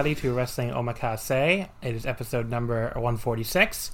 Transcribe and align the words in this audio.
Everybody, 0.00 0.18
to 0.18 0.32
Wrestling 0.32 0.70
Omakase. 0.70 1.68
It 1.82 1.94
is 1.94 2.06
episode 2.06 2.48
number 2.48 2.84
146. 2.94 3.92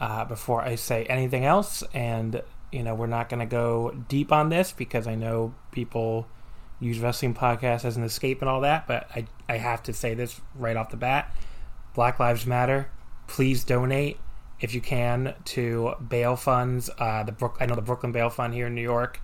Uh, 0.00 0.24
before 0.24 0.62
I 0.62 0.76
say 0.76 1.04
anything 1.04 1.44
else, 1.44 1.84
and 1.92 2.40
you 2.70 2.82
know, 2.82 2.94
we're 2.94 3.06
not 3.06 3.28
going 3.28 3.40
to 3.40 3.44
go 3.44 3.90
deep 4.08 4.32
on 4.32 4.48
this 4.48 4.72
because 4.72 5.06
I 5.06 5.14
know 5.14 5.54
people 5.70 6.26
use 6.80 7.00
wrestling 7.00 7.34
podcasts 7.34 7.84
as 7.84 7.98
an 7.98 8.02
escape 8.02 8.40
and 8.40 8.48
all 8.48 8.62
that, 8.62 8.86
but 8.86 9.06
I, 9.14 9.26
I 9.46 9.58
have 9.58 9.82
to 9.82 9.92
say 9.92 10.14
this 10.14 10.40
right 10.54 10.74
off 10.74 10.88
the 10.88 10.96
bat 10.96 11.36
Black 11.92 12.18
Lives 12.18 12.46
Matter. 12.46 12.90
Please 13.26 13.62
donate 13.62 14.18
if 14.58 14.74
you 14.74 14.80
can 14.80 15.34
to 15.44 15.96
bail 16.08 16.34
funds. 16.34 16.88
Uh, 16.98 17.24
the 17.24 17.32
Brook, 17.32 17.58
I 17.60 17.66
know 17.66 17.74
the 17.74 17.82
Brooklyn 17.82 18.12
Bail 18.12 18.30
Fund 18.30 18.54
here 18.54 18.68
in 18.68 18.74
New 18.74 18.80
York 18.80 19.20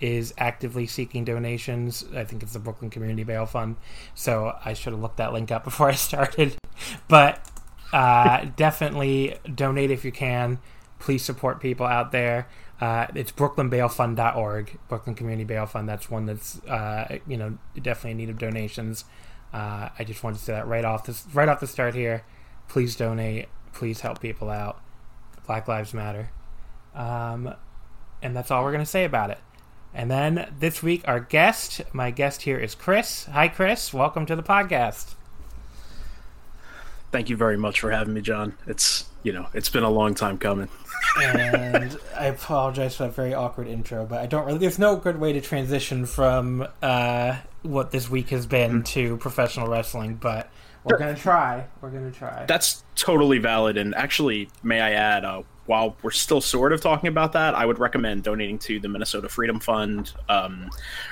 is 0.00 0.34
actively 0.38 0.86
seeking 0.86 1.24
donations. 1.24 2.04
I 2.14 2.24
think 2.24 2.42
it's 2.42 2.52
the 2.52 2.58
Brooklyn 2.58 2.90
Community 2.90 3.24
Bail 3.24 3.46
Fund. 3.46 3.76
So 4.14 4.56
I 4.64 4.72
should 4.74 4.92
have 4.92 5.02
looked 5.02 5.18
that 5.18 5.32
link 5.32 5.50
up 5.50 5.64
before 5.64 5.88
I 5.88 5.94
started. 5.94 6.56
But 7.08 7.46
uh, 7.92 8.44
definitely 8.56 9.36
donate 9.54 9.90
if 9.90 10.04
you 10.04 10.12
can. 10.12 10.58
Please 10.98 11.22
support 11.24 11.60
people 11.60 11.86
out 11.86 12.12
there. 12.12 12.48
Uh, 12.80 13.06
it's 13.14 13.32
brooklynbailfund.org, 13.32 14.78
Brooklyn 14.88 15.16
Community 15.16 15.44
Bail 15.44 15.66
Fund. 15.66 15.88
That's 15.88 16.10
one 16.10 16.26
that's 16.26 16.62
uh, 16.64 17.18
you 17.26 17.36
know 17.36 17.58
definitely 17.80 18.12
in 18.12 18.16
need 18.18 18.30
of 18.30 18.38
donations. 18.38 19.04
Uh, 19.52 19.88
I 19.98 20.04
just 20.04 20.22
wanted 20.22 20.38
to 20.38 20.44
say 20.44 20.52
that 20.52 20.66
right 20.66 20.84
off 20.84 21.06
this 21.06 21.26
right 21.34 21.48
off 21.48 21.60
the 21.60 21.66
start 21.66 21.94
here. 21.94 22.24
Please 22.68 22.94
donate. 22.94 23.48
Please 23.72 24.00
help 24.00 24.20
people 24.20 24.50
out. 24.50 24.80
Black 25.46 25.66
Lives 25.66 25.94
Matter. 25.94 26.30
Um, 26.94 27.54
and 28.22 28.36
that's 28.36 28.50
all 28.50 28.62
we're 28.64 28.72
going 28.72 28.84
to 28.84 28.90
say 28.90 29.04
about 29.04 29.30
it. 29.30 29.38
And 29.94 30.10
then 30.10 30.52
this 30.58 30.82
week, 30.82 31.02
our 31.06 31.20
guest, 31.20 31.82
my 31.92 32.10
guest 32.10 32.42
here 32.42 32.58
is 32.58 32.74
Chris. 32.74 33.24
Hi, 33.26 33.48
Chris. 33.48 33.92
Welcome 33.92 34.26
to 34.26 34.36
the 34.36 34.42
podcast. 34.42 35.14
Thank 37.10 37.30
you 37.30 37.36
very 37.36 37.56
much 37.56 37.80
for 37.80 37.90
having 37.90 38.12
me, 38.12 38.20
John. 38.20 38.54
It's 38.66 39.06
you 39.22 39.32
know 39.32 39.48
it's 39.54 39.70
been 39.70 39.82
a 39.82 39.90
long 39.90 40.14
time 40.14 40.36
coming. 40.36 40.68
and 41.22 41.98
I 42.16 42.26
apologize 42.26 42.96
for 42.96 43.04
that 43.04 43.14
very 43.14 43.32
awkward 43.32 43.66
intro, 43.66 44.04
but 44.04 44.20
I 44.20 44.26
don't 44.26 44.44
really. 44.44 44.58
There's 44.58 44.78
no 44.78 44.96
good 44.96 45.18
way 45.18 45.32
to 45.32 45.40
transition 45.40 46.04
from 46.04 46.68
uh, 46.82 47.38
what 47.62 47.90
this 47.90 48.10
week 48.10 48.28
has 48.28 48.46
been 48.46 48.82
mm. 48.82 48.86
to 48.86 49.16
professional 49.16 49.68
wrestling, 49.68 50.16
but 50.16 50.50
we're 50.84 50.98
gonna 50.98 51.14
try. 51.14 51.66
We're 51.80 51.90
gonna 51.90 52.10
try. 52.10 52.44
That's 52.46 52.84
totally 52.94 53.38
valid, 53.38 53.78
and 53.78 53.94
actually, 53.94 54.50
may 54.62 54.80
I 54.80 54.92
add, 54.92 55.24
uh, 55.24 55.42
while 55.68 55.94
we're 56.02 56.10
still 56.10 56.40
sort 56.40 56.72
of 56.72 56.80
talking 56.80 57.08
about 57.08 57.34
that, 57.34 57.54
I 57.54 57.66
would 57.66 57.78
recommend 57.78 58.22
donating 58.22 58.58
to 58.60 58.80
the 58.80 58.88
Minnesota 58.88 59.28
Freedom 59.28 59.60
Fund, 59.60 60.14
um, 60.30 60.70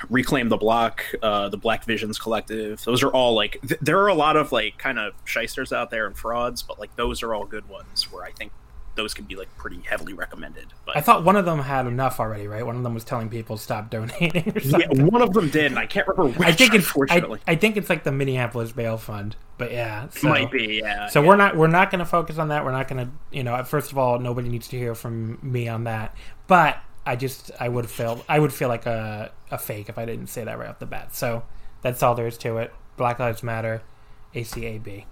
Reclaim 0.09 0.49
the 0.49 0.57
Block, 0.57 1.05
uh, 1.21 1.47
the 1.49 1.57
Black 1.57 1.85
Visions 1.85 2.17
Collective. 2.17 2.83
Those 2.83 3.03
are 3.03 3.09
all 3.11 3.35
like 3.35 3.59
th- 3.67 3.79
there 3.81 3.99
are 3.99 4.07
a 4.07 4.15
lot 4.15 4.35
of 4.35 4.51
like 4.51 4.79
kind 4.79 4.97
of 4.97 5.13
shysters 5.25 5.71
out 5.71 5.91
there 5.91 6.07
and 6.07 6.17
frauds, 6.17 6.63
but 6.63 6.79
like 6.79 6.95
those 6.95 7.21
are 7.21 7.35
all 7.35 7.45
good 7.45 7.69
ones 7.69 8.11
where 8.11 8.23
I 8.23 8.31
think 8.31 8.51
those 8.97 9.13
can 9.13 9.23
be 9.23 9.35
like 9.35 9.55
pretty 9.55 9.79
heavily 9.87 10.13
recommended. 10.13 10.65
But 10.85 10.97
I 10.97 11.01
thought 11.01 11.23
one 11.23 11.37
of 11.37 11.45
them 11.45 11.59
had 11.59 11.87
enough 11.87 12.19
already, 12.19 12.47
right? 12.47 12.65
One 12.65 12.75
of 12.75 12.83
them 12.83 12.93
was 12.93 13.05
telling 13.05 13.29
people 13.29 13.55
stop 13.55 13.89
donating. 13.89 14.53
yeah, 14.65 14.87
one 14.89 15.21
of 15.21 15.31
them 15.31 15.49
did, 15.49 15.67
and 15.67 15.79
I 15.79 15.85
can't 15.85 16.05
remember 16.07 16.37
which. 16.37 16.47
I 16.47 16.51
think 16.51 16.73
it's 16.73 16.85
unfortunately. 16.87 17.39
I, 17.47 17.53
I 17.53 17.55
think 17.55 17.77
it's 17.77 17.89
like 17.89 18.03
the 18.03 18.11
Minneapolis 18.11 18.73
Bail 18.73 18.97
Fund, 18.97 19.37
but 19.57 19.71
yeah, 19.71 20.09
so, 20.09 20.27
might 20.27 20.51
be. 20.51 20.81
Yeah. 20.83 21.07
So 21.07 21.21
yeah. 21.21 21.27
we're 21.27 21.37
not 21.37 21.55
we're 21.55 21.67
not 21.67 21.91
going 21.91 21.99
to 21.99 22.05
focus 22.05 22.37
on 22.37 22.49
that. 22.49 22.65
We're 22.65 22.71
not 22.73 22.89
going 22.89 23.05
to 23.05 23.11
you 23.31 23.43
know. 23.43 23.63
First 23.63 23.91
of 23.91 23.97
all, 23.97 24.19
nobody 24.19 24.49
needs 24.49 24.67
to 24.69 24.77
hear 24.77 24.95
from 24.95 25.39
me 25.41 25.69
on 25.69 25.85
that. 25.85 26.17
But 26.47 26.79
I 27.05 27.15
just 27.15 27.51
I 27.59 27.69
would 27.69 27.89
feel 27.89 28.25
I 28.27 28.39
would 28.39 28.51
feel 28.51 28.67
like 28.67 28.85
a 28.85 29.31
a 29.49 29.57
fake 29.57 29.87
if 29.87 29.97
I 29.97 30.05
didn't 30.05 30.27
say 30.27 30.43
that 30.43 30.59
right 30.59 30.67
off 30.67 30.79
the 30.79 30.85
bat. 30.85 31.15
So 31.15 31.43
that's 31.81 32.03
all 32.03 32.15
there 32.15 32.27
is 32.27 32.37
to 32.39 32.57
it. 32.57 32.73
Black 32.97 33.19
Lives 33.19 33.43
Matter, 33.43 33.83
ACAB. 34.33 35.05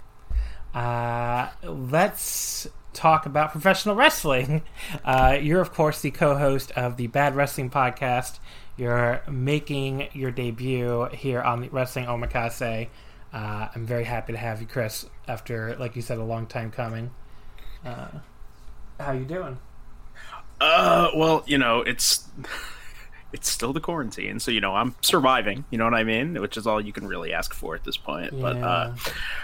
Uh, 0.74 1.50
let's 1.64 2.68
talk 2.96 3.26
about 3.26 3.52
professional 3.52 3.96
wrestling. 3.96 4.62
Uh, 5.04 5.38
you're, 5.40 5.62
of 5.62 5.74
course, 5.74 6.02
the 6.02 6.10
co 6.10 6.36
host 6.36 6.72
of 6.72 6.98
the 6.98 7.08
Bad 7.08 7.36
Wrestling 7.36 7.70
Podcast. 7.70 8.40
You're 8.78 9.22
making 9.30 10.08
your 10.14 10.32
debut 10.32 11.06
here 11.12 11.42
on 11.42 11.62
the 11.62 11.70
Wrestling 11.70 12.06
Omakase. 12.06 12.88
Uh, 13.34 13.68
I'm 13.76 13.86
very 13.86 14.04
happy 14.04 14.34
to 14.34 14.40
have 14.40 14.62
you, 14.62 14.68
Chris, 14.68 15.06
after, 15.28 15.76
like 15.76 15.96
you 15.96 16.02
said, 16.02 16.18
a 16.18 16.24
long 16.24 16.48
time 16.48 16.72
coming. 16.72 17.12
Uh, 17.84 18.08
how 19.00 19.12
you 19.12 19.26
doing? 19.26 19.60
Uh, 20.60 21.10
well, 21.16 21.44
you 21.46 21.58
know, 21.58 21.82
it's 21.82 22.28
it's 23.34 23.50
still 23.50 23.74
the 23.74 23.82
quarantine, 23.82 24.40
so 24.40 24.52
you 24.52 24.62
know 24.62 24.76
I'm 24.76 24.96
surviving. 25.02 25.66
You 25.70 25.78
know 25.78 25.84
what 25.84 25.94
I 25.94 26.04
mean? 26.04 26.40
Which 26.42 26.58
is 26.58 26.66
all 26.66 26.80
you 26.80 26.94
can 26.94 27.08
really 27.08 27.34
ask 27.34 27.54
for 27.54 27.76
at 27.76 27.84
this 27.84 27.98
point. 27.98 28.32
Yeah. 28.34 28.42
But 28.42 28.58
uh, 28.58 28.96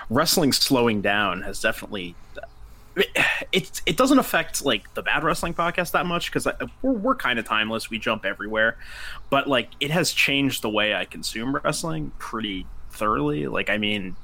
wrestling 0.09 0.53
slowing 0.53 1.01
down 1.01 1.41
has 1.41 1.59
definitely 1.59 2.15
it 3.51 3.81
it 3.85 3.97
doesn't 3.97 4.19
affect 4.19 4.63
like 4.65 4.93
the 4.93 5.01
bad 5.01 5.23
wrestling 5.23 5.53
podcast 5.53 5.91
that 5.91 6.05
much 6.05 6.27
because 6.27 6.47
uh, 6.47 6.53
we're, 6.81 6.91
we're 6.93 7.15
kind 7.15 7.39
of 7.39 7.45
timeless. 7.45 7.89
We 7.89 7.99
jump 7.99 8.25
everywhere. 8.25 8.77
But 9.29 9.47
like 9.47 9.69
it 9.79 9.91
has 9.91 10.11
changed 10.11 10.61
the 10.61 10.69
way 10.69 10.93
i 10.93 11.05
consume 11.05 11.55
wrestling 11.55 12.11
pretty 12.19 12.65
thoroughly. 12.91 13.47
Like 13.47 13.69
i 13.69 13.77
mean 13.77 14.15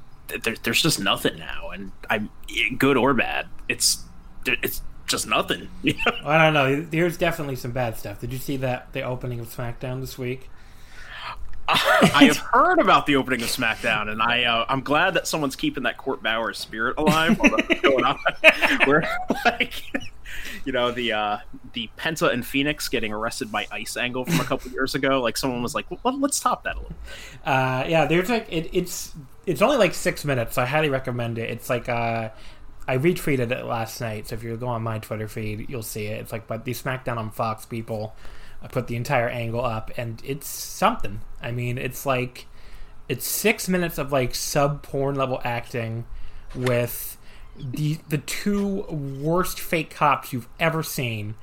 there, 0.43 0.55
there's 0.63 0.81
just 0.81 0.99
nothing 0.99 1.37
now 1.37 1.69
and 1.69 1.93
i'm 2.09 2.29
eh, 2.49 2.67
good 2.77 2.97
or 2.97 3.13
bad 3.13 3.47
it's 3.69 4.03
it's 4.45 4.81
just 5.07 5.27
nothing. 5.27 5.69
I 6.25 6.43
don't 6.43 6.53
know. 6.53 6.81
There's 6.81 7.17
definitely 7.17 7.55
some 7.55 7.71
bad 7.71 7.97
stuff. 7.97 8.19
Did 8.19 8.33
you 8.33 8.39
see 8.39 8.57
that 8.57 8.91
the 8.93 9.01
opening 9.01 9.39
of 9.39 9.47
smackdown 9.47 10.01
this 10.01 10.17
week 10.17 10.49
I 11.69 12.25
have 12.25 12.37
heard 12.37 12.79
about 12.79 13.05
the 13.05 13.17
opening 13.17 13.41
of 13.41 13.49
SmackDown, 13.49 14.09
and 14.09 14.21
I 14.21 14.45
uh, 14.45 14.65
I'm 14.69 14.81
glad 14.81 15.13
that 15.15 15.27
someone's 15.27 15.55
keeping 15.55 15.83
that 15.83 15.97
Court 15.97 16.23
Bauer 16.23 16.53
spirit 16.53 16.95
alive 16.97 17.37
going 17.81 18.05
on. 18.05 18.17
Where 18.85 19.03
like 19.43 19.83
you 20.65 20.71
know 20.71 20.91
the 20.91 21.11
uh, 21.11 21.37
the 21.73 21.89
Penta 21.97 22.31
and 22.31 22.45
Fenix 22.45 22.87
getting 22.87 23.11
arrested 23.11 23.51
by 23.51 23.67
Ice 23.71 23.97
angle 23.97 24.23
from 24.23 24.39
a 24.39 24.43
couple 24.45 24.71
years 24.71 24.95
ago. 24.95 25.21
Like 25.21 25.35
someone 25.35 25.61
was 25.61 25.75
like, 25.75 25.85
well, 26.03 26.17
let's 26.19 26.39
top 26.39 26.63
that 26.63 26.77
a 26.77 26.79
little. 26.79 26.95
Uh, 27.45 27.83
yeah, 27.87 28.05
there's 28.05 28.29
like 28.29 28.47
it, 28.49 28.69
it's 28.71 29.13
it's 29.45 29.61
only 29.61 29.77
like 29.77 29.93
six 29.93 30.23
minutes. 30.23 30.55
So 30.55 30.61
I 30.61 30.65
highly 30.65 30.89
recommend 30.89 31.37
it. 31.37 31.49
It's 31.49 31.69
like 31.69 31.89
uh, 31.89 32.29
I 32.87 32.97
retweeted 32.97 33.51
it 33.51 33.65
last 33.65 33.99
night. 33.99 34.27
So 34.29 34.35
if 34.35 34.43
you 34.43 34.55
go 34.55 34.67
on 34.67 34.83
my 34.83 34.99
Twitter 34.99 35.27
feed, 35.27 35.69
you'll 35.69 35.83
see 35.83 36.05
it. 36.05 36.21
It's 36.21 36.31
like 36.31 36.47
but 36.47 36.63
the 36.63 36.71
SmackDown 36.71 37.17
on 37.17 37.31
Fox 37.31 37.65
people 37.65 38.15
I 38.61 38.67
put 38.67 38.87
the 38.87 38.95
entire 38.95 39.29
angle 39.29 39.63
up, 39.63 39.91
and 39.97 40.21
it's 40.25 40.47
something. 40.47 41.21
I 41.41 41.51
mean, 41.51 41.77
it's 41.77 42.05
like 42.05 42.47
it's 43.07 43.25
six 43.25 43.69
minutes 43.69 43.97
of 43.97 44.11
like 44.11 44.35
sub 44.35 44.81
porn 44.81 45.15
level 45.15 45.41
acting 45.43 46.05
with 46.55 47.17
the 47.57 47.99
the 48.09 48.17
two 48.17 48.81
worst 48.83 49.59
fake 49.59 49.89
cops 49.89 50.33
you've 50.33 50.49
ever 50.59 50.83
seen 50.83 51.35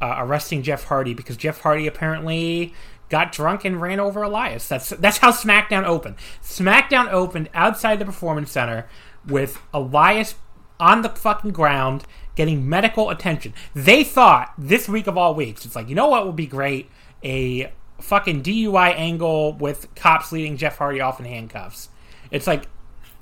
uh, 0.00 0.16
arresting 0.18 0.62
Jeff 0.62 0.84
Hardy 0.84 1.14
because 1.14 1.36
Jeff 1.36 1.60
Hardy 1.60 1.86
apparently 1.86 2.74
got 3.08 3.32
drunk 3.32 3.64
and 3.64 3.80
ran 3.80 4.00
over 4.00 4.22
Elias. 4.22 4.68
That's 4.68 4.90
that's 4.90 5.18
how 5.18 5.32
SmackDown 5.32 5.84
opened. 5.84 6.16
SmackDown 6.42 7.10
opened 7.10 7.48
outside 7.54 7.98
the 7.98 8.04
Performance 8.04 8.50
Center 8.50 8.88
with 9.26 9.60
Elias 9.72 10.34
on 10.78 11.02
the 11.02 11.08
fucking 11.08 11.52
ground 11.52 12.04
getting 12.36 12.68
medical 12.68 13.10
attention. 13.10 13.52
They 13.74 14.04
thought 14.04 14.52
this 14.56 14.88
week 14.88 15.08
of 15.08 15.18
all 15.18 15.34
weeks, 15.34 15.66
it's 15.66 15.74
like, 15.74 15.88
you 15.88 15.94
know 15.94 16.06
what 16.08 16.26
would 16.26 16.36
be 16.36 16.46
great? 16.46 16.88
A 17.24 17.72
fucking 18.00 18.42
DUI 18.42 18.94
angle 18.94 19.54
with 19.54 19.92
cops 19.96 20.30
leading 20.30 20.56
Jeff 20.56 20.78
Hardy 20.78 21.00
off 21.00 21.18
in 21.18 21.26
handcuffs. 21.26 21.88
It's 22.30 22.46
like 22.46 22.68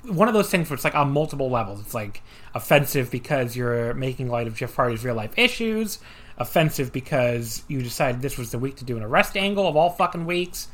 one 0.03 0.27
of 0.27 0.33
those 0.33 0.49
things 0.49 0.69
where 0.69 0.75
it's 0.75 0.83
like 0.83 0.95
on 0.95 1.11
multiple 1.11 1.49
levels. 1.49 1.79
It's 1.79 1.93
like 1.93 2.21
offensive 2.53 3.09
because 3.09 3.55
you're 3.55 3.93
making 3.93 4.29
light 4.29 4.47
of 4.47 4.55
Jeff 4.55 4.75
Hardy's 4.75 5.03
real 5.03 5.15
life 5.15 5.33
issues, 5.37 5.99
offensive 6.37 6.91
because 6.91 7.63
you 7.67 7.81
decided 7.81 8.21
this 8.21 8.37
was 8.37 8.51
the 8.51 8.59
week 8.59 8.75
to 8.77 8.85
do 8.85 8.97
an 8.97 9.03
arrest 9.03 9.37
angle 9.37 9.67
of 9.67 9.75
all 9.75 9.89
fucking 9.89 10.25
weeks, 10.25 10.67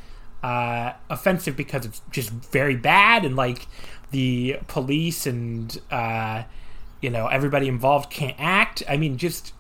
uh, 0.43 0.93
offensive 1.09 1.55
because 1.55 1.85
it's 1.85 2.01
just 2.11 2.29
very 2.29 2.75
bad 2.75 3.23
and 3.23 3.35
like 3.35 3.67
the 4.09 4.57
police 4.67 5.25
and 5.25 5.79
uh, 5.91 6.43
you 7.01 7.09
know 7.09 7.27
everybody 7.27 7.67
involved 7.67 8.09
can't 8.09 8.35
act. 8.39 8.83
I 8.87 8.97
mean, 8.97 9.17
just 9.17 9.53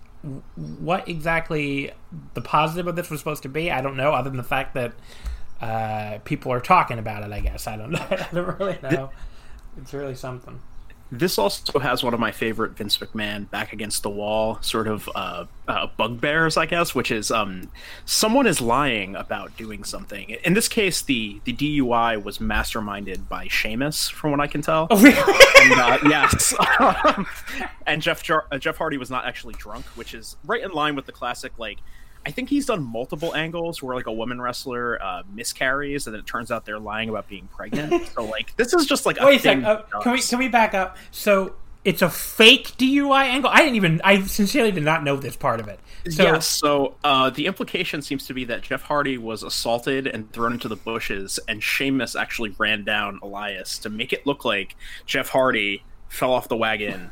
what 0.55 1.07
exactly 1.07 1.91
the 2.33 2.41
positive 2.41 2.87
of 2.87 2.95
this 2.95 3.09
was 3.09 3.19
supposed 3.19 3.43
to 3.43 3.49
be, 3.49 3.71
I 3.71 3.81
don't 3.81 3.97
know. 3.97 4.13
Other 4.13 4.29
than 4.29 4.37
the 4.37 4.43
fact 4.43 4.75
that 4.75 4.93
uh, 5.59 6.19
people 6.23 6.51
are 6.51 6.59
talking 6.59 6.99
about 6.99 7.23
it, 7.23 7.31
I 7.31 7.39
guess 7.39 7.67
I 7.67 7.77
don't 7.77 7.91
know. 7.91 8.05
I 8.09 8.27
don't 8.31 8.59
really 8.59 8.77
know. 8.83 9.09
It's 9.77 9.93
really 9.93 10.15
something. 10.15 10.59
This 11.13 11.37
also 11.37 11.77
has 11.79 12.03
one 12.03 12.13
of 12.13 12.21
my 12.21 12.31
favorite 12.31 12.71
Vince 12.71 12.97
McMahon 12.97 13.49
back 13.49 13.73
against 13.73 14.01
the 14.01 14.09
wall 14.09 14.59
sort 14.61 14.87
of 14.87 15.09
uh, 15.13 15.45
uh, 15.67 15.87
bugbears, 15.97 16.55
I 16.55 16.65
guess, 16.65 16.95
which 16.95 17.11
is 17.11 17.31
um, 17.31 17.69
someone 18.05 18.47
is 18.47 18.61
lying 18.61 19.15
about 19.17 19.57
doing 19.57 19.83
something. 19.83 20.29
In 20.29 20.53
this 20.53 20.69
case, 20.69 21.01
the 21.01 21.41
the 21.43 21.53
DUI 21.53 22.23
was 22.23 22.37
masterminded 22.37 23.27
by 23.27 23.47
Sheamus, 23.49 24.07
from 24.07 24.31
what 24.31 24.39
I 24.39 24.47
can 24.47 24.61
tell. 24.61 24.87
Oh, 24.89 25.01
really? 25.01 25.17
and, 25.17 25.79
uh, 25.81 25.97
yes, 26.05 26.53
and 27.85 28.01
Jeff 28.01 28.23
Jar- 28.23 28.45
uh, 28.49 28.57
Jeff 28.57 28.77
Hardy 28.77 28.97
was 28.97 29.09
not 29.11 29.25
actually 29.25 29.55
drunk, 29.55 29.85
which 29.95 30.13
is 30.13 30.37
right 30.45 30.63
in 30.63 30.71
line 30.71 30.95
with 30.95 31.07
the 31.07 31.11
classic 31.11 31.51
like 31.57 31.79
I 32.25 32.31
think 32.31 32.49
he's 32.49 32.67
done 32.67 32.83
multiple 32.83 33.35
angles 33.35 33.81
where 33.81 33.95
like 33.95 34.07
a 34.07 34.11
woman 34.11 34.41
wrestler 34.41 35.01
uh, 35.01 35.23
miscarries, 35.33 36.07
and 36.07 36.13
then 36.13 36.19
it 36.19 36.27
turns 36.27 36.51
out 36.51 36.65
they're 36.65 36.79
lying 36.79 37.09
about 37.09 37.27
being 37.27 37.47
pregnant. 37.47 38.07
so 38.15 38.23
like 38.23 38.55
this 38.57 38.73
is 38.73 38.85
just 38.85 39.05
like 39.05 39.19
wait 39.19 39.39
a 39.39 39.43
second. 39.43 39.65
Uh, 39.65 39.81
can 40.01 40.13
we 40.13 40.21
can 40.21 40.39
we 40.39 40.47
back 40.47 40.73
up? 40.73 40.97
So 41.11 41.55
it's 41.83 42.03
a 42.03 42.09
fake 42.09 42.73
DUI 42.77 43.23
angle. 43.23 43.49
I 43.51 43.57
didn't 43.57 43.75
even. 43.75 44.01
I 44.03 44.21
sincerely 44.21 44.71
did 44.71 44.83
not 44.83 45.03
know 45.03 45.15
this 45.15 45.35
part 45.35 45.59
of 45.59 45.67
it. 45.67 45.79
So, 46.09 46.23
yes. 46.23 46.47
So 46.47 46.95
uh, 47.03 47.31
the 47.31 47.47
implication 47.47 48.01
seems 48.01 48.27
to 48.27 48.33
be 48.33 48.45
that 48.45 48.61
Jeff 48.61 48.83
Hardy 48.83 49.17
was 49.17 49.41
assaulted 49.41 50.05
and 50.07 50.31
thrown 50.31 50.53
into 50.53 50.67
the 50.67 50.75
bushes, 50.75 51.39
and 51.47 51.61
Sheamus 51.61 52.15
actually 52.15 52.55
ran 52.57 52.83
down 52.83 53.19
Elias 53.23 53.79
to 53.79 53.89
make 53.89 54.13
it 54.13 54.27
look 54.27 54.45
like 54.45 54.75
Jeff 55.05 55.29
Hardy 55.29 55.83
fell 56.07 56.33
off 56.33 56.49
the 56.49 56.57
wagon 56.57 57.09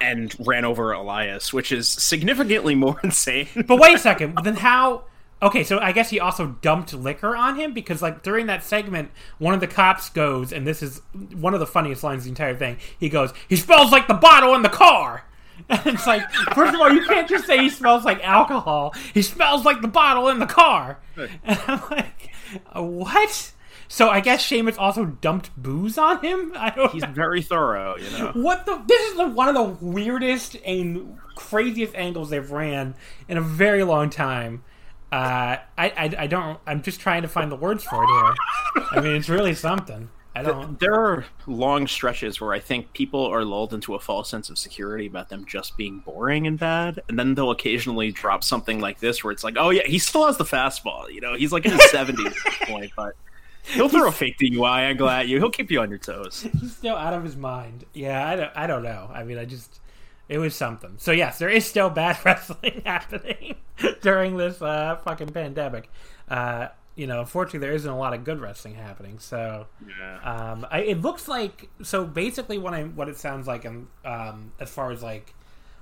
and 0.00 0.34
ran 0.46 0.64
over 0.64 0.92
Elias, 0.92 1.52
which 1.52 1.72
is 1.72 1.88
significantly 1.88 2.74
more 2.74 2.98
insane. 3.04 3.48
but 3.66 3.78
wait 3.78 3.94
a 3.94 3.98
second. 3.98 4.38
Then 4.42 4.56
how? 4.56 5.04
Okay, 5.42 5.64
so 5.64 5.78
I 5.78 5.92
guess 5.92 6.10
he 6.10 6.20
also 6.20 6.48
dumped 6.60 6.92
liquor 6.92 7.34
on 7.34 7.56
him 7.56 7.72
because, 7.72 8.02
like, 8.02 8.22
during 8.22 8.46
that 8.46 8.62
segment, 8.62 9.10
one 9.38 9.54
of 9.54 9.60
the 9.60 9.66
cops 9.66 10.10
goes, 10.10 10.52
and 10.52 10.66
this 10.66 10.82
is 10.82 11.00
one 11.34 11.54
of 11.54 11.60
the 11.60 11.66
funniest 11.66 12.04
lines 12.04 12.20
of 12.20 12.24
the 12.24 12.28
entire 12.30 12.54
thing. 12.54 12.76
He 12.98 13.08
goes, 13.08 13.32
"He 13.48 13.56
smells 13.56 13.90
like 13.90 14.06
the 14.06 14.14
bottle 14.14 14.54
in 14.54 14.62
the 14.62 14.68
car." 14.68 15.24
And 15.68 15.86
it's 15.88 16.06
like, 16.06 16.28
first 16.54 16.74
of 16.74 16.80
all, 16.80 16.90
you 16.90 17.04
can't 17.04 17.28
just 17.28 17.46
say 17.46 17.58
he 17.58 17.68
smells 17.68 18.02
like 18.04 18.26
alcohol. 18.26 18.94
He 19.12 19.20
smells 19.20 19.62
like 19.66 19.82
the 19.82 19.88
bottle 19.88 20.28
in 20.28 20.38
the 20.38 20.46
car. 20.46 20.98
And 21.44 21.58
I'm 21.68 21.82
like, 21.90 22.30
what? 22.74 23.52
So 23.92 24.08
I 24.08 24.20
guess 24.20 24.40
Sheamus 24.40 24.78
also 24.78 25.04
dumped 25.04 25.50
booze 25.60 25.98
on 25.98 26.22
him. 26.22 26.52
I 26.56 26.70
don't. 26.70 26.92
He's 26.92 27.04
very 27.04 27.42
thorough, 27.42 27.96
you 27.96 28.08
know. 28.16 28.30
What 28.34 28.64
the? 28.64 28.80
This 28.86 29.10
is 29.10 29.16
the, 29.16 29.26
one 29.26 29.48
of 29.48 29.56
the 29.56 29.84
weirdest 29.84 30.56
and 30.64 31.18
craziest 31.34 31.96
angles 31.96 32.30
they've 32.30 32.50
ran 32.50 32.94
in 33.28 33.36
a 33.36 33.40
very 33.40 33.82
long 33.82 34.08
time. 34.08 34.62
Uh, 35.10 35.58
I, 35.76 35.90
I, 35.90 36.14
I 36.18 36.26
don't. 36.28 36.60
I'm 36.68 36.82
just 36.82 37.00
trying 37.00 37.22
to 37.22 37.28
find 37.28 37.50
the 37.50 37.56
words 37.56 37.82
for 37.82 38.04
it 38.04 38.06
here. 38.06 38.84
I 38.92 39.00
mean, 39.00 39.16
it's 39.16 39.28
really 39.28 39.54
something. 39.54 40.08
I 40.36 40.42
don't. 40.44 40.78
There 40.78 40.94
are 40.94 41.24
long 41.48 41.88
stretches 41.88 42.40
where 42.40 42.52
I 42.52 42.60
think 42.60 42.92
people 42.92 43.26
are 43.26 43.44
lulled 43.44 43.74
into 43.74 43.96
a 43.96 43.98
false 43.98 44.30
sense 44.30 44.50
of 44.50 44.56
security 44.56 45.08
about 45.08 45.30
them 45.30 45.44
just 45.46 45.76
being 45.76 45.98
boring 45.98 46.46
and 46.46 46.56
bad, 46.56 47.02
and 47.08 47.18
then 47.18 47.34
they'll 47.34 47.50
occasionally 47.50 48.12
drop 48.12 48.44
something 48.44 48.78
like 48.78 49.00
this 49.00 49.24
where 49.24 49.32
it's 49.32 49.42
like, 49.42 49.56
oh 49.58 49.70
yeah, 49.70 49.82
he 49.84 49.98
still 49.98 50.26
has 50.26 50.36
the 50.36 50.44
fastball. 50.44 51.12
You 51.12 51.20
know, 51.20 51.34
he's 51.34 51.50
like 51.50 51.64
in 51.64 51.72
his 51.72 51.80
70s 51.92 52.24
at 52.24 52.32
this 52.32 52.68
point, 52.68 52.92
but 52.96 53.16
He'll 53.64 53.88
throw 53.88 54.08
a 54.08 54.12
fake 54.12 54.38
DUI 54.38 54.80
angle 54.80 55.08
at 55.08 55.28
you. 55.28 55.38
He'll 55.38 55.50
keep 55.50 55.70
you 55.70 55.80
on 55.80 55.90
your 55.90 55.98
toes. 55.98 56.46
He's 56.60 56.76
still 56.76 56.96
out 56.96 57.12
of 57.12 57.24
his 57.24 57.36
mind. 57.36 57.84
Yeah, 57.92 58.26
I 58.26 58.36
don't, 58.36 58.52
I 58.54 58.66
don't 58.66 58.82
know. 58.82 59.10
I 59.12 59.24
mean, 59.24 59.38
I 59.38 59.44
just 59.44 59.80
it 60.28 60.38
was 60.38 60.54
something. 60.54 60.94
So 60.98 61.12
yes, 61.12 61.38
there 61.38 61.48
is 61.48 61.66
still 61.66 61.90
bad 61.90 62.18
wrestling 62.24 62.82
happening 62.84 63.56
during 64.02 64.36
this 64.36 64.62
uh, 64.62 64.96
fucking 65.04 65.28
pandemic. 65.28 65.90
Uh, 66.28 66.68
you 66.96 67.06
know, 67.06 67.20
unfortunately, 67.20 67.60
there 67.60 67.72
isn't 67.72 67.90
a 67.90 67.98
lot 67.98 68.14
of 68.14 68.24
good 68.24 68.40
wrestling 68.40 68.74
happening. 68.74 69.18
So, 69.18 69.66
yeah. 69.88 70.18
um, 70.22 70.66
I, 70.70 70.80
it 70.80 71.00
looks 71.00 71.28
like 71.28 71.68
so 71.82 72.04
basically 72.04 72.58
what 72.58 72.74
I 72.74 72.84
what 72.84 73.08
it 73.08 73.16
sounds 73.16 73.46
like, 73.46 73.64
um, 73.66 73.88
um, 74.04 74.52
as 74.60 74.70
far 74.70 74.90
as 74.92 75.02
like 75.02 75.34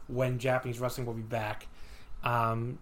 when 0.06 0.38
Japanese 0.38 0.78
wrestling 0.78 1.06
will 1.06 1.14
be 1.14 1.22
back, 1.22 1.66
um, 2.22 2.78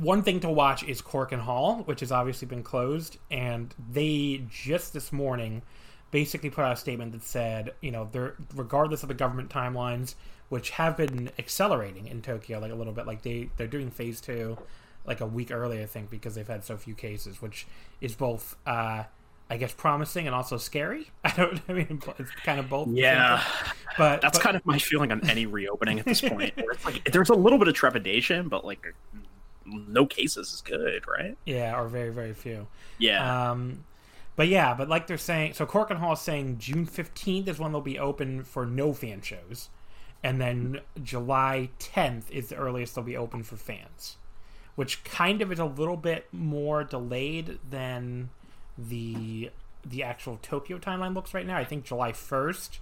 one 0.00 0.22
thing 0.22 0.40
to 0.40 0.50
watch 0.50 0.82
is 0.82 1.02
Korakuen 1.02 1.40
Hall, 1.40 1.82
which 1.84 2.00
has 2.00 2.10
obviously 2.10 2.48
been 2.48 2.62
closed, 2.62 3.18
and 3.30 3.74
they 3.92 4.44
just 4.48 4.92
this 4.92 5.12
morning 5.12 5.62
basically 6.10 6.50
put 6.50 6.64
out 6.64 6.72
a 6.72 6.76
statement 6.76 7.12
that 7.12 7.22
said, 7.22 7.74
you 7.80 7.90
know, 7.90 8.08
they're 8.10 8.34
regardless 8.54 9.02
of 9.02 9.08
the 9.08 9.14
government 9.14 9.50
timelines, 9.50 10.14
which 10.48 10.70
have 10.70 10.96
been 10.96 11.30
accelerating 11.38 12.06
in 12.06 12.22
Tokyo, 12.22 12.58
like 12.58 12.72
a 12.72 12.74
little 12.74 12.92
bit, 12.92 13.06
like 13.06 13.22
they 13.22 13.50
they're 13.56 13.66
doing 13.66 13.90
phase 13.90 14.20
two, 14.20 14.56
like 15.04 15.20
a 15.20 15.26
week 15.26 15.50
early, 15.50 15.82
I 15.82 15.86
think, 15.86 16.10
because 16.10 16.34
they've 16.34 16.48
had 16.48 16.64
so 16.64 16.76
few 16.76 16.94
cases, 16.94 17.42
which 17.42 17.66
is 18.00 18.14
both. 18.14 18.56
Uh, 18.66 19.04
I 19.52 19.56
guess 19.56 19.72
promising 19.72 20.26
and 20.26 20.34
also 20.34 20.58
scary. 20.58 21.10
I 21.24 21.32
don't. 21.32 21.60
I 21.68 21.72
mean, 21.72 22.00
it's 22.20 22.30
kind 22.44 22.60
of 22.60 22.68
both. 22.68 22.86
Yeah, 22.88 23.42
but 23.98 24.20
that's 24.20 24.38
but, 24.38 24.44
kind 24.44 24.56
of 24.56 24.64
my 24.64 24.78
feeling 24.78 25.10
on 25.10 25.28
any 25.28 25.44
reopening 25.46 25.98
at 25.98 26.04
this 26.04 26.20
point. 26.20 26.54
it's 26.56 26.84
like 26.84 27.10
there's 27.10 27.30
a 27.30 27.34
little 27.34 27.58
bit 27.58 27.66
of 27.66 27.74
trepidation, 27.74 28.48
but 28.48 28.64
like 28.64 28.94
no 29.70 30.06
cases 30.06 30.52
is 30.52 30.60
good, 30.60 31.06
right? 31.06 31.36
Yeah, 31.44 31.78
or 31.78 31.88
very 31.88 32.10
very 32.10 32.34
few. 32.34 32.66
Yeah. 32.98 33.50
Um, 33.50 33.84
but 34.36 34.48
yeah, 34.48 34.74
but 34.74 34.88
like 34.88 35.06
they're 35.06 35.18
saying, 35.18 35.54
so 35.54 35.66
Korakuen 35.66 35.98
Hall 35.98 36.14
is 36.14 36.20
saying 36.20 36.58
June 36.58 36.86
fifteenth 36.86 37.48
is 37.48 37.58
when 37.58 37.72
they'll 37.72 37.80
be 37.80 37.98
open 37.98 38.44
for 38.44 38.64
no 38.64 38.92
fan 38.92 39.20
shows, 39.20 39.68
and 40.22 40.40
then 40.40 40.80
July 41.02 41.70
tenth 41.78 42.30
is 42.30 42.48
the 42.48 42.56
earliest 42.56 42.94
they'll 42.94 43.04
be 43.04 43.16
open 43.16 43.42
for 43.42 43.56
fans, 43.56 44.16
which 44.76 45.04
kind 45.04 45.42
of 45.42 45.52
is 45.52 45.58
a 45.58 45.64
little 45.64 45.96
bit 45.96 46.26
more 46.32 46.84
delayed 46.84 47.58
than 47.68 48.30
the 48.78 49.50
the 49.84 50.02
actual 50.02 50.38
Tokyo 50.42 50.78
timeline 50.78 51.14
looks 51.14 51.34
right 51.34 51.46
now. 51.46 51.56
I 51.56 51.64
think 51.64 51.84
July 51.84 52.12
first. 52.12 52.80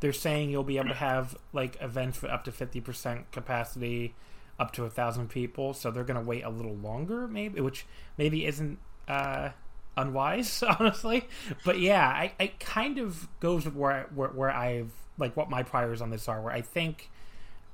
They're 0.00 0.12
saying 0.12 0.50
you'll 0.50 0.62
be 0.62 0.76
able 0.76 0.90
to 0.90 0.94
have 0.94 1.36
like 1.54 1.80
events 1.80 2.20
with 2.20 2.30
up 2.30 2.44
to 2.44 2.52
fifty 2.52 2.80
percent 2.80 3.30
capacity 3.32 4.14
up 4.58 4.72
to 4.72 4.84
a 4.84 4.90
thousand 4.90 5.28
people, 5.28 5.74
so 5.74 5.90
they're 5.90 6.04
going 6.04 6.20
to 6.20 6.26
wait 6.26 6.44
a 6.44 6.50
little 6.50 6.76
longer, 6.76 7.28
maybe, 7.28 7.60
which 7.60 7.86
maybe 8.16 8.46
isn't 8.46 8.78
uh, 9.08 9.50
unwise, 9.96 10.62
honestly. 10.78 11.28
But 11.64 11.78
yeah, 11.78 12.06
I, 12.06 12.32
I 12.40 12.46
kind 12.58 12.98
of 12.98 13.28
goes 13.40 13.68
where, 13.68 14.08
where 14.14 14.28
where 14.28 14.50
I've 14.50 14.92
like 15.18 15.36
what 15.36 15.50
my 15.50 15.62
priors 15.62 16.00
on 16.00 16.10
this 16.10 16.28
are, 16.28 16.40
where 16.40 16.52
I 16.52 16.62
think 16.62 17.10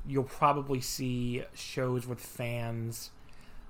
you'll 0.07 0.25
probably 0.25 0.81
see 0.81 1.45
shows 1.55 2.07
with 2.07 2.21
fans. 2.21 3.11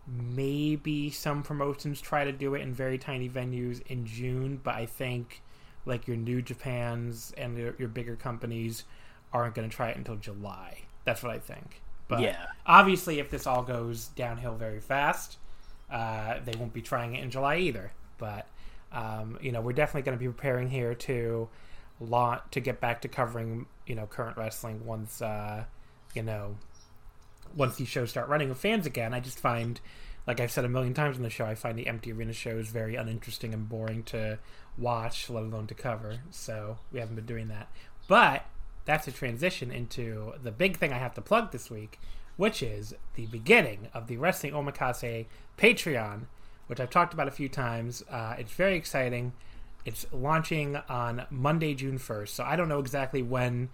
Maybe 0.07 1.11
some 1.11 1.43
promotions 1.43 2.01
try 2.01 2.25
to 2.25 2.33
do 2.33 2.55
it 2.55 2.63
in 2.63 2.73
very 2.73 2.99
tiny 2.99 3.29
venues 3.29 3.87
in 3.87 4.05
June, 4.07 4.61
but 4.63 4.75
I 4.75 4.87
think 4.87 5.43
like 5.85 6.09
your 6.09 6.17
New 6.17 6.43
Japans 6.43 7.33
and 7.37 7.57
your, 7.57 7.75
your 7.79 7.89
bigger 7.89 8.17
companies 8.17 8.85
aren't 9.33 9.55
going 9.55 9.69
to 9.69 9.75
try 9.75 9.91
it 9.91 9.97
until 9.97 10.17
July. 10.17 10.83
That's 11.05 11.23
what 11.23 11.33
I 11.33 11.39
think. 11.39 11.82
But 12.13 12.21
yeah. 12.21 12.47
obviously, 12.67 13.19
if 13.19 13.31
this 13.31 13.47
all 13.47 13.63
goes 13.63 14.09
downhill 14.09 14.55
very 14.55 14.81
fast, 14.81 15.39
uh, 15.91 16.41
they 16.45 16.53
won't 16.59 16.73
be 16.73 16.83
trying 16.83 17.15
it 17.15 17.25
in 17.25 17.31
July 17.31 17.57
either. 17.57 17.93
But 18.19 18.47
um, 18.93 19.39
you 19.41 19.51
know, 19.51 19.61
we're 19.61 19.73
definitely 19.73 20.03
going 20.03 20.19
to 20.19 20.23
be 20.23 20.29
preparing 20.29 20.69
here 20.69 20.95
to 20.95 21.49
lot 22.01 22.53
to 22.53 22.61
get 22.61 22.81
back 22.81 23.01
to 23.03 23.09
covering 23.09 23.67
you 23.87 23.95
know 23.95 24.07
current 24.07 24.37
wrestling 24.37 24.85
once 24.85 25.23
uh, 25.23 25.65
you 26.15 26.23
know 26.23 26.57
once 27.57 27.77
these 27.77 27.89
shows 27.89 28.11
start 28.11 28.29
running 28.29 28.49
with 28.49 28.59
fans 28.59 28.87
again. 28.87 29.15
I 29.15 29.21
just 29.21 29.39
find, 29.39 29.81
like 30.27 30.41
I've 30.41 30.51
said 30.51 30.65
a 30.65 30.69
million 30.69 30.95
times 30.95 31.17
on 31.17 31.23
the 31.23 31.31
show, 31.31 31.45
I 31.45 31.55
find 31.55 31.79
the 31.79 31.87
empty 31.87 32.13
arena 32.13 32.33
shows 32.33 32.69
very 32.69 32.97
uninteresting 32.97 33.53
and 33.55 33.69
boring 33.69 34.03
to 34.05 34.39
watch, 34.79 35.29
let 35.29 35.45
alone 35.45 35.67
to 35.69 35.75
cover. 35.75 36.19
So 36.31 36.79
we 36.91 37.01
haven't 37.01 37.17
been 37.17 37.27
doing 37.27 37.49
that. 37.49 37.71
But 38.09 38.45
that's 38.85 39.07
a 39.09 39.13
transition 39.13 39.71
into 39.71 40.33
the 40.43 40.51
big 40.51 40.77
thing 40.77 40.93
I 40.93 40.99
have 40.99 41.15
to 41.15 41.21
plug 41.21 41.53
this 41.53 41.71
week, 41.71 42.01
which 42.37 42.63
is 42.63 42.95
the 43.15 43.27
beginning 43.27 43.89
of 43.95 44.07
the 44.07 44.17
Wrestling 44.17 44.53
Omakase 44.53 45.27
Patreon, 45.57 46.23
which 46.67 46.81
I've 46.81 46.91
talked 46.91 47.15
about 47.15 47.29
a 47.29 47.33
few 47.33 47.49
times. 47.49 48.03
Uh, 48.11 48.35
it's 48.39 48.53
very 48.53 48.77
exciting. 48.77 49.33
It's 49.85 50.07
launching 50.13 50.77
on 50.89 51.27
Monday, 51.31 51.75
June 51.75 51.99
1st. 51.99 52.29
So 52.29 52.45
I 52.45 52.57
don't 52.57 52.69
know 52.69 52.79
exactly 52.79 53.23
when 53.23 53.69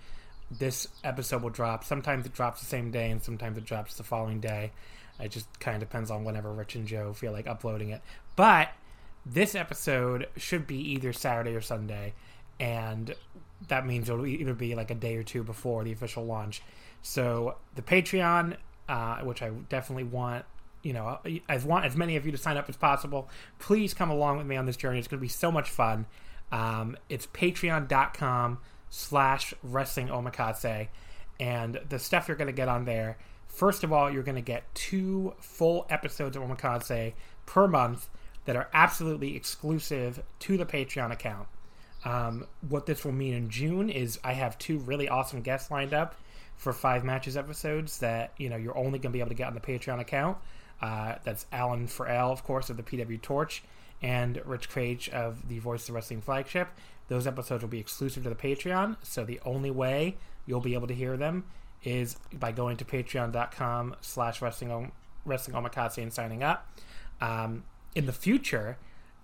this 0.50 0.88
episode 1.04 1.42
will 1.42 1.50
drop. 1.50 1.84
Sometimes 1.84 2.26
it 2.26 2.32
drops 2.32 2.60
the 2.60 2.66
same 2.66 2.90
day, 2.90 3.10
and 3.10 3.22
sometimes 3.22 3.58
it 3.58 3.64
drops 3.64 3.94
the 3.94 4.02
following 4.02 4.40
day. 4.40 4.72
It 5.20 5.30
just 5.30 5.60
kind 5.60 5.74
of 5.74 5.88
depends 5.88 6.10
on 6.10 6.24
whenever 6.24 6.52
Rich 6.52 6.76
and 6.76 6.86
Joe 6.86 7.12
feel 7.12 7.32
like 7.32 7.46
uploading 7.46 7.90
it. 7.90 8.02
But 8.36 8.70
this 9.26 9.54
episode 9.54 10.28
should 10.36 10.66
be 10.66 10.92
either 10.92 11.12
Saturday 11.12 11.54
or 11.54 11.60
Sunday, 11.60 12.14
and 12.58 13.14
that 13.66 13.86
means 13.86 14.08
it'll 14.08 14.26
either 14.26 14.54
be 14.54 14.74
like 14.74 14.90
a 14.90 14.94
day 14.94 15.16
or 15.16 15.22
two 15.22 15.42
before 15.42 15.82
the 15.82 15.92
official 15.92 16.24
launch. 16.24 16.62
So 17.02 17.56
the 17.74 17.82
Patreon, 17.82 18.56
uh, 18.88 19.18
which 19.18 19.42
I 19.42 19.50
definitely 19.68 20.04
want, 20.04 20.44
you 20.82 20.92
know, 20.92 21.18
as 21.48 21.64
want 21.64 21.84
as 21.84 21.96
many 21.96 22.16
of 22.16 22.24
you 22.24 22.32
to 22.32 22.38
sign 22.38 22.56
up 22.56 22.68
as 22.68 22.76
possible. 22.76 23.28
Please 23.58 23.94
come 23.94 24.10
along 24.10 24.38
with 24.38 24.46
me 24.46 24.56
on 24.56 24.66
this 24.66 24.76
journey. 24.76 24.98
It's 24.98 25.08
going 25.08 25.18
to 25.18 25.22
be 25.22 25.28
so 25.28 25.50
much 25.50 25.68
fun. 25.70 26.06
Um, 26.52 26.96
it's 27.08 27.26
patreon.com 27.26 28.58
slash 28.90 29.52
wrestling 29.62 30.08
omakase. 30.08 30.88
And 31.40 31.80
the 31.88 31.98
stuff 31.98 32.28
you're 32.28 32.36
going 32.36 32.46
to 32.46 32.52
get 32.52 32.68
on 32.68 32.84
there, 32.84 33.18
first 33.46 33.84
of 33.84 33.92
all, 33.92 34.10
you're 34.10 34.22
going 34.22 34.36
to 34.36 34.40
get 34.40 34.72
two 34.74 35.34
full 35.40 35.86
episodes 35.88 36.36
of 36.36 36.42
Omakase 36.42 37.14
per 37.46 37.68
month 37.68 38.08
that 38.44 38.56
are 38.56 38.68
absolutely 38.72 39.36
exclusive 39.36 40.22
to 40.40 40.56
the 40.56 40.66
Patreon 40.66 41.12
account. 41.12 41.48
Um, 42.08 42.46
what 42.66 42.86
this 42.86 43.04
will 43.04 43.12
mean 43.12 43.34
in 43.34 43.50
June 43.50 43.90
is 43.90 44.18
I 44.24 44.32
have 44.32 44.58
two 44.58 44.78
really 44.78 45.10
awesome 45.10 45.42
guests 45.42 45.70
lined 45.70 45.92
up 45.92 46.14
for 46.56 46.72
five 46.72 47.04
matches 47.04 47.36
episodes 47.36 47.98
that 47.98 48.32
you 48.38 48.48
know 48.48 48.56
you're 48.56 48.76
only 48.76 48.98
going 48.98 49.10
to 49.12 49.16
be 49.16 49.20
able 49.20 49.28
to 49.28 49.34
get 49.34 49.46
on 49.46 49.54
the 49.54 49.60
Patreon 49.60 50.00
account. 50.00 50.38
Uh, 50.80 51.16
that's 51.24 51.44
Alan4L, 51.52 52.32
of 52.32 52.44
course, 52.44 52.70
of 52.70 52.78
the 52.78 52.82
PW 52.82 53.20
Torch, 53.20 53.62
and 54.00 54.40
Rich 54.46 54.70
Kraetsch 54.70 55.10
of 55.10 55.48
the 55.48 55.58
Voice 55.58 55.86
of 55.90 55.94
Wrestling 55.94 56.22
flagship. 56.22 56.68
Those 57.08 57.26
episodes 57.26 57.62
will 57.62 57.68
be 57.68 57.78
exclusive 57.78 58.22
to 58.22 58.30
the 58.30 58.34
Patreon, 58.34 58.96
so 59.02 59.24
the 59.24 59.40
only 59.44 59.70
way 59.70 60.16
you'll 60.46 60.60
be 60.60 60.72
able 60.72 60.86
to 60.86 60.94
hear 60.94 61.18
them 61.18 61.44
is 61.84 62.16
by 62.32 62.52
going 62.52 62.78
to 62.78 62.86
patreon.com 62.86 63.96
slash 64.00 64.40
wrestling 64.40 64.92
omakase 65.26 65.98
and 65.98 66.12
signing 66.12 66.42
up. 66.42 66.66
Um, 67.20 67.64
in 67.94 68.06
the 68.06 68.12
future, 68.12 68.78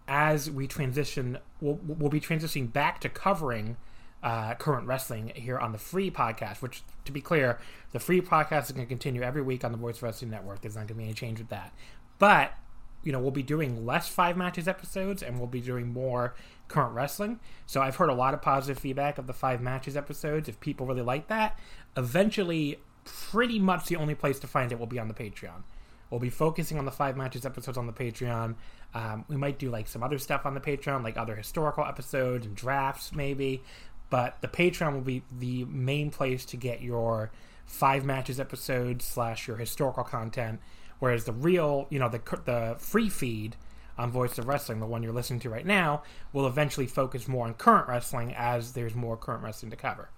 as 0.06 0.50
we 0.50 0.66
transition, 0.66 1.38
we'll, 1.61 1.78
we'll 1.82 2.11
be 2.11 2.20
transitioning 2.20 2.73
back 2.73 3.00
to 3.00 3.08
covering 3.08 3.76
uh, 4.23 4.54
current 4.54 4.87
wrestling 4.87 5.32
here 5.34 5.58
on 5.58 5.73
the 5.73 5.78
free 5.78 6.11
podcast. 6.11 6.62
Which, 6.62 6.82
to 7.04 7.12
be 7.12 7.20
clear, 7.20 7.58
the 7.92 8.00
free 8.00 8.20
podcast 8.20 8.64
is 8.64 8.73
going 8.73 8.87
to 8.87 8.88
continue 8.88 9.23
every 9.23 9.42
week 9.42 9.64
on 9.64 9.73
the 9.73 9.78
Voice 9.78 10.02
Wrestling 10.02 10.30
Network. 10.30 10.61
There's 10.61 10.75
not 10.75 10.80
going 10.80 10.88
to 10.88 10.94
be 10.94 11.04
any 11.04 11.14
change 11.14 11.38
with 11.38 11.49
that. 11.49 11.73
But 12.18 12.54
you 13.04 13.12
know, 13.12 13.20
we'll 13.20 13.30
be 13.30 13.42
doing 13.42 13.84
less 13.84 14.08
five 14.08 14.37
matches 14.37 14.66
episodes 14.66 15.23
and 15.23 15.38
we'll 15.38 15.46
be 15.46 15.61
doing 15.61 15.92
more 15.92 16.34
current 16.68 16.94
wrestling. 16.94 17.38
So 17.66 17.82
I've 17.82 17.96
heard 17.96 18.08
a 18.08 18.14
lot 18.14 18.34
of 18.34 18.40
positive 18.42 18.78
feedback 18.78 19.18
of 19.18 19.26
the 19.26 19.34
five 19.34 19.61
matches 19.61 19.96
episodes. 19.96 20.49
If 20.49 20.58
people 20.58 20.87
really 20.87 21.02
like 21.02 21.28
that, 21.28 21.58
eventually, 21.96 22.80
pretty 23.04 23.58
much 23.58 23.87
the 23.87 23.96
only 23.96 24.14
place 24.14 24.38
to 24.40 24.46
find 24.46 24.73
it 24.73 24.78
will 24.78 24.87
be 24.87 24.99
on 24.99 25.08
the 25.08 25.14
Patreon. 25.14 25.62
We'll 26.14 26.21
be 26.21 26.30
focusing 26.30 26.78
on 26.78 26.85
the 26.85 26.92
five 26.92 27.16
matches 27.16 27.44
episodes 27.44 27.76
on 27.76 27.88
the 27.88 27.92
Patreon. 27.92 28.54
Um, 28.94 29.25
we 29.26 29.35
might 29.35 29.59
do 29.59 29.68
like 29.68 29.88
some 29.88 30.04
other 30.04 30.18
stuff 30.18 30.47
on 30.47 30.54
the 30.54 30.61
Patreon, 30.61 31.02
like 31.02 31.16
other 31.16 31.35
historical 31.35 31.85
episodes 31.85 32.47
and 32.47 32.54
drafts, 32.54 33.12
maybe. 33.12 33.64
But 34.11 34.40
the 34.40 34.47
Patreon 34.47 34.92
will 34.92 35.00
be 35.00 35.25
the 35.37 35.64
main 35.64 36.11
place 36.11 36.44
to 36.44 36.56
get 36.56 36.80
your 36.80 37.33
five 37.66 38.04
matches 38.04 38.38
episodes 38.38 39.04
slash 39.04 39.49
your 39.49 39.56
historical 39.56 40.04
content. 40.04 40.61
Whereas 41.00 41.25
the 41.25 41.33
real, 41.33 41.88
you 41.90 41.99
know, 41.99 42.09
the 42.09 42.21
the 42.44 42.76
free 42.78 43.09
feed 43.09 43.56
on 43.99 44.12
Voice 44.12 44.38
of 44.38 44.47
Wrestling, 44.47 44.78
the 44.78 44.87
one 44.87 45.02
you're 45.02 45.12
listening 45.12 45.40
to 45.40 45.50
right 45.50 45.66
now, 45.66 46.04
will 46.33 46.47
eventually 46.47 46.87
focus 46.87 47.26
more 47.26 47.44
on 47.44 47.54
current 47.54 47.88
wrestling 47.88 48.33
as 48.37 48.75
there's 48.75 48.94
more 48.94 49.16
current 49.16 49.42
wrestling 49.42 49.71
to 49.71 49.76
cover. 49.76 50.11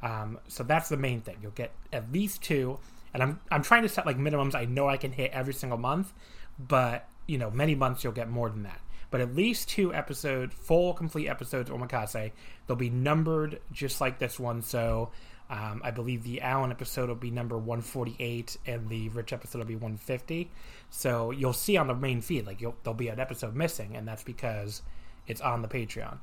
Um, 0.00 0.38
so 0.48 0.62
that's 0.62 0.88
the 0.88 0.96
main 0.96 1.20
thing. 1.20 1.36
You'll 1.42 1.50
get 1.50 1.72
at 1.92 2.10
least 2.10 2.42
two, 2.42 2.78
and 3.14 3.22
I'm 3.22 3.40
I'm 3.50 3.62
trying 3.62 3.82
to 3.82 3.88
set 3.88 4.04
like 4.04 4.18
minimums. 4.18 4.54
I 4.54 4.66
know 4.66 4.88
I 4.88 4.96
can 4.96 5.12
hit 5.12 5.30
every 5.30 5.54
single 5.54 5.78
month, 5.78 6.12
but 6.58 7.08
you 7.26 7.38
know, 7.38 7.50
many 7.50 7.74
months 7.74 8.04
you'll 8.04 8.12
get 8.12 8.28
more 8.28 8.50
than 8.50 8.64
that. 8.64 8.80
But 9.10 9.20
at 9.20 9.34
least 9.34 9.68
two 9.68 9.94
episodes, 9.94 10.52
full 10.54 10.92
complete 10.92 11.28
episodes 11.28 11.70
Omakase. 11.70 12.32
They'll 12.66 12.76
be 12.76 12.90
numbered 12.90 13.60
just 13.72 14.00
like 14.00 14.18
this 14.18 14.40
one. 14.40 14.60
So 14.60 15.12
um, 15.48 15.82
I 15.84 15.92
believe 15.92 16.24
the 16.24 16.40
Alan 16.40 16.72
episode 16.72 17.08
will 17.08 17.16
be 17.16 17.30
number 17.30 17.56
148, 17.56 18.56
and 18.66 18.88
the 18.88 19.08
Rich 19.10 19.32
episode 19.32 19.58
will 19.58 19.66
be 19.66 19.76
150. 19.76 20.50
So 20.90 21.30
you'll 21.30 21.52
see 21.52 21.76
on 21.76 21.86
the 21.86 21.94
main 21.94 22.22
feed, 22.22 22.46
like 22.46 22.58
there'll 22.58 22.94
be 22.94 23.08
an 23.08 23.20
episode 23.20 23.54
missing, 23.54 23.94
and 23.96 24.08
that's 24.08 24.24
because 24.24 24.82
it's 25.26 25.40
on 25.40 25.62
the 25.62 25.68
Patreon. 25.68 26.18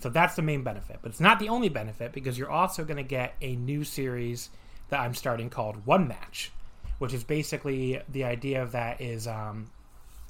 So 0.00 0.10
that's 0.10 0.36
the 0.36 0.42
main 0.42 0.62
benefit, 0.62 0.98
but 1.00 1.12
it's 1.12 1.20
not 1.20 1.38
the 1.38 1.48
only 1.48 1.68
benefit 1.70 2.12
because 2.12 2.38
you're 2.38 2.50
also 2.50 2.84
going 2.84 2.98
to 2.98 3.02
get 3.02 3.34
a 3.40 3.56
new 3.56 3.84
series 3.84 4.50
that 4.94 5.00
I'm 5.00 5.14
starting 5.14 5.50
called 5.50 5.84
One 5.86 6.06
Match, 6.06 6.52
which 7.00 7.12
is 7.12 7.24
basically 7.24 8.00
the 8.08 8.22
idea 8.22 8.62
of 8.62 8.70
that 8.72 9.00
is, 9.00 9.26
um, 9.26 9.66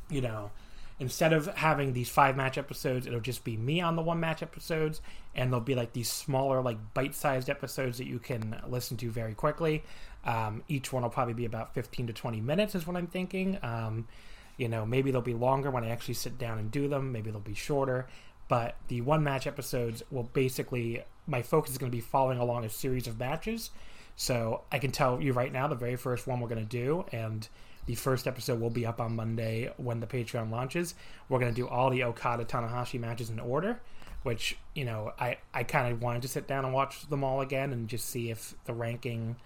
you 0.09 0.23
know, 0.23 0.53
instead 0.99 1.35
of 1.35 1.47
having 1.49 1.93
these 1.93 2.09
five 2.09 2.35
match 2.35 2.57
episodes, 2.57 3.07
it'll 3.07 3.21
just 3.21 3.45
be 3.45 3.59
me 3.59 3.83
on 3.83 3.95
the 3.95 4.01
one 4.01 4.21
match 4.21 4.43
episodes, 4.43 5.03
and 5.35 5.53
there'll 5.53 5.63
be 5.63 5.75
like 5.75 5.93
these 5.93 6.11
smaller, 6.11 6.63
like 6.63 6.79
bite 6.95 7.15
sized 7.15 7.51
episodes 7.51 7.99
that 7.99 8.07
you 8.07 8.19
can 8.19 8.59
listen 8.67 8.97
to 8.97 9.11
very 9.11 9.35
quickly. 9.35 9.83
Um, 10.25 10.63
each 10.67 10.95
one 10.95 11.03
will 11.03 11.11
probably 11.11 11.35
be 11.35 11.45
about 11.45 11.75
15 11.75 12.07
to 12.07 12.15
20 12.15 12.41
minutes, 12.41 12.75
is 12.75 12.87
what 12.87 12.97
I'm 12.97 13.07
thinking. 13.07 13.59
Um, 13.63 14.09
you 14.57 14.71
know, 14.71 14.87
maybe 14.87 15.11
they'll 15.11 15.21
be 15.21 15.35
longer 15.35 15.71
when 15.71 15.85
I 15.85 15.91
actually 15.91 16.15
sit 16.15 16.39
down 16.39 16.57
and 16.59 16.71
do 16.71 16.89
them, 16.89 17.13
maybe 17.13 17.31
they'll 17.31 17.41
be 17.41 17.53
shorter. 17.53 18.07
But 18.49 18.77
the 18.89 19.03
one 19.03 19.23
match 19.23 19.47
episodes 19.47 20.03
will 20.11 20.23
basically, 20.23 21.05
my 21.27 21.43
focus 21.43 21.73
is 21.73 21.77
going 21.77 21.93
to 21.93 21.95
be 21.95 22.01
following 22.01 22.39
along 22.39 22.65
a 22.65 22.71
series 22.71 23.07
of 23.07 23.19
matches. 23.19 23.69
So 24.17 24.63
I 24.71 24.79
can 24.79 24.91
tell 24.91 25.21
you 25.21 25.33
right 25.33 25.53
now, 25.53 25.67
the 25.67 25.75
very 25.75 25.97
first 25.97 26.27
one 26.27 26.41
we're 26.41 26.49
going 26.49 26.67
to 26.67 26.69
do, 26.69 27.05
and 27.13 27.47
the 27.87 27.95
first 27.95 28.27
episode 28.27 28.61
will 28.61 28.71
be 28.71 28.87
up 28.87 29.01
on 29.01 29.17
Monday 29.17 29.73
when 29.77 30.01
the 30.01 30.07
Patreon 30.07 30.51
launches. 30.51 30.95
We're 31.29 31.41
going 31.41 31.53
to 31.53 31.61
do 31.61 31.69
all 31.69 31.91
the 31.91 32.05
Okada 32.05 32.45
Tanahashi 32.45 32.99
matches 32.99 33.31
in 33.31 33.39
order, 33.41 33.81
which, 34.23 34.57
you 34.75 34.85
know, 34.85 35.13
I, 35.19 35.39
I 35.53 35.65
kind 35.65 35.93
of 35.93 36.01
wanted 36.01 36.23
to 36.23 36.29
sit 36.29 36.47
down 36.47 36.65
and 36.65 36.73
watch 36.73 37.09
them 37.09 37.25
all 37.25 37.41
again 37.41 37.73
and 37.73 37.89
just 37.89 38.09
see 38.09 38.31
if 38.31 38.55
the 38.65 38.73
ranking, 38.73 39.37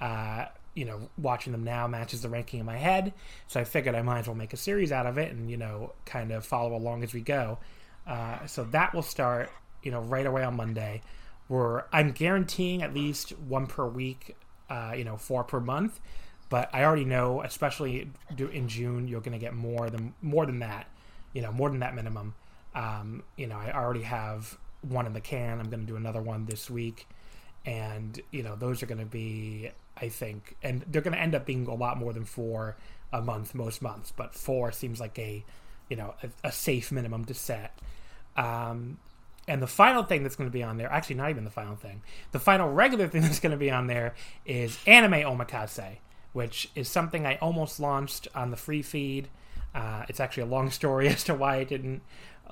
uh, 0.00 0.46
you 0.74 0.84
know, 0.84 1.08
watching 1.18 1.52
them 1.52 1.64
now 1.64 1.88
matches 1.88 2.22
the 2.22 2.28
ranking 2.28 2.60
in 2.60 2.66
my 2.66 2.76
head. 2.76 3.12
So 3.48 3.58
I 3.58 3.64
figured 3.64 3.94
I 3.94 4.02
might 4.02 4.20
as 4.20 4.26
well 4.28 4.36
make 4.36 4.52
a 4.52 4.58
series 4.58 4.92
out 4.92 5.06
of 5.06 5.18
it 5.18 5.32
and, 5.32 5.50
you 5.50 5.56
know, 5.56 5.94
kind 6.04 6.30
of 6.30 6.46
follow 6.46 6.76
along 6.76 7.02
as 7.02 7.12
we 7.12 7.22
go. 7.22 7.58
Uh, 8.06 8.46
so 8.46 8.64
that 8.64 8.94
will 8.94 9.02
start, 9.02 9.50
you 9.82 9.90
know, 9.90 10.00
right 10.00 10.26
away 10.26 10.44
on 10.44 10.56
Monday. 10.56 11.02
I'm 11.92 12.12
guaranteeing 12.12 12.82
at 12.82 12.94
least 12.94 13.30
one 13.38 13.66
per 13.66 13.86
week, 13.86 14.36
uh, 14.68 14.94
you 14.96 15.04
know, 15.04 15.16
four 15.16 15.42
per 15.42 15.60
month. 15.60 16.00
But 16.48 16.68
I 16.72 16.84
already 16.84 17.04
know, 17.04 17.42
especially 17.42 18.10
in 18.38 18.68
June, 18.68 19.08
you're 19.08 19.20
going 19.20 19.32
to 19.32 19.38
get 19.38 19.54
more 19.54 19.90
than 19.90 20.14
more 20.22 20.46
than 20.46 20.60
that. 20.60 20.86
You 21.32 21.42
know, 21.42 21.52
more 21.52 21.70
than 21.70 21.80
that 21.80 21.94
minimum. 21.94 22.34
Um, 22.74 23.22
you 23.36 23.46
know, 23.46 23.56
I 23.56 23.72
already 23.72 24.02
have 24.02 24.58
one 24.82 25.06
in 25.06 25.12
the 25.12 25.20
can. 25.20 25.60
I'm 25.60 25.68
going 25.70 25.80
to 25.80 25.86
do 25.86 25.96
another 25.96 26.20
one 26.20 26.46
this 26.46 26.70
week, 26.70 27.08
and 27.64 28.20
you 28.30 28.42
know, 28.42 28.56
those 28.56 28.82
are 28.82 28.86
going 28.86 28.98
to 28.98 29.06
be, 29.06 29.70
I 29.96 30.08
think, 30.08 30.56
and 30.62 30.84
they're 30.88 31.02
going 31.02 31.14
to 31.14 31.20
end 31.20 31.34
up 31.34 31.46
being 31.46 31.66
a 31.66 31.74
lot 31.74 31.98
more 31.98 32.12
than 32.12 32.24
four 32.24 32.76
a 33.12 33.20
month 33.20 33.54
most 33.54 33.82
months. 33.82 34.12
But 34.16 34.34
four 34.34 34.72
seems 34.72 35.00
like 35.00 35.18
a, 35.18 35.44
you 35.88 35.96
know, 35.96 36.14
a, 36.22 36.48
a 36.48 36.52
safe 36.52 36.92
minimum 36.92 37.24
to 37.26 37.34
set. 37.34 37.78
Um, 38.36 38.98
and 39.50 39.60
the 39.60 39.66
final 39.66 40.02
thing 40.02 40.22
that's 40.22 40.36
going 40.36 40.48
to 40.48 40.52
be 40.52 40.62
on 40.62 40.78
there, 40.78 40.90
actually, 40.90 41.16
not 41.16 41.30
even 41.30 41.44
the 41.44 41.50
final 41.50 41.76
thing, 41.76 42.02
the 42.32 42.38
final 42.38 42.70
regular 42.70 43.08
thing 43.08 43.22
that's 43.26 43.40
going 43.40 43.52
to 43.52 43.58
be 43.58 43.70
on 43.70 43.86
there 43.86 44.14
is 44.46 44.78
anime 44.86 45.12
omakase 45.12 45.98
which 46.32 46.70
is 46.74 46.88
something 46.88 47.26
I 47.26 47.36
almost 47.36 47.80
launched 47.80 48.28
on 48.34 48.50
the 48.50 48.56
free 48.56 48.82
feed. 48.82 49.28
Uh, 49.74 50.04
it's 50.08 50.20
actually 50.20 50.44
a 50.44 50.46
long 50.46 50.70
story 50.80 51.08
as 51.08 51.24
to 51.24 51.34
why 51.34 51.56
I 51.56 51.64
didn't 51.64 52.02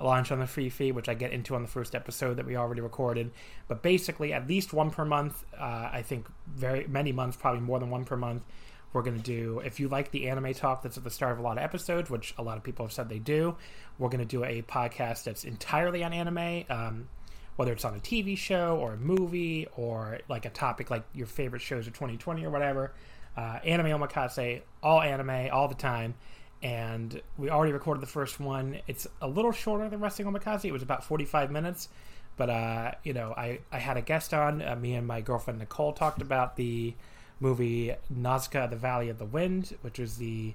launch 0.01 0.31
on 0.31 0.39
the 0.39 0.47
free 0.47 0.69
feed, 0.69 0.93
which 0.93 1.09
I 1.09 1.13
get 1.13 1.31
into 1.31 1.55
on 1.55 1.61
the 1.61 1.67
first 1.67 1.93
episode 1.93 2.37
that 2.37 2.45
we 2.45 2.55
already 2.55 2.81
recorded. 2.81 3.31
But 3.67 3.81
basically, 3.81 4.33
at 4.33 4.47
least 4.47 4.73
one 4.73 4.91
per 4.91 5.05
month. 5.05 5.43
Uh, 5.57 5.89
I 5.91 6.03
think 6.05 6.27
very 6.47 6.87
many 6.87 7.11
months, 7.11 7.37
probably 7.37 7.61
more 7.61 7.79
than 7.79 7.89
one 7.89 8.05
per 8.05 8.15
month. 8.15 8.43
We're 8.91 9.03
going 9.03 9.17
to 9.17 9.23
do, 9.23 9.61
if 9.63 9.79
you 9.79 9.87
like 9.87 10.11
the 10.11 10.29
anime 10.29 10.53
talk 10.53 10.81
that's 10.81 10.97
at 10.97 11.03
the 11.03 11.11
start 11.11 11.33
of 11.33 11.39
a 11.39 11.41
lot 11.41 11.57
of 11.57 11.63
episodes, 11.63 12.09
which 12.09 12.33
a 12.37 12.43
lot 12.43 12.57
of 12.57 12.63
people 12.63 12.85
have 12.85 12.93
said 12.93 13.07
they 13.07 13.19
do, 13.19 13.55
we're 13.97 14.09
going 14.09 14.19
to 14.19 14.25
do 14.25 14.43
a 14.43 14.61
podcast 14.63 15.23
that's 15.25 15.43
entirely 15.43 16.03
on 16.03 16.13
anime. 16.13 16.63
Um, 16.69 17.07
whether 17.55 17.73
it's 17.73 17.83
on 17.83 17.93
a 17.93 17.99
TV 17.99 18.37
show 18.37 18.77
or 18.77 18.93
a 18.93 18.97
movie 18.97 19.67
or 19.75 20.19
like 20.29 20.45
a 20.45 20.49
topic 20.49 20.89
like 20.89 21.03
your 21.13 21.27
favorite 21.27 21.61
shows 21.61 21.87
of 21.87 21.93
2020 21.93 22.45
or 22.45 22.49
whatever 22.49 22.93
uh, 23.39 23.59
anime 23.63 23.87
omakase, 23.87 24.61
all 24.83 25.01
anime, 25.01 25.49
all 25.51 25.67
the 25.67 25.75
time. 25.75 26.13
And 26.61 27.21
we 27.37 27.49
already 27.49 27.71
recorded 27.71 28.01
the 28.01 28.07
first 28.07 28.39
one. 28.39 28.79
It's 28.87 29.07
a 29.21 29.27
little 29.27 29.51
shorter 29.51 29.87
than 29.87 30.01
Wrestling 30.01 30.27
Omakase. 30.27 30.65
It 30.65 30.73
was 30.73 30.83
about 30.83 31.05
45 31.05 31.51
minutes. 31.51 31.87
But, 32.35 32.49
uh, 32.49 32.91
you 33.03 33.13
know, 33.13 33.33
I, 33.35 33.59
I 33.71 33.79
had 33.79 33.97
a 33.97 34.01
guest 34.01 34.33
on. 34.33 34.61
Uh, 34.61 34.75
me 34.75 34.95
and 34.95 35.07
my 35.07 35.21
girlfriend 35.21 35.59
Nicole 35.59 35.93
talked 35.93 36.21
about 36.21 36.57
the 36.57 36.93
movie 37.39 37.95
Nausicaa: 38.09 38.67
The 38.67 38.75
Valley 38.75 39.09
of 39.09 39.17
the 39.17 39.25
Wind, 39.25 39.75
which 39.81 39.99
was 39.99 40.17
the 40.17 40.53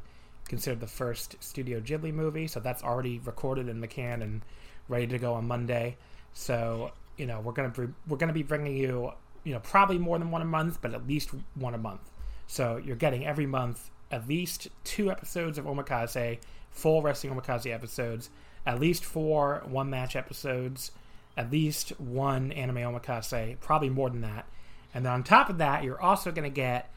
considered 0.48 0.80
the 0.80 0.86
first 0.86 1.42
Studio 1.42 1.80
Ghibli 1.80 2.12
movie. 2.12 2.46
So 2.46 2.60
that's 2.60 2.82
already 2.82 3.18
recorded 3.18 3.68
in 3.68 3.80
the 3.80 3.86
can 3.86 4.22
and 4.22 4.42
ready 4.88 5.06
to 5.06 5.18
go 5.18 5.34
on 5.34 5.46
Monday. 5.46 5.96
So 6.32 6.92
you 7.16 7.26
know 7.26 7.40
we're 7.40 7.52
gonna 7.52 7.70
be, 7.70 7.92
we're 8.08 8.18
gonna 8.18 8.32
be 8.32 8.42
bringing 8.42 8.76
you 8.76 9.12
you 9.44 9.52
know 9.52 9.60
probably 9.60 9.98
more 9.98 10.18
than 10.18 10.30
one 10.30 10.42
a 10.42 10.46
month, 10.46 10.80
but 10.82 10.94
at 10.94 11.06
least 11.06 11.30
one 11.54 11.74
a 11.74 11.78
month. 11.78 12.10
So 12.46 12.76
you're 12.76 12.96
getting 12.96 13.26
every 13.26 13.46
month 13.46 13.90
at 14.10 14.28
least 14.28 14.68
two 14.84 15.10
episodes 15.10 15.58
of 15.58 15.64
Omakase, 15.64 16.38
full 16.70 17.02
Wrestling 17.02 17.34
Omakase 17.34 17.72
episodes, 17.72 18.30
at 18.66 18.78
least 18.78 19.04
four 19.04 19.62
one 19.66 19.90
match 19.90 20.16
episodes, 20.16 20.90
at 21.36 21.50
least 21.50 21.98
one 22.00 22.52
anime 22.52 22.76
Omakase, 22.76 23.58
probably 23.60 23.90
more 23.90 24.10
than 24.10 24.20
that. 24.20 24.46
And 24.94 25.04
then 25.04 25.12
on 25.12 25.24
top 25.24 25.50
of 25.50 25.58
that, 25.58 25.82
you're 25.82 26.00
also 26.00 26.30
going 26.30 26.48
to 26.48 26.54
get 26.54 26.88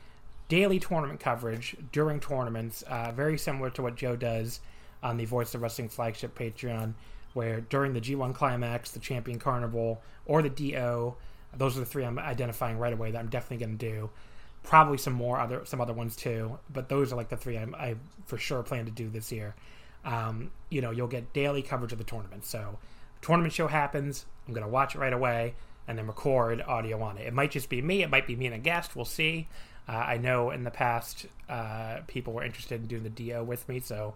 daily 0.48 0.80
tournament 0.80 1.20
coverage 1.20 1.75
during 1.92 2.20
tournaments, 2.20 2.84
uh, 2.84 3.12
very 3.12 3.38
similar 3.38 3.70
to 3.72 3.82
what 3.82 3.96
Joe 3.96 4.16
does 4.16 4.60
on 5.04 5.18
the 5.18 5.25
Voice 5.25 5.54
of 5.56 5.62
Wrestling 5.62 5.89
flagship 5.89 6.38
Patreon, 6.38 6.94
where 7.34 7.62
during 7.62 7.94
the 7.94 8.01
G1 8.01 8.34
Climax, 8.34 8.92
the 8.92 9.00
Champion 9.00 9.39
Carnival, 9.39 10.01
or 10.25 10.42
the 10.42 10.50
D-ou, 10.50 11.16
those 11.56 11.75
are 11.75 11.80
the 11.80 11.86
three 11.86 12.06
I'm 12.06 12.20
identifying 12.20 12.77
right 12.77 12.94
away 12.94 13.12
that 13.12 13.20
I'm 13.20 13.30
definitely 13.30 13.66
going 13.66 13.77
to 13.77 13.86
do. 13.92 14.10
Probably 14.63 14.98
some 14.98 15.13
more 15.13 15.39
other 15.39 15.63
some 15.66 15.80
other 15.80 15.94
ones 15.94 16.16
too, 16.16 16.60
but 16.72 16.89
those 16.89 17.13
are 17.13 17.16
like 17.16 17.30
the 17.30 17.38
three 17.38 17.58
I'm, 17.58 17.74
I 17.75 17.96
for 18.25 18.38
sure 18.38 18.62
plan 18.63 18.86
to 18.86 18.92
do 18.92 19.10
this 19.10 19.32
year. 19.32 19.56
Um, 20.04 20.51
you 20.70 20.82
know, 20.82 20.92
you'll 20.92 21.08
get 21.08 21.32
daily 21.32 21.62
coverage 21.62 21.94
of 21.94 21.98
the 21.98 22.04
tournament. 22.04 22.46
So, 22.46 22.77
tournament 23.22 23.54
show 23.54 23.68
happens, 23.68 24.25
I'm 24.46 24.54
going 24.54 24.66
to 24.66 24.72
watch 24.72 24.96
it 24.96 25.00
right 25.00 25.13
away 25.13 25.56
and 25.88 25.98
then 25.98 26.08
record 26.08 26.62
audio 26.67 27.01
on 27.01 27.17
it. 27.17 27.27
It 27.27 27.34
might 27.34 27.51
just 27.51 27.70
be 27.70 27.82
me. 27.82 28.03
It 28.03 28.10
might 28.10 28.27
be 28.27 28.36
me 28.36 28.48
and 28.48 28.56
a 28.56 28.60
guest. 28.60 28.96
We'll 28.96 29.06
see. 29.06 29.48
Uh, 29.88 29.94
I 29.94 30.17
know 30.17 30.51
in 30.51 30.63
the 30.63 30.72
past 30.72 31.27
uh, 31.48 32.00
people 32.08 32.34
were 32.34 32.44
interested 32.44 32.82
in 32.82 32.88
doing 32.88 33.03
the 33.03 33.10
D-ou 33.10 33.44
with 33.44 33.67
me, 33.70 33.79
so 33.79 34.15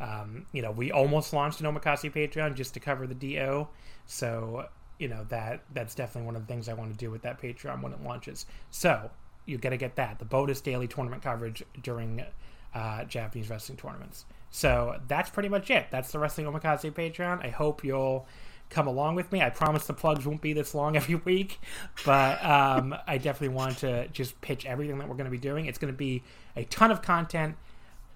um, 0.00 0.46
you 0.52 0.62
know 0.62 0.70
we 0.70 0.92
almost 0.92 1.32
launched 1.32 1.60
an 1.60 1.66
Omakase 1.66 2.12
Patreon 2.12 2.54
just 2.54 2.74
to 2.74 2.80
cover 2.80 3.06
the 3.06 3.14
D-ou. 3.14 3.66
So 4.06 4.68
you 4.98 5.08
know 5.08 5.26
that 5.28 5.64
that's 5.72 5.94
definitely 5.94 6.26
one 6.26 6.36
of 6.36 6.46
the 6.46 6.52
things 6.52 6.68
I 6.68 6.74
want 6.74 6.92
to 6.92 6.96
do 6.96 7.10
with 7.10 7.22
that 7.22 7.40
Patreon 7.42 7.82
when 7.82 7.92
it 7.92 8.02
launches. 8.02 8.46
So 8.70 9.10
you 9.44 9.58
got 9.58 9.70
to 9.70 9.76
get 9.76 9.96
that 9.96 10.18
the 10.18 10.24
bonus 10.24 10.60
daily 10.60 10.86
tournament 10.86 11.22
coverage 11.22 11.64
during 11.82 12.24
uh, 12.74 13.04
Japanese 13.04 13.50
wrestling 13.50 13.78
tournaments. 13.78 14.24
So 14.50 15.00
that's 15.08 15.30
pretty 15.30 15.48
much 15.48 15.70
it. 15.70 15.86
That's 15.90 16.12
the 16.12 16.18
Wrestling 16.18 16.46
Omakase 16.46 16.92
Patreon. 16.92 17.44
I 17.44 17.48
hope 17.50 17.84
you'll 17.84 18.26
come 18.70 18.86
along 18.86 19.14
with 19.14 19.32
me. 19.32 19.42
I 19.42 19.50
promise 19.50 19.86
the 19.86 19.94
plugs 19.94 20.26
won't 20.26 20.40
be 20.40 20.52
this 20.52 20.74
long 20.74 20.96
every 20.96 21.14
week, 21.24 21.60
but 22.04 22.44
um, 22.44 22.94
I 23.06 23.18
definitely 23.18 23.56
want 23.56 23.78
to 23.78 24.08
just 24.08 24.40
pitch 24.40 24.66
everything 24.66 24.98
that 24.98 25.08
we're 25.08 25.16
going 25.16 25.26
to 25.26 25.30
be 25.30 25.38
doing. 25.38 25.66
It's 25.66 25.78
going 25.78 25.92
to 25.92 25.96
be 25.96 26.22
a 26.56 26.64
ton 26.64 26.90
of 26.90 27.02
content, 27.02 27.56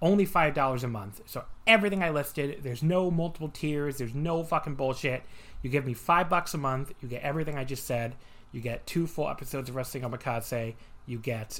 only 0.01 0.25
five 0.25 0.53
dollars 0.53 0.83
a 0.83 0.87
month. 0.87 1.21
So 1.25 1.43
everything 1.65 2.03
I 2.03 2.09
listed, 2.09 2.59
there's 2.63 2.83
no 2.83 3.09
multiple 3.09 3.49
tiers, 3.49 3.97
there's 3.97 4.13
no 4.13 4.43
fucking 4.43 4.75
bullshit. 4.75 5.23
You 5.61 5.69
give 5.69 5.85
me 5.85 5.93
five 5.93 6.29
bucks 6.29 6.53
a 6.53 6.57
month, 6.57 6.91
you 7.01 7.07
get 7.07 7.23
everything 7.23 7.57
I 7.57 7.63
just 7.63 7.85
said. 7.85 8.15
You 8.51 8.61
get 8.61 8.85
two 8.85 9.07
full 9.07 9.27
episodes 9.27 9.67
of 9.67 9.75
Wrestling 9.75 10.03
Omakase. 10.03 10.75
You 11.07 11.17
get 11.17 11.59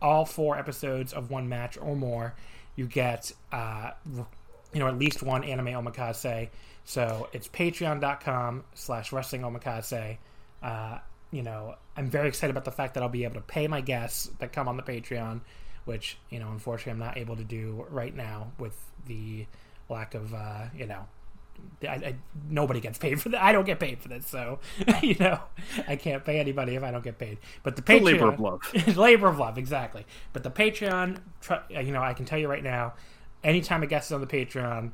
all 0.00 0.24
four 0.24 0.56
episodes 0.56 1.12
of 1.12 1.30
one 1.30 1.48
match 1.48 1.76
or 1.76 1.96
more. 1.96 2.34
You 2.76 2.86
get, 2.86 3.32
uh, 3.52 3.90
you 4.72 4.78
know, 4.78 4.86
at 4.86 4.96
least 4.96 5.22
one 5.22 5.42
anime 5.44 5.66
omakase. 5.66 6.48
So 6.88 7.28
it's 7.34 7.48
patreon.com 7.48 8.64
slash 8.72 9.12
wrestling 9.12 9.42
omakase. 9.42 10.16
Uh, 10.62 10.98
you 11.30 11.42
know, 11.42 11.74
I'm 11.98 12.08
very 12.08 12.28
excited 12.28 12.50
about 12.50 12.64
the 12.64 12.72
fact 12.72 12.94
that 12.94 13.02
I'll 13.02 13.10
be 13.10 13.24
able 13.24 13.34
to 13.34 13.42
pay 13.42 13.68
my 13.68 13.82
guests 13.82 14.30
that 14.38 14.54
come 14.54 14.68
on 14.68 14.78
the 14.78 14.82
Patreon, 14.82 15.42
which, 15.84 16.16
you 16.30 16.38
know, 16.38 16.48
unfortunately 16.48 16.92
I'm 16.92 16.98
not 16.98 17.18
able 17.18 17.36
to 17.36 17.44
do 17.44 17.84
right 17.90 18.16
now 18.16 18.52
with 18.58 18.74
the 19.06 19.44
lack 19.90 20.14
of, 20.14 20.32
uh, 20.32 20.64
you 20.74 20.86
know, 20.86 21.04
I, 21.82 21.86
I, 21.88 22.14
nobody 22.48 22.80
gets 22.80 22.96
paid 22.96 23.20
for 23.20 23.28
that. 23.28 23.42
I 23.42 23.52
don't 23.52 23.66
get 23.66 23.78
paid 23.78 24.00
for 24.00 24.08
this, 24.08 24.26
so 24.26 24.58
you 25.02 25.16
know 25.20 25.40
I 25.88 25.96
can't 25.96 26.24
pay 26.24 26.38
anybody 26.40 26.76
if 26.76 26.82
I 26.84 26.90
don't 26.90 27.04
get 27.04 27.18
paid. 27.18 27.36
But 27.64 27.76
the 27.76 27.82
Patreon, 27.82 27.98
the 27.98 28.04
labor 28.04 28.28
of 28.28 28.40
love, 28.40 28.60
labor 28.96 29.28
of 29.28 29.38
love, 29.38 29.58
exactly. 29.58 30.06
But 30.32 30.42
the 30.42 30.50
Patreon, 30.50 31.18
you 31.68 31.92
know, 31.92 32.02
I 32.02 32.14
can 32.14 32.24
tell 32.24 32.38
you 32.38 32.48
right 32.48 32.62
now, 32.62 32.94
anytime 33.42 33.82
a 33.82 33.88
guest 33.88 34.08
is 34.08 34.12
on 34.12 34.20
the 34.20 34.26
Patreon, 34.28 34.92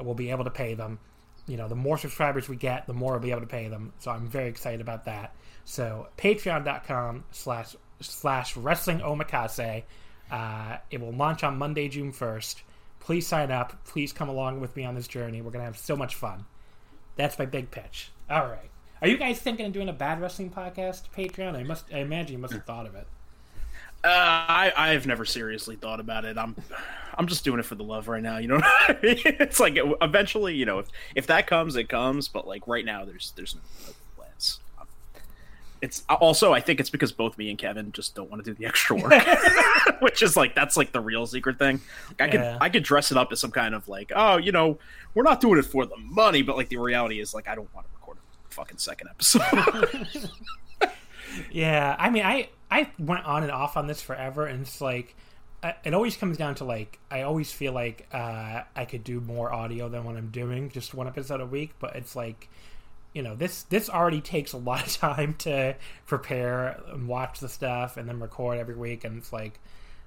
we'll 0.00 0.14
be 0.14 0.30
able 0.30 0.44
to 0.44 0.50
pay 0.50 0.74
them 0.74 0.98
you 1.46 1.56
know, 1.56 1.68
the 1.68 1.76
more 1.76 1.98
subscribers 1.98 2.48
we 2.48 2.56
get, 2.56 2.86
the 2.86 2.94
more 2.94 3.12
we'll 3.12 3.20
be 3.20 3.30
able 3.30 3.42
to 3.42 3.46
pay 3.46 3.68
them. 3.68 3.92
So 3.98 4.10
I'm 4.10 4.26
very 4.28 4.48
excited 4.48 4.80
about 4.80 5.04
that. 5.04 5.34
So 5.64 6.08
patreon.com 6.16 7.24
slash 7.30 7.76
slash 8.00 8.56
wrestling 8.56 9.00
omakase. 9.00 9.84
Uh, 10.30 10.76
it 10.90 11.00
will 11.00 11.12
launch 11.12 11.44
on 11.44 11.56
Monday, 11.56 11.88
June 11.88 12.12
1st. 12.12 12.62
Please 13.00 13.26
sign 13.26 13.50
up. 13.50 13.84
Please 13.84 14.12
come 14.12 14.28
along 14.28 14.60
with 14.60 14.74
me 14.74 14.84
on 14.84 14.94
this 14.94 15.06
journey. 15.06 15.40
We're 15.40 15.52
going 15.52 15.60
to 15.60 15.66
have 15.66 15.78
so 15.78 15.96
much 15.96 16.16
fun. 16.16 16.44
That's 17.14 17.38
my 17.38 17.46
big 17.46 17.70
pitch. 17.70 18.10
All 18.28 18.46
right. 18.46 18.70
Are 19.00 19.08
you 19.08 19.18
guys 19.18 19.38
thinking 19.38 19.66
of 19.66 19.72
doing 19.72 19.88
a 19.88 19.92
bad 19.92 20.20
wrestling 20.20 20.50
podcast 20.50 21.02
Patreon? 21.16 21.54
I 21.54 21.62
must. 21.62 21.86
I 21.92 21.98
imagine 21.98 22.32
you 22.32 22.38
must 22.38 22.54
have 22.54 22.64
thought 22.64 22.86
of 22.86 22.94
it. 22.94 23.06
Uh, 24.06 24.44
I 24.48 24.72
I've 24.76 25.06
never 25.06 25.24
seriously 25.24 25.74
thought 25.74 25.98
about 25.98 26.24
it. 26.24 26.38
I'm 26.38 26.54
I'm 27.18 27.26
just 27.26 27.44
doing 27.44 27.58
it 27.58 27.64
for 27.64 27.74
the 27.74 27.82
love 27.82 28.06
right 28.06 28.22
now. 28.22 28.38
You 28.38 28.48
know 28.48 28.54
what 28.60 28.64
I 28.88 28.98
mean? 29.02 29.18
It's 29.24 29.58
like 29.58 29.76
eventually, 30.00 30.54
you 30.54 30.64
know, 30.64 30.78
if 30.78 30.86
if 31.16 31.26
that 31.26 31.48
comes, 31.48 31.74
it 31.74 31.88
comes. 31.88 32.28
But 32.28 32.46
like 32.46 32.68
right 32.68 32.84
now, 32.84 33.04
there's 33.04 33.32
there's 33.36 33.56
no 33.56 33.92
plans. 34.16 34.60
It's 35.82 36.04
also 36.08 36.52
I 36.52 36.60
think 36.60 36.78
it's 36.78 36.90
because 36.90 37.10
both 37.10 37.36
me 37.36 37.50
and 37.50 37.58
Kevin 37.58 37.90
just 37.90 38.14
don't 38.14 38.30
want 38.30 38.44
to 38.44 38.50
do 38.50 38.56
the 38.56 38.64
extra 38.64 38.96
work, 38.96 39.12
which 40.00 40.22
is 40.22 40.36
like 40.36 40.54
that's 40.54 40.76
like 40.76 40.92
the 40.92 41.00
real 41.00 41.26
secret 41.26 41.58
thing. 41.58 41.80
Like 42.08 42.20
I 42.20 42.28
could 42.30 42.40
yeah. 42.40 42.58
I 42.60 42.68
could 42.68 42.84
dress 42.84 43.10
it 43.10 43.18
up 43.18 43.32
as 43.32 43.40
some 43.40 43.50
kind 43.50 43.74
of 43.74 43.88
like 43.88 44.12
oh 44.14 44.36
you 44.36 44.52
know 44.52 44.78
we're 45.14 45.24
not 45.24 45.40
doing 45.40 45.58
it 45.58 45.64
for 45.64 45.84
the 45.84 45.96
money, 45.96 46.42
but 46.42 46.56
like 46.56 46.68
the 46.68 46.76
reality 46.76 47.20
is 47.20 47.34
like 47.34 47.48
I 47.48 47.56
don't 47.56 47.72
want 47.74 47.88
to 47.88 47.92
record 47.94 48.18
a 48.18 48.54
fucking 48.54 48.78
second 48.78 49.08
episode. 49.08 50.06
yeah, 51.50 51.96
I 51.98 52.08
mean 52.08 52.24
I 52.24 52.50
I 52.70 52.90
went 52.98 53.24
on 53.24 53.42
and 53.42 53.52
off 53.52 53.76
on 53.76 53.86
this 53.86 54.02
forever, 54.02 54.46
and 54.46 54.62
it's 54.62 54.80
like 54.80 55.14
it 55.84 55.94
always 55.94 56.16
comes 56.16 56.36
down 56.36 56.54
to 56.56 56.64
like 56.64 56.98
I 57.10 57.22
always 57.22 57.52
feel 57.52 57.72
like 57.72 58.06
uh, 58.12 58.62
I 58.74 58.84
could 58.84 59.04
do 59.04 59.20
more 59.20 59.52
audio 59.52 59.88
than 59.88 60.04
what 60.04 60.16
I'm 60.16 60.30
doing, 60.30 60.70
just 60.70 60.94
one 60.94 61.06
episode 61.06 61.40
a 61.40 61.46
week. 61.46 61.74
But 61.78 61.96
it's 61.96 62.14
like, 62.14 62.48
you 63.12 63.22
know, 63.22 63.34
this 63.34 63.62
this 63.64 63.88
already 63.88 64.20
takes 64.20 64.52
a 64.52 64.56
lot 64.58 64.86
of 64.86 64.92
time 64.92 65.34
to 65.38 65.76
prepare 66.06 66.80
and 66.92 67.08
watch 67.08 67.40
the 67.40 67.48
stuff 67.48 67.96
and 67.96 68.08
then 68.08 68.20
record 68.20 68.58
every 68.58 68.76
week, 68.76 69.04
and 69.04 69.18
it's 69.18 69.32
like, 69.32 69.58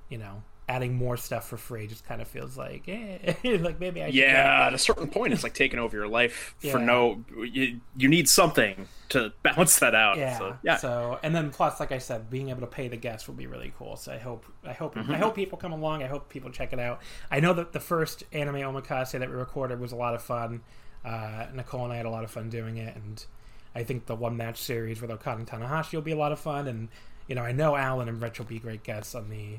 you 0.10 0.18
know, 0.18 0.44
adding 0.70 0.94
more 0.94 1.18
stuff 1.18 1.48
for 1.48 1.58
free 1.58 1.88
just 1.88 2.06
kind 2.06 2.22
of 2.22 2.28
feels 2.28 2.56
like, 2.56 2.84
eh, 2.88 3.34
like 3.58 3.80
maybe 3.80 4.04
I. 4.04 4.08
yeah, 4.08 4.68
at 4.68 4.74
a 4.74 4.78
certain 4.78 5.08
point, 5.08 5.34
it's 5.34 5.42
like 5.42 5.56
taking 5.56 5.80
over 5.80 5.98
your 5.98 6.08
life 6.08 6.56
yeah. 6.62 6.72
for 6.72 6.80
no. 6.80 7.26
You, 7.44 7.82
you 7.98 8.08
need 8.08 8.30
something 8.30 8.88
to 9.10 9.34
balance 9.44 9.80
that 9.80 9.96
out. 9.96 10.18
Yeah. 10.18 10.38
So, 10.38 10.58
yeah. 10.62 10.78
So 10.78 11.20
and 11.24 11.36
then 11.36 11.50
plus, 11.50 11.80
like 11.80 11.92
I 11.92 11.98
said, 11.98 12.30
being 12.30 12.50
able 12.50 12.62
to 12.62 12.68
pay 12.68 12.88
the 12.88 12.98
guests 12.98 13.28
will 13.28 13.36
be 13.36 13.48
really 13.48 13.74
cool. 13.80 13.96
So 13.96 14.14
I 14.14 14.20
hope, 14.20 14.46
I 14.64 14.74
hope, 14.74 14.94
mm-hmm. 14.94 15.12
I 15.12 15.18
hope 15.18 15.36
people 15.36 15.58
come 15.58 15.72
along. 15.72 16.04
I 16.04 16.08
hope 16.08 16.30
people 16.30 16.52
check 16.52 16.72
it 16.72 16.80
out. 16.80 17.02
I 17.32 17.40
know 17.40 17.54
that 17.54 17.74
the 17.74 17.80
first 17.80 18.24
anime 18.32 18.56
omakase 18.56 19.12
that 19.12 19.28
we 19.28 19.36
recorded 19.36 19.80
was 19.80 19.92
a 19.92 19.98
lot 19.98 20.14
of 20.14 20.22
fun. 20.22 20.62
Uh, 21.04 21.48
Nicole 21.54 21.86
and 21.86 21.94
I 21.94 21.98
had 21.98 22.06
a 22.06 22.12
lot 22.12 22.24
of 22.24 22.30
fun 22.30 22.50
doing 22.50 22.78
it, 22.78 22.96
and 22.96 23.26
I 23.74 23.84
think 23.84 24.06
the 24.06 24.16
one 24.16 24.38
match 24.38 24.62
series 24.62 25.02
with 25.02 25.10
Okada 25.10 25.40
and 25.40 25.48
Tanahashi 25.48 25.94
will 25.94 26.02
be 26.02 26.12
a 26.12 26.18
lot 26.18 26.32
of 26.32 26.40
fun. 26.40 26.68
And 26.68 26.90
you 27.28 27.34
know, 27.34 27.42
I 27.42 27.54
know 27.54 27.76
Alan 27.76 28.08
and 28.08 28.22
Rich 28.22 28.38
will 28.38 28.46
be 28.46 28.60
great 28.60 28.84
guests 28.84 29.16
on 29.16 29.30
the 29.30 29.58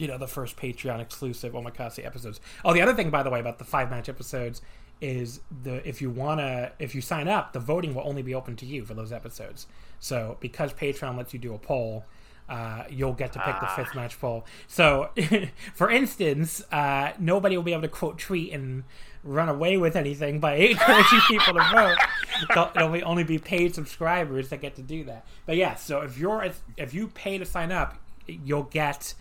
you 0.00 0.08
know 0.08 0.18
the 0.18 0.26
first 0.26 0.56
Patreon 0.56 1.00
exclusive 1.00 1.52
Omakase 1.52 2.04
episodes. 2.04 2.40
Oh, 2.64 2.72
the 2.72 2.80
other 2.80 2.94
thing, 2.94 3.10
by 3.10 3.22
the 3.22 3.30
way, 3.30 3.40
about 3.40 3.58
the 3.58 3.64
five 3.64 3.90
match 3.90 4.08
episodes 4.08 4.62
is 5.00 5.40
the 5.62 5.86
if 5.88 6.02
you 6.02 6.10
wanna 6.10 6.72
if 6.78 6.94
you 6.94 7.00
sign 7.00 7.28
up, 7.28 7.52
the 7.52 7.60
voting 7.60 7.94
will 7.94 8.06
only 8.06 8.22
be 8.22 8.34
open 8.34 8.56
to 8.56 8.66
you 8.66 8.84
for 8.84 8.94
those 8.94 9.12
episodes. 9.12 9.66
So 9.98 10.38
because 10.40 10.72
Patreon 10.72 11.16
lets 11.16 11.32
you 11.34 11.38
do 11.38 11.54
a 11.54 11.58
poll, 11.58 12.04
uh, 12.48 12.84
you'll 12.90 13.12
get 13.12 13.32
to 13.34 13.38
pick 13.40 13.54
ah. 13.54 13.60
the 13.60 13.82
fifth 13.82 13.94
match 13.94 14.18
poll. 14.18 14.46
So, 14.66 15.10
for 15.74 15.90
instance, 15.90 16.62
uh, 16.72 17.12
nobody 17.18 17.56
will 17.56 17.62
be 17.62 17.72
able 17.72 17.82
to 17.82 17.88
quote 17.88 18.18
tweet 18.18 18.52
and 18.52 18.84
run 19.22 19.48
away 19.48 19.76
with 19.76 19.96
anything 19.96 20.40
by 20.40 20.54
encouraging 20.56 21.20
people 21.28 21.54
to 21.54 21.96
vote. 22.50 22.72
It'll 22.74 23.08
only 23.08 23.24
be 23.24 23.38
paid 23.38 23.74
subscribers 23.74 24.48
that 24.48 24.60
get 24.60 24.76
to 24.76 24.82
do 24.82 25.04
that. 25.04 25.26
But 25.46 25.56
yeah, 25.56 25.76
so 25.76 26.00
if 26.00 26.18
you're 26.18 26.50
if 26.76 26.94
you 26.94 27.08
pay 27.08 27.38
to 27.38 27.44
sign 27.44 27.70
up, 27.70 27.96
you'll 28.26 28.64
get 28.64 29.14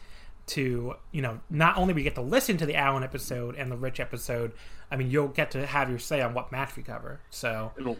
to 0.50 0.96
you 1.12 1.22
know 1.22 1.40
not 1.50 1.78
only 1.78 1.94
we 1.94 2.04
get 2.04 2.16
to 2.16 2.22
listen 2.22 2.58
to 2.58 2.66
the 2.66 2.76
Alan 2.76 3.04
episode 3.04 3.56
and 3.56 3.72
the 3.72 3.78
Rich 3.78 4.00
episode. 4.00 4.52
I 4.92 4.96
mean, 4.96 5.12
you'll 5.12 5.28
get 5.28 5.52
to 5.52 5.66
have 5.66 5.90
your 5.90 6.00
say 6.00 6.22
on 6.22 6.34
what 6.34 6.52
match 6.52 6.76
we 6.76 6.84
cover. 6.84 7.20
So 7.30 7.72
it'll 7.78 7.98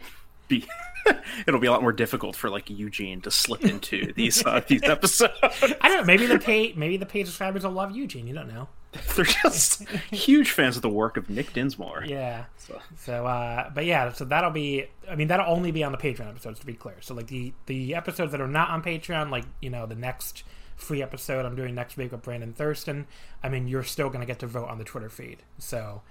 be 0.48 0.66
it'll 1.46 1.60
be 1.60 1.66
a 1.66 1.70
lot 1.70 1.82
more 1.82 1.92
difficult 1.92 2.36
for 2.36 2.50
like 2.50 2.68
Eugene 2.68 3.20
to 3.22 3.30
slip 3.30 3.64
into 3.64 4.12
these 4.16 4.44
uh, 4.44 4.60
these 4.66 4.82
episodes. 4.82 5.32
I 5.42 5.88
don't 5.88 5.98
know. 5.98 6.04
Maybe 6.04 6.26
the 6.26 6.38
pay 6.38 6.74
maybe 6.74 6.96
the 6.96 7.06
paid 7.06 7.26
subscribers 7.26 7.64
will 7.64 7.70
love 7.70 7.96
Eugene. 7.96 8.26
You 8.26 8.34
don't 8.34 8.48
know. 8.48 8.68
They're 9.14 9.24
just 9.24 9.88
huge 10.10 10.50
fans 10.50 10.74
of 10.74 10.82
the 10.82 10.88
work 10.88 11.16
of 11.16 11.30
Nick 11.30 11.52
Dinsmore. 11.52 12.02
Yeah. 12.04 12.46
So, 12.56 12.80
so 12.96 13.24
uh, 13.24 13.70
but 13.70 13.86
yeah, 13.86 14.12
so 14.12 14.24
that'll 14.24 14.50
be. 14.50 14.86
I 15.08 15.14
mean, 15.14 15.28
that'll 15.28 15.46
only 15.46 15.70
be 15.70 15.84
on 15.84 15.92
the 15.92 15.98
Patreon 15.98 16.28
episodes 16.28 16.58
to 16.58 16.66
be 16.66 16.74
clear. 16.74 16.96
So 17.00 17.14
like 17.14 17.28
the 17.28 17.52
the 17.66 17.94
episodes 17.94 18.32
that 18.32 18.40
are 18.40 18.48
not 18.48 18.70
on 18.70 18.82
Patreon, 18.82 19.30
like 19.30 19.44
you 19.60 19.70
know 19.70 19.86
the 19.86 19.94
next 19.94 20.42
free 20.80 21.02
episode 21.02 21.44
I'm 21.44 21.56
doing 21.56 21.74
next 21.74 21.96
week 21.96 22.12
with 22.12 22.22
Brandon 22.22 22.52
Thurston, 22.52 23.06
I 23.42 23.48
mean, 23.48 23.68
you're 23.68 23.84
still 23.84 24.08
going 24.08 24.20
to 24.20 24.26
get 24.26 24.38
to 24.40 24.46
vote 24.46 24.68
on 24.68 24.78
the 24.78 24.84
Twitter 24.84 25.08
feed. 25.08 25.38
So 25.58 26.02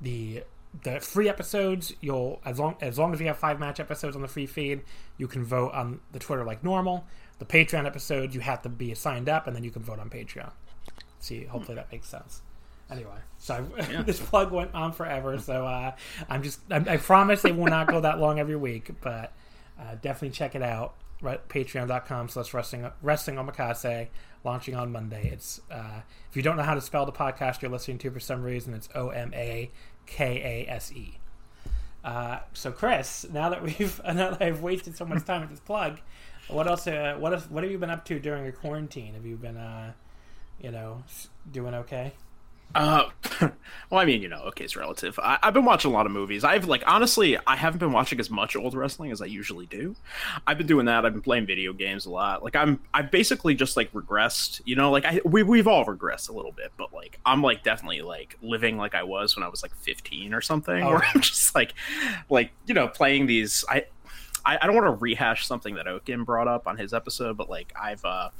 the 0.00 0.44
the 0.82 1.00
free 1.00 1.28
episodes, 1.28 1.94
you'll 2.00 2.40
as 2.44 2.58
long 2.58 2.76
as 2.80 2.98
long 2.98 3.12
as 3.12 3.20
we 3.20 3.26
have 3.26 3.38
five 3.38 3.58
match 3.58 3.80
episodes 3.80 4.14
on 4.14 4.22
the 4.22 4.28
free 4.28 4.46
feed, 4.46 4.82
you 5.18 5.26
can 5.26 5.44
vote 5.44 5.72
on 5.72 6.00
the 6.12 6.18
Twitter 6.18 6.44
like 6.44 6.62
normal. 6.62 7.04
The 7.38 7.44
Patreon 7.44 7.86
episodes, 7.86 8.34
you 8.34 8.40
have 8.42 8.62
to 8.62 8.68
be 8.68 8.94
signed 8.94 9.28
up, 9.28 9.46
and 9.46 9.56
then 9.56 9.64
you 9.64 9.70
can 9.70 9.82
vote 9.82 9.98
on 9.98 10.10
Patreon. 10.10 10.52
See, 11.18 11.44
hopefully 11.44 11.76
that 11.76 11.90
makes 11.90 12.08
sense. 12.08 12.42
Anyway, 12.90 13.18
so 13.38 13.66
yeah. 13.90 14.02
this 14.02 14.20
plug 14.20 14.50
went 14.50 14.74
on 14.74 14.92
forever. 14.92 15.38
So 15.38 15.64
uh, 15.64 15.92
I'm 16.28 16.42
just 16.42 16.60
I, 16.70 16.76
I, 16.76 16.96
promise 16.96 17.44
it 17.44 17.56
will 17.56 17.66
not 17.66 17.86
go 17.86 18.00
that 18.00 18.18
long 18.18 18.38
every 18.38 18.56
week, 18.56 18.90
but 19.00 19.32
uh, 19.78 19.94
definitely 20.02 20.30
check 20.30 20.54
it 20.54 20.62
out. 20.62 20.94
Patreon.com 21.22 22.28
slash 22.28 22.54
wrestling 22.54 23.36
omakase 23.36 24.08
launching 24.44 24.74
on 24.74 24.90
Monday. 24.92 25.30
It's 25.32 25.60
uh, 25.70 26.00
if 26.30 26.36
you 26.36 26.42
don't 26.42 26.56
know 26.56 26.62
how 26.62 26.74
to 26.74 26.80
spell 26.80 27.06
the 27.06 27.12
podcast 27.12 27.62
you're 27.62 27.70
listening 27.70 27.98
to 27.98 28.10
for 28.10 28.20
some 28.20 28.42
reason, 28.42 28.74
it's 28.74 28.88
O 28.94 29.10
M 29.10 29.32
A 29.34 29.70
K 30.06 30.66
A 30.66 30.70
S 30.70 30.92
E. 30.92 31.18
Uh, 32.02 32.38
so 32.52 32.72
Chris, 32.72 33.26
now 33.30 33.50
that 33.50 33.62
we've 33.62 34.00
now 34.06 34.30
that 34.30 34.42
I've 34.42 34.62
wasted 34.62 34.96
so 34.96 35.04
much 35.04 35.24
time 35.24 35.42
with 35.42 35.50
this 35.50 35.60
plug, 35.60 36.00
what 36.48 36.66
else? 36.66 36.86
Uh, 36.86 37.16
what 37.18 37.32
else, 37.32 37.48
What 37.50 37.62
have 37.62 37.70
you 37.70 37.78
been 37.78 37.90
up 37.90 38.04
to 38.06 38.18
during 38.18 38.44
your 38.44 38.52
quarantine? 38.52 39.14
Have 39.14 39.26
you 39.26 39.36
been, 39.36 39.56
uh, 39.56 39.92
you 40.60 40.70
know, 40.70 41.04
doing 41.50 41.74
okay? 41.74 42.12
Uh, 42.74 43.08
well, 43.90 44.00
I 44.00 44.04
mean, 44.04 44.22
you 44.22 44.28
know, 44.28 44.42
okay, 44.48 44.64
it's 44.64 44.76
relative. 44.76 45.18
I, 45.20 45.38
have 45.42 45.54
been 45.54 45.64
watching 45.64 45.90
a 45.90 45.94
lot 45.94 46.06
of 46.06 46.12
movies. 46.12 46.44
I've 46.44 46.66
like 46.66 46.84
honestly, 46.86 47.36
I 47.46 47.56
haven't 47.56 47.78
been 47.78 47.92
watching 47.92 48.20
as 48.20 48.30
much 48.30 48.54
old 48.54 48.74
wrestling 48.74 49.10
as 49.10 49.20
I 49.20 49.26
usually 49.26 49.66
do. 49.66 49.96
I've 50.46 50.58
been 50.58 50.66
doing 50.66 50.86
that. 50.86 51.04
I've 51.04 51.12
been 51.12 51.22
playing 51.22 51.46
video 51.46 51.72
games 51.72 52.06
a 52.06 52.10
lot. 52.10 52.44
Like 52.44 52.54
I'm, 52.54 52.80
I've 52.94 53.10
basically 53.10 53.54
just 53.54 53.76
like 53.76 53.92
regressed. 53.92 54.60
You 54.64 54.76
know, 54.76 54.90
like 54.90 55.04
I 55.04 55.20
we 55.24 55.42
we've 55.42 55.66
all 55.66 55.84
regressed 55.84 56.28
a 56.28 56.32
little 56.32 56.52
bit, 56.52 56.72
but 56.76 56.92
like 56.92 57.18
I'm 57.26 57.42
like 57.42 57.64
definitely 57.64 58.02
like 58.02 58.36
living 58.40 58.76
like 58.76 58.94
I 58.94 59.02
was 59.02 59.36
when 59.36 59.42
I 59.42 59.48
was 59.48 59.62
like 59.62 59.74
15 59.74 60.32
or 60.32 60.40
something, 60.40 60.82
oh. 60.82 60.90
where 60.90 61.02
I'm 61.14 61.20
just 61.20 61.54
like, 61.54 61.74
like 62.28 62.52
you 62.66 62.74
know, 62.74 62.88
playing 62.88 63.26
these. 63.26 63.64
I, 63.68 63.86
I, 64.44 64.58
I 64.62 64.66
don't 64.66 64.74
want 64.74 64.86
to 64.86 65.02
rehash 65.02 65.46
something 65.46 65.74
that 65.74 65.86
Oaken 65.86 66.24
brought 66.24 66.48
up 66.48 66.66
on 66.66 66.76
his 66.76 66.94
episode, 66.94 67.36
but 67.36 67.50
like 67.50 67.72
I've 67.80 68.04
uh 68.04 68.30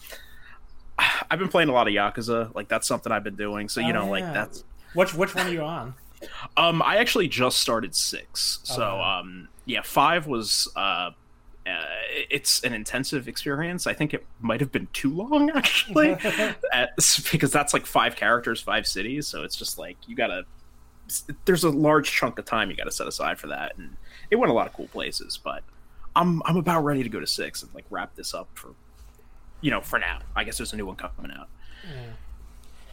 I've 1.31 1.39
been 1.39 1.49
playing 1.49 1.69
a 1.69 1.73
lot 1.73 1.89
of 1.89 1.95
Yakuza. 1.95 2.55
Like 2.55 2.69
that's 2.69 2.87
something 2.87 3.13
I've 3.13 3.25
been 3.25 3.37
doing. 3.37 3.69
So 3.69 3.81
you 3.81 3.89
oh, 3.89 3.93
know, 3.93 4.05
yeah. 4.05 4.11
like 4.11 4.35
that's 4.35 4.65
which 4.95 5.15
which 5.15 5.35
one 5.35 5.47
are 5.47 5.51
you 5.51 5.63
on? 5.63 5.95
Um, 6.57 6.83
I 6.83 6.97
actually 6.97 7.29
just 7.29 7.59
started 7.59 7.95
six. 7.95 8.61
So 8.65 9.01
um, 9.01 9.49
yeah, 9.65 9.83
five 9.83 10.27
was 10.27 10.69
uh, 10.77 11.11
uh, 11.67 11.85
it's 12.31 12.63
an 12.65 12.73
intensive 12.73 13.29
experience. 13.29 13.87
I 13.87 13.95
think 13.95 14.15
it 14.15 14.27
might 14.41 14.61
have 14.61 14.73
been 14.73 14.89
too 14.93 15.11
long 15.11 15.51
actually, 15.55 16.13
At, 16.73 16.97
because 17.31 17.53
that's 17.53 17.73
like 17.73 17.87
five 17.87 18.17
characters, 18.17 18.61
five 18.61 18.87
cities. 18.87 19.27
So 19.27 19.43
it's 19.43 19.57
just 19.57 19.79
like 19.79 19.97
you 20.07 20.17
gotta. 20.17 20.45
There's 21.45 21.65
a 21.65 21.71
large 21.71 22.13
chunk 22.13 22.39
of 22.39 22.45
time 22.45 22.71
you 22.71 22.77
got 22.77 22.85
to 22.85 22.93
set 22.93 23.09
aside 23.09 23.39
for 23.39 23.49
that, 23.49 23.77
and 23.77 23.97
it 24.31 24.37
went 24.37 24.51
a 24.51 24.55
lot 24.55 24.69
of 24.69 24.73
cool 24.73 24.87
places. 24.89 25.39
But 25.43 25.65
I'm 26.15 26.43
I'm 26.45 26.57
about 26.57 26.85
ready 26.85 27.03
to 27.03 27.09
go 27.09 27.21
to 27.21 27.27
six 27.27 27.63
and 27.63 27.75
like 27.75 27.85
wrap 27.91 28.15
this 28.15 28.33
up 28.33 28.49
for 28.55 28.75
you 29.61 29.71
know, 29.71 29.81
for 29.81 29.99
now. 29.99 30.21
I 30.35 30.45
guess 30.45 30.59
there's 30.59 30.73
a 30.73 30.77
new 30.77 30.87
one 30.87 30.97
coming 30.97 31.33
out. 31.33 31.49
Yeah. 31.85 32.13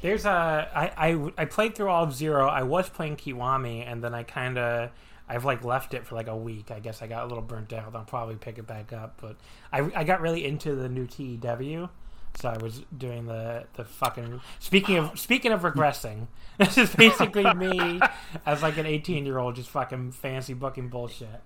There's 0.02 0.26
a 0.26 0.70
I, 0.74 1.10
I 1.10 1.32
I 1.38 1.46
played 1.46 1.76
through 1.76 1.90
all 1.90 2.04
of 2.04 2.14
Zero. 2.14 2.48
I 2.48 2.64
was 2.64 2.90
playing 2.90 3.18
Kiwami, 3.18 3.84
and 3.86 4.04
then 4.04 4.14
I 4.14 4.24
kind 4.24 4.58
of 4.58 4.92
I've 5.28 5.44
like 5.44 5.64
left 5.64 5.94
it 5.94 6.06
for 6.06 6.16
like 6.16 6.28
a 6.28 6.38
week. 6.38 6.72
I 6.72 6.80
guess 6.80 7.02
I 7.02 7.08
got 7.08 7.24
a 7.24 7.28
little 7.28 7.44
burnt 7.44 7.74
out. 7.74 7.96
I'll 7.96 8.04
probably 8.04 8.36
pick 8.36 8.58
it 8.58 8.68
back 8.68 8.94
up. 8.94 9.20
But 9.20 9.38
I 9.74 9.90
I 9.96 10.04
got 10.04 10.22
really 10.22 10.46
into 10.46 10.76
the 10.76 10.88
new 10.88 11.08
TEW. 11.08 11.90
So 12.36 12.50
I 12.50 12.58
was 12.62 12.84
doing 12.96 13.26
the 13.26 13.66
the 13.74 13.84
fucking 13.84 14.42
speaking 14.60 14.98
of 14.98 15.20
speaking 15.20 15.52
of 15.52 15.62
regressing. 15.62 16.28
This 16.58 16.76
is 16.80 16.96
basically 16.96 17.54
me 17.54 18.02
as 18.48 18.64
like 18.64 18.80
an 18.80 18.88
18 18.88 19.28
year 19.28 19.38
old 19.38 19.56
just 19.56 19.70
fucking 19.70 20.12
fancy 20.12 20.56
booking 20.56 20.90
bullshit. 20.90 21.42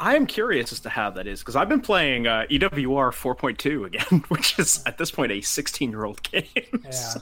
I 0.00 0.16
am 0.16 0.26
curious 0.26 0.72
as 0.72 0.80
to 0.80 0.88
how 0.88 1.10
that 1.10 1.26
is 1.26 1.40
because 1.40 1.56
I've 1.56 1.68
been 1.68 1.82
playing 1.82 2.26
uh, 2.26 2.46
EWR 2.50 3.12
4.2 3.12 3.84
again, 3.84 4.24
which 4.28 4.58
is 4.58 4.82
at 4.86 4.96
this 4.96 5.10
point 5.10 5.30
a 5.30 5.42
16 5.42 5.90
year 5.90 6.04
old 6.04 6.22
game. 6.30 6.44
Yeah. 6.82 6.90
So, 6.90 7.20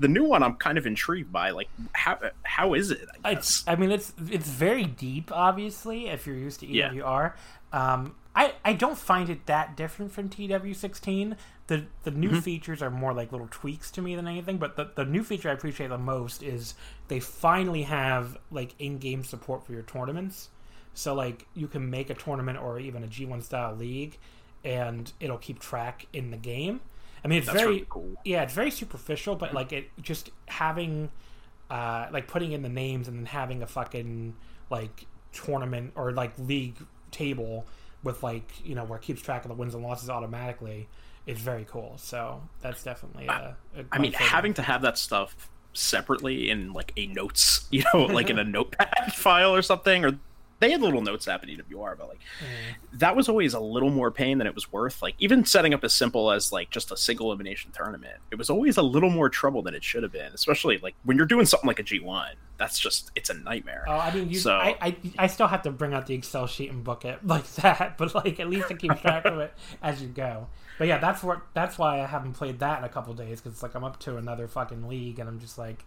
the 0.00 0.08
new 0.08 0.24
one 0.24 0.42
I'm 0.42 0.54
kind 0.54 0.78
of 0.78 0.86
intrigued 0.86 1.30
by. 1.30 1.50
Like, 1.50 1.68
how 1.92 2.18
how 2.44 2.72
is 2.72 2.90
it? 2.90 3.06
I, 3.22 3.32
it's, 3.32 3.62
I 3.68 3.76
mean, 3.76 3.90
it's 3.90 4.14
it's 4.30 4.48
very 4.48 4.84
deep, 4.84 5.30
obviously, 5.30 6.08
if 6.08 6.26
you're 6.26 6.36
used 6.36 6.60
to 6.60 6.66
EWR. 6.66 6.94
Yeah. 6.94 7.32
Um, 7.72 8.14
I 8.34 8.54
I 8.64 8.72
don't 8.72 8.96
find 8.96 9.28
it 9.28 9.44
that 9.44 9.76
different 9.76 10.10
from 10.10 10.30
TW16. 10.30 11.36
The 11.66 11.84
the 12.04 12.10
new 12.10 12.30
mm-hmm. 12.30 12.38
features 12.38 12.80
are 12.80 12.90
more 12.90 13.12
like 13.12 13.32
little 13.32 13.48
tweaks 13.50 13.90
to 13.90 14.00
me 14.00 14.16
than 14.16 14.26
anything. 14.26 14.56
But 14.56 14.76
the 14.76 14.90
the 14.94 15.04
new 15.04 15.22
feature 15.22 15.50
I 15.50 15.52
appreciate 15.52 15.88
the 15.88 15.98
most 15.98 16.42
is 16.42 16.74
they 17.08 17.20
finally 17.20 17.82
have 17.82 18.38
like 18.50 18.74
in 18.78 18.96
game 18.96 19.24
support 19.24 19.66
for 19.66 19.72
your 19.72 19.82
tournaments. 19.82 20.48
So 20.98 21.14
like 21.14 21.46
you 21.54 21.68
can 21.68 21.88
make 21.88 22.10
a 22.10 22.14
tournament 22.14 22.58
or 22.58 22.80
even 22.80 23.04
a 23.04 23.06
G1 23.06 23.44
style 23.44 23.72
league, 23.76 24.18
and 24.64 25.12
it'll 25.20 25.38
keep 25.38 25.60
track 25.60 26.06
in 26.12 26.32
the 26.32 26.36
game. 26.36 26.80
I 27.24 27.28
mean, 27.28 27.38
it's 27.38 27.46
That's 27.46 27.60
very 27.60 27.72
really 27.72 27.86
cool. 27.88 28.16
yeah, 28.24 28.42
it's 28.42 28.52
very 28.52 28.72
superficial, 28.72 29.36
but 29.36 29.54
like 29.54 29.72
it 29.72 29.90
just 30.02 30.30
having 30.46 31.10
uh, 31.70 32.08
like 32.10 32.26
putting 32.26 32.50
in 32.50 32.62
the 32.62 32.68
names 32.68 33.06
and 33.06 33.16
then 33.16 33.26
having 33.26 33.62
a 33.62 33.66
fucking 33.68 34.34
like 34.70 35.06
tournament 35.32 35.92
or 35.94 36.10
like 36.10 36.36
league 36.36 36.78
table 37.12 37.64
with 38.02 38.24
like 38.24 38.50
you 38.64 38.74
know 38.74 38.84
where 38.84 38.98
it 38.98 39.02
keeps 39.02 39.22
track 39.22 39.44
of 39.44 39.50
the 39.50 39.54
wins 39.54 39.74
and 39.74 39.84
losses 39.84 40.10
automatically 40.10 40.88
is 41.28 41.38
very 41.38 41.64
cool. 41.70 41.94
So 41.98 42.42
that's 42.60 42.82
definitely 42.82 43.28
a. 43.28 43.56
a 43.76 43.84
I 43.92 43.98
mean, 43.98 44.14
having 44.14 44.52
to 44.54 44.62
have 44.62 44.82
that 44.82 44.98
stuff 44.98 45.48
separately 45.74 46.50
in 46.50 46.72
like 46.72 46.92
a 46.96 47.06
notes, 47.06 47.68
you 47.70 47.84
know, 47.94 48.06
like 48.06 48.30
in 48.30 48.40
a 48.40 48.44
notepad 48.44 49.12
file 49.14 49.54
or 49.54 49.62
something, 49.62 50.04
or 50.04 50.18
they 50.60 50.70
had 50.70 50.80
little 50.80 51.02
notes 51.02 51.28
app 51.28 51.42
at 51.42 51.48
EWR, 51.48 51.96
but 51.96 52.08
like 52.08 52.18
mm. 52.18 52.98
that 52.98 53.14
was 53.14 53.28
always 53.28 53.54
a 53.54 53.60
little 53.60 53.90
more 53.90 54.10
pain 54.10 54.38
than 54.38 54.46
it 54.46 54.54
was 54.54 54.72
worth. 54.72 55.02
Like 55.02 55.14
even 55.18 55.44
setting 55.44 55.72
up 55.72 55.84
as 55.84 55.92
simple 55.92 56.30
as 56.30 56.52
like 56.52 56.70
just 56.70 56.90
a 56.90 56.96
single 56.96 57.26
elimination 57.26 57.70
tournament, 57.72 58.16
it 58.30 58.36
was 58.36 58.50
always 58.50 58.76
a 58.76 58.82
little 58.82 59.10
more 59.10 59.28
trouble 59.28 59.62
than 59.62 59.74
it 59.74 59.84
should 59.84 60.02
have 60.02 60.12
been. 60.12 60.32
Especially 60.32 60.78
like 60.78 60.94
when 61.04 61.16
you're 61.16 61.26
doing 61.26 61.46
something 61.46 61.68
like 61.68 61.78
a 61.78 61.84
G1, 61.84 62.32
that's 62.56 62.78
just 62.78 63.10
it's 63.14 63.30
a 63.30 63.34
nightmare. 63.34 63.84
Oh, 63.86 63.92
I 63.92 64.12
mean, 64.12 64.30
you, 64.30 64.38
so 64.38 64.52
I, 64.52 64.76
I, 64.80 64.96
I 65.18 65.26
still 65.28 65.46
have 65.46 65.62
to 65.62 65.70
bring 65.70 65.94
out 65.94 66.06
the 66.06 66.14
Excel 66.14 66.46
sheet 66.46 66.70
and 66.70 66.82
book 66.82 67.04
it 67.04 67.18
like 67.26 67.46
that, 67.56 67.96
but 67.96 68.14
like 68.14 68.40
at 68.40 68.50
least 68.50 68.70
it 68.70 68.78
keeps 68.78 69.00
track 69.00 69.24
of 69.24 69.38
it 69.38 69.54
as 69.82 70.02
you 70.02 70.08
go. 70.08 70.48
But 70.78 70.88
yeah, 70.88 70.98
that's 70.98 71.22
what 71.22 71.42
that's 71.54 71.78
why 71.78 72.00
I 72.00 72.06
haven't 72.06 72.34
played 72.34 72.58
that 72.60 72.78
in 72.78 72.84
a 72.84 72.88
couple 72.88 73.14
days 73.14 73.40
because 73.40 73.52
it's 73.52 73.62
like 73.62 73.74
I'm 73.74 73.84
up 73.84 73.98
to 74.00 74.16
another 74.16 74.48
fucking 74.48 74.88
league 74.88 75.18
and 75.18 75.28
I'm 75.28 75.38
just 75.38 75.58
like 75.58 75.84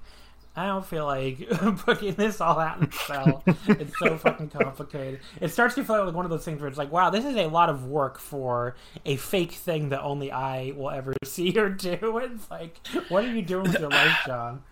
I 0.55 0.65
don't 0.67 0.85
feel 0.85 1.05
like 1.05 1.47
booking 1.85 2.15
this 2.15 2.41
all 2.41 2.59
out 2.59 2.77
in 2.77 2.83
Excel. 2.83 3.41
it's 3.67 3.97
so 3.99 4.17
fucking 4.17 4.49
complicated. 4.49 5.21
It 5.39 5.49
starts 5.49 5.75
to 5.75 5.83
feel 5.83 6.03
like 6.05 6.13
one 6.13 6.25
of 6.25 6.31
those 6.31 6.43
things 6.43 6.59
where 6.59 6.67
it's 6.67 6.77
like, 6.77 6.91
wow, 6.91 7.09
this 7.09 7.23
is 7.23 7.37
a 7.37 7.47
lot 7.47 7.69
of 7.69 7.85
work 7.85 8.19
for 8.19 8.75
a 9.05 9.15
fake 9.15 9.53
thing 9.53 9.89
that 9.89 10.01
only 10.01 10.31
I 10.31 10.73
will 10.75 10.89
ever 10.89 11.13
see 11.23 11.57
or 11.57 11.69
do. 11.69 12.17
It's 12.21 12.51
like, 12.51 12.85
what 13.07 13.23
are 13.23 13.33
you 13.33 13.41
doing 13.41 13.63
with 13.63 13.79
your 13.79 13.89
life, 13.89 14.17
John? 14.25 14.63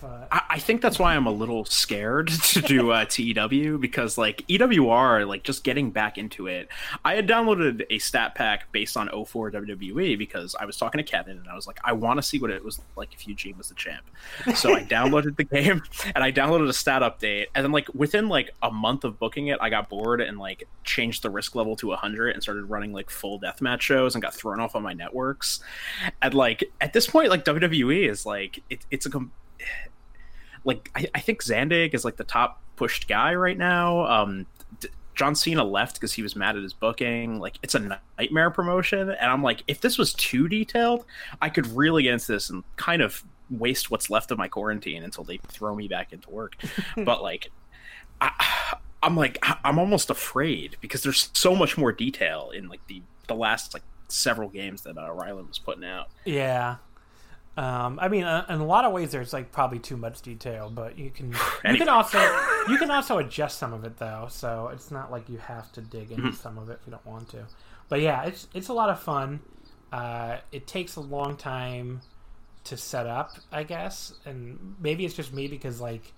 But 0.00 0.28
I, 0.30 0.42
I, 0.50 0.58
think 0.58 0.80
that's 0.80 0.98
why 0.98 1.14
I'm 1.14 1.26
a 1.26 1.32
little 1.32 1.64
scared 1.64 2.28
to 2.44 2.60
do 2.60 2.90
uh, 2.90 3.04
TEW 3.04 3.78
because 3.78 4.18
like 4.18 4.46
EWR, 4.48 5.26
like 5.26 5.42
just 5.42 5.64
getting 5.64 5.90
back 5.90 6.18
into 6.18 6.46
it. 6.46 6.68
I 7.04 7.14
had 7.14 7.28
downloaded 7.28 7.84
a 7.90 7.98
stat 7.98 8.34
pack 8.34 8.70
based 8.72 8.96
on 8.96 9.08
04 9.08 9.52
WWE 9.52 10.18
because 10.18 10.54
I 10.58 10.64
was 10.64 10.76
talking 10.76 10.98
to 10.98 11.04
Kevin 11.04 11.38
and 11.38 11.48
I 11.48 11.54
was 11.54 11.66
like, 11.66 11.78
I 11.84 11.92
want 11.92 12.18
to 12.18 12.22
see 12.22 12.38
what 12.38 12.50
it 12.50 12.64
was 12.64 12.80
like 12.96 13.14
if 13.14 13.26
Eugene 13.26 13.56
was 13.56 13.68
the 13.68 13.74
champ. 13.74 14.04
So 14.54 14.74
I 14.74 14.82
downloaded 14.84 15.36
the 15.36 15.44
game 15.44 15.82
and 16.14 16.24
I 16.24 16.32
downloaded 16.32 16.68
a 16.68 16.72
stat 16.72 17.02
update 17.02 17.46
and 17.54 17.64
then 17.64 17.72
like 17.72 17.88
within 17.94 18.28
like 18.28 18.50
a 18.62 18.70
month 18.70 19.04
of 19.04 19.18
booking 19.18 19.48
it, 19.48 19.58
I 19.60 19.70
got 19.70 19.88
bored 19.88 20.20
and 20.20 20.38
like 20.38 20.66
changed 20.84 21.22
the 21.22 21.30
risk 21.30 21.54
level 21.54 21.76
to 21.76 21.88
100 21.88 22.30
and 22.30 22.42
started 22.42 22.64
running 22.64 22.92
like 22.92 23.10
full 23.10 23.38
deathmatch 23.38 23.80
shows 23.80 24.14
and 24.14 24.22
got 24.22 24.34
thrown 24.34 24.60
off 24.60 24.74
on 24.74 24.82
my 24.82 24.92
networks. 24.92 25.60
And 26.22 26.34
like 26.34 26.64
at 26.80 26.92
this 26.92 27.06
point, 27.06 27.30
like 27.30 27.44
WWE 27.44 28.08
is 28.08 28.26
like 28.26 28.62
it, 28.70 28.84
it's 28.90 29.06
a 29.06 29.10
like 30.64 30.90
I, 30.94 31.06
I, 31.14 31.20
think 31.20 31.42
Zandig 31.42 31.94
is 31.94 32.04
like 32.04 32.16
the 32.16 32.24
top 32.24 32.62
pushed 32.76 33.08
guy 33.08 33.34
right 33.34 33.56
now. 33.56 34.06
Um, 34.06 34.46
D- 34.80 34.88
John 35.14 35.34
Cena 35.34 35.64
left 35.64 35.94
because 35.94 36.12
he 36.12 36.22
was 36.22 36.34
mad 36.34 36.56
at 36.56 36.62
his 36.62 36.72
booking. 36.72 37.38
Like 37.38 37.58
it's 37.62 37.74
a 37.74 37.98
nightmare 38.18 38.50
promotion, 38.50 39.10
and 39.10 39.30
I'm 39.30 39.42
like, 39.42 39.62
if 39.66 39.80
this 39.80 39.98
was 39.98 40.12
too 40.14 40.48
detailed, 40.48 41.04
I 41.40 41.50
could 41.50 41.66
really 41.68 42.04
get 42.04 42.14
into 42.14 42.32
this 42.32 42.50
and 42.50 42.64
kind 42.76 43.02
of 43.02 43.22
waste 43.50 43.90
what's 43.90 44.10
left 44.10 44.30
of 44.30 44.38
my 44.38 44.48
quarantine 44.48 45.02
until 45.04 45.24
they 45.24 45.38
throw 45.48 45.74
me 45.74 45.88
back 45.88 46.12
into 46.12 46.30
work. 46.30 46.56
but 46.96 47.22
like, 47.22 47.50
I, 48.20 48.76
I'm 49.02 49.16
like, 49.16 49.38
I'm 49.64 49.78
almost 49.78 50.10
afraid 50.10 50.76
because 50.80 51.02
there's 51.02 51.30
so 51.34 51.54
much 51.54 51.76
more 51.76 51.92
detail 51.92 52.50
in 52.54 52.68
like 52.68 52.86
the 52.86 53.02
the 53.26 53.34
last 53.34 53.74
like 53.74 53.82
several 54.08 54.48
games 54.48 54.82
that 54.82 54.96
uh, 54.96 55.10
Ryland 55.12 55.48
was 55.48 55.58
putting 55.58 55.84
out. 55.84 56.08
Yeah, 56.24 56.76
um, 57.56 57.98
I 58.00 58.08
mean, 58.08 58.24
uh, 58.24 58.44
in 58.48 58.56
a 58.56 58.64
lot 58.66 58.84
of 58.84 58.92
ways, 58.92 59.12
there's 59.12 59.32
like 59.32 59.52
probably 59.52 59.78
too 59.78 59.96
much 59.96 60.22
detail, 60.22 60.70
but 60.70 60.98
you 60.98 61.10
can 61.10 61.32
you 61.32 61.38
can 61.76 61.88
also 61.88 62.18
you 62.68 62.78
can 62.78 62.90
also 62.90 63.18
adjust 63.18 63.58
some 63.58 63.72
of 63.72 63.84
it 63.84 63.96
though. 63.98 64.26
So 64.30 64.70
it's 64.72 64.90
not 64.90 65.10
like 65.10 65.28
you 65.28 65.38
have 65.38 65.70
to 65.72 65.80
dig 65.80 66.10
into 66.10 66.24
mm-hmm. 66.28 66.36
some 66.36 66.58
of 66.58 66.68
it 66.70 66.78
if 66.80 66.86
you 66.86 66.90
don't 66.90 67.06
want 67.06 67.28
to. 67.30 67.46
But 67.88 68.00
yeah, 68.00 68.24
it's 68.24 68.48
it's 68.54 68.68
a 68.68 68.72
lot 68.72 68.88
of 68.90 69.00
fun. 69.00 69.40
uh, 69.92 70.38
it 70.50 70.66
takes 70.66 70.96
a 70.96 71.00
long 71.00 71.36
time 71.36 72.00
to 72.64 72.76
set 72.76 73.06
up, 73.06 73.36
I 73.52 73.62
guess, 73.62 74.14
and 74.24 74.74
maybe 74.80 75.04
it's 75.04 75.14
just 75.14 75.32
me 75.32 75.46
because 75.46 75.80
like 75.80 76.12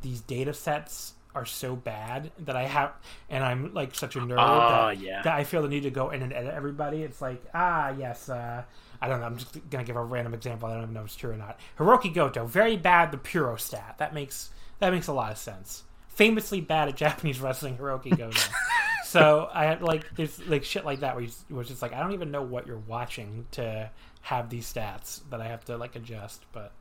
these 0.00 0.20
data 0.22 0.54
sets 0.54 1.12
are 1.34 1.44
so 1.44 1.76
bad 1.76 2.30
that 2.38 2.56
I 2.56 2.64
have, 2.64 2.92
and 3.28 3.44
I'm 3.44 3.74
like 3.74 3.94
such 3.94 4.16
a 4.16 4.20
nerd 4.20 4.36
Oh, 4.38 4.88
that, 4.88 5.00
yeah. 5.00 5.20
that 5.22 5.34
I 5.34 5.44
feel 5.44 5.60
the 5.60 5.68
need 5.68 5.82
to 5.82 5.90
go 5.90 6.08
in 6.10 6.22
and 6.22 6.32
edit 6.32 6.54
everybody. 6.54 7.02
It's 7.02 7.20
like, 7.20 7.42
ah, 7.52 7.90
yes, 7.98 8.30
uh, 8.30 8.62
I 9.00 9.08
don't 9.08 9.20
know. 9.20 9.26
I'm 9.26 9.36
just 9.36 9.70
gonna 9.70 9.84
give 9.84 9.96
a 9.96 10.02
random 10.02 10.34
example. 10.34 10.68
I 10.68 10.74
don't 10.74 10.82
even 10.82 10.94
know 10.94 11.00
if 11.00 11.06
it's 11.06 11.16
true 11.16 11.32
or 11.32 11.36
not. 11.36 11.58
Hiroki 11.78 12.12
Goto, 12.12 12.46
very 12.46 12.76
bad. 12.76 13.12
The 13.12 13.18
Puro 13.18 13.56
stat. 13.56 13.96
That 13.98 14.14
makes 14.14 14.50
that 14.78 14.92
makes 14.92 15.06
a 15.06 15.12
lot 15.12 15.32
of 15.32 15.38
sense. 15.38 15.84
Famously 16.08 16.60
bad 16.60 16.88
at 16.88 16.96
Japanese 16.96 17.40
wrestling, 17.40 17.76
Hiroki 17.76 18.16
Goto. 18.16 18.38
so 19.04 19.48
I 19.52 19.64
had 19.66 19.82
like 19.82 20.14
there's 20.16 20.44
like 20.46 20.64
shit 20.64 20.84
like 20.84 21.00
that 21.00 21.14
where 21.14 21.24
you 21.24 21.30
where 21.48 21.60
it's 21.60 21.70
just 21.70 21.82
like 21.82 21.92
I 21.92 22.00
don't 22.00 22.12
even 22.12 22.30
know 22.30 22.42
what 22.42 22.66
you're 22.66 22.78
watching 22.78 23.46
to 23.52 23.90
have 24.22 24.50
these 24.50 24.72
stats 24.72 25.20
that 25.30 25.40
I 25.40 25.48
have 25.48 25.64
to 25.66 25.76
like 25.76 25.96
adjust. 25.96 26.44
But 26.52 26.72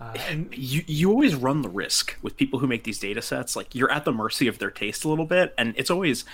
uh, 0.00 0.14
and 0.28 0.56
you 0.56 0.82
you 0.86 1.10
always 1.10 1.34
run 1.34 1.62
the 1.62 1.68
risk 1.68 2.16
with 2.22 2.36
people 2.36 2.58
who 2.58 2.66
make 2.66 2.84
these 2.84 2.98
data 2.98 3.22
sets 3.22 3.54
like 3.54 3.74
you're 3.74 3.90
at 3.90 4.04
the 4.04 4.12
mercy 4.12 4.46
of 4.46 4.58
their 4.58 4.70
taste 4.70 5.04
a 5.04 5.08
little 5.08 5.26
bit 5.26 5.54
and 5.58 5.74
it's 5.76 5.90
always 5.90 6.24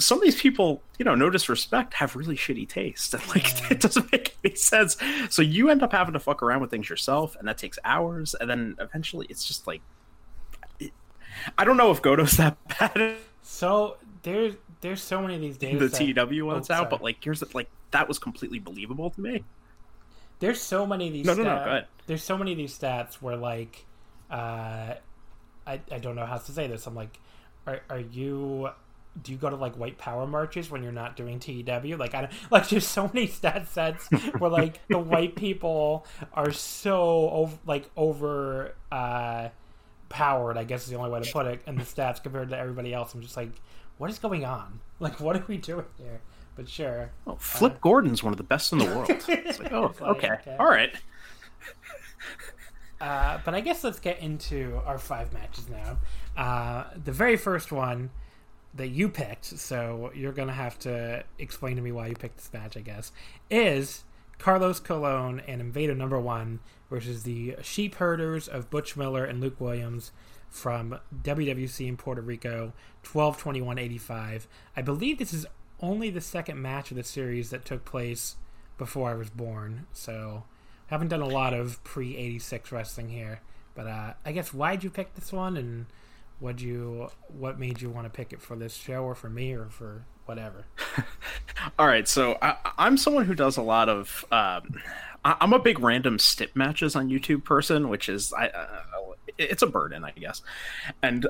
some 0.00 0.18
of 0.18 0.24
these 0.24 0.40
people 0.40 0.82
you 0.98 1.04
know 1.04 1.14
no 1.14 1.30
disrespect 1.30 1.94
have 1.94 2.16
really 2.16 2.36
shitty 2.36 2.68
taste 2.68 3.14
and 3.14 3.28
like 3.28 3.70
it 3.70 3.80
doesn't 3.80 4.10
make 4.12 4.36
any 4.44 4.54
sense 4.54 4.96
so 5.28 5.42
you 5.42 5.70
end 5.70 5.82
up 5.82 5.92
having 5.92 6.12
to 6.12 6.20
fuck 6.20 6.42
around 6.42 6.60
with 6.60 6.70
things 6.70 6.88
yourself 6.88 7.36
and 7.38 7.46
that 7.46 7.58
takes 7.58 7.78
hours 7.84 8.34
and 8.40 8.50
then 8.50 8.76
eventually 8.80 9.26
it's 9.30 9.44
just 9.44 9.66
like 9.66 9.80
it, 10.78 10.92
i 11.56 11.64
don't 11.64 11.76
know 11.76 11.90
if 11.90 12.02
goto's 12.02 12.36
that 12.36 12.56
bad 12.78 13.16
so 13.42 13.96
there's 14.22 14.54
there's 14.80 15.02
so 15.02 15.20
many 15.20 15.34
of 15.34 15.40
these 15.40 15.56
data 15.56 15.78
the 15.78 15.88
sets. 15.88 15.98
TW 15.98 16.46
when 16.46 16.56
Oh, 16.56 16.74
out, 16.74 16.90
but 16.90 17.02
like 17.02 17.22
here's 17.22 17.40
the, 17.40 17.48
like 17.54 17.68
that 17.90 18.08
was 18.08 18.18
completely 18.18 18.58
believable 18.58 19.10
to 19.10 19.20
me. 19.20 19.44
There's 20.38 20.60
so 20.60 20.86
many 20.86 21.08
of 21.08 21.12
these. 21.12 21.26
No, 21.26 21.34
no, 21.34 21.42
no, 21.42 21.64
go 21.64 21.70
ahead. 21.70 21.86
There's 22.06 22.22
so 22.22 22.38
many 22.38 22.52
of 22.52 22.58
these 22.58 22.76
stats 22.76 23.14
where 23.14 23.36
like, 23.36 23.84
uh, 24.30 24.94
I 25.66 25.80
I 25.90 25.98
don't 25.98 26.16
know 26.16 26.26
how 26.26 26.38
to 26.38 26.52
say 26.52 26.66
this. 26.66 26.86
I'm 26.86 26.94
like, 26.94 27.18
are 27.66 27.80
are 27.90 28.00
you? 28.00 28.70
Do 29.22 29.32
you 29.32 29.38
go 29.38 29.50
to 29.50 29.56
like 29.56 29.74
white 29.76 29.98
power 29.98 30.26
marches 30.26 30.70
when 30.70 30.82
you're 30.82 30.92
not 30.92 31.16
doing 31.16 31.40
TEW? 31.40 31.96
Like 31.96 32.14
I 32.14 32.22
don't 32.22 32.32
like. 32.50 32.68
There's 32.68 32.86
so 32.86 33.10
many 33.12 33.26
stat 33.26 33.68
sets 33.68 34.08
where 34.38 34.50
like 34.50 34.86
the 34.88 34.98
white 35.12 35.34
people 35.34 36.06
are 36.32 36.52
so 36.52 37.30
over, 37.30 37.58
like 37.66 37.90
over 37.96 38.74
uh, 38.92 39.48
powered. 40.08 40.56
I 40.56 40.64
guess 40.64 40.84
is 40.84 40.90
the 40.90 40.96
only 40.96 41.10
way 41.10 41.20
to 41.20 41.32
put 41.32 41.46
it. 41.46 41.62
And 41.66 41.78
the 41.78 41.84
stats 41.84 42.22
compared 42.22 42.50
to 42.50 42.58
everybody 42.58 42.94
else, 42.94 43.14
I'm 43.14 43.20
just 43.20 43.36
like, 43.36 43.50
what 43.98 44.10
is 44.10 44.18
going 44.18 44.44
on? 44.44 44.80
Like, 45.02 45.18
what 45.18 45.34
are 45.34 45.44
we 45.48 45.56
doing 45.56 45.86
here? 45.96 46.20
But 46.56 46.68
sure. 46.68 47.10
Oh, 47.26 47.36
Flip 47.36 47.80
Gordon's 47.80 48.22
one 48.22 48.34
of 48.34 48.36
the 48.36 48.42
best 48.42 48.70
in 48.70 48.78
the 48.80 48.84
world. 48.84 49.08
It's 49.08 49.58
like, 49.58 49.72
oh, 49.72 49.94
like, 49.98 50.02
okay, 50.02 50.32
okay. 50.32 50.56
all 50.60 50.66
right. 50.66 50.94
Uh, 53.00 53.38
but 53.44 53.54
I 53.54 53.60
guess 53.60 53.82
let's 53.82 53.98
get 53.98 54.18
into 54.18 54.78
our 54.84 54.98
five 54.98 55.32
matches 55.32 55.70
now. 55.70 55.98
Uh, 56.36 56.84
the 57.02 57.12
very 57.12 57.36
first 57.36 57.72
one 57.72 58.10
that 58.74 58.88
you 58.88 59.08
picked, 59.08 59.46
so 59.46 60.10
you're 60.14 60.32
gonna 60.32 60.52
have 60.52 60.78
to 60.80 61.24
explain 61.38 61.76
to 61.76 61.82
me 61.82 61.92
why 61.92 62.08
you 62.08 62.14
picked 62.14 62.36
this 62.36 62.52
match. 62.52 62.76
I 62.76 62.80
guess 62.80 63.12
is 63.50 64.04
Carlos 64.38 64.80
Colon 64.80 65.40
and 65.46 65.60
Invader 65.60 65.94
Number 65.94 66.18
One 66.18 66.60
versus 66.88 67.22
the 67.24 67.56
Sheep 67.62 67.96
Herders 67.96 68.48
of 68.48 68.70
Butch 68.70 68.96
Miller 68.96 69.24
and 69.24 69.40
Luke 69.40 69.60
Williams 69.60 70.12
from 70.48 70.98
WWC 71.22 71.86
in 71.86 71.96
Puerto 71.96 72.20
Rico, 72.20 72.72
12-21-85. 73.04 74.46
I 74.76 74.82
believe 74.82 75.18
this 75.18 75.32
is 75.32 75.46
only 75.80 76.10
the 76.10 76.20
second 76.20 76.60
match 76.60 76.90
of 76.90 76.96
the 76.96 77.04
series 77.04 77.50
that 77.50 77.64
took 77.64 77.84
place 77.84 78.36
before 78.76 79.10
I 79.10 79.14
was 79.14 79.30
born, 79.30 79.86
so 79.92 80.44
I 80.90 80.94
haven't 80.94 81.08
done 81.08 81.20
a 81.20 81.28
lot 81.28 81.54
of 81.54 81.82
pre 81.84 82.16
86 82.16 82.72
wrestling 82.72 83.10
here. 83.10 83.40
But 83.74 83.86
uh, 83.86 84.14
I 84.24 84.32
guess 84.32 84.52
why'd 84.52 84.82
you 84.82 84.90
pick 84.90 85.14
this 85.14 85.32
one 85.32 85.56
and 85.56 85.86
what 86.40 86.60
you 86.60 87.10
what 87.28 87.58
made 87.58 87.80
you 87.80 87.90
want 87.90 88.06
to 88.06 88.10
pick 88.10 88.32
it 88.32 88.40
for 88.40 88.56
this 88.56 88.74
show 88.74 89.04
or 89.04 89.14
for 89.14 89.30
me 89.30 89.52
or 89.52 89.66
for 89.66 90.04
whatever? 90.24 90.64
All 91.78 91.86
right, 91.86 92.08
so 92.08 92.38
I, 92.42 92.56
I'm 92.78 92.96
someone 92.96 93.26
who 93.26 93.34
does 93.34 93.56
a 93.56 93.62
lot 93.62 93.88
of. 93.88 94.24
Um, 94.32 94.80
I, 95.24 95.36
I'm 95.40 95.52
a 95.52 95.58
big 95.58 95.78
random 95.78 96.18
stip 96.18 96.56
matches 96.56 96.96
on 96.96 97.08
YouTube 97.08 97.44
person, 97.44 97.88
which 97.88 98.08
is 98.08 98.32
I. 98.32 98.48
Uh, 98.48 98.82
it's 99.38 99.62
a 99.62 99.66
burden, 99.66 100.04
I 100.04 100.10
guess, 100.12 100.42
and 101.02 101.26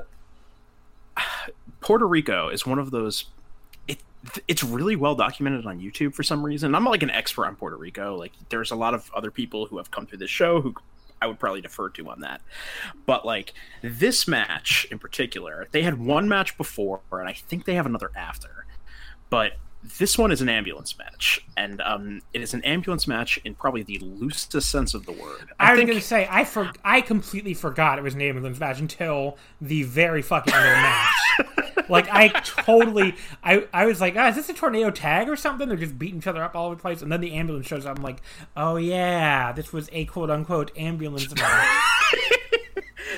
Puerto 1.81 2.07
Rico 2.07 2.49
is 2.49 2.65
one 2.65 2.79
of 2.79 2.91
those. 2.91 3.25
It 3.87 3.99
it's 4.47 4.63
really 4.63 4.95
well 4.95 5.15
documented 5.15 5.65
on 5.65 5.79
YouTube 5.79 6.13
for 6.13 6.23
some 6.23 6.43
reason. 6.43 6.73
I'm 6.73 6.85
like 6.85 7.03
an 7.03 7.09
expert 7.09 7.45
on 7.45 7.55
Puerto 7.55 7.75
Rico. 7.75 8.15
Like 8.15 8.31
there's 8.49 8.71
a 8.71 8.75
lot 8.75 8.93
of 8.93 9.11
other 9.13 9.31
people 9.31 9.65
who 9.65 9.77
have 9.77 9.91
come 9.91 10.05
through 10.05 10.19
this 10.19 10.29
show 10.29 10.61
who 10.61 10.73
I 11.21 11.27
would 11.27 11.39
probably 11.39 11.61
defer 11.61 11.89
to 11.89 12.09
on 12.09 12.21
that. 12.21 12.41
But 13.05 13.25
like 13.25 13.53
this 13.81 14.27
match 14.27 14.87
in 14.91 14.99
particular, 14.99 15.67
they 15.71 15.83
had 15.83 15.99
one 15.99 16.27
match 16.27 16.57
before, 16.57 17.01
and 17.11 17.27
I 17.27 17.33
think 17.33 17.65
they 17.65 17.75
have 17.75 17.85
another 17.85 18.11
after. 18.15 18.65
But 19.29 19.53
this 19.97 20.17
one 20.17 20.31
is 20.31 20.41
an 20.41 20.49
ambulance 20.49 20.97
match, 20.97 21.45
and 21.57 21.81
um, 21.81 22.21
it 22.33 22.41
is 22.41 22.53
an 22.53 22.63
ambulance 22.63 23.07
match 23.07 23.39
in 23.43 23.55
probably 23.55 23.83
the 23.83 23.97
loosest 23.99 24.69
sense 24.69 24.93
of 24.93 25.05
the 25.05 25.11
word. 25.11 25.51
I, 25.59 25.71
was 25.71 25.79
think 25.79 25.89
gonna 25.89 26.01
say 26.01 26.27
I 26.29 26.43
for, 26.43 26.71
I 26.83 27.01
completely 27.01 27.53
forgot 27.53 27.97
it 27.97 28.03
was 28.03 28.13
an 28.13 28.21
ambulance 28.21 28.59
match 28.59 28.79
until 28.79 29.37
the 29.59 29.83
very 29.83 30.21
fucking 30.21 30.53
end 30.53 30.63
of 30.63 30.69
the 30.69 30.81
match. 30.81 31.60
like 31.89 32.07
I 32.09 32.29
totally 32.29 33.15
I 33.43 33.67
I 33.73 33.85
was 33.85 34.01
like, 34.01 34.15
ah, 34.17 34.29
is 34.29 34.35
this 34.35 34.49
a 34.49 34.53
tornado 34.53 34.91
tag 34.91 35.29
or 35.29 35.35
something? 35.35 35.67
They're 35.67 35.77
just 35.77 35.97
beating 35.97 36.19
each 36.19 36.27
other 36.27 36.43
up 36.43 36.55
all 36.55 36.67
over 36.67 36.75
the 36.75 36.81
place, 36.81 37.01
and 37.01 37.11
then 37.11 37.21
the 37.21 37.33
ambulance 37.33 37.67
shows 37.67 37.85
up. 37.85 37.97
I'm 37.97 38.03
like, 38.03 38.21
oh 38.55 38.77
yeah, 38.77 39.51
this 39.51 39.73
was 39.73 39.89
a 39.91 40.05
quote 40.05 40.29
unquote 40.29 40.71
ambulance 40.77 41.33
match. 41.35 41.67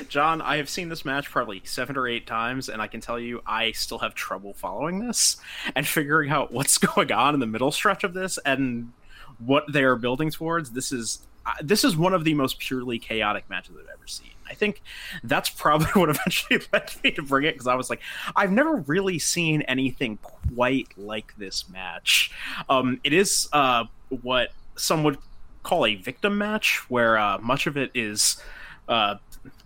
John, 0.10 0.42
I 0.42 0.58
have 0.58 0.70
seen 0.70 0.90
this 0.90 1.06
match 1.06 1.30
probably 1.30 1.62
seven 1.66 1.98
or 1.98 2.08
eight 2.08 2.28
times, 2.28 2.70
and 2.70 2.82
I 2.82 2.88
can 2.88 3.02
tell 3.02 3.20
you 3.20 3.42
I 3.46 3.72
still 3.72 4.00
have 4.00 4.14
trouble 4.16 4.54
following 4.54 5.00
this 5.00 5.38
and 5.76 5.88
figuring 5.88 6.30
out 6.30 6.52
what's 6.52 6.78
going 6.96 7.12
on 7.12 7.34
in 7.34 7.40
the 7.40 7.48
middle 7.48 7.72
stretch 7.72 8.04
of 8.04 8.14
this 8.14 8.38
and 8.46 8.92
what 9.40 9.72
they 9.72 9.84
are 9.84 9.96
building 9.96 10.32
towards. 10.32 10.72
This 10.72 10.92
is 10.92 11.26
uh, 11.46 11.54
this 11.62 11.84
is 11.84 11.98
one 11.98 12.14
of 12.14 12.24
the 12.24 12.34
most 12.34 12.60
purely 12.60 13.00
chaotic 13.00 13.50
matches 13.50 13.76
I've 13.76 13.90
ever 13.90 14.08
seen. 14.08 14.33
I 14.50 14.54
think 14.54 14.82
that's 15.24 15.50
probably 15.50 15.88
what 15.94 16.10
eventually 16.10 16.62
led 16.74 16.92
me 17.04 17.12
to 17.12 17.22
bring 17.22 17.46
it 17.46 17.54
because 17.54 17.68
I 17.68 17.76
was 17.76 17.90
like, 17.90 18.02
I've 18.36 18.52
never 18.52 18.78
really 18.78 19.20
seen 19.20 19.62
anything 19.64 20.18
quite 20.54 20.88
like 20.98 21.36
this 21.38 21.70
match. 21.70 22.32
Um, 22.70 23.00
it 23.04 23.14
is 23.14 23.48
uh, 23.54 23.86
what 24.22 24.50
some 24.76 25.04
would 25.04 25.18
call 25.64 25.86
a 25.86 25.96
victim 25.96 26.38
match, 26.38 26.90
where 26.90 27.18
uh, 27.18 27.38
much 27.40 27.68
of 27.68 27.78
it 27.78 27.92
is 27.94 28.42
uh, 28.88 29.16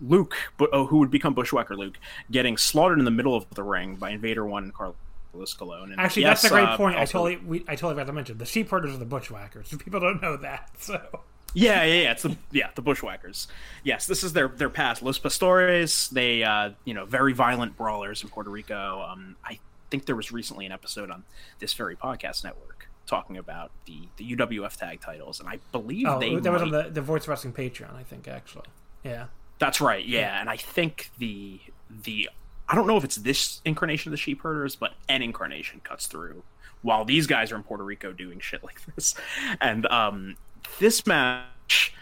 Luke, 0.00 0.34
oh, 0.72 0.86
who 0.86 0.98
would 0.98 1.10
become 1.10 1.34
Bushwhacker 1.34 1.76
Luke, 1.76 1.98
getting 2.30 2.56
slaughtered 2.56 2.98
in 2.98 3.04
the 3.04 3.10
middle 3.10 3.36
of 3.36 3.48
the 3.50 3.62
ring 3.62 3.96
by 3.96 4.10
Invader 4.10 4.44
One 4.44 4.64
and 4.64 4.74
Carlos 4.74 5.54
Colon. 5.54 5.92
And 5.92 6.00
Actually, 6.00 6.22
yes, 6.22 6.42
that's 6.42 6.52
a 6.52 6.54
great 6.54 6.68
uh, 6.68 6.76
point. 6.76 6.96
I 6.96 7.04
totally 7.04 7.36
we, 7.36 7.64
I 7.68 7.74
totally 7.74 7.94
forgot 7.94 8.06
to 8.06 8.12
mention 8.12 8.38
the 8.38 8.46
sheep 8.46 8.70
herders 8.70 8.94
are 8.94 8.98
the 8.98 9.04
bushwhackers. 9.04 9.68
People 9.78 10.00
don't 10.00 10.22
know 10.22 10.36
that, 10.36 10.70
so. 10.78 11.22
Yeah, 11.58 11.82
yeah, 11.84 12.02
yeah. 12.02 12.12
It's 12.12 12.22
the 12.22 12.36
yeah 12.52 12.70
the 12.74 12.82
Bushwhackers. 12.82 13.48
Yes, 13.82 14.06
this 14.06 14.22
is 14.22 14.32
their 14.32 14.48
their 14.48 14.70
past. 14.70 15.02
Los 15.02 15.18
Pastores. 15.18 16.08
They 16.10 16.44
uh, 16.44 16.70
you 16.84 16.94
know 16.94 17.04
very 17.04 17.32
violent 17.32 17.76
brawlers 17.76 18.22
in 18.22 18.28
Puerto 18.28 18.50
Rico. 18.50 19.02
Um, 19.08 19.36
I 19.44 19.58
think 19.90 20.06
there 20.06 20.16
was 20.16 20.30
recently 20.30 20.66
an 20.66 20.72
episode 20.72 21.10
on 21.10 21.24
this 21.58 21.72
very 21.74 21.96
podcast 21.96 22.44
network 22.44 22.88
talking 23.06 23.36
about 23.38 23.72
the 23.86 24.02
the 24.18 24.36
UWF 24.36 24.76
tag 24.76 25.00
titles, 25.00 25.40
and 25.40 25.48
I 25.48 25.58
believe 25.72 26.06
Oh, 26.06 26.20
they 26.20 26.36
that 26.36 26.52
was 26.52 26.62
on 26.62 26.70
the 26.70 26.90
the 26.90 27.02
Voice 27.02 27.26
Wrestling 27.26 27.54
Patreon, 27.54 27.94
I 27.96 28.02
think. 28.04 28.28
Actually, 28.28 28.66
yeah. 29.02 29.26
That's 29.58 29.80
right. 29.80 30.06
Yeah, 30.06 30.40
and 30.40 30.48
I 30.48 30.56
think 30.56 31.10
the 31.18 31.58
the 32.04 32.30
I 32.68 32.76
don't 32.76 32.86
know 32.86 32.96
if 32.96 33.02
it's 33.04 33.16
this 33.16 33.60
incarnation 33.64 34.10
of 34.10 34.12
the 34.12 34.18
sheep 34.18 34.42
herders, 34.42 34.76
but 34.76 34.92
an 35.08 35.22
incarnation 35.22 35.80
cuts 35.82 36.06
through 36.06 36.44
while 36.82 37.04
these 37.04 37.26
guys 37.26 37.50
are 37.50 37.56
in 37.56 37.64
Puerto 37.64 37.82
Rico 37.82 38.12
doing 38.12 38.38
shit 38.38 38.62
like 38.62 38.80
this. 38.94 39.16
And 39.60 39.84
um 39.86 40.36
this 40.78 41.06
match 41.06 41.94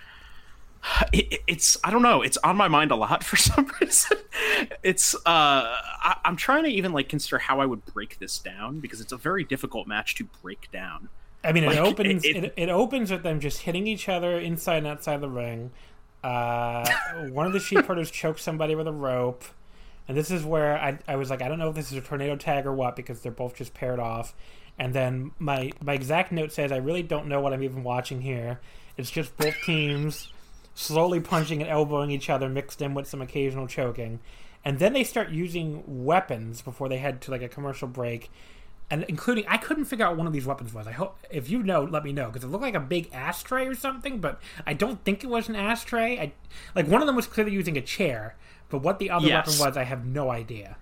it, 1.13 1.33
it- 1.33 1.41
it's 1.49 1.77
I 1.83 1.91
don't 1.91 2.03
know, 2.03 2.23
it's 2.23 2.37
on 2.39 2.57
my 2.57 2.69
mind 2.69 2.91
a 2.91 2.97
lot 2.97 3.25
for 3.31 3.37
some 3.37 3.71
reason. 3.81 4.19
It's 4.83 5.15
uh 5.15 5.19
I, 5.27 6.17
I'm 6.25 6.37
trying 6.37 6.65
to 6.65 6.71
even 6.71 6.93
like 6.93 7.09
consider 7.09 7.39
how 7.39 7.61
I 7.61 7.67
would 7.67 7.85
break 7.87 8.19
this 8.19 8.39
down 8.39 8.81
because 8.81 9.01
it's 9.01 9.13
a 9.13 9.17
very 9.17 9.45
difficult 9.45 9.87
match 9.89 10.15
to 10.17 10.25
break 10.43 10.71
down. 10.73 11.09
I 11.45 11.53
mean, 11.53 11.65
it 11.65 11.79
opens. 11.79 12.25
it- 12.25 12.37
It, 12.37 12.55
it, 12.57 12.69
opens 12.69 13.11
with 13.11 13.23
them 13.23 13.41
just 13.41 13.63
hitting 13.63 13.87
each 13.87 14.09
other 14.09 14.39
inside 14.39 14.79
and 14.79 14.87
outside 14.89 15.21
the 15.21 15.29
ring. 15.29 15.71
Uh, 16.25 16.89
one 17.31 17.47
of 17.47 17.53
the 17.53 17.61
sheep 17.61 17.85
herders 17.85 18.11
chokes 18.11 18.43
somebody 18.43 18.75
with 18.75 18.89
a 18.89 18.93
rope, 18.93 19.45
and 20.09 20.17
this 20.17 20.31
is 20.31 20.45
where 20.45 20.79
I, 20.79 20.99
I 21.09 21.17
was 21.17 21.31
like, 21.31 21.43
I 21.43 21.49
don't 21.49 21.59
know 21.59 21.69
if 21.69 21.75
this 21.75 21.91
is 21.91 21.99
a 21.99 22.01
tornado 22.01 22.37
tag 22.37 22.67
or 22.67 22.73
what 22.73 22.97
because 22.97 23.21
they're 23.21 23.33
both 23.33 23.57
just 23.57 23.75
paired 23.75 23.99
off. 23.99 24.35
And 24.79 24.95
then 24.95 25.33
my 25.39 25.73
my 25.81 25.95
exact 25.95 26.33
note 26.33 26.53
says, 26.53 26.71
I 26.71 26.77
really 26.77 27.03
don't 27.03 27.27
know 27.27 27.41
what 27.41 27.53
I'm 27.53 27.63
even 27.63 27.83
watching 27.83 28.21
here. 28.21 28.61
It's 28.97 29.11
just 29.11 29.37
both 29.37 29.55
teams 29.65 30.29
slowly 30.75 31.21
punching 31.21 31.63
and 31.63 31.71
elbowing 31.71 32.11
each 32.11 32.29
other, 32.29 32.49
mixed 32.49 32.83
in 32.83 32.95
with 32.95 33.09
some 33.09 33.23
occasional 33.23 33.67
choking. 33.67 34.21
And 34.65 34.79
then 34.79 34.93
they 34.93 35.05
start 35.05 35.31
using 35.31 35.83
weapons 35.87 36.61
before 36.61 36.89
they 36.89 36.99
head 36.99 37.21
to 37.23 37.31
like 37.31 37.43
a 37.43 37.49
commercial 37.49 37.89
break 37.89 38.31
and 38.91 39.05
including 39.09 39.45
I 39.49 39.57
couldn't 39.57 39.87
figure 39.87 40.05
out 40.05 40.13
what 40.13 40.19
one 40.19 40.27
of 40.27 40.33
these 40.33 40.47
weapons 40.47 40.73
was. 40.73 40.87
I 40.87 40.93
hope 40.93 41.19
if 41.31 41.51
you 41.51 41.63
know, 41.63 41.83
let 41.83 42.05
me 42.05 42.13
know 42.13 42.27
because 42.27 42.45
it 42.45 42.49
looked 42.49 42.63
like 42.63 42.75
a 42.75 42.81
big 42.81 43.11
ashtray 43.13 43.67
or 43.67 43.75
something, 43.75 44.21
but 44.21 44.41
I 44.67 44.75
don't 44.75 45.03
think 45.05 45.25
it 45.25 45.27
was 45.29 45.49
an 45.49 45.57
ashtray. 45.57 46.19
I 46.19 46.33
like 46.75 46.87
one 46.87 47.01
of 47.01 47.07
them 47.07 47.17
was 47.17 47.27
clearly 47.27 47.53
using 47.53 47.77
a 47.77 47.83
chair, 47.83 48.37
but 48.69 48.79
what 48.79 48.99
the 48.99 49.11
other 49.11 49.27
Yes. 49.27 49.47
weapon 49.59 49.67
was, 49.71 49.77
I 49.77 49.85
have 49.85 50.05
no 50.07 50.31
idea. 50.31 50.77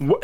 Uh, 0.00 0.14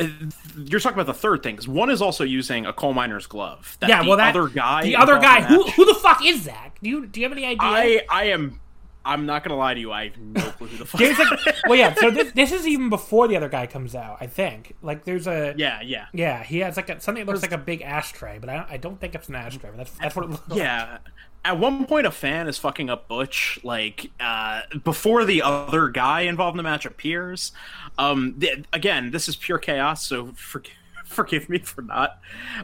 you're 0.56 0.80
talking 0.80 0.96
about 1.00 1.06
the 1.06 1.14
third 1.18 1.42
thing. 1.42 1.56
'cause 1.56 1.66
one 1.66 1.88
is 1.88 2.02
also 2.02 2.24
using 2.24 2.66
a 2.66 2.72
coal 2.74 2.92
miner's 2.92 3.26
glove. 3.26 3.76
That 3.80 3.88
yeah, 3.88 4.02
the 4.02 4.08
well, 4.10 4.18
that 4.18 4.36
other 4.36 4.48
guy, 4.48 4.82
the 4.82 4.96
other 4.96 5.18
guy, 5.18 5.40
who 5.42 5.62
who 5.70 5.86
the 5.86 5.94
fuck 5.94 6.24
is 6.24 6.44
that? 6.44 6.72
Do 6.82 6.90
you 6.90 7.06
do 7.06 7.20
you 7.20 7.24
have 7.24 7.32
any 7.32 7.46
idea? 7.46 7.58
I 7.62 8.02
I 8.10 8.24
am. 8.24 8.60
I'm 9.04 9.26
not 9.26 9.44
gonna 9.44 9.56
lie 9.56 9.74
to 9.74 9.80
you. 9.80 9.92
I 9.92 10.08
have 10.08 10.18
no 10.18 10.40
clue 10.52 10.68
who 10.68 10.76
the 10.76 10.86
fuck. 10.86 11.00
There's 11.00 11.18
like, 11.18 11.56
well, 11.66 11.76
yeah. 11.76 11.94
So 11.94 12.10
this 12.10 12.32
this 12.32 12.52
is 12.52 12.66
even 12.66 12.88
before 12.88 13.28
the 13.28 13.36
other 13.36 13.48
guy 13.48 13.66
comes 13.66 13.94
out. 13.94 14.18
I 14.20 14.26
think 14.26 14.74
like 14.82 15.04
there's 15.04 15.26
a 15.26 15.54
yeah, 15.56 15.80
yeah, 15.82 16.06
yeah. 16.12 16.42
He 16.42 16.58
has 16.58 16.76
like 16.76 16.88
a, 16.88 17.00
something 17.00 17.24
that 17.24 17.30
looks 17.30 17.42
like 17.42 17.52
a 17.52 17.58
big 17.58 17.82
ashtray, 17.82 18.38
but 18.38 18.48
I 18.48 18.56
don't, 18.56 18.70
I 18.70 18.76
don't 18.76 19.00
think 19.00 19.14
it's 19.14 19.28
an 19.28 19.34
ashtray. 19.34 19.70
But 19.70 19.78
that's 19.78 19.90
that's 19.92 20.16
what 20.16 20.24
it 20.26 20.30
looks 20.30 20.48
like. 20.48 20.58
yeah. 20.58 20.98
At 21.44 21.58
one 21.58 21.86
point, 21.86 22.06
a 22.06 22.12
fan 22.12 22.46
is 22.46 22.56
fucking 22.56 22.88
up 22.88 23.08
Butch, 23.08 23.58
like 23.64 24.12
uh, 24.20 24.62
before 24.84 25.24
the 25.24 25.42
other 25.42 25.88
guy 25.88 26.20
involved 26.20 26.54
in 26.54 26.58
the 26.58 26.62
match 26.62 26.86
appears. 26.86 27.50
Um, 27.98 28.36
th- 28.38 28.64
again, 28.72 29.10
this 29.10 29.28
is 29.28 29.34
pure 29.34 29.58
chaos, 29.58 30.06
so 30.06 30.32
forgive, 30.36 30.74
forgive 31.04 31.48
me 31.48 31.58
for 31.58 31.82
not, 31.82 32.20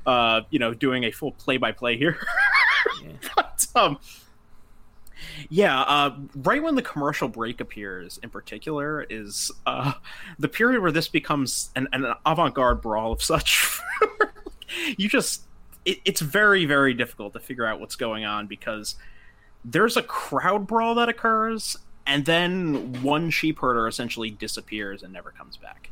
uh, 0.07 0.42
you 0.51 0.61
know, 0.61 0.74
doing 0.74 1.03
a 1.03 1.11
full 1.11 1.33
play-by-play 1.33 1.96
here. 1.96 2.18
but 3.35 3.66
um, 3.74 3.98
yeah, 5.48 5.81
uh, 5.83 6.16
right 6.37 6.62
when 6.62 6.74
the 6.74 6.83
commercial 6.83 7.29
break 7.29 7.61
appears, 7.61 8.18
in 8.22 8.31
particular, 8.31 9.07
is 9.09 9.51
uh, 9.66 9.92
the 10.38 10.48
period 10.48 10.81
where 10.81 10.92
this 10.92 11.09
becomes 11.09 11.70
an, 11.77 11.88
an 11.92 12.14
avant-garde 12.24 12.81
brawl 12.81 13.12
of 13.12 13.22
such. 13.22 13.81
you 14.96 15.09
just 15.09 15.42
it, 15.85 15.98
it's 16.05 16.20
very 16.20 16.64
very 16.64 16.94
difficult 16.94 17.33
to 17.33 17.40
figure 17.40 17.66
out 17.66 17.81
what's 17.81 17.96
going 17.96 18.24
on 18.24 18.46
because 18.46 18.96
there's 19.64 19.96
a 19.96 20.03
crowd 20.03 20.66
brawl 20.66 20.94
that 20.94 21.09
occurs 21.09 21.77
and 22.07 22.24
then 22.24 23.03
one 23.03 23.31
sheep 23.31 23.59
herder 23.59 23.87
essentially 23.88 24.31
disappears 24.31 25.03
and 25.03 25.12
never 25.12 25.31
comes 25.31 25.57
back 25.57 25.90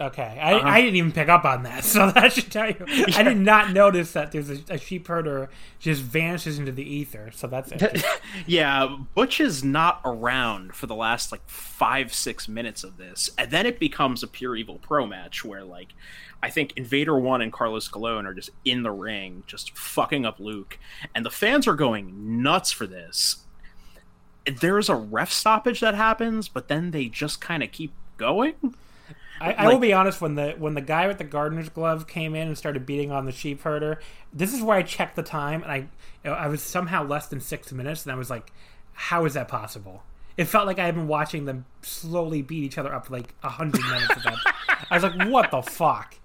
Okay, 0.00 0.38
I, 0.42 0.54
Uh-huh. 0.54 0.68
I 0.68 0.80
didn't 0.80 0.96
even 0.96 1.12
pick 1.12 1.28
up 1.28 1.44
on 1.44 1.62
that, 1.62 1.84
so 1.84 2.10
that 2.10 2.32
should 2.32 2.50
tell 2.50 2.68
you. 2.68 2.84
I 3.14 3.22
did 3.22 3.36
not 3.38 3.72
notice 3.72 4.12
that 4.12 4.32
there's 4.32 4.50
a, 4.50 4.58
a 4.68 4.78
sheep 4.78 5.06
herder 5.06 5.50
just 5.78 6.02
vanishes 6.02 6.58
into 6.58 6.72
the 6.72 6.82
ether. 6.82 7.30
So 7.32 7.46
that's 7.46 7.70
it. 7.72 8.04
yeah 8.46 8.96
butch 9.14 9.40
is 9.40 9.62
not 9.62 10.00
around 10.04 10.74
for 10.74 10.86
the 10.86 10.94
last 10.94 11.30
like 11.30 11.46
five 11.48 12.12
six 12.12 12.48
minutes 12.48 12.82
of 12.82 12.96
this 12.96 13.30
and 13.38 13.50
then 13.50 13.66
it 13.66 13.78
becomes 13.78 14.22
a 14.22 14.26
pure 14.26 14.56
evil 14.56 14.78
pro 14.82 15.06
match 15.06 15.44
where 15.44 15.62
like 15.64 15.88
i 16.42 16.50
think 16.50 16.72
invader 16.76 17.18
one 17.18 17.40
and 17.40 17.52
carlos 17.52 17.88
Colon 17.88 18.26
are 18.26 18.34
just 18.34 18.50
in 18.64 18.82
the 18.82 18.90
ring 18.90 19.44
just 19.46 19.76
fucking 19.76 20.24
up 20.26 20.40
luke 20.40 20.78
and 21.14 21.24
the 21.24 21.30
fans 21.30 21.66
are 21.68 21.74
going 21.74 22.42
nuts 22.42 22.72
for 22.72 22.86
this 22.86 23.44
there's 24.60 24.88
a 24.88 24.96
ref 24.96 25.30
stoppage 25.32 25.80
that 25.80 25.94
happens 25.94 26.48
but 26.48 26.68
then 26.68 26.90
they 26.90 27.06
just 27.06 27.40
kind 27.40 27.62
of 27.62 27.70
keep 27.72 27.92
going 28.16 28.54
I, 29.40 29.52
I 29.52 29.68
will 29.68 29.78
be 29.78 29.92
honest. 29.92 30.20
When 30.20 30.34
the 30.34 30.54
when 30.58 30.74
the 30.74 30.80
guy 30.80 31.06
with 31.06 31.18
the 31.18 31.24
gardener's 31.24 31.68
glove 31.68 32.06
came 32.06 32.34
in 32.34 32.48
and 32.48 32.56
started 32.56 32.86
beating 32.86 33.10
on 33.10 33.24
the 33.24 33.32
sheep 33.32 33.62
herder, 33.62 34.00
this 34.32 34.54
is 34.54 34.62
where 34.62 34.76
I 34.76 34.82
checked 34.82 35.16
the 35.16 35.22
time, 35.22 35.62
and 35.62 35.72
I 35.72 35.76
you 35.76 35.86
know, 36.24 36.32
I 36.32 36.46
was 36.46 36.62
somehow 36.62 37.04
less 37.04 37.26
than 37.26 37.40
six 37.40 37.72
minutes, 37.72 38.04
and 38.04 38.12
I 38.12 38.16
was 38.16 38.30
like, 38.30 38.52
"How 38.92 39.24
is 39.24 39.34
that 39.34 39.48
possible?" 39.48 40.02
It 40.36 40.46
felt 40.46 40.66
like 40.66 40.78
I 40.78 40.86
had 40.86 40.94
been 40.94 41.08
watching 41.08 41.44
them 41.44 41.64
slowly 41.82 42.42
beat 42.42 42.64
each 42.64 42.78
other 42.78 42.94
up 42.94 43.06
for 43.06 43.12
like 43.12 43.34
a 43.42 43.48
hundred 43.48 43.84
minutes 43.84 44.16
of 44.16 44.22
that. 44.22 44.38
I 44.90 44.94
was 44.94 45.02
like, 45.02 45.28
"What 45.28 45.50
the 45.50 45.62
fuck?" 45.62 46.16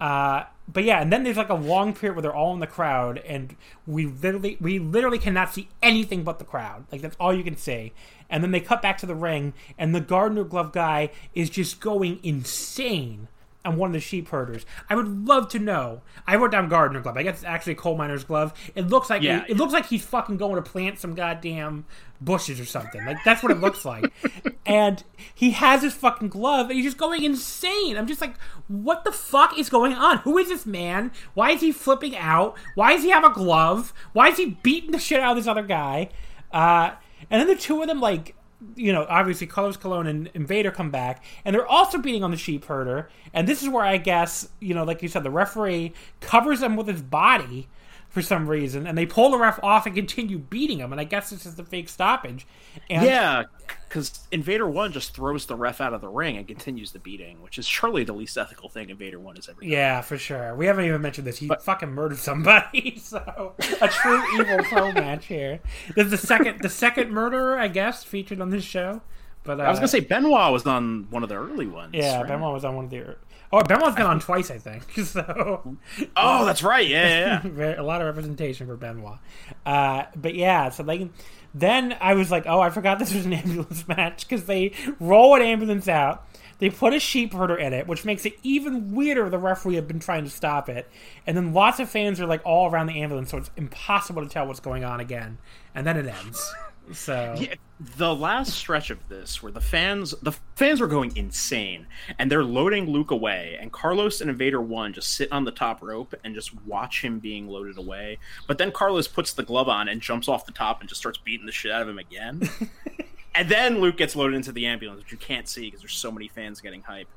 Uh, 0.00 0.44
but 0.72 0.84
yeah, 0.84 1.00
and 1.00 1.12
then 1.12 1.24
there's 1.24 1.36
like 1.36 1.50
a 1.50 1.54
long 1.54 1.92
period 1.92 2.14
where 2.14 2.22
they're 2.22 2.34
all 2.34 2.54
in 2.54 2.60
the 2.60 2.66
crowd, 2.66 3.18
and 3.18 3.54
we 3.86 4.06
literally 4.06 4.56
we 4.60 4.78
literally 4.78 5.18
cannot 5.18 5.52
see 5.52 5.68
anything 5.82 6.22
but 6.22 6.38
the 6.38 6.44
crowd. 6.44 6.84
Like 6.90 7.02
that's 7.02 7.16
all 7.20 7.34
you 7.34 7.44
can 7.44 7.56
see. 7.56 7.92
And 8.30 8.42
then 8.44 8.52
they 8.52 8.60
cut 8.60 8.80
back 8.80 8.96
to 8.98 9.06
the 9.06 9.14
ring, 9.14 9.52
and 9.76 9.94
the 9.94 10.00
gardener 10.00 10.44
glove 10.44 10.72
guy 10.72 11.10
is 11.34 11.50
just 11.50 11.80
going 11.80 12.20
insane 12.22 13.28
on 13.62 13.76
one 13.76 13.90
of 13.90 13.92
the 13.92 14.00
sheep 14.00 14.28
herders. 14.28 14.64
I 14.88 14.94
would 14.96 15.26
love 15.28 15.48
to 15.50 15.58
know. 15.58 16.00
I 16.26 16.36
wrote 16.36 16.50
down 16.52 16.70
gardener 16.70 17.00
glove. 17.00 17.18
I 17.18 17.22
guess 17.22 17.34
it's 17.36 17.44
actually 17.44 17.72
a 17.74 17.76
coal 17.76 17.94
miner's 17.94 18.24
glove. 18.24 18.54
It 18.74 18.88
looks 18.88 19.10
like 19.10 19.20
Yeah. 19.20 19.44
it 19.50 19.58
looks 19.58 19.74
like 19.74 19.84
he's 19.84 20.02
fucking 20.02 20.38
going 20.38 20.54
to 20.54 20.62
plant 20.62 20.98
some 20.98 21.14
goddamn 21.14 21.84
bushes 22.22 22.58
or 22.58 22.64
something. 22.64 23.04
Like 23.04 23.18
that's 23.22 23.42
what 23.42 23.52
it 23.52 23.60
looks 23.60 23.84
like. 23.84 24.10
and 24.66 25.04
he 25.34 25.50
has 25.50 25.82
his 25.82 25.92
fucking 25.92 26.28
glove 26.28 26.70
and 26.70 26.76
he's 26.76 26.86
just 26.86 26.96
going 26.96 27.22
insane. 27.22 27.98
I'm 27.98 28.06
just 28.06 28.22
like, 28.22 28.34
what 28.68 29.04
the 29.04 29.12
fuck 29.12 29.58
is 29.58 29.68
going 29.68 29.92
on? 29.92 30.18
Who 30.18 30.38
is 30.38 30.48
this 30.48 30.64
man? 30.64 31.10
Why 31.34 31.50
is 31.50 31.60
he 31.60 31.70
flipping 31.70 32.16
out? 32.16 32.56
Why 32.76 32.94
does 32.94 33.02
he 33.04 33.10
have 33.10 33.24
a 33.24 33.30
glove? 33.30 33.92
Why 34.14 34.28
is 34.28 34.38
he 34.38 34.56
beating 34.62 34.92
the 34.92 34.98
shit 34.98 35.20
out 35.20 35.32
of 35.32 35.36
this 35.36 35.46
other 35.46 35.64
guy? 35.64 36.08
Uh, 36.50 36.92
and 37.30 37.40
then 37.40 37.48
the 37.48 37.60
two 37.60 37.80
of 37.80 37.88
them 37.88 38.00
like 38.00 38.34
you 38.76 38.92
know, 38.92 39.06
obviously 39.08 39.46
Carlos 39.46 39.76
Colon 39.76 40.06
and 40.06 40.30
Invader 40.34 40.70
come 40.70 40.90
back, 40.90 41.24
and 41.44 41.54
they're 41.54 41.66
also 41.66 41.98
beating 41.98 42.22
on 42.22 42.30
the 42.30 42.36
sheep 42.36 42.64
herder. 42.66 43.08
And 43.32 43.48
this 43.48 43.62
is 43.62 43.68
where 43.68 43.84
I 43.84 43.96
guess, 43.96 44.48
you 44.60 44.74
know, 44.74 44.84
like 44.84 45.02
you 45.02 45.08
said, 45.08 45.22
the 45.22 45.30
referee 45.30 45.92
covers 46.20 46.60
them 46.60 46.76
with 46.76 46.86
his 46.86 47.02
body 47.02 47.68
for 48.10 48.20
some 48.20 48.48
reason, 48.48 48.86
and 48.86 48.98
they 48.98 49.06
pull 49.06 49.30
the 49.30 49.38
ref 49.38 49.58
off 49.62 49.86
and 49.86 49.94
continue 49.94 50.38
beating 50.38 50.78
him. 50.78 50.92
And 50.92 51.00
I 51.00 51.04
guess 51.04 51.30
this 51.30 51.46
is 51.46 51.54
the 51.54 51.64
fake 51.64 51.88
stoppage. 51.88 52.46
And 52.90 53.04
yeah 53.04 53.44
because 53.90 54.20
invader 54.30 54.68
one 54.68 54.92
just 54.92 55.14
throws 55.14 55.46
the 55.46 55.56
ref 55.56 55.80
out 55.80 55.92
of 55.92 56.00
the 56.00 56.08
ring 56.08 56.36
and 56.36 56.46
continues 56.46 56.92
the 56.92 56.98
beating 57.00 57.42
which 57.42 57.58
is 57.58 57.66
surely 57.66 58.04
the 58.04 58.12
least 58.12 58.38
ethical 58.38 58.68
thing 58.68 58.88
invader 58.88 59.18
one 59.18 59.34
has 59.34 59.48
ever 59.48 59.60
done 59.60 59.68
Yeah, 59.68 60.00
for 60.00 60.16
sure. 60.16 60.54
We 60.54 60.66
haven't 60.66 60.84
even 60.84 61.02
mentioned 61.02 61.26
this. 61.26 61.38
He 61.38 61.48
fucking 61.48 61.90
murdered 61.90 62.18
somebody. 62.18 62.98
So 63.10 63.54
a 63.80 63.88
true 63.88 64.22
evil 64.40 64.58
pro 64.64 64.92
match 64.92 65.26
here. 65.26 65.60
This 65.96 66.04
is 66.06 66.10
the 66.12 66.16
second, 66.16 66.60
the 66.60 66.68
second 66.68 67.10
murderer, 67.10 67.58
I 67.58 67.66
guess, 67.66 68.04
featured 68.04 68.40
on 68.40 68.50
this 68.50 68.62
show. 68.62 69.00
But 69.42 69.58
uh, 69.58 69.64
I 69.64 69.70
was 69.70 69.78
gonna 69.78 69.88
say 69.88 70.00
Benoit 70.00 70.52
was 70.52 70.66
on 70.66 71.08
one 71.10 71.22
of 71.22 71.28
the 71.28 71.36
early 71.36 71.66
ones. 71.66 71.94
yeah, 71.94 72.18
right? 72.18 72.28
Benoit 72.28 72.52
was 72.52 72.64
on 72.64 72.76
one 72.76 72.84
of 72.84 72.90
the. 72.90 73.16
Oh, 73.52 73.62
Benoit's 73.62 73.96
been 73.96 74.06
on 74.06 74.20
twice, 74.20 74.50
I 74.50 74.58
think. 74.58 74.84
So 75.06 75.76
Oh, 76.16 76.44
that's 76.44 76.62
right. 76.62 76.86
Yeah, 76.86 77.40
yeah. 77.44 77.50
yeah. 77.56 77.74
A 77.80 77.82
lot 77.82 78.00
of 78.00 78.06
representation 78.06 78.66
for 78.66 78.76
Benoit. 78.76 79.18
Uh, 79.66 80.04
but 80.14 80.34
yeah, 80.34 80.68
so 80.68 80.82
they 80.82 81.10
then 81.52 81.96
I 82.00 82.14
was 82.14 82.30
like, 82.30 82.46
oh, 82.46 82.60
I 82.60 82.70
forgot 82.70 82.98
this 82.98 83.12
was 83.12 83.26
an 83.26 83.32
ambulance 83.34 83.86
match 83.88 84.28
because 84.28 84.46
they 84.46 84.72
roll 85.00 85.34
an 85.34 85.42
ambulance 85.42 85.88
out. 85.88 86.26
They 86.58 86.68
put 86.68 86.92
a 86.92 87.00
sheep 87.00 87.32
herder 87.32 87.56
in 87.56 87.72
it, 87.72 87.86
which 87.86 88.04
makes 88.04 88.26
it 88.26 88.34
even 88.42 88.94
weirder. 88.94 89.30
The 89.30 89.38
referee 89.38 89.76
had 89.76 89.88
been 89.88 89.98
trying 89.98 90.24
to 90.24 90.30
stop 90.30 90.68
it, 90.68 90.88
and 91.26 91.34
then 91.34 91.54
lots 91.54 91.80
of 91.80 91.88
fans 91.88 92.20
are 92.20 92.26
like 92.26 92.42
all 92.44 92.70
around 92.70 92.86
the 92.86 93.00
ambulance, 93.00 93.30
so 93.30 93.38
it's 93.38 93.50
impossible 93.56 94.22
to 94.22 94.28
tell 94.28 94.46
what's 94.46 94.60
going 94.60 94.84
on 94.84 95.00
again. 95.00 95.38
And 95.74 95.86
then 95.86 95.96
it 95.96 96.06
ends. 96.06 96.54
So 96.92 97.34
Yeah, 97.38 97.54
the 97.96 98.14
last 98.14 98.52
stretch 98.54 98.90
of 98.90 99.08
this 99.08 99.42
where 99.42 99.52
the 99.52 99.60
fans 99.60 100.14
the 100.22 100.32
fans 100.54 100.80
were 100.80 100.86
going 100.86 101.16
insane 101.16 101.86
and 102.18 102.30
they're 102.30 102.44
loading 102.44 102.86
Luke 102.90 103.10
away 103.10 103.56
and 103.60 103.72
Carlos 103.72 104.20
and 104.20 104.28
Invader 104.28 104.60
1 104.60 104.92
just 104.92 105.14
sit 105.14 105.30
on 105.32 105.44
the 105.44 105.50
top 105.50 105.82
rope 105.82 106.14
and 106.24 106.34
just 106.34 106.54
watch 106.64 107.02
him 107.02 107.18
being 107.18 107.48
loaded 107.48 107.78
away. 107.78 108.18
But 108.46 108.58
then 108.58 108.72
Carlos 108.72 109.08
puts 109.08 109.32
the 109.32 109.42
glove 109.42 109.68
on 109.68 109.88
and 109.88 110.00
jumps 110.00 110.28
off 110.28 110.46
the 110.46 110.52
top 110.52 110.80
and 110.80 110.88
just 110.88 111.00
starts 111.00 111.18
beating 111.18 111.46
the 111.46 111.52
shit 111.52 111.72
out 111.72 111.82
of 111.82 111.88
him 111.88 111.98
again. 111.98 112.48
and 113.34 113.48
then 113.48 113.80
Luke 113.80 113.96
gets 113.96 114.14
loaded 114.14 114.36
into 114.36 114.52
the 114.52 114.66
ambulance, 114.66 115.00
which 115.02 115.12
you 115.12 115.18
can't 115.18 115.48
see 115.48 115.62
because 115.62 115.80
there's 115.80 115.94
so 115.94 116.10
many 116.10 116.28
fans 116.28 116.60
getting 116.60 116.82
hype. 116.82 117.08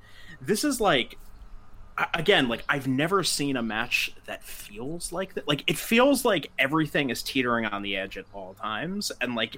This 0.41 0.63
is 0.63 0.79
like 0.79 1.17
again 2.13 2.47
like 2.47 2.63
i've 2.69 2.87
never 2.87 3.23
seen 3.23 3.55
a 3.55 3.61
match 3.61 4.13
that 4.25 4.43
feels 4.43 5.11
like 5.11 5.33
that 5.35 5.47
like 5.47 5.63
it 5.67 5.77
feels 5.77 6.25
like 6.25 6.51
everything 6.57 7.09
is 7.09 7.21
teetering 7.21 7.65
on 7.65 7.81
the 7.81 7.95
edge 7.95 8.17
at 8.17 8.25
all 8.33 8.55
times 8.55 9.11
and 9.21 9.35
like 9.35 9.57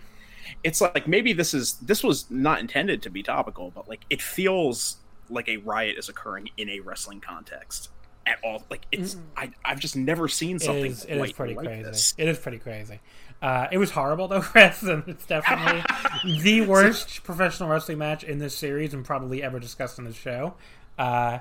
it's 0.63 0.81
like 0.81 1.07
maybe 1.07 1.33
this 1.33 1.53
is 1.53 1.73
this 1.75 2.03
was 2.03 2.29
not 2.29 2.59
intended 2.59 3.01
to 3.01 3.09
be 3.09 3.23
topical 3.23 3.71
but 3.73 3.87
like 3.87 4.01
it 4.09 4.21
feels 4.21 4.97
like 5.29 5.47
a 5.47 5.57
riot 5.57 5.97
is 5.97 6.09
occurring 6.09 6.49
in 6.57 6.69
a 6.69 6.79
wrestling 6.81 7.21
context 7.21 7.89
at 8.25 8.37
all 8.43 8.63
like 8.69 8.85
it's 8.91 9.17
I, 9.37 9.51
i've 9.63 9.79
just 9.79 9.95
never 9.95 10.27
seen 10.27 10.57
it 10.57 10.61
something 10.61 10.91
is, 10.91 11.05
it 11.05 11.17
is 11.17 11.31
pretty 11.31 11.55
like 11.55 11.67
crazy. 11.67 11.83
this 11.83 12.13
It 12.17 12.27
is 12.27 12.37
pretty 12.37 12.59
crazy. 12.59 12.99
Uh, 13.41 13.67
it 13.71 13.77
was 13.77 13.91
horrible 13.91 14.27
though, 14.29 14.41
Chris, 14.41 14.81
and 14.81 15.03
it's 15.07 15.25
definitely 15.25 15.83
the 16.41 16.61
worst 16.61 17.23
professional 17.23 17.69
wrestling 17.69 17.97
match 17.97 18.23
in 18.23 18.39
this 18.39 18.57
series 18.57 18.93
and 18.93 19.05
probably 19.05 19.43
ever 19.43 19.59
discussed 19.59 19.99
on 19.99 20.05
the 20.05 20.13
show. 20.13 20.55
Uh, 20.97 21.39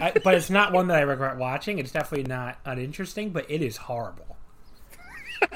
I, 0.00 0.12
but 0.22 0.34
it's 0.34 0.50
not 0.50 0.72
one 0.72 0.88
that 0.88 0.98
I 0.98 1.02
regret 1.02 1.36
watching. 1.36 1.78
It's 1.78 1.92
definitely 1.92 2.28
not 2.28 2.58
uninteresting, 2.64 3.30
but 3.30 3.50
it 3.50 3.62
is 3.62 3.76
horrible. 3.76 4.36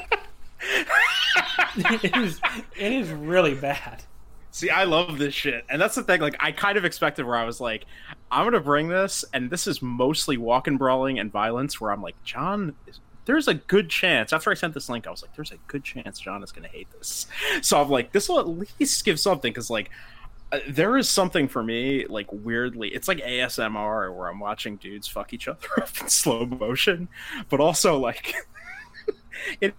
it 1.77 2.16
is. 2.16 2.41
It 2.77 2.93
is 2.93 3.11
really 3.11 3.55
bad. 3.55 4.03
See, 4.51 4.70
I 4.70 4.85
love 4.85 5.18
this 5.18 5.35
shit. 5.35 5.64
And 5.68 5.83
that's 5.83 5.97
the 5.97 6.05
thing, 6.05 6.20
like, 6.20 6.37
I 6.39 6.53
kind 6.53 6.79
of 6.79 6.85
expected 6.85 7.27
where 7.27 7.35
I 7.35 7.45
was 7.45 7.61
like, 7.61 7.87
I'm 8.31 8.47
gonna 8.47 8.61
bring 8.61 8.87
this, 8.87 9.25
and 9.33 9.51
this 9.51 9.66
is 9.66 9.83
mostly 9.83 10.37
walking, 10.37 10.77
brawling, 10.77 11.18
and 11.18 11.33
violence, 11.33 11.81
where 11.81 11.91
I'm 11.91 12.01
like, 12.03 12.14
John, 12.22 12.77
there's 13.25 13.49
a 13.49 13.55
good 13.55 13.91
chance. 13.91 14.33
After 14.33 14.53
I 14.53 14.55
sent 14.55 14.72
this 14.72 14.89
link, 14.89 15.09
I 15.09 15.11
was 15.11 15.22
like, 15.22 15.35
there's 15.35 15.51
a 15.51 15.57
good 15.66 15.83
chance 15.83 16.20
John 16.20 16.41
is 16.45 16.53
gonna 16.53 16.68
hate 16.68 16.87
this. 16.97 17.27
So 17.62 17.83
I'm 17.83 17.91
like, 17.91 18.12
this 18.12 18.29
will 18.29 18.39
at 18.39 18.47
least 18.47 19.05
give 19.05 19.18
something, 19.18 19.53
because, 19.53 19.70
like, 19.70 19.91
there 20.68 20.96
is 20.96 21.09
something 21.09 21.48
for 21.48 21.62
me 21.62 22.07
like 22.07 22.26
weirdly 22.30 22.88
it's 22.88 23.09
like 23.09 23.18
asmr 23.18 24.14
where 24.14 24.28
i'm 24.28 24.40
watching 24.40 24.76
dudes 24.76 25.09
fuck 25.09 25.32
each 25.32 25.48
other 25.48 25.66
up 25.76 25.90
in 26.00 26.09
slow 26.09 26.46
motion 26.46 27.09
but 27.48 27.61
also 27.61 27.98
like 27.98 28.34
it 29.61 29.74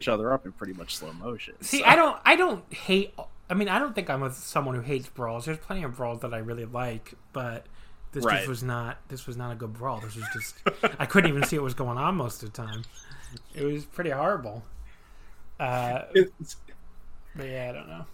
each 0.00 0.08
other 0.08 0.32
up 0.32 0.44
in 0.44 0.52
pretty 0.52 0.74
much 0.74 0.96
slow 0.96 1.12
motion 1.14 1.54
see 1.60 1.78
so. 1.78 1.84
i 1.86 1.96
don't 1.96 2.18
i 2.24 2.36
don't 2.36 2.72
hate 2.72 3.14
i 3.48 3.54
mean 3.54 3.68
i 3.68 3.78
don't 3.78 3.94
think 3.94 4.10
i'm 4.10 4.22
a, 4.22 4.30
someone 4.30 4.74
who 4.74 4.82
hates 4.82 5.08
brawls 5.08 5.44
there's 5.44 5.58
plenty 5.58 5.82
of 5.82 5.96
brawls 5.96 6.20
that 6.20 6.34
i 6.34 6.38
really 6.38 6.66
like 6.66 7.14
but 7.32 7.66
this 8.12 8.24
right. 8.24 8.36
just 8.36 8.48
was 8.48 8.62
not 8.62 8.98
this 9.08 9.26
was 9.26 9.36
not 9.36 9.52
a 9.52 9.54
good 9.54 9.72
brawl 9.72 10.00
this 10.00 10.16
was 10.16 10.24
just 10.32 10.56
i 10.98 11.06
couldn't 11.06 11.30
even 11.30 11.42
see 11.44 11.58
what 11.58 11.64
was 11.64 11.74
going 11.74 11.98
on 11.98 12.14
most 12.14 12.42
of 12.42 12.52
the 12.52 12.62
time 12.62 12.82
it 13.54 13.64
was 13.64 13.84
pretty 13.84 14.10
horrible 14.10 14.62
uh 15.60 16.02
it's, 16.14 16.56
but 17.34 17.46
yeah 17.46 17.68
i 17.70 17.72
don't 17.72 17.88
know 17.88 18.04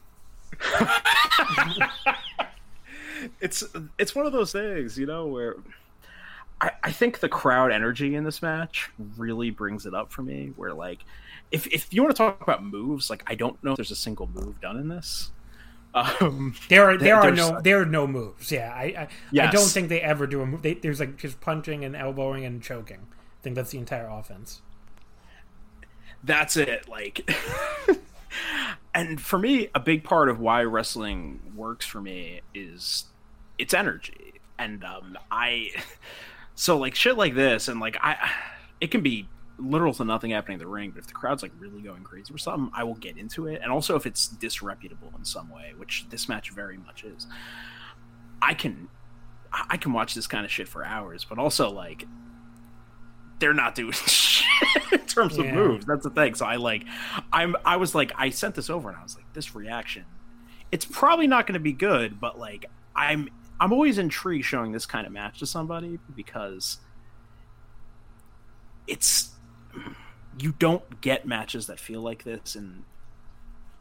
it's 3.41 3.65
it's 3.99 4.15
one 4.15 4.27
of 4.27 4.33
those 4.33 4.53
things, 4.53 4.99
you 4.99 5.07
know, 5.07 5.27
where 5.27 5.57
I, 6.61 6.71
I 6.85 6.93
think 6.93 7.21
the 7.21 7.29
crowd 7.29 7.73
energy 7.73 8.15
in 8.15 8.25
this 8.25 8.41
match 8.41 8.91
really 9.17 9.51
brings 9.51 9.85
it 9.87 9.95
up 9.95 10.13
for 10.13 10.23
me. 10.23 10.53
Where 10.57 10.73
like, 10.73 11.01
if 11.51 11.67
if 11.67 11.93
you 11.93 12.03
want 12.03 12.15
to 12.15 12.19
talk 12.19 12.41
about 12.41 12.65
moves, 12.65 13.11
like 13.11 13.25
I 13.27 13.35
don't 13.35 13.63
know 13.65 13.73
if 13.73 13.77
there's 13.77 13.91
a 13.91 13.97
single 13.97 14.29
move 14.33 14.61
done 14.61 14.79
in 14.79 14.89
this. 14.89 15.33
Um, 15.95 16.55
there 16.69 16.89
are 16.89 16.97
there 16.97 17.17
are 17.17 17.31
no 17.31 17.61
there 17.61 17.83
are 17.83 17.87
no 17.87 18.07
moves. 18.07 18.51
Yeah, 18.51 18.73
I 18.75 18.83
I, 18.83 19.09
yes. 19.31 19.49
I 19.49 19.51
don't 19.51 19.69
think 19.69 19.89
they 19.89 20.01
ever 20.01 20.27
do 20.27 20.41
a 20.41 20.47
move. 20.47 20.63
They, 20.63 20.75
there's 20.75 21.01
like 21.01 21.17
just 21.17 21.41
punching 21.41 21.85
and 21.85 21.95
elbowing 21.95 22.45
and 22.45 22.63
choking. 22.63 23.09
I 23.11 23.43
think 23.43 23.57
that's 23.57 23.73
the 23.73 23.79
entire 23.79 24.09
offense. 24.09 24.63
That's 26.25 26.57
it. 26.57 26.89
Like 26.89 27.29
and 28.95 29.21
for 29.21 29.39
me, 29.39 29.69
a 29.75 29.81
big 29.81 30.05
part 30.05 30.29
of 30.29 30.41
why 30.41 30.63
wrestling 30.63 31.41
works 31.55 31.87
for 31.87 32.01
me 32.01 32.41
is 32.55 33.07
its 33.59 33.75
energy. 33.75 34.35
And 34.59 34.85
um, 34.85 35.19
I, 35.31 35.71
so 36.55 36.79
like 36.79 36.95
shit 36.95 37.17
like 37.17 37.35
this, 37.35 37.69
and 37.69 37.81
like 37.81 37.97
I, 38.01 38.31
it 38.81 38.91
can 38.91 39.03
be 39.03 39.29
literal 39.59 39.95
to 39.95 40.05
nothing 40.05 40.31
happening 40.31 40.55
in 40.57 40.59
the 40.61 40.67
ring, 40.67 40.91
but 40.91 41.01
if 41.01 41.07
the 41.07 41.13
crowd's 41.13 41.43
like 41.43 41.53
really 41.59 41.81
going 41.81 42.03
crazy 42.03 42.33
or 42.33 42.39
something, 42.39 42.71
I 42.75 42.85
will 42.85 42.95
get 42.95 43.17
into 43.17 43.47
it. 43.47 43.61
And 43.63 43.71
also 43.71 43.97
if 43.97 44.07
it's 44.07 44.29
disreputable 44.29 45.13
in 45.17 45.25
some 45.25 45.51
way, 45.51 45.73
which 45.77 46.07
this 46.11 46.29
match 46.29 46.51
very 46.51 46.79
much 46.79 47.05
is, 47.05 47.27
I 48.41 48.55
can, 48.55 48.89
I 49.53 49.77
can 49.77 49.93
watch 49.93 50.15
this 50.15 50.27
kind 50.27 50.45
of 50.45 50.51
shit 50.51 50.69
for 50.69 50.85
hours. 50.85 51.25
But 51.25 51.39
also 51.39 51.71
like 51.71 52.07
they're 53.39 53.55
not 53.55 53.75
doing 53.75 53.93
in 54.93 55.01
terms 55.01 55.37
yeah. 55.37 55.45
of 55.45 55.55
moves. 55.55 55.87
That's 55.87 56.05
the 56.05 56.11
thing. 56.11 56.35
So 56.35 56.47
I 56.47 56.57
like, 56.57 56.85
I'm, 57.33 57.57
I 57.65 57.77
was 57.77 57.95
like, 57.95 58.13
I 58.17 58.31
sent 58.31 58.55
this 58.55 58.71
over 58.71 58.89
and 58.89 58.99
I 58.99 59.03
was 59.03 59.17
like, 59.17 59.31
this 59.33 59.55
reaction, 59.55 60.05
it's 60.71 60.85
probably 60.85 61.27
not 61.27 61.47
going 61.47 61.55
to 61.55 61.61
be 61.61 61.73
good, 61.73 62.21
but 62.21 62.39
like, 62.39 62.67
I'm, 62.95 63.29
I'm 63.61 63.73
always 63.73 63.99
intrigued 63.99 64.45
showing 64.45 64.73
this 64.73 64.87
kind 64.87 65.07
of 65.07 65.13
match 65.13 65.39
to 65.41 65.47
somebody 65.47 65.99
because 66.15 66.79
it's, 68.87 69.31
you 70.39 70.55
don't 70.59 71.01
get 71.01 71.27
matches 71.27 71.67
that 71.67 71.79
feel 71.79 72.01
like 72.01 72.25
this 72.25 72.55
and 72.55 72.85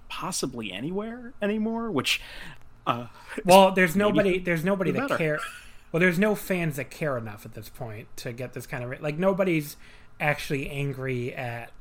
possibly 0.09 0.72
anywhere 0.72 1.34
anymore, 1.41 1.89
which, 1.91 2.22
uh, 2.86 3.07
well, 3.45 3.72
there's 3.72 3.95
nobody, 3.95 4.39
there's 4.39 4.64
nobody 4.64 4.91
that 4.91 5.18
care 5.18 5.39
well, 5.91 5.99
there's 5.99 6.20
no 6.20 6.36
fans 6.36 6.78
that 6.78 6.89
care 6.89 7.18
enough 7.18 7.45
at 7.45 7.53
this 7.53 7.70
point 7.70 8.07
to 8.18 8.32
get 8.32 8.53
this 8.53 8.66
kind 8.66 8.84
of 8.84 9.01
like 9.01 9.18
nobody's 9.18 9.76
actually 10.22 10.69
angry 10.69 11.34
at 11.34 11.72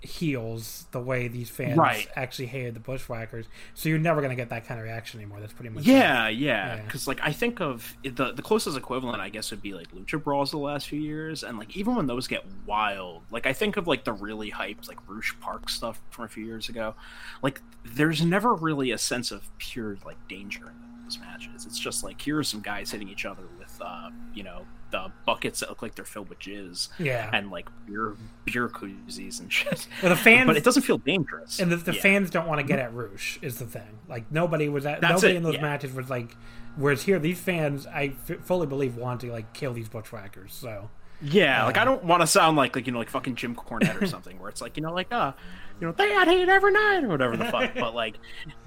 heels 0.00 0.86
the 0.92 1.00
way 1.00 1.26
these 1.26 1.50
fans 1.50 1.76
right. 1.76 2.08
actually 2.14 2.46
hated 2.46 2.74
the 2.74 2.80
bushwhackers. 2.80 3.46
So 3.74 3.88
you're 3.88 3.98
never 3.98 4.20
going 4.20 4.30
to 4.30 4.36
get 4.36 4.50
that 4.50 4.66
kind 4.66 4.78
of 4.78 4.84
reaction 4.84 5.18
anymore. 5.18 5.40
That's 5.40 5.52
pretty 5.52 5.70
much 5.70 5.84
yeah 5.84 6.28
yeah. 6.28 6.76
Because 6.76 7.06
yeah. 7.06 7.10
like 7.10 7.20
i 7.22 7.32
think 7.32 7.60
of 7.60 7.96
the 8.02 8.32
the 8.32 8.42
closest 8.42 8.76
equivalent 8.76 9.20
i 9.20 9.28
guess 9.28 9.50
would 9.50 9.62
be 9.62 9.74
like 9.74 9.92
lucha 9.92 10.22
brawls 10.22 10.50
the 10.50 10.58
last 10.58 10.88
few 10.88 11.00
years. 11.00 11.42
And 11.42 11.58
like 11.58 11.76
even 11.76 11.96
when 11.96 12.06
those 12.06 12.28
get 12.28 12.44
wild 12.66 13.22
like 13.30 13.46
i 13.46 13.52
think 13.52 13.76
of 13.76 13.86
like 13.86 14.04
the 14.04 14.12
really 14.12 14.50
hyped 14.50 14.88
like 14.88 14.98
Rush 15.08 15.34
Park 15.40 15.68
stuff 15.68 16.00
from 16.10 16.24
a 16.26 16.28
few 16.28 16.44
years 16.44 16.68
ago. 16.68 16.94
Like 17.42 17.60
there's 17.84 18.24
never 18.24 18.54
really 18.54 18.92
a 18.92 18.98
sense 18.98 19.30
of 19.30 19.50
pure 19.58 19.98
like 20.04 20.16
danger 20.28 20.62
in 20.68 20.88
those 21.08 21.18
matches. 21.20 21.66
It's 21.66 21.78
just 21.78 22.04
like 22.04 22.20
here 22.20 22.38
are 22.38 22.44
some 22.44 22.60
guys 22.60 22.90
hitting 22.90 23.08
each 23.08 23.24
other 23.24 23.44
with, 23.58 23.80
uh, 23.80 24.10
you 24.34 24.42
know, 24.42 24.66
the 24.90 25.12
buckets 25.26 25.60
that 25.60 25.68
look 25.68 25.82
like 25.82 25.94
they're 25.94 26.04
filled 26.04 26.28
with 26.28 26.38
jizz. 26.38 26.88
Yeah. 26.98 27.30
And 27.32 27.50
like 27.50 27.68
beer 27.86 28.14
beer 28.44 28.68
koozies 28.68 29.40
and 29.40 29.52
shit. 29.52 29.86
Well, 30.02 30.10
the 30.10 30.16
fans, 30.16 30.46
but 30.46 30.56
it 30.56 30.64
doesn't 30.64 30.82
feel 30.82 30.98
dangerous. 30.98 31.60
And 31.60 31.72
the, 31.72 31.76
the 31.76 31.94
yeah. 31.94 32.00
fans 32.00 32.30
don't 32.30 32.46
want 32.46 32.60
to 32.60 32.66
get 32.66 32.78
at 32.78 32.94
Rush 32.94 33.38
is 33.42 33.58
the 33.58 33.66
thing. 33.66 33.98
Like 34.08 34.30
nobody 34.30 34.68
was 34.68 34.86
at 34.86 35.00
That's 35.00 35.22
nobody 35.22 35.34
it, 35.34 35.36
in 35.38 35.42
those 35.42 35.54
yeah. 35.54 35.62
matches 35.62 35.92
was 35.92 36.10
like. 36.10 36.36
Whereas 36.76 37.02
here, 37.02 37.18
these 37.18 37.40
fans, 37.40 37.88
I 37.88 38.12
f- 38.28 38.38
fully 38.44 38.68
believe, 38.68 38.94
want 38.94 39.22
to 39.22 39.32
like 39.32 39.52
kill 39.52 39.72
these 39.72 39.88
bushwhackers. 39.88 40.52
So. 40.52 40.90
Yeah, 41.20 41.64
like 41.64 41.76
I 41.76 41.84
don't 41.84 42.04
want 42.04 42.20
to 42.20 42.26
sound 42.28 42.56
like 42.56 42.76
like 42.76 42.86
you 42.86 42.92
know 42.92 43.00
like 43.00 43.08
fucking 43.08 43.34
Jim 43.34 43.56
Cornette 43.56 44.00
or 44.00 44.06
something, 44.06 44.38
where 44.38 44.48
it's 44.48 44.60
like 44.60 44.76
you 44.76 44.84
know 44.84 44.92
like 44.92 45.12
uh, 45.12 45.32
you 45.80 45.88
know 45.88 45.92
they 45.92 46.10
had 46.12 46.28
hate 46.28 46.48
every 46.48 46.70
night 46.70 47.02
or 47.02 47.08
whatever 47.08 47.36
the 47.36 47.46
fuck. 47.46 47.74
But 47.74 47.96
like 47.96 48.18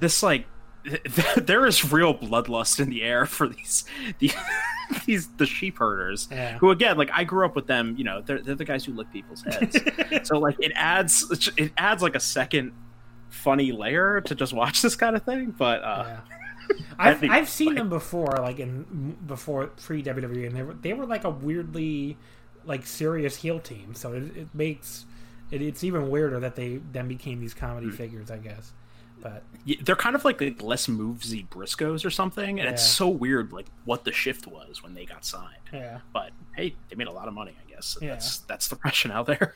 this 0.01 0.21
like 0.21 0.45
there 1.37 1.65
is 1.65 1.91
real 1.91 2.13
bloodlust 2.13 2.79
in 2.79 2.89
the 2.89 3.03
air 3.03 3.25
for 3.25 3.47
these 3.47 3.85
these, 4.19 4.35
these 5.05 5.27
the 5.37 5.45
sheep 5.45 5.77
herders 5.77 6.27
yeah. 6.31 6.57
who 6.57 6.71
again 6.71 6.97
like 6.97 7.09
i 7.13 7.23
grew 7.23 7.45
up 7.45 7.55
with 7.55 7.67
them 7.67 7.95
you 7.97 8.03
know 8.03 8.21
they're, 8.21 8.41
they're 8.41 8.55
the 8.55 8.65
guys 8.65 8.83
who 8.83 8.93
lick 8.93 9.11
people's 9.11 9.43
heads 9.43 9.77
so 10.27 10.39
like 10.39 10.55
it 10.59 10.71
adds 10.75 11.51
it 11.57 11.71
adds 11.77 12.01
like 12.01 12.15
a 12.15 12.19
second 12.19 12.71
funny 13.29 13.71
layer 13.71 14.21
to 14.21 14.33
just 14.33 14.53
watch 14.53 14.81
this 14.81 14.95
kind 14.95 15.15
of 15.15 15.23
thing 15.23 15.51
but 15.51 15.83
uh 15.83 16.05
yeah. 16.07 16.19
I've, 16.97 17.23
I've 17.29 17.49
seen 17.49 17.69
like, 17.69 17.77
them 17.77 17.89
before 17.89 18.37
like 18.39 18.59
in 18.59 19.17
before 19.27 19.67
pre 19.67 20.01
WWE 20.01 20.47
and 20.47 20.55
they 20.55 20.63
were 20.63 20.73
they 20.73 20.93
were 20.93 21.05
like 21.05 21.25
a 21.25 21.29
weirdly 21.29 22.17
like 22.65 22.85
serious 22.85 23.35
heel 23.35 23.59
team 23.59 23.93
so 23.93 24.13
it, 24.13 24.37
it 24.37 24.47
makes 24.53 25.05
it, 25.49 25.61
it's 25.61 25.83
even 25.83 26.09
weirder 26.09 26.39
that 26.39 26.55
they 26.55 26.79
then 26.91 27.07
became 27.07 27.41
these 27.41 27.53
comedy 27.53 27.87
mm. 27.87 27.93
figures 27.93 28.31
I 28.31 28.37
guess 28.37 28.71
but 29.21 29.43
they're 29.81 29.95
kind 29.95 30.15
of 30.15 30.25
like, 30.25 30.41
like 30.41 30.61
less 30.61 30.87
movesy 30.87 31.47
Briscoes 31.47 32.05
or 32.05 32.09
something, 32.09 32.59
and 32.59 32.67
yeah. 32.67 32.71
it's 32.71 32.83
so 32.83 33.07
weird 33.07 33.53
like 33.53 33.67
what 33.85 34.03
the 34.03 34.11
shift 34.11 34.47
was 34.47 34.81
when 34.83 34.93
they 34.93 35.05
got 35.05 35.25
signed. 35.25 35.61
Yeah. 35.71 35.99
But 36.13 36.31
hey, 36.55 36.75
they 36.89 36.95
made 36.95 37.07
a 37.07 37.11
lot 37.11 37.27
of 37.27 37.33
money, 37.33 37.55
I 37.59 37.71
guess. 37.71 37.85
So 37.85 37.99
yeah. 38.01 38.11
That's 38.11 38.39
that's 38.39 38.67
the 38.67 38.77
rationale 38.85 39.23
there. 39.23 39.55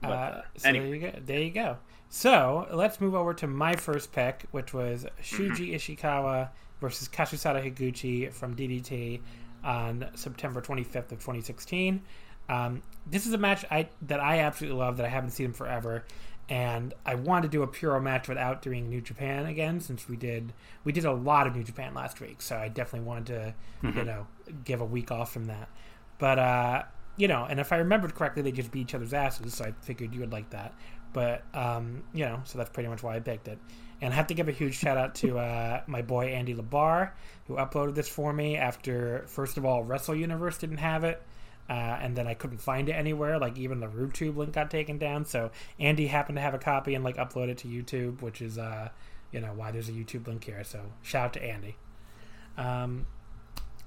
But, 0.00 0.10
uh, 0.10 0.12
uh, 0.12 0.42
so 0.56 0.68
anyway. 0.68 0.86
there 0.86 0.94
you 0.94 1.00
go. 1.00 1.20
There 1.24 1.40
you 1.40 1.50
go. 1.50 1.76
So 2.10 2.66
let's 2.72 3.00
move 3.00 3.14
over 3.14 3.34
to 3.34 3.46
my 3.46 3.76
first 3.76 4.12
pick, 4.12 4.44
which 4.50 4.72
was 4.72 5.06
Shuji 5.22 5.74
Ishikawa 5.74 6.48
versus 6.80 7.08
Kazusada 7.08 7.62
Higuchi 7.62 8.32
from 8.32 8.56
DDT 8.56 9.20
on 9.62 10.08
September 10.14 10.62
25th 10.62 11.12
of 11.12 11.18
2016. 11.18 12.00
Um, 12.48 12.82
this 13.06 13.26
is 13.26 13.34
a 13.34 13.38
match 13.38 13.64
I 13.70 13.88
that 14.02 14.20
I 14.20 14.40
absolutely 14.40 14.78
love 14.78 14.96
that 14.96 15.06
I 15.06 15.10
haven't 15.10 15.30
seen 15.30 15.46
in 15.46 15.52
forever 15.52 16.04
and 16.48 16.94
I 17.04 17.14
want 17.14 17.42
to 17.42 17.48
do 17.48 17.62
a 17.62 17.66
Puro 17.66 18.00
match 18.00 18.28
without 18.28 18.62
doing 18.62 18.88
New 18.88 19.00
Japan 19.00 19.46
again, 19.46 19.80
since 19.80 20.08
we 20.08 20.16
did 20.16 20.52
we 20.84 20.92
did 20.92 21.04
a 21.04 21.12
lot 21.12 21.46
of 21.46 21.54
New 21.54 21.62
Japan 21.62 21.94
last 21.94 22.20
week. 22.20 22.40
So 22.40 22.56
I 22.56 22.68
definitely 22.68 23.06
wanted 23.06 23.26
to, 23.26 23.54
mm-hmm. 23.86 23.98
you 23.98 24.04
know, 24.04 24.26
give 24.64 24.80
a 24.80 24.84
week 24.84 25.10
off 25.10 25.32
from 25.32 25.46
that. 25.46 25.68
But 26.18 26.38
uh, 26.38 26.82
you 27.16 27.28
know, 27.28 27.46
and 27.48 27.60
if 27.60 27.72
I 27.72 27.76
remembered 27.78 28.14
correctly, 28.14 28.42
they 28.42 28.52
just 28.52 28.70
beat 28.70 28.80
each 28.80 28.94
other's 28.94 29.12
asses. 29.12 29.54
So 29.54 29.66
I 29.66 29.72
figured 29.82 30.14
you 30.14 30.20
would 30.20 30.32
like 30.32 30.50
that. 30.50 30.74
But 31.12 31.44
um, 31.52 32.02
you 32.14 32.24
know, 32.24 32.40
so 32.44 32.58
that's 32.58 32.70
pretty 32.70 32.88
much 32.88 33.02
why 33.02 33.16
I 33.16 33.20
picked 33.20 33.48
it. 33.48 33.58
And 34.00 34.12
I 34.12 34.16
have 34.16 34.28
to 34.28 34.34
give 34.34 34.48
a 34.48 34.52
huge 34.52 34.76
shout 34.76 34.96
out 34.96 35.16
to 35.16 35.38
uh, 35.38 35.82
my 35.86 36.02
boy 36.02 36.26
Andy 36.28 36.54
Labar, 36.54 37.10
who 37.46 37.56
uploaded 37.56 37.96
this 37.96 38.08
for 38.08 38.32
me 38.32 38.56
after, 38.56 39.24
first 39.26 39.56
of 39.56 39.64
all, 39.64 39.82
Wrestle 39.82 40.14
Universe 40.14 40.56
didn't 40.56 40.76
have 40.76 41.02
it 41.02 41.20
uh, 41.68 41.98
and 42.00 42.16
then 42.16 42.26
I 42.26 42.34
couldn't 42.34 42.58
find 42.58 42.88
it 42.88 42.92
anywhere. 42.92 43.38
Like 43.38 43.58
even 43.58 43.80
the 43.80 43.88
RuTube 43.88 44.36
link 44.36 44.52
got 44.54 44.70
taken 44.70 44.98
down. 44.98 45.24
So 45.24 45.50
Andy 45.78 46.06
happened 46.06 46.36
to 46.36 46.42
have 46.42 46.54
a 46.54 46.58
copy 46.58 46.94
and 46.94 47.04
like 47.04 47.16
upload 47.16 47.48
it 47.48 47.58
to 47.58 47.68
YouTube, 47.68 48.22
which 48.22 48.40
is 48.40 48.58
uh, 48.58 48.88
you 49.32 49.40
know 49.40 49.52
why 49.54 49.70
there's 49.70 49.88
a 49.88 49.92
YouTube 49.92 50.26
link 50.26 50.44
here. 50.44 50.64
So 50.64 50.80
shout 51.02 51.26
out 51.26 51.32
to 51.34 51.44
Andy. 51.44 51.76
Um, 52.56 53.06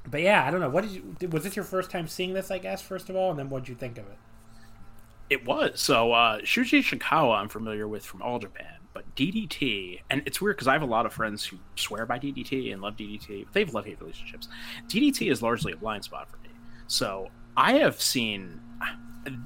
but 0.09 0.21
yeah, 0.21 0.45
I 0.45 0.51
don't 0.51 0.61
know. 0.61 0.69
What 0.69 0.83
did 0.83 0.91
you? 0.91 1.27
Was 1.29 1.43
this 1.43 1.55
your 1.55 1.65
first 1.65 1.89
time 1.89 2.07
seeing 2.07 2.33
this? 2.33 2.51
I 2.51 2.59
guess 2.59 2.81
first 2.81 3.09
of 3.09 3.15
all, 3.15 3.31
and 3.31 3.39
then 3.39 3.49
what 3.49 3.63
did 3.63 3.69
you 3.69 3.75
think 3.75 3.97
of 3.97 4.05
it? 4.05 4.17
It 5.29 5.45
was 5.45 5.79
so 5.79 6.11
uh, 6.11 6.39
Shuji 6.39 6.81
Ishikawa. 6.81 7.37
I'm 7.37 7.49
familiar 7.49 7.87
with 7.87 8.05
from 8.05 8.21
All 8.21 8.37
Japan, 8.37 8.75
but 8.93 9.15
DDT, 9.15 10.01
and 10.09 10.21
it's 10.25 10.41
weird 10.41 10.57
because 10.57 10.67
I 10.67 10.73
have 10.73 10.81
a 10.81 10.85
lot 10.85 11.05
of 11.05 11.13
friends 11.13 11.45
who 11.45 11.57
swear 11.75 12.05
by 12.05 12.19
DDT 12.19 12.73
and 12.73 12.81
love 12.81 12.97
DDT. 12.97 13.47
They 13.53 13.61
have 13.61 13.73
love 13.73 13.85
hate 13.85 13.99
relationships. 14.01 14.47
DDT 14.87 15.31
is 15.31 15.41
largely 15.41 15.71
a 15.71 15.77
blind 15.77 16.03
spot 16.03 16.29
for 16.29 16.37
me. 16.37 16.49
So 16.87 17.29
I 17.55 17.73
have 17.73 18.01
seen 18.01 18.59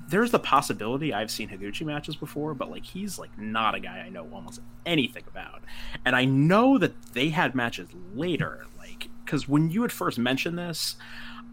there's 0.07 0.31
the 0.31 0.39
possibility 0.39 1.13
I've 1.13 1.29
seen 1.29 1.49
Higuchi 1.49 1.85
matches 1.85 2.15
before, 2.15 2.53
but 2.53 2.71
like 2.71 2.85
he's 2.85 3.19
like 3.19 3.37
not 3.37 3.75
a 3.75 3.79
guy 3.79 4.03
I 4.05 4.09
know 4.09 4.27
almost 4.33 4.61
anything 4.85 5.23
about. 5.27 5.63
And 6.05 6.15
I 6.15 6.25
know 6.25 6.77
that 6.77 6.93
they 7.13 7.29
had 7.29 7.55
matches 7.55 7.89
later, 8.13 8.65
like 8.77 9.09
because 9.23 9.47
when 9.47 9.69
you 9.69 9.81
had 9.81 9.91
first 9.91 10.17
mentioned 10.17 10.57
this, 10.57 10.95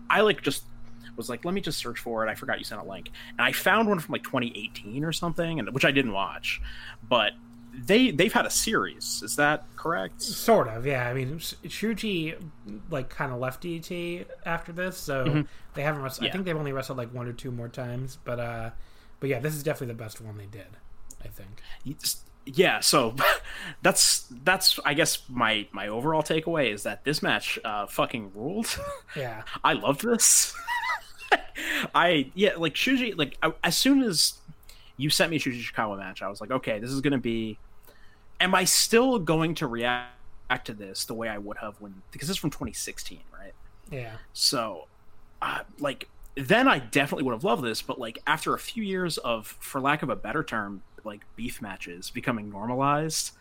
I 0.08 0.20
like 0.20 0.42
just 0.42 0.64
was 1.16 1.28
like, 1.28 1.44
let 1.44 1.52
me 1.52 1.60
just 1.60 1.78
search 1.78 1.98
for 1.98 2.26
it. 2.26 2.30
I 2.30 2.34
forgot 2.34 2.58
you 2.58 2.64
sent 2.64 2.80
a 2.80 2.84
link, 2.84 3.10
and 3.30 3.40
I 3.40 3.52
found 3.52 3.88
one 3.88 3.98
from 3.98 4.12
like 4.12 4.22
2018 4.22 5.04
or 5.04 5.12
something, 5.12 5.58
and 5.58 5.68
which 5.74 5.84
I 5.84 5.90
didn't 5.90 6.12
watch, 6.12 6.60
but 7.06 7.32
they 7.72 8.10
they've 8.10 8.32
had 8.32 8.46
a 8.46 8.50
series. 8.50 9.22
Is 9.22 9.36
that 9.36 9.64
correct? 9.76 10.22
Sort 10.22 10.68
of, 10.68 10.86
yeah. 10.86 11.08
I 11.08 11.14
mean, 11.14 11.38
Shuji 11.38 12.36
like 12.90 13.08
kind 13.08 13.32
of 13.32 13.38
left 13.38 13.62
DDT 13.62 14.26
after 14.44 14.72
this, 14.72 14.96
so 14.96 15.24
mm-hmm. 15.24 15.40
they 15.74 15.82
haven't 15.82 16.02
wrestled. 16.02 16.24
Yeah. 16.24 16.30
I 16.30 16.32
think 16.32 16.44
they've 16.44 16.56
only 16.56 16.72
wrestled 16.72 16.98
like 16.98 17.12
one 17.12 17.26
or 17.26 17.32
two 17.32 17.50
more 17.50 17.68
times, 17.68 18.18
but 18.24 18.38
uh, 18.38 18.70
but 19.20 19.30
yeah, 19.30 19.40
this 19.40 19.54
is 19.54 19.62
definitely 19.62 19.94
the 19.94 20.02
best 20.02 20.20
one 20.20 20.36
they 20.36 20.46
did. 20.46 20.76
I 21.24 21.28
think. 21.28 21.62
Yeah, 22.44 22.80
so 22.80 23.14
that's 23.82 24.26
that's 24.44 24.78
I 24.84 24.94
guess 24.94 25.22
my 25.28 25.66
my 25.72 25.88
overall 25.88 26.22
takeaway 26.22 26.72
is 26.72 26.82
that 26.82 27.04
this 27.04 27.22
match 27.22 27.58
uh, 27.64 27.86
fucking 27.86 28.32
ruled. 28.34 28.78
Yeah, 29.14 29.42
I 29.62 29.74
loved 29.74 30.02
this. 30.02 30.54
I 31.94 32.30
yeah, 32.34 32.52
like 32.56 32.74
Shuji, 32.74 33.16
like 33.16 33.36
I, 33.42 33.52
as 33.62 33.76
soon 33.76 34.02
as 34.02 34.34
you 34.96 35.10
sent 35.10 35.30
me 35.30 35.38
Shuji 35.38 35.62
Ishikawa 35.62 35.98
match, 35.98 36.22
I 36.22 36.28
was 36.28 36.40
like, 36.40 36.50
okay, 36.50 36.78
this 36.78 36.90
is 36.90 37.00
gonna 37.00 37.18
be. 37.18 37.58
Am 38.40 38.54
I 38.54 38.64
still 38.64 39.18
going 39.18 39.54
to 39.56 39.66
react 39.68 40.10
to 40.64 40.74
this 40.74 41.04
the 41.04 41.14
way 41.14 41.28
I 41.28 41.38
would 41.38 41.58
have 41.58 41.80
when 41.80 42.02
because 42.10 42.28
this 42.28 42.36
is 42.36 42.40
from 42.40 42.50
2016, 42.50 43.20
right? 43.32 43.52
Yeah. 43.90 44.16
So, 44.32 44.88
uh, 45.40 45.60
like 45.78 46.08
then 46.34 46.66
I 46.66 46.78
definitely 46.78 47.24
would 47.24 47.32
have 47.34 47.44
loved 47.44 47.62
this, 47.62 47.82
but 47.82 47.98
like 47.98 48.18
after 48.26 48.54
a 48.54 48.58
few 48.58 48.82
years 48.82 49.18
of, 49.18 49.46
for 49.60 49.80
lack 49.80 50.02
of 50.02 50.08
a 50.08 50.16
better 50.16 50.42
term, 50.42 50.82
like 51.04 51.22
beef 51.36 51.60
matches 51.60 52.10
becoming 52.10 52.50
normalized, 52.50 53.32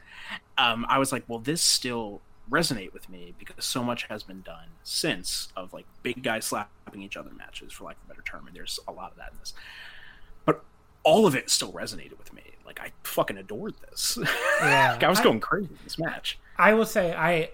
um, 0.57 0.85
I 0.89 0.99
was 0.99 1.11
like, 1.11 1.23
well, 1.27 1.39
this 1.39 1.61
still 1.61 2.21
resonate 2.49 2.91
with 2.91 3.09
me 3.09 3.33
because 3.39 3.63
so 3.63 3.81
much 3.81 4.03
has 4.03 4.23
been 4.23 4.41
done 4.41 4.67
since 4.83 5.47
of 5.55 5.73
like 5.73 5.85
big 6.03 6.21
guys 6.21 6.45
slapping 6.45 7.01
each 7.01 7.15
other 7.15 7.31
matches, 7.37 7.71
for 7.71 7.85
lack 7.85 7.95
of 7.97 8.03
a 8.05 8.07
better 8.09 8.23
term, 8.23 8.45
and 8.45 8.55
there's 8.55 8.79
a 8.87 8.91
lot 8.91 9.11
of 9.11 9.17
that 9.17 9.31
in 9.31 9.37
this. 9.39 9.53
All 11.03 11.25
of 11.25 11.35
it 11.35 11.49
still 11.49 11.71
resonated 11.71 12.17
with 12.17 12.33
me. 12.33 12.43
Like 12.65 12.79
I 12.79 12.91
fucking 13.03 13.37
adored 13.37 13.75
this. 13.89 14.17
Yeah, 14.61 14.91
like, 14.93 15.03
I 15.03 15.09
was 15.09 15.19
going 15.19 15.39
crazy 15.39 15.69
in 15.71 15.79
this 15.83 15.97
match. 15.97 16.37
I 16.57 16.73
will 16.75 16.85
say, 16.85 17.13
I 17.13 17.49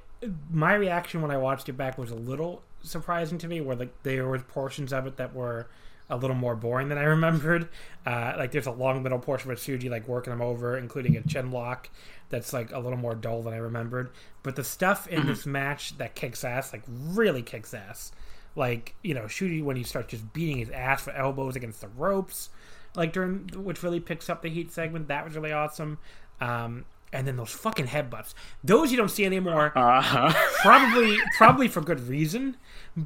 my 0.52 0.74
reaction 0.74 1.22
when 1.22 1.32
I 1.32 1.38
watched 1.38 1.70
it 1.70 1.74
back 1.74 1.98
was 1.98 2.12
a 2.12 2.16
little 2.16 2.64
surprising 2.82 3.38
to 3.40 3.48
me, 3.48 3.62
where 3.62 3.76
like 3.76 4.04
there 4.04 4.28
was 4.28 4.42
portions 4.44 4.92
of 4.92 5.08
it 5.08 5.18
that 5.18 5.34
were 5.34 5.68
a 6.10 6.18
little 6.18 6.36
more 6.36 6.56
boring 6.56 6.90
than 6.90 6.98
I 6.98 7.04
remembered. 7.18 7.70
Uh, 8.06 8.34
like 8.38 8.52
there's 8.52 8.68
a 8.68 8.72
long 8.72 9.04
middle 9.04 9.20
portion 9.20 9.50
with 9.50 9.60
Shuji 9.60 9.90
like 9.90 10.08
working 10.08 10.34
him 10.34 10.42
over, 10.42 10.78
including 10.78 11.16
a 11.18 11.22
chin 11.22 11.52
lock 11.52 11.90
that's 12.30 12.54
like 12.54 12.72
a 12.72 12.80
little 12.80 12.98
more 12.98 13.16
dull 13.16 13.42
than 13.42 13.54
I 13.54 13.58
remembered. 13.58 14.12
But 14.44 14.56
the 14.56 14.64
stuff 14.64 15.08
in 15.08 15.20
mm-hmm. 15.20 15.30
this 15.30 15.46
match 15.46 15.98
that 15.98 16.16
kicks 16.16 16.44
ass, 16.44 16.74
like 16.74 16.84
really 16.88 17.42
kicks 17.42 17.74
ass. 17.74 18.12
Like 18.56 18.96
you 19.04 19.14
know 19.14 19.24
Shuji 19.24 19.64
when 19.64 19.76
he 19.76 19.84
starts 19.84 20.12
just 20.12 20.34
beating 20.34 20.58
his 20.58 20.70
ass 20.72 21.02
for 21.02 21.12
elbows 21.12 21.56
against 21.56 21.82
the 21.82 21.90
ropes, 21.90 22.50
like 22.98 23.14
during 23.14 23.50
which 23.56 23.84
really 23.84 24.02
picks 24.02 24.30
up 24.30 24.42
the 24.42 24.50
heat 24.50 24.72
segment. 24.72 25.08
That 25.08 25.24
was 25.24 25.36
really 25.36 25.54
awesome. 25.54 26.00
Um, 26.42 26.84
and 27.14 27.26
then 27.26 27.38
those 27.38 27.52
fucking 27.52 27.88
headbutts. 27.88 28.34
Those 28.64 28.92
you 28.92 28.98
don't 28.98 29.10
see 29.10 29.26
anymore. 29.26 29.72
Uh-huh. 29.78 30.34
probably, 30.62 31.18
probably 31.38 31.70
for 31.70 31.80
good 31.80 32.02
reason. 32.02 32.58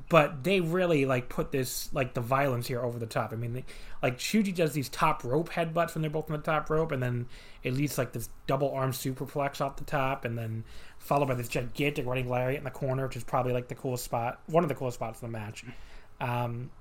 But 0.09 0.43
they 0.43 0.59
really 0.59 1.05
like 1.05 1.29
put 1.29 1.51
this 1.51 1.93
like 1.93 2.15
the 2.15 2.21
violence 2.21 2.67
here 2.67 2.81
over 2.81 2.97
the 2.97 3.05
top. 3.05 3.31
I 3.31 3.35
mean, 3.35 3.53
they, 3.53 3.65
like 4.01 4.17
Shuji 4.17 4.55
does 4.55 4.73
these 4.73 4.89
top 4.89 5.23
rope 5.23 5.49
headbutts 5.49 5.93
when 5.93 6.01
they're 6.01 6.09
both 6.09 6.31
on 6.31 6.37
the 6.37 6.43
top 6.43 6.69
rope, 6.69 6.91
and 6.91 7.03
then 7.03 7.27
it 7.61 7.73
leads 7.73 7.97
like 7.97 8.13
this 8.13 8.29
double 8.47 8.71
arm 8.71 8.91
superplex 8.91 9.61
off 9.61 9.75
the 9.75 9.83
top, 9.83 10.25
and 10.25 10.37
then 10.37 10.63
followed 10.97 11.27
by 11.27 11.35
this 11.35 11.47
gigantic 11.47 12.07
running 12.07 12.29
lariat 12.29 12.57
in 12.57 12.63
the 12.63 12.71
corner, 12.71 13.05
which 13.05 13.17
is 13.17 13.23
probably 13.23 13.53
like 13.53 13.67
the 13.67 13.75
coolest 13.75 14.05
spot, 14.05 14.41
one 14.47 14.63
of 14.63 14.69
the 14.69 14.75
coolest 14.75 14.95
spots 14.95 15.21
in 15.21 15.31
the 15.31 15.37
match. 15.37 15.63
Um, 16.19 16.71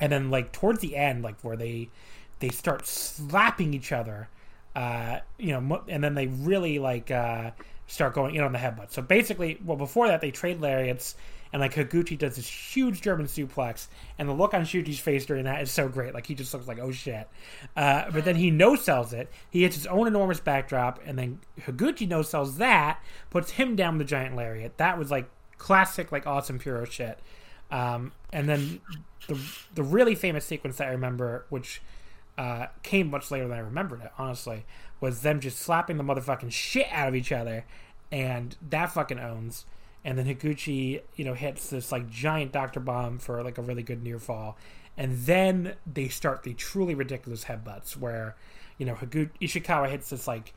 and 0.00 0.10
then 0.10 0.30
like 0.30 0.52
towards 0.52 0.80
the 0.80 0.96
end, 0.96 1.22
like 1.22 1.40
where 1.42 1.56
they 1.56 1.90
they 2.40 2.48
start 2.48 2.86
slapping 2.86 3.74
each 3.74 3.92
other 3.92 4.28
uh, 4.74 5.20
you 5.38 5.52
know, 5.52 5.82
and 5.88 6.02
then 6.02 6.14
they 6.14 6.26
really 6.26 6.78
like 6.78 7.10
uh, 7.10 7.52
start 7.86 8.14
going 8.14 8.34
in 8.34 8.42
on 8.42 8.52
the 8.52 8.58
headbutt. 8.58 8.90
So 8.90 9.02
basically, 9.02 9.58
well, 9.64 9.76
before 9.76 10.08
that, 10.08 10.20
they 10.20 10.30
trade 10.30 10.60
lariats, 10.60 11.14
and 11.52 11.60
like 11.60 11.74
Higuchi 11.74 12.18
does 12.18 12.36
this 12.36 12.48
huge 12.48 13.00
German 13.00 13.26
suplex, 13.26 13.86
and 14.18 14.28
the 14.28 14.32
look 14.32 14.52
on 14.52 14.62
Shuji's 14.62 14.98
face 14.98 15.26
during 15.26 15.44
that 15.44 15.62
is 15.62 15.70
so 15.70 15.88
great. 15.88 16.12
Like 16.12 16.26
he 16.26 16.34
just 16.34 16.52
looks 16.52 16.66
like, 16.66 16.80
oh 16.80 16.90
shit. 16.90 17.28
Uh, 17.76 18.10
but 18.10 18.24
then 18.24 18.34
he 18.36 18.50
no 18.50 18.74
sells 18.74 19.12
it. 19.12 19.30
He 19.48 19.62
hits 19.62 19.76
his 19.76 19.86
own 19.86 20.08
enormous 20.08 20.40
backdrop, 20.40 21.00
and 21.04 21.16
then 21.16 21.40
Higuchi 21.60 22.08
no 22.08 22.22
sells 22.22 22.58
that, 22.58 23.00
puts 23.30 23.52
him 23.52 23.76
down 23.76 23.98
with 23.98 24.08
the 24.08 24.10
giant 24.10 24.34
lariat. 24.34 24.78
That 24.78 24.98
was 24.98 25.10
like 25.10 25.30
classic, 25.56 26.10
like 26.10 26.26
awesome 26.26 26.58
Puro 26.58 26.84
shit. 26.84 27.20
Um, 27.70 28.10
and 28.32 28.48
then 28.48 28.80
the 29.28 29.40
the 29.76 29.84
really 29.84 30.16
famous 30.16 30.44
sequence 30.44 30.78
that 30.78 30.88
I 30.88 30.90
remember, 30.90 31.46
which 31.48 31.80
uh, 32.36 32.66
came 32.82 33.10
much 33.10 33.30
later 33.30 33.48
than 33.48 33.56
I 33.56 33.60
remembered 33.60 34.00
it, 34.02 34.10
honestly, 34.18 34.64
was 35.00 35.20
them 35.22 35.40
just 35.40 35.58
slapping 35.58 35.96
the 35.96 36.04
motherfucking 36.04 36.52
shit 36.52 36.86
out 36.90 37.08
of 37.08 37.14
each 37.14 37.32
other, 37.32 37.64
and 38.10 38.56
that 38.70 38.92
fucking 38.92 39.18
owns. 39.18 39.66
And 40.04 40.18
then 40.18 40.26
Higuchi, 40.26 41.00
you 41.16 41.24
know, 41.24 41.34
hits 41.34 41.70
this 41.70 41.90
like 41.90 42.10
giant 42.10 42.52
Doctor 42.52 42.80
Bomb 42.80 43.18
for 43.18 43.42
like 43.42 43.58
a 43.58 43.62
really 43.62 43.82
good 43.82 44.02
near 44.02 44.18
fall, 44.18 44.58
and 44.96 45.18
then 45.18 45.74
they 45.90 46.08
start 46.08 46.42
the 46.42 46.54
truly 46.54 46.94
ridiculous 46.94 47.44
headbutts 47.44 47.96
where, 47.96 48.36
you 48.78 48.86
know, 48.86 48.94
Higuchi 48.94 49.30
Ishikawa 49.40 49.88
hits 49.88 50.10
this 50.10 50.26
like 50.26 50.52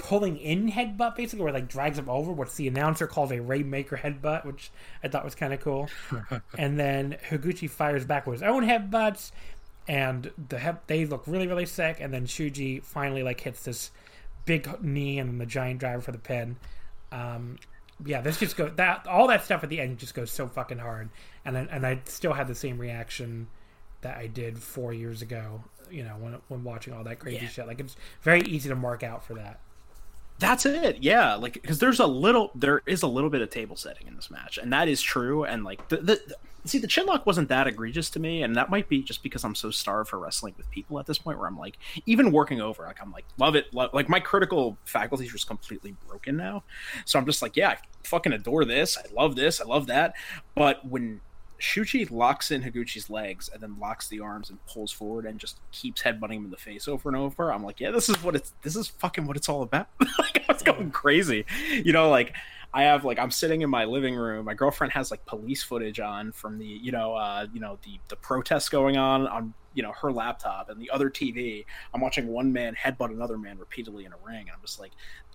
pulling 0.00 0.38
in 0.38 0.72
headbutt 0.72 1.14
basically 1.14 1.44
where 1.44 1.52
like 1.52 1.68
drags 1.68 1.98
him 1.98 2.08
over 2.08 2.32
which 2.32 2.54
the 2.56 2.66
announcer 2.66 3.06
calls 3.06 3.30
a 3.30 3.38
rainmaker 3.38 3.98
headbutt 3.98 4.46
which 4.46 4.70
i 5.04 5.08
thought 5.08 5.22
was 5.22 5.34
kind 5.34 5.52
of 5.52 5.60
cool 5.60 5.90
and 6.58 6.80
then 6.80 7.18
higuchi 7.28 7.68
fires 7.68 8.06
back 8.06 8.26
with 8.26 8.40
his 8.40 8.42
own 8.42 8.64
headbutts 8.64 9.30
and 9.90 10.30
the 10.48 10.60
he- 10.60 10.70
they 10.86 11.04
look 11.04 11.24
really 11.26 11.48
really 11.48 11.66
sick. 11.66 11.98
And 12.00 12.14
then 12.14 12.24
Shuji 12.24 12.82
finally 12.82 13.24
like 13.24 13.40
hits 13.40 13.64
this 13.64 13.90
big 14.44 14.68
knee 14.82 15.18
and 15.18 15.28
then 15.28 15.38
the 15.38 15.46
giant 15.46 15.80
driver 15.80 16.00
for 16.00 16.12
the 16.12 16.18
pin. 16.18 16.56
Um, 17.10 17.58
yeah, 18.06 18.20
this 18.20 18.38
just 18.38 18.56
go 18.56 18.68
that 18.68 19.06
all 19.08 19.26
that 19.26 19.44
stuff 19.44 19.64
at 19.64 19.68
the 19.68 19.80
end 19.80 19.98
just 19.98 20.14
goes 20.14 20.30
so 20.30 20.46
fucking 20.46 20.78
hard, 20.78 21.10
and 21.44 21.58
I, 21.58 21.60
and 21.72 21.84
I 21.84 22.00
still 22.04 22.32
had 22.32 22.46
the 22.46 22.54
same 22.54 22.78
reaction 22.78 23.48
that 24.02 24.16
I 24.16 24.28
did 24.28 24.58
four 24.58 24.92
years 24.92 25.22
ago. 25.22 25.64
You 25.90 26.04
know, 26.04 26.14
when 26.20 26.38
when 26.46 26.62
watching 26.62 26.94
all 26.94 27.02
that 27.04 27.18
crazy 27.18 27.40
yeah. 27.42 27.48
shit, 27.48 27.66
like 27.66 27.80
it's 27.80 27.96
very 28.22 28.42
easy 28.42 28.68
to 28.68 28.76
mark 28.76 29.02
out 29.02 29.24
for 29.24 29.34
that. 29.34 29.58
That's 30.40 30.64
it. 30.64 31.02
Yeah, 31.02 31.34
like 31.34 31.52
because 31.52 31.78
there's 31.78 32.00
a 32.00 32.06
little, 32.06 32.50
there 32.54 32.80
is 32.86 33.02
a 33.02 33.06
little 33.06 33.28
bit 33.28 33.42
of 33.42 33.50
table 33.50 33.76
setting 33.76 34.06
in 34.06 34.16
this 34.16 34.30
match, 34.30 34.58
and 34.58 34.72
that 34.72 34.88
is 34.88 35.02
true. 35.02 35.44
And 35.44 35.64
like 35.64 35.86
the, 35.90 35.98
the, 35.98 36.20
the 36.26 36.34
see, 36.64 36.78
the 36.78 36.86
chinlock 36.86 37.26
wasn't 37.26 37.50
that 37.50 37.66
egregious 37.66 38.08
to 38.10 38.20
me, 38.20 38.42
and 38.42 38.56
that 38.56 38.70
might 38.70 38.88
be 38.88 39.02
just 39.02 39.22
because 39.22 39.44
I'm 39.44 39.54
so 39.54 39.70
starved 39.70 40.08
for 40.08 40.18
wrestling 40.18 40.54
with 40.56 40.70
people 40.70 40.98
at 40.98 41.06
this 41.06 41.18
point, 41.18 41.38
where 41.38 41.46
I'm 41.46 41.58
like, 41.58 41.76
even 42.06 42.32
working 42.32 42.60
over, 42.62 42.84
like 42.84 43.02
I'm 43.02 43.12
like, 43.12 43.26
love 43.36 43.54
it, 43.54 43.72
love, 43.74 43.92
like 43.92 44.08
my 44.08 44.18
critical 44.18 44.78
faculties 44.86 45.30
just 45.30 45.46
completely 45.46 45.94
broken 46.08 46.38
now. 46.38 46.62
So 47.04 47.18
I'm 47.18 47.26
just 47.26 47.42
like, 47.42 47.54
yeah, 47.56 47.70
I 47.70 47.78
fucking 48.04 48.32
adore 48.32 48.64
this. 48.64 48.96
I 48.96 49.02
love 49.14 49.36
this. 49.36 49.60
I 49.60 49.64
love 49.64 49.88
that. 49.88 50.14
But 50.54 50.86
when 50.86 51.20
Shuji 51.60 52.10
locks 52.10 52.50
in 52.50 52.62
Higuchi's 52.62 53.10
legs 53.10 53.50
and 53.52 53.62
then 53.62 53.78
locks 53.78 54.08
the 54.08 54.20
arms 54.20 54.50
and 54.50 54.64
pulls 54.66 54.90
forward 54.90 55.26
and 55.26 55.38
just 55.38 55.60
keeps 55.72 56.02
headbutting 56.02 56.36
him 56.36 56.44
in 56.46 56.50
the 56.50 56.56
face 56.56 56.88
over 56.88 57.08
and 57.08 57.16
over. 57.16 57.52
I'm 57.52 57.62
like, 57.62 57.80
yeah, 57.80 57.90
this 57.90 58.08
is 58.08 58.22
what 58.22 58.34
it's 58.34 58.54
this 58.62 58.76
is 58.76 58.88
fucking 58.88 59.26
what 59.26 59.36
it's 59.36 59.48
all 59.48 59.62
about. 59.62 59.88
like 60.18 60.44
I 60.48 60.52
was 60.52 60.62
going 60.62 60.90
crazy. 60.90 61.44
You 61.70 61.92
know, 61.92 62.08
like 62.08 62.34
I 62.72 62.84
have 62.84 63.04
like 63.04 63.18
I'm 63.18 63.30
sitting 63.30 63.62
in 63.62 63.70
my 63.70 63.84
living 63.84 64.14
room. 64.14 64.46
My 64.46 64.54
girlfriend 64.54 64.92
has 64.94 65.10
like 65.10 65.24
police 65.26 65.62
footage 65.62 66.00
on 66.00 66.32
from 66.32 66.58
the 66.58 66.66
you 66.66 66.92
know 66.92 67.14
uh 67.14 67.46
you 67.52 67.60
know 67.60 67.78
the 67.84 68.00
the 68.08 68.16
protests 68.16 68.68
going 68.68 68.96
on 68.96 69.26
on 69.26 69.54
you 69.74 69.82
know 69.82 69.92
her 69.92 70.10
laptop 70.10 70.70
and 70.70 70.80
the 70.80 70.90
other 70.90 71.10
TV. 71.10 71.66
I'm 71.92 72.00
watching 72.00 72.26
one 72.26 72.52
man 72.52 72.74
headbutt 72.74 73.10
another 73.10 73.36
man 73.36 73.58
repeatedly 73.58 74.04
in 74.04 74.12
a 74.12 74.16
ring, 74.24 74.40
and 74.40 74.50
I'm 74.50 74.60
just 74.62 74.80
like, 74.80 74.92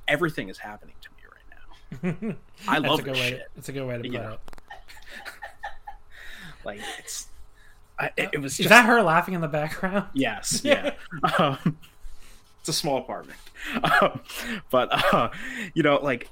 everything 0.07 0.49
is 0.49 0.57
happening 0.57 0.95
to 1.01 1.09
me 1.11 1.23
right 1.31 2.29
now. 2.29 2.35
I 2.67 2.79
love 2.79 3.03
this 3.03 3.17
shit. 3.17 3.39
To, 3.39 3.45
it's 3.57 3.69
a 3.69 3.71
good 3.71 3.85
way 3.85 3.97
to 3.97 4.09
put 4.09 4.15
it. 4.15 4.39
Like 6.65 6.79
it's, 6.99 7.27
I, 7.97 8.11
it, 8.17 8.29
it, 8.33 8.37
was. 8.39 8.59
Is 8.59 8.67
that 8.67 8.85
her 8.85 9.01
laughing 9.01 9.33
in 9.33 9.41
the 9.41 9.47
background? 9.47 10.07
Yes. 10.13 10.61
Yeah. 10.63 10.91
um, 11.37 11.77
it's 12.59 12.69
a 12.69 12.73
small 12.73 12.97
apartment, 12.97 13.37
um, 14.01 14.21
but 14.71 15.13
uh, 15.13 15.29
you 15.75 15.83
know, 15.83 15.97
like 15.97 16.29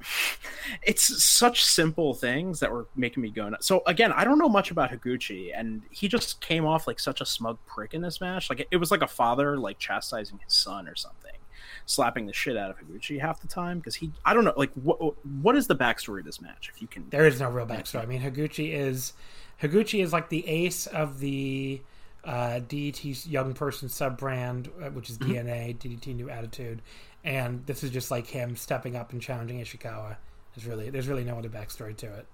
it's 0.81 1.23
such 1.23 1.63
simple 1.63 2.15
things 2.15 2.59
that 2.59 2.71
were 2.71 2.87
making 2.95 3.21
me 3.21 3.29
go 3.29 3.47
nuts. 3.49 3.67
So 3.67 3.83
again, 3.85 4.11
I 4.11 4.23
don't 4.23 4.39
know 4.39 4.49
much 4.49 4.71
about 4.71 4.89
Higuchi, 4.89 5.51
and 5.55 5.83
he 5.91 6.07
just 6.07 6.41
came 6.41 6.65
off 6.65 6.87
like 6.87 6.99
such 6.99 7.21
a 7.21 7.25
smug 7.25 7.59
prick 7.67 7.93
in 7.93 8.01
this 8.01 8.19
match. 8.19 8.49
Like 8.49 8.67
it 8.71 8.77
was 8.77 8.89
like 8.89 9.03
a 9.03 9.07
father 9.07 9.57
like 9.59 9.77
chastising 9.77 10.39
his 10.43 10.53
son 10.53 10.87
or 10.87 10.95
something 10.95 11.33
slapping 11.85 12.25
the 12.25 12.33
shit 12.33 12.57
out 12.57 12.69
of 12.69 12.77
Higuchi 12.77 13.19
half 13.19 13.41
the 13.41 13.47
time 13.47 13.77
because 13.77 13.95
he 13.95 14.11
I 14.25 14.33
don't 14.33 14.45
know 14.45 14.53
like 14.55 14.71
what 14.73 14.97
what 15.41 15.55
is 15.55 15.67
the 15.67 15.75
backstory 15.75 16.19
of 16.19 16.25
this 16.25 16.41
match 16.41 16.71
if 16.73 16.81
you 16.81 16.87
can 16.87 17.09
there 17.09 17.27
is 17.27 17.39
no 17.39 17.49
real 17.49 17.65
backstory 17.65 18.03
I 18.03 18.05
mean 18.05 18.21
Higuchi 18.21 18.73
is 18.73 19.13
Higuchi 19.63 20.03
is 20.03 20.11
like 20.11 20.27
the 20.27 20.45
ace 20.47 20.87
of 20.87 21.19
the 21.19 21.81
uh, 22.25 22.59
DDT 22.67 23.29
young 23.29 23.53
person 23.53 23.87
sub 23.87 24.17
brand, 24.17 24.69
uh, 24.81 24.89
which 24.89 25.09
is 25.09 25.17
mm-hmm. 25.17 25.31
DNA, 25.31 25.77
DDT 25.77 26.15
New 26.15 26.29
Attitude, 26.29 26.81
and 27.23 27.65
this 27.65 27.83
is 27.83 27.89
just 27.89 28.11
like 28.11 28.27
him 28.27 28.57
stepping 28.57 28.97
up 28.97 29.13
and 29.13 29.21
challenging 29.21 29.61
Ishikawa. 29.61 30.17
There's 30.53 30.67
really 30.67 30.89
there's 30.89 31.07
really 31.07 31.23
no 31.23 31.37
other 31.37 31.49
backstory 31.49 31.95
to 31.97 32.07
it. 32.07 32.25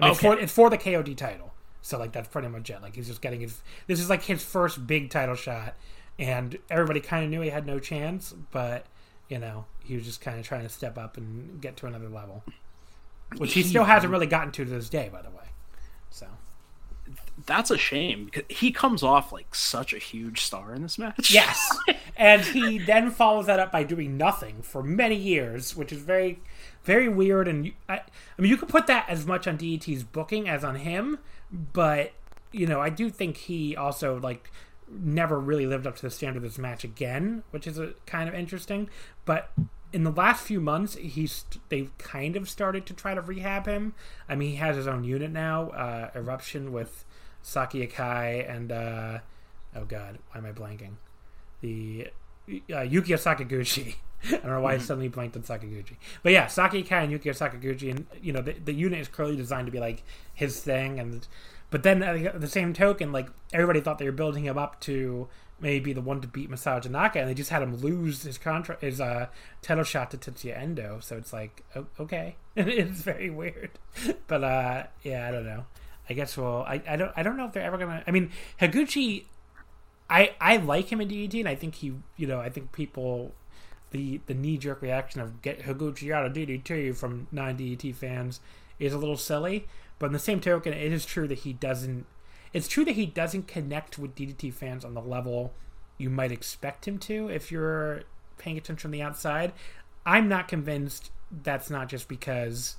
I 0.00 0.06
mean, 0.06 0.10
okay. 0.10 0.10
it's, 0.10 0.20
for, 0.20 0.38
it's 0.38 0.52
for 0.52 0.70
the 0.70 0.78
KOD 0.78 1.16
title, 1.16 1.54
so 1.80 1.96
like 1.96 2.12
that's 2.12 2.28
pretty 2.28 2.48
much 2.48 2.68
it. 2.70 2.82
Like 2.82 2.96
he's 2.96 3.06
just 3.06 3.22
getting 3.22 3.40
his. 3.40 3.62
This 3.86 4.00
is 4.00 4.10
like 4.10 4.22
his 4.22 4.42
first 4.42 4.84
big 4.86 5.10
title 5.10 5.36
shot, 5.36 5.76
and 6.18 6.58
everybody 6.70 7.00
kind 7.00 7.24
of 7.24 7.30
knew 7.30 7.40
he 7.40 7.50
had 7.50 7.66
no 7.66 7.78
chance, 7.78 8.34
but 8.50 8.86
you 9.28 9.38
know, 9.38 9.64
he 9.84 9.94
was 9.94 10.04
just 10.04 10.20
kind 10.20 10.40
of 10.40 10.46
trying 10.46 10.62
to 10.62 10.68
step 10.68 10.98
up 10.98 11.16
and 11.16 11.60
get 11.60 11.76
to 11.78 11.86
another 11.86 12.08
level, 12.08 12.42
which 13.36 13.54
he 13.54 13.62
still 13.62 13.84
hasn't 13.84 14.12
really 14.12 14.26
gotten 14.26 14.50
to 14.52 14.64
to 14.64 14.70
this 14.70 14.88
day, 14.88 15.08
by 15.12 15.22
the 15.22 15.30
way. 15.30 15.44
So 16.10 16.26
that's 17.46 17.70
a 17.70 17.78
shame. 17.78 18.26
because 18.26 18.44
He 18.48 18.72
comes 18.72 19.02
off 19.02 19.32
like 19.32 19.54
such 19.54 19.92
a 19.92 19.98
huge 19.98 20.40
star 20.40 20.74
in 20.74 20.82
this 20.82 20.98
match. 20.98 21.30
Yes, 21.30 21.76
and 22.16 22.42
he 22.42 22.78
then 22.78 23.10
follows 23.10 23.46
that 23.46 23.58
up 23.58 23.72
by 23.72 23.82
doing 23.82 24.16
nothing 24.16 24.62
for 24.62 24.82
many 24.82 25.16
years, 25.16 25.76
which 25.76 25.92
is 25.92 26.02
very, 26.02 26.40
very 26.84 27.08
weird. 27.08 27.48
And 27.48 27.72
I, 27.88 28.00
I 28.38 28.42
mean, 28.42 28.50
you 28.50 28.56
could 28.56 28.68
put 28.68 28.86
that 28.86 29.08
as 29.08 29.26
much 29.26 29.46
on 29.46 29.58
DDT's 29.58 30.04
booking 30.04 30.48
as 30.48 30.64
on 30.64 30.76
him, 30.76 31.18
but 31.50 32.12
you 32.52 32.66
know, 32.66 32.80
I 32.80 32.88
do 32.88 33.10
think 33.10 33.36
he 33.36 33.76
also 33.76 34.20
like 34.20 34.50
never 34.88 35.40
really 35.40 35.66
lived 35.66 35.86
up 35.86 35.96
to 35.96 36.02
the 36.02 36.10
standard 36.10 36.38
of 36.38 36.42
this 36.42 36.58
match 36.58 36.84
again, 36.84 37.42
which 37.50 37.66
is 37.66 37.78
a 37.78 37.94
kind 38.06 38.28
of 38.28 38.34
interesting. 38.34 38.88
But 39.24 39.50
in 39.92 40.04
the 40.04 40.10
last 40.10 40.44
few 40.44 40.60
months, 40.60 40.94
he's 40.94 41.44
they've 41.68 41.96
kind 41.98 42.36
of 42.36 42.48
started 42.48 42.86
to 42.86 42.94
try 42.94 43.14
to 43.14 43.20
rehab 43.20 43.66
him. 43.66 43.94
I 44.28 44.34
mean, 44.34 44.50
he 44.50 44.56
has 44.56 44.76
his 44.76 44.86
own 44.86 45.04
unit 45.04 45.30
now, 45.30 45.70
uh, 45.70 46.10
Eruption 46.14 46.72
with 46.72 47.04
Saki 47.44 47.86
Akai 47.86 48.50
and 48.50 48.72
uh, 48.72 49.18
oh 49.76 49.84
god, 49.84 50.18
why 50.30 50.38
am 50.38 50.46
I 50.46 50.52
blanking? 50.52 50.94
The 51.60 52.08
uh, 52.48 52.78
Yukio 52.78 53.18
Sakaguchi. 53.18 53.96
I 54.24 54.30
don't 54.30 54.46
know 54.46 54.60
why 54.62 54.72
I 54.72 54.76
mm-hmm. 54.76 54.84
suddenly 54.84 55.08
blanked 55.08 55.36
on 55.36 55.42
Sakaguchi. 55.42 55.96
But 56.22 56.32
yeah, 56.32 56.46
Saki 56.46 56.82
Akai 56.82 57.04
and 57.04 57.12
Yukio 57.12 57.32
Sakaguchi, 57.32 57.90
and 57.90 58.06
you 58.22 58.32
know 58.32 58.40
the, 58.40 58.54
the 58.54 58.72
unit 58.72 58.98
is 58.98 59.08
clearly 59.08 59.36
designed 59.36 59.66
to 59.66 59.72
be 59.72 59.78
like 59.78 60.02
his 60.32 60.58
thing, 60.60 60.98
and 60.98 61.28
but 61.70 61.82
then 61.82 62.02
at 62.02 62.40
the 62.40 62.48
same 62.48 62.72
token, 62.72 63.12
like 63.12 63.28
everybody 63.52 63.80
thought 63.80 63.98
they 63.98 64.06
were 64.06 64.12
building 64.12 64.44
him 64.44 64.56
up 64.56 64.80
to 64.80 65.28
maybe 65.60 65.92
the 65.92 66.00
one 66.00 66.22
to 66.22 66.28
beat 66.28 66.50
Masato 66.50 66.80
Tanaka, 66.80 67.20
and 67.20 67.28
they 67.28 67.34
just 67.34 67.50
had 67.50 67.62
him 67.62 67.76
lose 67.76 68.22
his 68.22 68.38
contract, 68.38 68.80
his 68.80 69.02
uh, 69.02 69.26
title 69.60 69.84
shot 69.84 70.10
to 70.12 70.16
Tetsuya 70.16 70.56
Endo. 70.56 70.98
So 71.02 71.16
it's 71.16 71.32
like, 71.32 71.62
okay, 72.00 72.36
it's 72.56 73.02
very 73.02 73.28
weird. 73.28 73.72
But 74.28 74.44
uh, 74.44 74.84
yeah, 75.02 75.28
I 75.28 75.30
don't 75.30 75.44
know. 75.44 75.66
I 76.08 76.14
guess 76.14 76.36
we'll. 76.36 76.62
I, 76.62 76.82
I 76.88 76.96
don't. 76.96 77.12
I 77.16 77.22
don't 77.22 77.36
know 77.36 77.46
if 77.46 77.52
they're 77.52 77.62
ever 77.62 77.78
gonna. 77.78 78.02
I 78.06 78.10
mean, 78.10 78.30
Higuchi. 78.60 79.24
I 80.10 80.34
I 80.40 80.58
like 80.58 80.92
him 80.92 81.00
in 81.00 81.08
DDT, 81.08 81.40
and 81.40 81.48
I 81.48 81.54
think 81.54 81.76
he. 81.76 81.94
You 82.16 82.26
know, 82.26 82.40
I 82.40 82.50
think 82.50 82.72
people. 82.72 83.32
The 83.90 84.20
the 84.26 84.34
knee 84.34 84.58
jerk 84.58 84.82
reaction 84.82 85.20
of 85.20 85.40
get 85.40 85.62
Higuchi 85.62 86.12
out 86.12 86.26
of 86.26 86.32
DDT 86.32 86.96
from 86.96 87.28
non 87.30 87.56
DDT 87.56 87.94
fans 87.94 88.40
is 88.78 88.92
a 88.92 88.98
little 88.98 89.16
silly. 89.16 89.66
But 89.98 90.06
in 90.06 90.12
the 90.12 90.18
same 90.18 90.40
token, 90.40 90.72
it 90.72 90.92
is 90.92 91.06
true 91.06 91.28
that 91.28 91.40
he 91.40 91.52
doesn't. 91.52 92.06
It's 92.52 92.68
true 92.68 92.84
that 92.84 92.96
he 92.96 93.06
doesn't 93.06 93.46
connect 93.46 93.98
with 93.98 94.14
DDT 94.14 94.52
fans 94.52 94.84
on 94.84 94.94
the 94.94 95.00
level 95.00 95.54
you 95.98 96.10
might 96.10 96.32
expect 96.32 96.86
him 96.86 96.98
to 96.98 97.28
if 97.28 97.52
you're 97.52 98.02
paying 98.38 98.56
attention 98.56 98.76
from 98.76 98.90
the 98.90 99.02
outside. 99.02 99.52
I'm 100.04 100.28
not 100.28 100.48
convinced 100.48 101.10
that's 101.30 101.70
not 101.70 101.88
just 101.88 102.08
because 102.08 102.76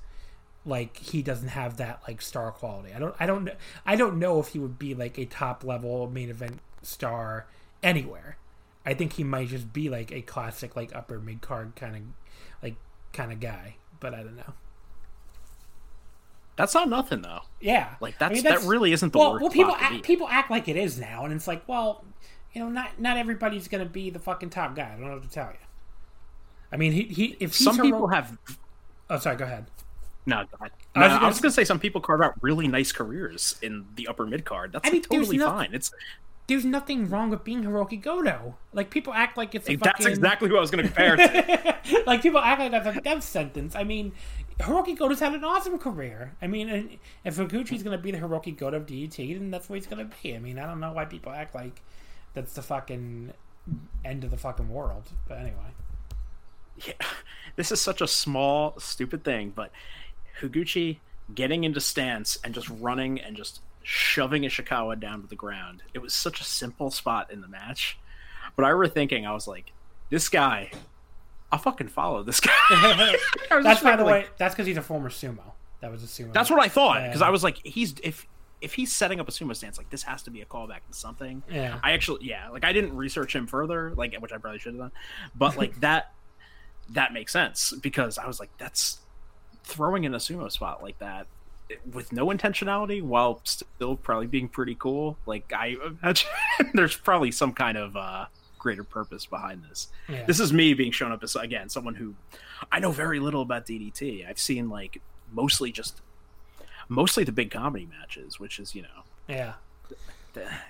like 0.66 0.98
he 0.98 1.22
doesn't 1.22 1.50
have 1.50 1.78
that 1.78 2.02
like 2.08 2.22
star 2.22 2.52
quality. 2.52 2.94
I 2.94 3.00
don't 3.00 3.16
I 3.20 3.26
don't 3.26 3.50
I 3.86 3.96
don't 3.96 4.20
know 4.20 4.40
if 4.40 4.50
he 4.50 4.60
would 4.60 4.80
be 4.80 4.94
like 4.94 5.18
a 5.18 5.26
top 5.26 5.64
level 5.64 6.10
main 6.10 6.30
event 6.30 6.60
star 6.82 7.48
anywhere. 7.84 8.38
I 8.86 8.94
think 8.94 9.14
he 9.14 9.24
might 9.24 9.48
just 9.48 9.74
be 9.74 9.90
like 9.90 10.12
a 10.12 10.22
classic 10.22 10.76
like 10.76 10.96
upper 10.96 11.20
mid 11.20 11.42
card 11.42 11.76
kind 11.76 11.96
of 11.96 12.02
like 12.64 12.76
kind 13.14 13.32
of 13.32 13.40
guy, 13.40 13.78
but 14.00 14.14
I 14.14 14.24
don't 14.24 14.36
know. 14.36 14.54
That's 16.56 16.74
not 16.74 16.88
nothing 16.88 17.22
though. 17.22 17.42
Yeah, 17.60 17.96
like 18.00 18.18
that's, 18.18 18.32
I 18.32 18.34
mean, 18.34 18.44
that's 18.44 18.64
that 18.64 18.70
really 18.70 18.94
isn't 18.94 19.12
the 19.12 19.20
well. 19.20 19.40
Well, 19.40 19.50
people 19.50 19.76
act, 19.78 20.04
people 20.04 20.28
act 20.28 20.50
like 20.50 20.68
it 20.68 20.78
is 20.78 20.98
now, 20.98 21.26
and 21.26 21.34
it's 21.34 21.48
like, 21.48 21.68
well, 21.68 22.06
you 22.54 22.62
know, 22.62 22.70
not 22.70 23.00
not 23.00 23.18
everybody's 23.18 23.68
gonna 23.68 23.86
be 23.86 24.10
the 24.10 24.20
fucking 24.20 24.52
top 24.52 24.76
guy. 24.76 24.94
I 24.94 24.98
don't 24.98 25.08
know 25.08 25.14
what 25.14 25.24
to 25.24 25.30
tell 25.30 25.50
you. 25.50 25.58
I 26.72 26.78
mean, 26.78 26.94
he 26.94 27.04
he 27.04 27.38
if 27.40 27.54
some 27.54 27.78
people 27.78 28.08
have. 28.08 28.38
Oh, 29.10 29.20
sorry. 29.20 29.36
Go 29.36 29.46
ahead. 29.46 29.66
No. 30.26 30.42
No, 30.42 30.48
I 30.96 31.08
was, 31.08 31.12
uh, 31.12 31.20
I 31.22 31.28
was 31.28 31.40
going 31.40 31.50
to 31.50 31.56
say 31.56 31.64
some 31.64 31.80
people 31.80 32.02
carve 32.02 32.22
out 32.22 32.34
really 32.42 32.68
nice 32.68 32.92
careers 32.92 33.56
in 33.62 33.86
the 33.96 34.08
upper 34.08 34.26
mid 34.26 34.46
card. 34.46 34.72
That's 34.72 34.88
I 34.88 34.92
mean, 34.92 35.02
totally 35.02 35.38
no, 35.38 35.48
fine. 35.48 35.74
It's 35.74 35.92
there's 36.48 36.66
nothing 36.66 37.10
wrong 37.10 37.30
with 37.30 37.44
being 37.44 37.64
Hiroki 37.64 38.00
Goto. 38.00 38.56
Like 38.72 38.90
people 38.90 39.14
act 39.14 39.38
like 39.38 39.56
it's 39.56 39.68
a 39.70 39.76
that's 39.76 40.04
fucking... 40.04 40.08
exactly 40.08 40.50
who 40.50 40.58
I 40.58 40.62
was 40.62 40.72
going 40.72 40.84
to 40.88 40.90
compare 40.90 41.16
to. 41.16 42.04
like 42.06 42.22
people 42.22 42.40
act 42.40 42.60
like 42.60 42.72
that's 42.72 42.98
a 42.98 43.02
death 43.02 43.24
sentence. 43.24 43.76
I 43.76 43.84
mean, 43.84 44.12
Hiroki 44.60 44.98
Goto's 44.98 45.20
had 45.20 45.34
an 45.34 45.44
awesome 45.44 45.78
career. 45.78 46.36
I 46.42 46.48
mean, 46.48 47.00
if 47.24 47.38
Higuchi's 47.38 47.84
going 47.84 47.98
to 47.98 48.02
be 48.02 48.12
the 48.12 48.20
Hiroki 48.20 48.56
Goto 48.56 48.78
of 48.78 48.86
DDT, 48.86 49.38
then 49.38 49.52
that's 49.52 49.70
what 49.70 49.76
he's 49.76 49.88
going 49.88 50.08
to 50.08 50.16
be. 50.22 50.36
I 50.36 50.40
mean, 50.40 50.60
I 50.60 50.66
don't 50.66 50.80
know 50.80 50.94
why 50.94 51.06
people 51.06 51.32
act 51.32 51.56
like 51.56 51.82
that's 52.34 52.54
the 52.54 52.62
fucking 52.62 53.34
end 54.04 54.24
of 54.24 54.32
the 54.32 54.38
fucking 54.38 54.70
world. 54.70 55.10
But 55.28 55.40
anyway. 55.40 55.74
Yeah, 56.78 56.94
this 57.56 57.72
is 57.72 57.82
such 57.82 58.02
a 58.02 58.08
small, 58.08 58.76
stupid 58.80 59.24
thing, 59.24 59.52
but 59.56 59.72
Higuchi 60.42 61.00
getting 61.34 61.64
into 61.64 61.80
stance 61.80 62.38
and 62.44 62.54
just 62.54 62.70
running 62.70 63.20
and 63.20 63.36
just 63.36 63.62
shoving 63.84 64.44
Ishikawa 64.44 65.00
down 65.00 65.22
to 65.22 65.28
the 65.28 65.36
ground. 65.36 65.84
It 65.94 66.00
was 66.00 66.14
such 66.14 66.42
a 66.42 66.44
simple 66.44 66.92
spot 66.92 67.32
in 67.32 67.42
the 67.42 67.48
match. 67.48 67.98
But 68.56 68.66
I 68.66 68.70
remember 68.70 68.94
thinking, 68.94 69.26
I 69.26 69.34
was 69.34 69.48
like, 69.48 69.72
this 70.10 70.30
guy, 70.30 70.72
I'll 71.52 71.60
fucking 71.60 71.90
follow 71.90 72.24
this 72.24 72.40
guy. 72.40 72.52
that's 73.50 73.82
by 73.82 73.96
the 73.96 74.04
like, 74.04 74.12
way, 74.12 74.26
that's 74.38 74.56
because 74.56 74.68
he's 74.68 74.78
a 74.78 74.82
former 74.82 75.10
sumo. 75.10 75.40
That 75.82 75.92
was 75.92 76.04
a 76.04 76.08
sumo. 76.08 76.34
That's 76.34 76.50
what 76.50 76.62
I 76.62 76.68
thought 76.68 77.04
because 77.04 77.22
yeah. 77.22 77.28
I 77.28 77.30
was 77.30 77.44
like, 77.44 77.60
he's 77.64 77.96
if 78.04 78.26
if 78.62 78.74
he's 78.74 78.92
setting 78.92 79.20
up 79.20 79.28
a 79.28 79.32
sumo 79.32 79.56
stance, 79.56 79.78
like 79.78 79.90
this 79.90 80.04
has 80.04 80.24
to 80.24 80.32
be 80.32 80.42
a 80.42 80.46
callback 80.46 80.80
to 80.90 80.94
something. 80.94 81.44
Yeah. 81.52 81.80
I 81.84 81.92
actually, 81.92 82.26
yeah, 82.26 82.50
like 82.50 82.64
I 82.64 82.74
didn't 82.74 82.96
research 82.96 83.36
him 83.36 83.46
further, 83.48 83.94
like 83.96 84.16
which 84.20 84.32
I 84.32 84.38
probably 84.38 84.60
should 84.60 84.74
have 84.74 84.82
done, 84.82 84.92
but 85.36 85.58
like 85.58 85.80
that 85.82 86.12
that 86.90 87.14
makes 87.14 87.32
sense 87.32 87.74
because 87.82 88.18
I 88.18 88.26
was 88.28 88.40
like, 88.40 88.50
that's 88.58 89.00
throwing 89.66 90.04
in 90.04 90.14
a 90.14 90.18
sumo 90.18 90.52
spot 90.52 90.84
like 90.84 91.00
that 91.00 91.28
with 91.92 92.14
no 92.14 92.28
intentionality 92.28 93.02
while 93.02 93.42
still 93.44 93.96
probably 93.96 94.28
being 94.28 94.48
pretty 94.48 94.76
cool. 94.76 95.18
Like 95.26 95.52
I 95.52 95.76
imagine 96.02 96.30
there's 96.74 96.96
probably 96.96 97.32
some 97.32 97.54
kind 97.54 97.78
of 97.78 97.98
uh, 97.98 98.26
greater 98.60 98.84
purpose 98.84 99.26
behind 99.26 99.64
this. 99.70 99.88
Yeah. 100.08 100.24
This 100.26 100.40
is 100.40 100.54
me 100.54 100.74
being 100.74 100.92
shown 100.92 101.12
up 101.12 101.24
as 101.24 101.36
again 101.36 101.70
someone 101.70 101.96
who 101.96 102.16
I 102.72 102.80
know 102.80 102.92
very 102.92 103.20
little 103.20 103.42
about 103.42 103.66
DDT. 103.66 104.28
I've 104.28 104.40
seen 104.40 104.70
like 104.70 105.02
mostly 105.32 105.72
just 105.72 106.02
mostly 106.88 107.24
the 107.24 107.32
big 107.32 107.52
comedy 107.52 107.88
matches, 107.88 108.40
which 108.40 108.60
is 108.60 108.76
you 108.76 108.84
know 108.84 109.04
yeah. 109.28 109.54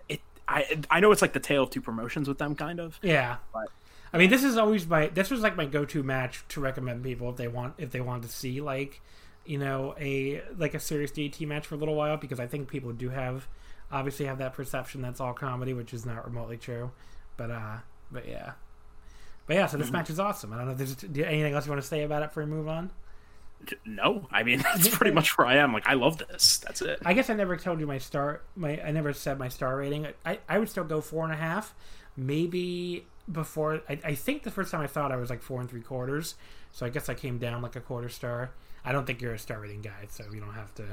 It 0.08 0.22
I 0.48 0.82
I 0.90 1.00
know 1.00 1.12
it's 1.12 1.22
like 1.22 1.34
the 1.34 1.40
tale 1.40 1.64
of 1.64 1.72
two 1.72 1.82
promotions 1.82 2.28
with 2.28 2.38
them 2.38 2.56
kind 2.56 2.80
of 2.80 2.98
yeah, 3.02 3.38
but 3.52 3.68
I 4.16 4.18
mean, 4.18 4.30
this 4.30 4.46
is 4.46 4.56
always 4.56 4.88
my 4.88 5.08
this 5.08 5.30
was 5.30 5.42
like 5.42 5.58
my 5.58 5.66
go 5.66 5.84
to 5.84 6.02
match 6.02 6.46
to 6.50 6.62
recommend 6.62 7.04
people 7.04 7.30
if 7.30 7.36
they 7.36 7.50
want 7.50 7.74
if 7.78 7.92
they 7.92 8.00
want 8.00 8.24
to 8.24 8.30
see 8.30 8.62
like 8.62 9.02
you 9.46 9.58
know 9.58 9.94
a 10.00 10.42
like 10.58 10.74
a 10.74 10.80
serious 10.80 11.12
DDT 11.12 11.46
match 11.46 11.68
for 11.68 11.76
a 11.76 11.78
little 11.78 11.96
while 11.96 12.16
because 12.16 12.40
I 12.40 12.48
think 12.48 12.70
people 12.70 12.94
do 12.94 13.10
have 13.10 13.46
obviously 13.92 14.26
have 14.28 14.38
that 14.38 14.54
perception 14.54 15.02
that's 15.02 15.20
all 15.20 15.34
comedy, 15.34 15.74
which 15.74 15.94
is 15.94 16.06
not 16.06 16.26
remotely 16.26 16.56
true. 16.56 16.92
But 17.36 17.52
uh, 17.52 17.78
but 18.10 18.26
yeah, 18.26 18.54
but 19.48 19.58
yeah. 19.58 19.68
So 19.68 19.76
this 19.76 19.88
mm-hmm. 19.88 19.98
match 19.98 20.10
is 20.10 20.18
awesome. 20.18 20.54
I 20.54 20.58
don't 20.60 20.68
know 20.68 20.72
if 20.72 20.78
there's 20.78 21.04
anything 21.28 21.54
else 21.54 21.66
you 21.66 21.72
want 21.74 21.82
to 21.82 21.88
say 21.88 22.04
about 22.04 22.24
it 22.24 22.30
before 22.30 22.44
we 22.44 22.50
move 22.50 22.70
on. 22.70 22.92
No, 23.86 24.30
I 24.32 24.44
mean 24.44 24.60
that's 24.64 24.88
pretty 24.88 25.12
much 25.12 25.38
where 25.38 25.46
I 25.46 25.58
am. 25.58 25.74
Like 25.74 25.88
I 25.88 25.96
love 25.96 26.20
this. 26.20 26.60
That's 26.60 26.82
it. 26.82 27.00
I 27.04 27.14
guess 27.14 27.30
I 27.30 27.34
never 27.34 27.58
told 27.58 27.82
you 27.82 27.88
my 27.88 27.98
star. 27.98 28.44
My 28.56 28.82
I 28.82 28.92
never 28.92 29.12
said 29.12 29.38
my 29.40 29.50
star 29.50 29.76
rating. 29.76 30.08
I 30.26 30.40
I 30.48 30.58
would 30.58 30.70
still 30.70 30.86
go 30.86 31.02
four 31.02 31.26
and 31.26 31.34
a 31.34 31.38
half. 31.38 31.76
Maybe 32.16 33.06
before 33.32 33.82
I, 33.90 34.00
I 34.04 34.16
think 34.16 34.44
the 34.44 34.52
first 34.52 34.72
time 34.72 34.82
I 34.82 34.88
thought 34.88 35.12
I 35.12 35.16
was 35.16 35.30
like 35.30 35.42
four 35.42 35.60
and 35.60 35.70
three 35.70 35.82
quarters, 35.82 36.36
so 36.72 36.86
I 36.86 36.90
guess 36.90 37.10
I 37.10 37.14
came 37.14 37.38
down 37.38 37.62
like 37.62 37.76
a 37.76 37.82
quarter 37.82 38.10
star. 38.10 38.52
I 38.84 38.92
don't 38.92 39.06
think 39.08 39.22
you're 39.22 39.34
a 39.34 39.40
star 39.40 39.60
rating 39.60 39.82
guy, 39.82 40.06
so 40.10 40.26
you 40.32 40.40
don't 40.40 40.54
have 40.54 40.74
to 40.76 40.86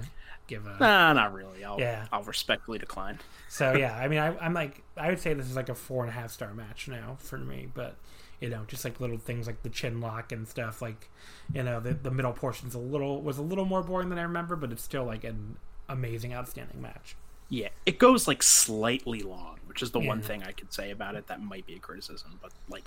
give 0.47 0.67
a. 0.67 0.77
Nah, 0.81 1.13
not 1.13 1.35
really. 1.35 1.65
I'll 1.65 1.79
yeah. 1.79 2.07
I'll 2.11 2.23
respectfully 2.23 2.79
decline. 2.79 3.19
so 3.49 3.75
yeah, 3.75 3.97
I 3.97 4.09
mean, 4.09 4.19
I, 4.19 4.37
I'm 4.39 4.55
like, 4.55 4.83
I 4.97 5.09
would 5.09 5.21
say 5.21 5.35
this 5.35 5.47
is 5.47 5.57
like 5.57 5.69
a 5.69 5.75
four 5.75 6.03
and 6.03 6.11
a 6.11 6.15
half 6.15 6.31
star 6.31 6.55
match 6.55 6.89
now 6.89 7.17
for 7.19 7.39
me, 7.39 7.69
but 7.73 7.97
you 8.41 8.49
know, 8.49 8.65
just 8.67 8.85
like 8.85 9.01
little 9.01 9.19
things 9.19 9.47
like 9.47 9.63
the 9.63 9.69
chin 9.69 10.01
lock 10.01 10.33
and 10.33 10.49
stuff. 10.49 10.83
Like, 10.83 11.11
you 11.55 11.63
know, 11.63 11.81
the 11.81 11.95
the 11.95 12.11
middle 12.11 12.33
portion's 12.33 12.75
a 12.75 12.79
little 12.79 13.23
was 13.23 13.39
a 13.39 13.43
little 13.43 13.65
more 13.65 13.83
boring 13.83 14.09
than 14.09 14.19
I 14.19 14.23
remember, 14.23 14.57
but 14.57 14.73
it's 14.73 14.83
still 14.83 15.05
like 15.05 15.23
an 15.23 15.57
amazing, 15.89 16.35
outstanding 16.35 16.81
match. 16.81 17.17
Yeah, 17.49 17.69
it 17.85 17.99
goes 17.99 18.27
like 18.27 18.43
slightly 18.43 19.21
long, 19.21 19.59
which 19.73 19.83
is 19.83 19.93
the 19.93 20.01
yeah. 20.01 20.09
one 20.09 20.21
thing 20.21 20.43
I 20.43 20.53
could 20.53 20.71
say 20.71 20.91
about 20.91 21.15
it 21.15 21.29
that 21.29 21.41
might 21.41 21.65
be 21.67 21.73
a 21.77 21.79
criticism. 21.79 22.39
But 22.43 22.53
like, 22.69 22.85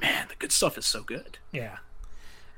man, 0.00 0.26
the 0.28 0.34
good 0.34 0.50
stuff 0.50 0.76
is 0.76 0.84
so 0.84 1.04
good. 1.04 1.38
Yeah. 1.52 1.76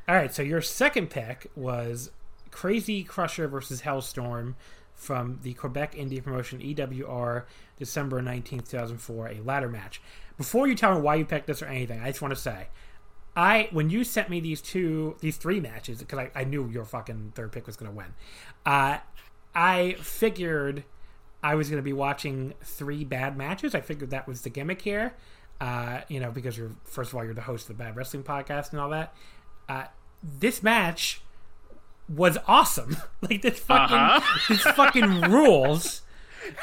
All 0.08 0.14
right, 0.14 0.32
so 0.34 0.40
your 0.40 0.62
second 0.62 1.10
pick 1.10 1.50
was 1.54 2.10
Crazy 2.50 3.04
Crusher 3.04 3.48
versus 3.48 3.82
Hellstorm 3.82 4.54
from 4.94 5.40
the 5.42 5.52
Quebec 5.52 5.94
indie 5.94 6.24
promotion 6.24 6.58
EWR, 6.60 7.44
December 7.78 8.22
19th, 8.22 8.70
2004, 8.70 9.28
a 9.28 9.40
ladder 9.42 9.68
match. 9.68 10.00
Before 10.38 10.66
you 10.66 10.74
tell 10.74 10.94
me 10.94 11.02
why 11.02 11.16
you 11.16 11.26
picked 11.26 11.46
this 11.46 11.60
or 11.60 11.66
anything, 11.66 12.00
I 12.00 12.06
just 12.06 12.22
want 12.22 12.32
to 12.32 12.40
say, 12.40 12.68
I 13.36 13.68
when 13.72 13.90
you 13.90 14.04
sent 14.04 14.30
me 14.30 14.40
these 14.40 14.62
two, 14.62 15.16
these 15.20 15.36
three 15.36 15.60
matches, 15.60 15.98
because 15.98 16.18
I, 16.18 16.30
I 16.34 16.44
knew 16.44 16.66
your 16.70 16.86
fucking 16.86 17.32
third 17.34 17.52
pick 17.52 17.66
was 17.66 17.76
going 17.76 17.90
to 17.90 17.96
win, 17.96 18.14
uh, 18.64 18.98
I 19.54 19.96
figured 20.00 20.84
I 21.42 21.54
was 21.54 21.68
going 21.68 21.78
to 21.78 21.84
be 21.84 21.92
watching 21.92 22.54
three 22.62 23.04
bad 23.04 23.36
matches. 23.36 23.74
I 23.74 23.80
figured 23.80 24.10
that 24.10 24.26
was 24.26 24.42
the 24.42 24.50
gimmick 24.50 24.82
here. 24.82 25.14
uh, 25.60 26.00
you 26.08 26.20
know, 26.20 26.30
because 26.30 26.56
you're 26.58 26.72
first 26.84 27.10
of 27.12 27.16
all 27.16 27.24
you're 27.24 27.34
the 27.34 27.40
host 27.40 27.68
of 27.68 27.76
the 27.76 27.82
Bad 27.84 27.96
Wrestling 27.96 28.22
Podcast 28.22 28.72
and 28.72 28.80
all 28.80 28.90
that. 28.90 29.14
Uh, 29.68 29.84
this 30.22 30.62
match 30.62 31.20
was 32.08 32.38
awesome. 32.46 32.96
like 33.22 33.42
this 33.42 33.58
fucking 33.58 33.96
uh-huh. 33.96 34.38
this 34.48 34.62
fucking 34.62 35.22
rules. 35.22 36.02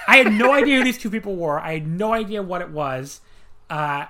I 0.08 0.18
had 0.18 0.32
no 0.32 0.54
idea 0.54 0.78
who 0.78 0.84
these 0.84 0.98
two 0.98 1.10
people 1.10 1.36
were. 1.36 1.60
I 1.60 1.74
had 1.74 1.88
no 1.88 2.14
idea 2.14 2.42
what 2.42 2.62
it 2.62 2.70
was. 2.70 3.20
Uh, 3.70 4.06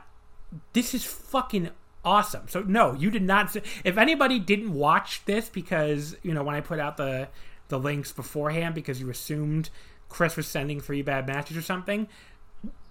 this 0.74 0.94
is 0.94 1.04
fucking 1.04 1.70
awesome. 2.06 2.48
So 2.48 2.62
no, 2.62 2.94
you 2.94 3.10
did 3.10 3.24
not. 3.24 3.56
If 3.56 3.98
anybody 3.98 4.38
didn't 4.38 4.74
watch 4.74 5.24
this 5.26 5.50
because 5.50 6.16
you 6.24 6.34
know 6.34 6.44
when 6.44 6.56
I 6.56 6.62
put 6.62 6.80
out 6.80 6.98
the 6.98 7.30
the 7.70 7.80
links 7.80 8.12
beforehand 8.12 8.76
because 8.76 9.00
you 9.00 9.10
assumed 9.10 9.70
Chris 10.14 10.38
was 10.38 10.48
sending 10.48 10.80
three 10.80 11.02
bad 11.02 11.26
matches 11.26 11.58
or 11.58 11.62
something, 11.64 12.08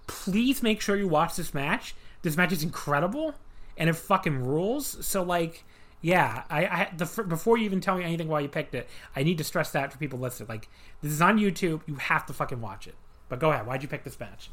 please 0.07 0.61
make 0.61 0.81
sure 0.81 0.97
you 0.97 1.07
watch 1.07 1.37
this 1.37 1.53
match. 1.53 1.95
This 2.21 2.35
match 2.35 2.51
is 2.51 2.63
incredible 2.63 3.33
and 3.77 3.89
it 3.89 3.93
fucking 3.93 4.43
rules. 4.43 5.05
So 5.05 5.23
like, 5.23 5.63
yeah, 6.01 6.43
I, 6.49 6.65
I 6.65 6.91
the 6.95 7.05
before 7.23 7.57
you 7.57 7.63
even 7.63 7.79
tell 7.79 7.97
me 7.97 8.03
anything 8.03 8.27
why 8.27 8.41
you 8.41 8.49
picked 8.49 8.75
it, 8.75 8.89
I 9.15 9.23
need 9.23 9.37
to 9.37 9.43
stress 9.45 9.71
that 9.71 9.93
for 9.93 9.97
people 9.97 10.19
listening. 10.19 10.49
Like, 10.49 10.67
this 11.01 11.13
is 11.13 11.21
on 11.21 11.39
YouTube. 11.39 11.81
You 11.87 11.95
have 11.95 12.25
to 12.25 12.33
fucking 12.33 12.59
watch 12.59 12.87
it. 12.87 12.95
But 13.29 13.39
go 13.39 13.51
ahead. 13.51 13.65
Why'd 13.65 13.81
you 13.81 13.87
pick 13.87 14.03
this 14.03 14.19
match? 14.19 14.49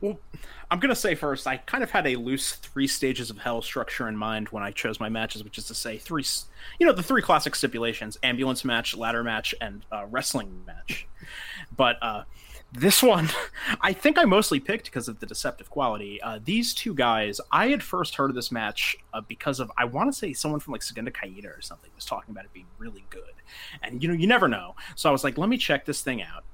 Well, 0.00 0.18
I'm 0.70 0.80
gonna 0.80 0.96
say 0.96 1.14
first, 1.14 1.46
I 1.46 1.58
kind 1.58 1.84
of 1.84 1.90
had 1.90 2.06
a 2.06 2.16
loose 2.16 2.54
three 2.56 2.86
stages 2.86 3.30
of 3.30 3.38
hell 3.38 3.62
structure 3.62 4.08
in 4.08 4.16
mind 4.16 4.48
when 4.48 4.62
I 4.62 4.70
chose 4.70 4.98
my 4.98 5.08
matches, 5.08 5.44
which 5.44 5.58
is 5.58 5.66
to 5.66 5.74
say 5.74 5.98
three, 5.98 6.24
you 6.78 6.86
know, 6.86 6.92
the 6.92 7.02
three 7.02 7.22
classic 7.22 7.54
stipulations: 7.54 8.18
ambulance 8.22 8.64
match, 8.64 8.96
ladder 8.96 9.22
match, 9.22 9.54
and 9.60 9.84
uh, 9.92 10.06
wrestling 10.10 10.64
match. 10.66 11.06
But 11.76 12.02
uh, 12.02 12.24
this 12.72 13.02
one, 13.02 13.28
I 13.80 13.92
think 13.92 14.18
I 14.18 14.24
mostly 14.24 14.60
picked 14.60 14.86
because 14.86 15.08
of 15.08 15.20
the 15.20 15.26
deceptive 15.26 15.70
quality. 15.70 16.20
Uh, 16.22 16.40
these 16.44 16.74
two 16.74 16.94
guys, 16.94 17.40
I 17.52 17.68
had 17.68 17.82
first 17.82 18.16
heard 18.16 18.30
of 18.30 18.36
this 18.36 18.50
match 18.50 18.96
uh, 19.12 19.20
because 19.20 19.60
of 19.60 19.70
I 19.76 19.84
want 19.84 20.12
to 20.12 20.18
say 20.18 20.32
someone 20.32 20.60
from 20.60 20.72
like 20.72 20.82
Segunda 20.82 21.10
Caída 21.10 21.56
or 21.56 21.62
something 21.62 21.90
was 21.94 22.04
talking 22.04 22.32
about 22.32 22.44
it 22.44 22.52
being 22.52 22.66
really 22.78 23.04
good, 23.10 23.22
and 23.82 24.02
you 24.02 24.08
know 24.08 24.14
you 24.14 24.26
never 24.26 24.48
know. 24.48 24.74
So 24.96 25.08
I 25.08 25.12
was 25.12 25.24
like, 25.24 25.38
let 25.38 25.48
me 25.48 25.56
check 25.56 25.84
this 25.84 26.02
thing 26.02 26.22
out, 26.22 26.44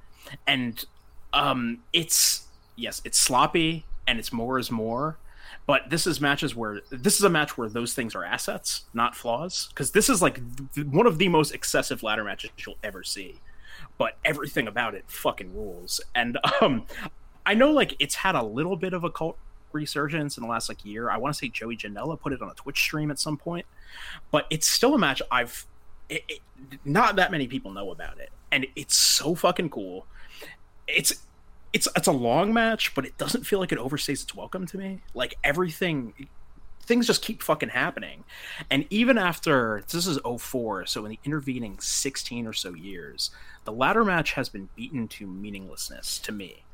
and 0.47 0.85
um, 1.33 1.79
it's 1.93 2.47
yes, 2.77 3.01
it's 3.05 3.19
sloppy 3.19 3.85
and 4.07 4.19
it's 4.19 4.33
more 4.33 4.59
is 4.59 4.71
more. 4.71 5.19
But 5.67 5.91
this 5.91 6.07
is 6.07 6.21
matches 6.21 6.55
where 6.55 6.81
this 6.91 7.17
is 7.17 7.25
a 7.25 7.31
match 7.31 7.57
where 7.59 7.69
those 7.69 7.93
things 7.93 8.15
are 8.15 8.25
assets, 8.25 8.85
not 8.95 9.15
flaws. 9.15 9.69
Because 9.69 9.91
this 9.93 10.09
is 10.09 10.23
like 10.23 10.41
th- 10.75 10.87
one 10.87 11.07
of 11.07 11.19
the 11.19 11.29
most 11.29 11.53
excessive 11.53 12.03
ladder 12.03 12.25
matches 12.25 12.51
you'll 12.65 12.79
ever 12.83 13.03
see 13.03 13.41
but 13.99 14.17
everything 14.25 14.67
about 14.67 14.95
it 14.95 15.05
fucking 15.09 15.55
rules. 15.55 16.01
And 16.15 16.39
um, 16.61 16.87
I 17.45 17.55
know 17.55 17.71
like 17.71 17.95
it's 17.99 18.15
had 18.15 18.35
a 18.35 18.43
little 18.43 18.77
bit 18.77 18.93
of 18.93 19.05
a 19.05 19.11
cult 19.11 19.37
resurgence 19.73 20.37
in 20.37 20.43
the 20.43 20.49
last 20.49 20.69
like 20.69 20.85
year. 20.85 21.11
I 21.11 21.19
want 21.19 21.35
to 21.35 21.39
say 21.39 21.49
Joey 21.49 21.77
Janela 21.77 22.19
put 22.19 22.33
it 22.33 22.43
on 22.43 22.51
a 22.51 22.55
Twitch 22.55 22.81
stream 22.81 23.11
at 23.11 23.19
some 23.19 23.37
point, 23.37 23.67
but 24.31 24.47
it's 24.51 24.67
still 24.67 24.95
a 24.95 24.99
match 24.99 25.23
I've 25.31 25.67
it, 26.09 26.25
it, 26.29 26.41
not 26.85 27.17
that 27.17 27.31
many 27.31 27.47
people 27.47 27.71
know 27.71 27.91
about 27.91 28.19
it, 28.19 28.31
and 28.51 28.67
it's 28.75 28.97
so 28.97 29.35
fucking 29.35 29.71
cool. 29.71 30.07
It's 30.89 31.13
it's 31.73 31.89
it's 31.97 32.09
a 32.09 32.13
long 32.13 32.53
match, 32.53 32.95
but 32.95 33.05
it 33.05 33.17
doesn't 33.19 33.45
feel 33.45 33.61
like 33.61 33.73
it 33.73 33.79
overstays 33.79 34.23
its 34.23 34.35
welcome 34.35 34.67
to 34.67 34.79
me. 34.79 35.01
Like 35.15 35.37
everything 35.45 36.29
things 36.83 37.07
just 37.07 37.23
keep 37.23 37.41
fucking 37.41 37.69
happening. 37.69 38.25
And 38.69 38.85
even 38.91 39.17
after 39.17 39.85
this 39.89 40.09
is 40.09 40.19
04, 40.25 40.87
so 40.87 41.05
in 41.05 41.13
the 41.13 41.19
intervening 41.25 41.79
16 41.79 42.49
or 42.49 42.53
so 42.53 42.75
years, 42.75 43.31
the 43.65 43.71
ladder 43.71 44.05
match 44.05 44.33
has 44.33 44.49
been 44.49 44.69
beaten 44.75 45.07
to 45.07 45.27
meaninglessness 45.27 46.19
to 46.19 46.33
me. 46.33 46.65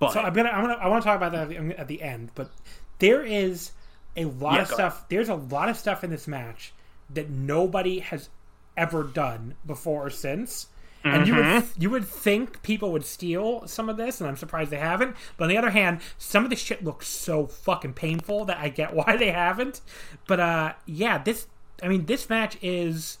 But 0.00 0.12
so 0.12 0.20
I'm 0.20 0.34
gonna, 0.34 0.48
I'm 0.48 0.62
gonna 0.62 0.74
I 0.74 0.88
want 0.88 1.02
to 1.02 1.06
talk 1.06 1.16
about 1.16 1.32
that 1.32 1.42
at 1.42 1.48
the, 1.48 1.80
at 1.80 1.88
the 1.88 2.02
end, 2.02 2.32
but 2.34 2.50
there 2.98 3.22
is 3.22 3.70
a 4.16 4.24
lot 4.24 4.54
yeah, 4.54 4.62
of 4.62 4.68
stuff. 4.68 4.96
Ahead. 4.96 5.04
There's 5.10 5.28
a 5.28 5.36
lot 5.36 5.68
of 5.68 5.76
stuff 5.76 6.02
in 6.02 6.10
this 6.10 6.26
match 6.26 6.72
that 7.10 7.30
nobody 7.30 8.00
has 8.00 8.28
ever 8.76 9.04
done 9.04 9.54
before 9.64 10.06
or 10.06 10.10
since. 10.10 10.66
And 11.06 11.24
mm-hmm. 11.24 11.26
you 11.26 11.34
would 11.36 11.44
mm-hmm. 11.44 11.82
you 11.82 11.90
would 11.90 12.04
think 12.04 12.62
people 12.62 12.92
would 12.92 13.04
steal 13.04 13.66
some 13.66 13.88
of 13.88 13.96
this, 13.96 14.20
and 14.20 14.28
I'm 14.28 14.36
surprised 14.36 14.70
they 14.70 14.78
haven't. 14.78 15.16
But 15.36 15.44
on 15.44 15.48
the 15.48 15.56
other 15.56 15.70
hand, 15.70 16.00
some 16.18 16.44
of 16.44 16.50
this 16.50 16.58
shit 16.58 16.84
looks 16.84 17.06
so 17.06 17.46
fucking 17.46 17.94
painful 17.94 18.44
that 18.46 18.58
I 18.58 18.68
get 18.68 18.94
why 18.94 19.16
they 19.16 19.30
haven't. 19.30 19.80
But 20.26 20.40
uh, 20.40 20.72
yeah, 20.86 21.18
this 21.18 21.46
I 21.82 21.88
mean, 21.88 22.06
this 22.06 22.28
match 22.28 22.58
is. 22.62 23.18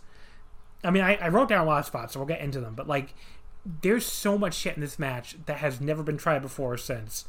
I 0.84 0.90
mean, 0.90 1.02
I, 1.02 1.16
I 1.16 1.28
wrote 1.28 1.48
down 1.48 1.66
a 1.66 1.68
lot 1.68 1.80
of 1.80 1.86
spots, 1.86 2.12
so 2.12 2.20
we'll 2.20 2.28
get 2.28 2.40
into 2.40 2.60
them. 2.60 2.74
But 2.74 2.86
like, 2.86 3.14
there's 3.82 4.06
so 4.06 4.38
much 4.38 4.54
shit 4.54 4.76
in 4.76 4.80
this 4.80 4.98
match 4.98 5.36
that 5.46 5.58
has 5.58 5.80
never 5.80 6.02
been 6.02 6.16
tried 6.16 6.42
before 6.42 6.74
or 6.74 6.76
since, 6.76 7.24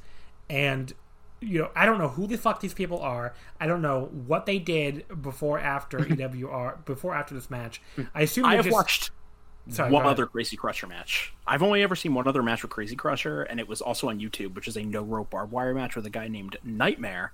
and 0.49 0.93
you 1.39 1.59
know, 1.59 1.69
I 1.75 1.85
don't 1.85 1.97
know 1.97 2.09
who 2.09 2.27
the 2.27 2.37
fuck 2.37 2.61
these 2.61 2.73
people 2.73 2.99
are. 2.99 3.33
I 3.59 3.67
don't 3.67 3.81
know 3.81 4.09
what 4.11 4.45
they 4.45 4.59
did 4.59 5.05
before, 5.21 5.59
after 5.59 5.97
EWR, 5.99 6.83
before, 6.85 7.13
after 7.13 7.35
this 7.35 7.49
match. 7.49 7.81
I 8.13 8.23
assume 8.23 8.45
I 8.45 8.55
have 8.55 8.65
just... 8.65 8.73
watched 8.73 9.11
Sorry, 9.69 9.91
one 9.91 10.05
other 10.05 10.25
Crazy 10.25 10.55
Crusher 10.55 10.87
match. 10.87 11.33
I've 11.45 11.63
only 11.63 11.83
ever 11.83 11.95
seen 11.95 12.13
one 12.13 12.27
other 12.27 12.41
match 12.43 12.61
with 12.61 12.71
Crazy 12.71 12.95
Crusher, 12.95 13.43
and 13.43 13.59
it 13.59 13.67
was 13.67 13.81
also 13.81 14.09
on 14.09 14.19
YouTube, 14.19 14.55
which 14.55 14.67
is 14.67 14.77
a 14.77 14.83
no 14.83 15.01
rope 15.01 15.29
barbed 15.29 15.51
wire 15.51 15.73
match 15.73 15.95
with 15.95 16.05
a 16.05 16.09
guy 16.09 16.27
named 16.27 16.57
Nightmare, 16.63 17.33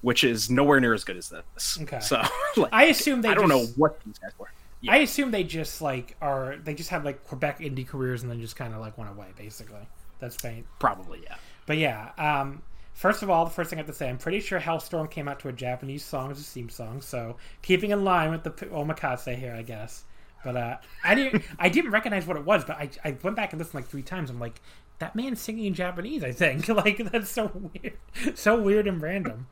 which 0.00 0.24
is 0.24 0.50
nowhere 0.50 0.80
near 0.80 0.94
as 0.94 1.04
good 1.04 1.16
as 1.16 1.30
this. 1.30 1.78
Okay. 1.82 2.00
So 2.00 2.22
like, 2.56 2.72
I 2.72 2.84
assume 2.84 3.22
they. 3.22 3.28
I 3.28 3.34
don't 3.34 3.48
know 3.48 3.66
what 3.76 4.00
these 4.04 4.18
guys 4.18 4.32
were. 4.38 4.50
Yeah. 4.80 4.92
I 4.92 4.96
assume 4.98 5.30
they 5.30 5.44
just 5.44 5.80
like 5.80 6.16
are 6.20 6.56
they 6.62 6.74
just 6.74 6.90
have 6.90 7.04
like 7.04 7.24
Quebec 7.24 7.60
indie 7.60 7.86
careers 7.86 8.22
and 8.22 8.30
then 8.30 8.40
just 8.40 8.56
kind 8.56 8.74
of 8.74 8.80
like 8.80 8.98
went 8.98 9.10
away. 9.10 9.28
Basically, 9.36 9.86
that's 10.18 10.36
faint. 10.36 10.66
Probably, 10.78 11.20
yeah. 11.24 11.36
But 11.66 11.78
yeah, 11.78 12.10
um, 12.18 12.62
First 12.94 13.24
of 13.24 13.30
all, 13.30 13.44
the 13.44 13.50
first 13.50 13.70
thing 13.70 13.78
I 13.78 13.80
have 13.80 13.88
to 13.88 13.92
say, 13.92 14.08
I'm 14.08 14.18
pretty 14.18 14.38
sure 14.38 14.60
Hellstorm 14.60 15.10
came 15.10 15.26
out 15.26 15.40
to 15.40 15.48
a 15.48 15.52
Japanese 15.52 16.04
song 16.04 16.30
as 16.30 16.38
a 16.38 16.44
theme 16.44 16.68
song, 16.68 17.00
so 17.00 17.36
keeping 17.60 17.90
in 17.90 18.04
line 18.04 18.30
with 18.30 18.44
the 18.44 18.50
omakase 18.50 19.36
here, 19.36 19.52
I 19.52 19.62
guess. 19.62 20.04
But 20.44 20.56
uh, 20.56 20.76
I 21.02 21.14
didn't 21.14 21.42
I 21.58 21.68
didn't 21.68 21.90
recognize 21.90 22.26
what 22.26 22.36
it 22.36 22.44
was, 22.44 22.64
but 22.64 22.76
I, 22.76 22.90
I 23.04 23.16
went 23.22 23.34
back 23.36 23.52
and 23.52 23.58
listened 23.58 23.74
like 23.74 23.86
three 23.86 24.02
times. 24.02 24.30
I'm 24.30 24.38
like, 24.38 24.60
that 24.98 25.16
man's 25.16 25.40
singing 25.40 25.64
in 25.64 25.74
Japanese. 25.74 26.22
I 26.22 26.32
think 26.32 26.68
like 26.68 26.98
that's 27.10 27.30
so 27.30 27.50
weird, 27.54 28.38
so 28.38 28.60
weird 28.60 28.86
and 28.86 29.00
random. 29.02 29.46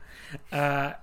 Uh, 0.51 0.93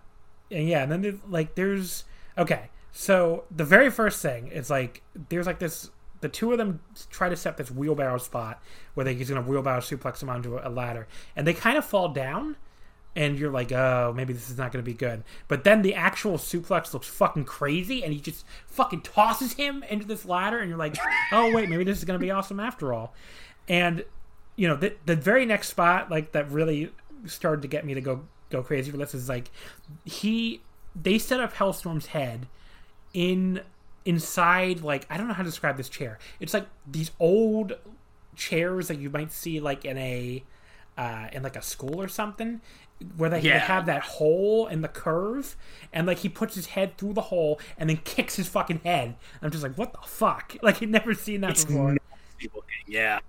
and 0.51 0.69
yeah, 0.69 0.83
and 0.83 0.93
then 0.93 1.21
like 1.29 1.55
there's 1.55 2.05
okay. 2.39 2.71
So 2.93 3.45
the 3.51 3.65
very 3.65 3.91
first 3.91 4.23
thing 4.23 4.49
is 4.49 4.71
like 4.71 5.03
there's 5.29 5.47
like 5.47 5.59
this. 5.59 5.91
The 6.21 6.29
two 6.29 6.53
of 6.53 6.59
them 6.59 6.81
try 7.09 7.31
to 7.31 7.37
set 7.37 7.57
this 7.57 7.71
wheelbarrow 7.71 8.19
spot 8.19 8.63
where 8.93 9.05
they, 9.05 9.15
he's 9.15 9.31
going 9.31 9.43
to 9.43 9.49
wheelbarrow 9.49 9.81
suplex 9.81 10.23
him 10.23 10.29
onto 10.29 10.59
a 10.63 10.69
ladder, 10.69 11.09
and 11.35 11.47
they 11.47 11.55
kind 11.55 11.79
of 11.79 11.85
fall 11.85 12.11
down 12.11 12.57
and 13.17 13.39
you're 13.39 13.51
like, 13.51 13.73
oh, 13.73 14.13
maybe 14.15 14.33
this 14.33 14.51
is 14.51 14.57
not 14.57 14.73
going 14.73 14.85
to 14.85 14.89
be 14.89 14.97
good. 14.97 15.25
But 15.49 15.65
then 15.65 15.83
the 15.83 15.95
actual 15.95 16.39
suplex 16.39 16.93
looks 16.93 17.09
fucking 17.09 17.45
crazy, 17.45 18.05
and 18.05 18.13
he 18.13 18.21
just 18.21 18.45
fucking 18.67 19.03
tosses 19.03 19.55
him 19.55 19.83
into 19.89 20.07
this 20.07 20.25
ladder, 20.25 20.59
and 20.59 20.69
you're 20.69 20.79
like, 20.79 20.97
oh 21.33 21.53
wait, 21.55 21.69
maybe 21.69 21.85
this 21.85 21.99
is 21.99 22.05
going 22.05 22.19
to 22.19 22.25
be 22.25 22.31
awesome 22.31 22.61
after 22.61 22.93
all. 22.93 23.15
And 23.69 24.05
you 24.57 24.69
know, 24.69 24.77
the 24.77 24.95
the 25.07 25.17
very 25.17 25.47
next 25.47 25.69
spot, 25.69 26.11
like 26.11 26.33
that, 26.33 26.51
really 26.51 26.93
started 27.27 27.63
to 27.63 27.69
get 27.69 27.85
me 27.85 27.95
to 27.95 28.01
go 28.01 28.23
go 28.51 28.63
crazy 28.63 28.91
for 28.91 28.97
this 28.97 29.15
is 29.15 29.29
like 29.29 29.51
he 30.05 30.61
they 31.01 31.19
set 31.19 31.41
up 31.41 31.55
Hellstorm's 31.55 32.07
head 32.07 32.47
in 33.15 33.61
inside 34.05 34.83
like 34.83 35.07
I 35.11 35.17
don't 35.17 35.29
know 35.29 35.35
how 35.35 35.43
to 35.43 35.49
describe 35.49 35.77
this 35.77 35.89
chair. 35.89 36.19
It's 36.41 36.55
like 36.55 36.67
these 36.87 37.11
old 37.19 37.75
chairs 38.37 38.89
that 38.89 38.99
you 38.99 39.11
might 39.11 39.33
see 39.33 39.61
like 39.61 39.85
in 39.85 39.99
a 39.99 40.43
uh, 40.97 41.29
in 41.33 41.43
like 41.43 41.57
a 41.57 41.63
school 41.63 42.01
or 42.01 42.09
something 42.09 42.61
where 43.17 43.31
they, 43.31 43.41
yeah. 43.41 43.55
they, 43.55 43.59
have 43.61 43.87
that 43.87 44.03
hole 44.03 44.67
in 44.67 44.83
the 44.83 44.89
curve, 44.89 45.57
and 45.93 46.07
like 46.07 46.19
he 46.19 46.29
puts 46.29 46.55
his 46.55 46.67
head 46.67 46.97
through 46.99 47.15
the 47.15 47.23
hole 47.23 47.61
and 47.79 47.89
then 47.89 47.97
kicks 47.99 48.37
his 48.37 48.49
fucking 48.49 48.81
head. 48.85 49.17
I'm 49.41 49.51
just 49.51 49.63
like, 49.63 49.77
what 49.77 49.93
the 49.93 50.07
fuck? 50.07 50.57
Like 50.63 50.83
I'd 50.83 50.91
never 50.91 51.15
seen 51.15 51.41
that 51.41 51.53
it's 51.53 51.65
before. 51.65 51.97
Yeah, 52.87 53.21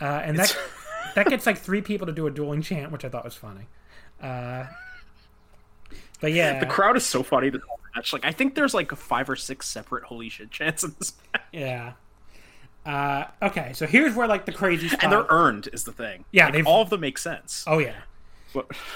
uh, 0.00 0.04
and 0.04 0.38
it's... 0.38 0.52
that 0.52 0.62
that 1.14 1.26
gets 1.28 1.46
like 1.46 1.58
three 1.58 1.80
people 1.80 2.06
to 2.06 2.12
do 2.12 2.26
a 2.26 2.30
dueling 2.30 2.62
chant, 2.62 2.92
which 2.92 3.04
I 3.04 3.08
thought 3.08 3.24
was 3.24 3.34
funny. 3.34 3.68
Uh, 4.20 4.66
but 6.20 6.32
yeah, 6.32 6.58
the 6.58 6.66
crowd 6.66 6.96
is 6.96 7.06
so 7.06 7.22
funny 7.22 7.50
this 7.50 7.62
whole 7.66 7.80
match. 7.94 8.12
Like 8.12 8.24
I 8.24 8.32
think 8.32 8.54
there's 8.54 8.74
like 8.74 8.92
five 8.92 9.30
or 9.30 9.36
six 9.36 9.68
separate 9.68 10.04
holy 10.04 10.28
shit 10.28 10.50
chants 10.50 10.84
in 10.84 10.94
this 10.98 11.12
match. 11.32 11.42
Yeah. 11.52 11.92
Uh, 12.84 13.24
okay, 13.42 13.72
so 13.74 13.84
here's 13.86 14.14
where 14.14 14.28
like 14.28 14.46
the 14.46 14.52
crazy 14.52 14.88
and 15.00 15.10
they're 15.10 15.26
earned 15.28 15.68
is 15.72 15.84
the 15.84 15.92
thing. 15.92 16.24
Yeah, 16.30 16.48
like, 16.48 16.66
all 16.66 16.82
of 16.82 16.90
them 16.90 17.00
make 17.00 17.18
sense. 17.18 17.64
Oh 17.66 17.78
yeah, 17.78 17.96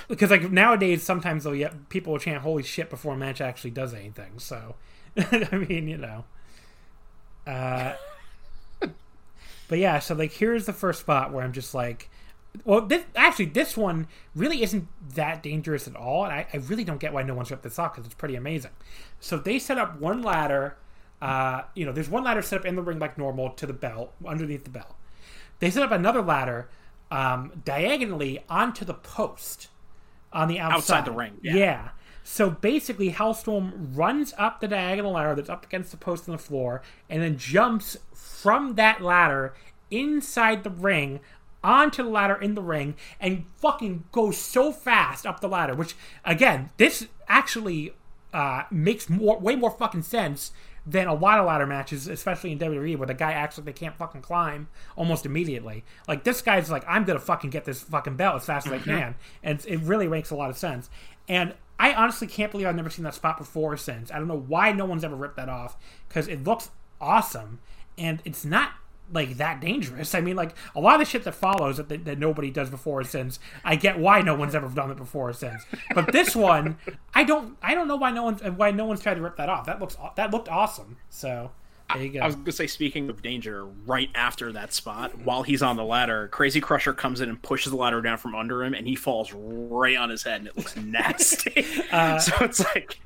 because 0.09 0.31
like 0.31 0.51
nowadays, 0.51 1.03
sometimes 1.03 1.45
they'll 1.45 1.55
yeah, 1.55 1.73
people 1.89 2.13
will 2.13 2.21
chant 2.21 2.43
"Holy 2.43 2.63
shit" 2.63 2.91
before 2.91 3.15
a 3.15 3.17
match 3.17 3.41
actually 3.41 3.71
does 3.71 3.95
anything. 3.95 4.39
So, 4.39 4.77
I 5.17 5.57
mean, 5.69 5.89
you 5.89 5.97
know. 5.97 6.25
Uh, 7.47 7.95
but 9.69 9.79
yeah, 9.79 9.99
so 9.99 10.15
like 10.15 10.33
here's 10.33 10.67
the 10.67 10.73
first 10.73 11.01
spot 11.01 11.33
where 11.33 11.45
I'm 11.45 11.53
just 11.53 11.75
like, 11.75 12.11
well, 12.65 12.81
this 12.83 13.05
actually 13.17 13.47
this 13.47 13.77
one 13.77 14.07
really 14.35 14.63
isn't 14.63 14.89
that 15.15 15.43
dangerous 15.43 15.87
at 15.87 15.97
all, 15.97 16.25
and 16.25 16.33
I, 16.33 16.47
I 16.53 16.59
really 16.59 16.85
don't 16.85 17.01
get 17.01 17.13
why 17.13 17.23
no 17.23 17.35
one's 17.35 17.51
ripped 17.51 17.63
this 17.63 17.79
off 17.79 17.95
because 17.95 18.07
it's 18.07 18.15
pretty 18.15 18.37
amazing. 18.37 18.73
So 19.21 19.39
they 19.39 19.59
set 19.59 19.79
up 19.79 20.01
one 20.01 20.23
ladder. 20.23 20.77
Uh, 21.21 21.63
you 21.75 21.85
know, 21.85 21.93
there's 21.93 22.09
one 22.09 22.25
ladder 22.25 22.41
set 22.41 22.61
up 22.61 22.65
in 22.65 22.77
the 22.77 22.83
ring 22.83 22.99
like 22.99 23.19
normal 23.19 23.51
to 23.51 23.67
the 23.67 23.75
belt 23.75 24.15
underneath 24.27 24.65
the 24.65 24.71
belt. 24.71 24.95
They 25.59 25.71
set 25.71 25.83
up 25.83 25.91
another 25.91 26.23
ladder 26.23 26.71
um, 27.11 27.53
diagonally 27.65 28.45
onto 28.49 28.85
the 28.85 28.95
post 28.95 29.69
on 30.33 30.49
the 30.49 30.59
outside, 30.59 30.77
Outside 30.77 31.05
the 31.05 31.13
ring, 31.13 31.39
yeah. 31.43 31.55
yeah. 31.55 31.89
So 32.23 32.51
basically, 32.51 33.13
Hellstorm 33.13 33.73
runs 33.97 34.33
up 34.39 34.61
the 34.61 34.69
diagonal 34.69 35.13
ladder 35.13 35.35
that's 35.35 35.51
up 35.51 35.65
against 35.65 35.91
the 35.91 35.97
post 35.97 36.29
on 36.29 36.33
the 36.33 36.43
floor, 36.43 36.83
and 37.09 37.23
then 37.23 37.37
jumps 37.37 37.97
from 38.15 38.75
that 38.77 39.01
ladder 39.01 39.55
inside 39.91 40.63
the 40.63 40.71
ring 40.71 41.21
onto 41.63 42.03
the 42.03 42.09
ladder 42.09 42.37
in 42.37 42.55
the 42.55 42.63
ring, 42.63 42.95
and 43.21 43.45
fucking 43.57 44.05
goes 44.13 44.39
so 44.39 44.73
fast 44.73 45.27
up 45.27 45.41
the 45.41 45.49
ladder. 45.49 45.75
Which 45.75 45.97
again, 46.25 46.71
this 46.77 47.09
actually 47.27 47.93
uh, 48.33 48.65
makes 48.71 49.09
more 49.09 49.39
way 49.39 49.57
more 49.57 49.71
fucking 49.71 50.03
sense 50.03 50.53
than 50.87 51.07
a 51.07 51.15
lot 51.15 51.39
of 51.39 51.47
ladder 51.47 51.67
matches, 51.67 52.09
especially 52.09 52.53
in 52.53 52.59
WWE, 52.59 52.97
where 52.97 53.07
the 53.07 53.15
guy 53.15 53.33
acts 53.33 53.59
like 53.59 53.67
they 53.67 53.73
can't 53.73 53.97
fucking 53.97 54.23
climb 54.23 54.69
almost 54.97 55.27
immediately. 55.27 55.85
Like 56.09 56.25
this 56.25 56.43
guy's 56.43 56.71
like, 56.71 56.85
I'm 56.89 57.05
gonna 57.05 57.19
fucking 57.19 57.51
get 57.51 57.65
this 57.65 57.83
fucking 57.83 58.17
belt 58.17 58.37
as 58.37 58.47
fast 58.47 58.67
as 58.67 58.73
I 58.73 58.79
mm-hmm. 58.79 58.91
can, 58.91 59.15
and 59.43 59.65
it 59.67 59.81
really 59.81 60.09
makes 60.09 60.31
a 60.31 60.37
lot 60.37 60.51
of 60.51 60.59
sense. 60.59 60.91
And 61.29 61.55
I 61.79 61.95
honestly 61.95 62.27
can't 62.27 62.51
believe 62.51 62.67
I've 62.67 62.77
never 62.77 62.91
seen 62.91 63.05
that 63.05 63.15
spot 63.15 63.39
before 63.39 63.77
since. 63.77 64.11
I 64.11 64.19
don't 64.19 64.29
know 64.29 64.39
why 64.39 64.73
no 64.73 64.85
one's 64.85 65.05
ever 65.05 65.17
ripped 65.17 65.37
that 65.37 65.49
off 65.49 65.77
because 66.09 66.29
it 66.29 66.45
looks 66.45 66.71
awesome 67.01 67.61
and 67.97 68.21
it's 68.25 68.45
not 68.45 68.73
like 69.13 69.37
that 69.37 69.61
dangerous. 69.61 70.15
I 70.15 70.21
mean, 70.21 70.37
like 70.37 70.55
a 70.75 70.81
lot 70.81 70.95
of 70.95 71.01
the 71.01 71.05
shit 71.05 71.25
that 71.25 71.35
follows 71.35 71.77
that, 71.79 71.89
that, 71.89 72.05
that 72.05 72.19
nobody 72.19 72.51
does 72.51 72.71
before 72.71 73.01
or 73.01 73.05
since. 73.05 73.39
I 73.65 73.77
get 73.77 73.99
why 73.99 74.23
no 74.23 74.35
one's 74.35 74.55
ever 74.55 74.69
done 74.69 74.91
it 74.91 74.97
before 74.97 75.31
or 75.31 75.33
since, 75.33 75.65
but 75.95 76.13
this 76.13 76.35
one, 76.37 76.79
I 77.15 77.25
don't. 77.25 77.57
I 77.63 77.75
don't 77.75 77.89
know 77.89 77.97
why 77.97 78.11
no 78.11 78.25
one's 78.25 78.43
why 78.43 78.71
no 78.71 78.85
one's 78.85 79.01
tried 79.01 79.15
to 79.15 79.21
rip 79.21 79.37
that 79.37 79.49
off. 79.49 79.67
That 79.67 79.81
looks 79.81 79.97
that 80.17 80.31
looked 80.31 80.49
awesome. 80.49 80.97
So 81.09 81.51
there 81.95 82.05
you 82.05 82.13
go. 82.13 82.21
I 82.21 82.27
was 82.27 82.37
gonna 82.37 82.53
say, 82.53 82.67
speaking 82.67 83.09
of 83.11 83.23
danger, 83.23 83.65
right 83.65 84.11
after 84.15 84.53
that 84.53 84.73
spot, 84.73 85.19
while 85.25 85.43
he's 85.43 85.63
on 85.63 85.77
the 85.77 85.85
ladder, 85.85 86.29
Crazy 86.29 86.61
Crusher 86.61 86.93
comes 86.93 87.21
in 87.21 87.29
and 87.29 87.41
pushes 87.43 87.73
the 87.73 87.79
ladder 87.79 88.01
down 88.01 88.19
from 88.19 88.35
under 88.35 88.63
him, 88.63 88.75
and 88.75 88.87
he 88.87 88.95
falls 88.95 89.33
right 89.33 89.97
on 89.97 90.11
his 90.11 90.23
head, 90.23 90.41
and 90.41 90.49
it 90.49 90.57
looks 90.57 90.77
nasty. 90.77 91.67
Uh, 91.91 92.19
so 92.19 92.45
it's 92.45 92.61
like 92.75 93.01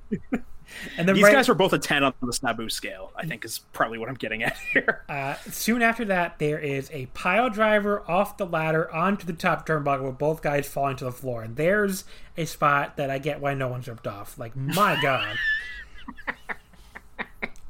and 0.96 1.08
then 1.08 1.14
these 1.14 1.24
right, 1.24 1.32
guys 1.32 1.48
are 1.48 1.54
both 1.54 1.72
a 1.72 1.78
ten 1.78 2.02
on 2.02 2.12
the 2.22 2.32
Sabu 2.32 2.68
scale. 2.68 3.12
I 3.16 3.26
think 3.26 3.44
is 3.44 3.58
probably 3.72 3.98
what 3.98 4.08
I'm 4.08 4.14
getting 4.14 4.42
at 4.42 4.56
here. 4.72 5.04
uh, 5.08 5.34
soon 5.50 5.82
after 5.82 6.04
that, 6.06 6.38
there 6.38 6.58
is 6.58 6.90
a 6.92 7.06
pile 7.06 7.50
driver 7.50 8.02
off 8.10 8.36
the 8.36 8.46
ladder 8.46 8.92
onto 8.92 9.26
the 9.26 9.32
top 9.32 9.66
turnbuckle 9.66 10.06
with 10.06 10.18
both 10.18 10.42
guys 10.42 10.66
falling 10.68 10.96
to 10.96 11.04
the 11.04 11.12
floor. 11.12 11.42
And 11.42 11.56
there's 11.56 12.04
a 12.36 12.44
spot 12.44 12.96
that 12.96 13.10
I 13.10 13.18
get 13.18 13.40
why 13.40 13.54
no 13.54 13.68
one's 13.68 13.88
ripped 13.88 14.06
off. 14.06 14.38
Like 14.38 14.56
my 14.56 14.98
god. 15.02 15.36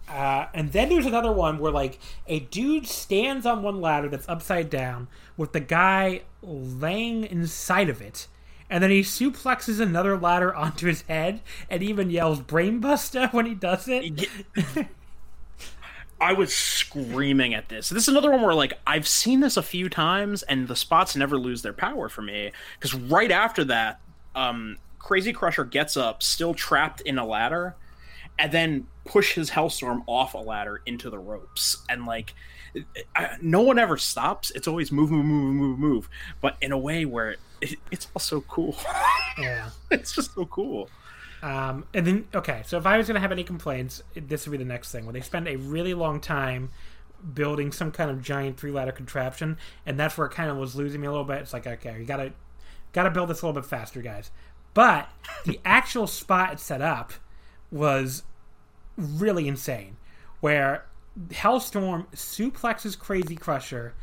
Uh, 0.09 0.47
and 0.55 0.71
then 0.71 0.89
there's 0.91 1.07
another 1.07 1.33
one 1.33 1.59
where 1.59 1.73
like 1.73 1.99
a 2.29 2.39
dude 2.39 2.87
stands 2.87 3.45
on 3.47 3.63
one 3.63 3.81
ladder 3.81 4.09
that's 4.09 4.29
upside 4.29 4.71
down 4.71 5.09
with 5.37 5.53
the 5.53 5.61
guy 5.61 6.23
laying 6.41 7.25
inside 7.25 7.89
of 7.89 8.01
it, 8.01 8.29
and 8.71 8.83
then 8.83 8.91
he 8.91 9.01
suplexes 9.01 9.81
another 9.81 10.17
ladder 10.17 10.55
onto 10.55 10.87
his 10.87 11.03
head 11.03 11.41
and 11.69 11.83
even 11.83 12.11
yells 12.11 12.41
"brainbuster" 12.41 13.33
when 13.33 13.47
he 13.47 13.55
does 13.55 13.89
it. 13.89 14.29
I 16.21 16.33
was 16.33 16.55
screaming 16.55 17.55
at 17.55 17.69
this. 17.69 17.89
This 17.91 18.05
is 18.05 18.09
another 18.09 18.31
one 18.31 18.43
where 18.43 18.55
like 18.55 18.75
I've 18.87 19.07
seen 19.07 19.41
this 19.41 19.57
a 19.57 19.63
few 19.63 19.89
times, 19.89 20.43
and 20.43 20.69
the 20.69 20.77
spots 20.77 21.17
never 21.17 21.39
lose 21.39 21.63
their 21.63 21.73
power 21.73 22.09
for 22.09 22.23
me. 22.23 22.53
Because 22.79 22.95
right 22.95 23.31
after 23.31 23.65
that, 23.65 24.01
um, 24.35 24.79
Crazy 24.99 25.33
Crusher 25.33 25.65
gets 25.65 25.97
up, 25.97 26.23
still 26.23 26.55
trapped 26.55 27.01
in 27.03 27.19
a 27.19 27.27
ladder, 27.27 27.77
and 28.39 28.51
then 28.53 28.87
pushes 29.05 29.35
his 29.35 29.51
Hellstorm 29.51 30.03
off 30.07 30.35
a 30.35 30.39
ladder 30.39 30.81
into 30.87 31.11
the 31.11 31.19
ropes. 31.19 31.85
And 31.91 32.07
like, 32.07 32.35
I, 33.15 33.37
no 33.41 33.63
one 33.63 33.79
ever 33.79 33.97
stops. 33.97 34.51
It's 34.53 34.69
always 34.69 34.91
move, 34.91 35.11
move, 35.11 35.25
move, 35.25 35.55
move, 35.55 35.79
move. 35.79 36.09
But 36.41 36.57
in 36.61 36.73
a 36.73 36.79
way 36.79 37.05
where 37.05 37.37
it, 37.61 37.77
it's 37.91 38.09
also 38.15 38.41
cool. 38.43 38.77
yeah. 39.39 39.71
it's 39.91 40.13
just 40.13 40.35
so 40.35 40.47
cool. 40.47 40.89
Um, 41.43 41.85
and 41.93 42.07
then, 42.07 42.27
okay, 42.35 42.63
so 42.65 42.79
if 42.79 42.87
I 42.87 42.97
was 42.97 43.07
going 43.07 43.17
to 43.17 43.21
have 43.21 43.33
any 43.33 43.45
complaints, 43.45 44.03
this 44.15 44.47
would 44.47 44.53
be 44.53 44.59
the 44.59 44.69
next 44.69 44.93
thing 44.93 45.05
where 45.05 45.13
they 45.13 45.21
spend 45.21 45.47
a 45.47 45.57
really 45.57 45.93
long 45.93 46.21
time 46.21 46.71
building 47.33 47.73
some 47.73 47.91
kind 47.91 48.11
of 48.11 48.23
giant 48.23 48.59
three 48.59 48.71
ladder 48.71 48.93
contraption, 48.93 49.59
and 49.87 49.99
that's 49.99 50.17
where 50.17 50.27
it 50.27 50.31
kind 50.31 50.51
of 50.51 50.57
was 50.57 50.75
losing 50.75 51.01
me 51.01 51.07
a 51.07 51.11
little 51.11 51.25
bit. 51.25 51.43
It's 51.43 51.53
like, 51.53 51.67
okay, 51.67 51.99
you 51.99 52.05
gotta 52.05 52.33
gotta 52.93 53.11
build 53.11 53.29
this 53.29 53.43
a 53.43 53.47
little 53.47 53.61
bit 53.61 53.69
faster, 53.69 54.03
guys. 54.03 54.31
But 54.73 55.11
the 55.45 55.61
actual 55.65 56.07
spot 56.07 56.53
it 56.55 56.61
set 56.61 56.81
up 56.81 57.13
was 57.71 58.23
really 58.97 59.49
insane, 59.49 59.97
where 60.41 60.87
Hellstorm 61.29 62.07
suplexes 62.13 62.99
Crazy 62.99 63.37
Crusher 63.37 63.95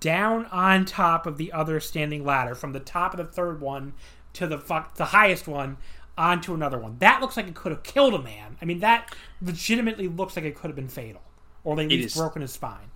down 0.00 0.46
on 0.46 0.84
top 0.84 1.26
of 1.26 1.38
the 1.38 1.52
other 1.52 1.80
standing 1.80 2.24
ladder 2.24 2.54
from 2.54 2.72
the 2.72 2.80
top 2.80 3.14
of 3.14 3.18
the 3.18 3.32
third 3.32 3.60
one 3.60 3.94
to 4.34 4.46
the 4.46 4.58
fuck 4.58 4.96
the 4.96 5.06
highest 5.06 5.48
one 5.48 5.78
onto 6.18 6.52
another 6.52 6.78
one. 6.78 6.96
That 6.98 7.20
looks 7.20 7.36
like 7.36 7.48
it 7.48 7.54
could 7.54 7.72
have 7.72 7.82
killed 7.82 8.14
a 8.14 8.22
man. 8.22 8.56
I 8.60 8.66
mean, 8.66 8.80
that 8.80 9.14
legitimately 9.40 10.08
looks 10.08 10.36
like 10.36 10.44
it 10.44 10.54
could 10.54 10.68
have 10.68 10.76
been 10.76 10.88
fatal, 10.88 11.22
or 11.64 11.80
at 11.80 11.88
least 11.88 12.06
is. 12.08 12.16
broken 12.16 12.42
his 12.42 12.52
spine. 12.52 12.90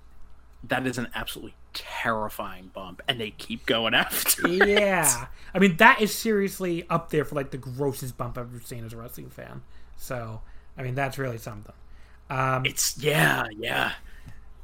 That 0.64 0.86
is 0.86 0.98
an 0.98 1.08
absolutely 1.14 1.54
terrifying 1.72 2.70
bump, 2.72 3.02
and 3.08 3.20
they 3.20 3.30
keep 3.30 3.66
going 3.66 3.94
after. 3.94 4.46
it. 4.46 4.68
Yeah, 4.68 5.26
I 5.54 5.58
mean 5.58 5.76
that 5.78 6.02
is 6.02 6.14
seriously 6.14 6.86
up 6.90 7.10
there 7.10 7.24
for 7.24 7.34
like 7.34 7.50
the 7.50 7.58
grossest 7.58 8.16
bump 8.18 8.36
I've 8.36 8.54
ever 8.54 8.60
seen 8.60 8.84
as 8.84 8.92
a 8.92 8.98
wrestling 8.98 9.30
fan. 9.30 9.62
So, 9.96 10.42
I 10.76 10.82
mean 10.82 10.94
that's 10.94 11.16
really 11.18 11.38
something. 11.38 11.74
Um, 12.30 12.64
It's 12.66 12.96
yeah, 12.98 13.46
yeah. 13.56 13.92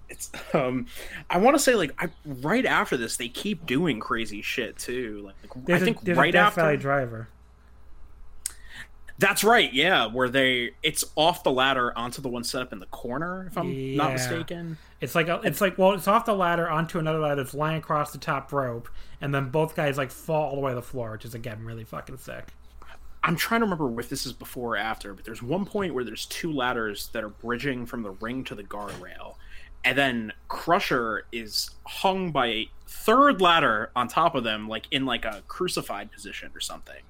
It's 0.09 0.31
um, 0.55 0.87
I 1.29 1.39
want 1.39 1.55
to 1.57 1.63
say 1.63 1.75
like 1.75 1.93
I, 2.03 2.09
right 2.25 2.67
after 2.67 2.97
this, 2.97 3.17
they 3.17 3.29
keep 3.29 3.65
doing 3.67 4.01
crazy 4.01 4.43
shit 4.43 4.77
too. 4.79 5.23
Like 5.25 5.71
I 5.71 5.79
think 5.79 6.07
a, 6.09 6.15
right 6.15 6.35
after 6.35 6.63
Valley 6.63 6.77
Driver. 6.77 7.29
that's 9.19 9.45
right, 9.45 9.73
yeah, 9.73 10.07
where 10.07 10.29
they 10.31 10.71
it's 10.83 11.05
off 11.15 11.45
the 11.45 11.53
ladder 11.53 11.97
onto 11.97 12.23
the 12.23 12.29
one 12.29 12.43
set 12.43 12.63
up 12.63 12.73
in 12.73 12.79
the 12.79 12.87
corner, 12.87 13.47
if 13.47 13.57
I'm 13.59 13.69
Yeah. 13.71 13.97
not 13.97 14.13
mistaken. 14.15 14.79
It's 15.01 15.15
like 15.15 15.29
a, 15.29 15.41
it's 15.45 15.61
like 15.61 15.77
well, 15.79 15.93
it's 15.93 16.09
off 16.09 16.25
the 16.25 16.35
ladder 16.35 16.69
onto 16.69 16.99
another 16.99 17.19
ladder 17.21 17.37
that's 17.37 17.55
lying 17.55 17.79
across 17.79 18.13
the 18.13 18.19
top 18.19 18.53
rope, 18.53 18.89
and 19.21 19.35
then 19.35 19.51
both 19.51 19.77
guys 19.77 19.97
like 19.99 20.11
fall 20.11 20.49
all 20.51 20.55
the 20.57 20.61
way 20.61 20.73
to 20.73 20.77
the 20.77 20.83
floor, 20.83 21.13
which 21.13 21.25
is 21.25 21.35
again 21.35 21.63
really 21.65 21.85
fucking 21.85 22.19
sick. 22.19 22.49
I'm 23.23 23.37
trying 23.37 23.61
to 23.61 23.67
remember 23.67 24.01
if 24.01 24.09
this 24.09 24.25
is 24.25 24.33
before 24.33 24.75
or 24.75 24.77
after, 24.79 25.13
but 25.13 25.25
there's 25.25 25.43
one 25.43 25.67
point 25.67 25.93
where 25.95 26.05
there's 26.05 26.27
two 26.27 26.53
ladders 26.53 27.09
that 27.09 27.23
are 27.23 27.29
bridging 27.29 27.85
from 27.87 28.03
the 28.03 28.13
ring 28.13 28.45
to 28.45 28.55
the 28.55 28.63
guardrail, 28.65 29.35
and 29.85 29.97
then 29.97 30.33
Crusher 30.49 31.27
is 31.33 31.71
hung 31.87 32.33
by 32.33 32.47
a 32.47 32.71
third 32.87 33.41
ladder 33.41 33.91
on 33.95 34.09
top 34.09 34.35
of 34.35 34.45
them, 34.45 34.69
like 34.69 34.87
in 34.91 35.05
like 35.07 35.25
a 35.25 35.43
crucified 35.49 36.11
position 36.13 36.51
or 36.55 36.61
something. 36.61 37.03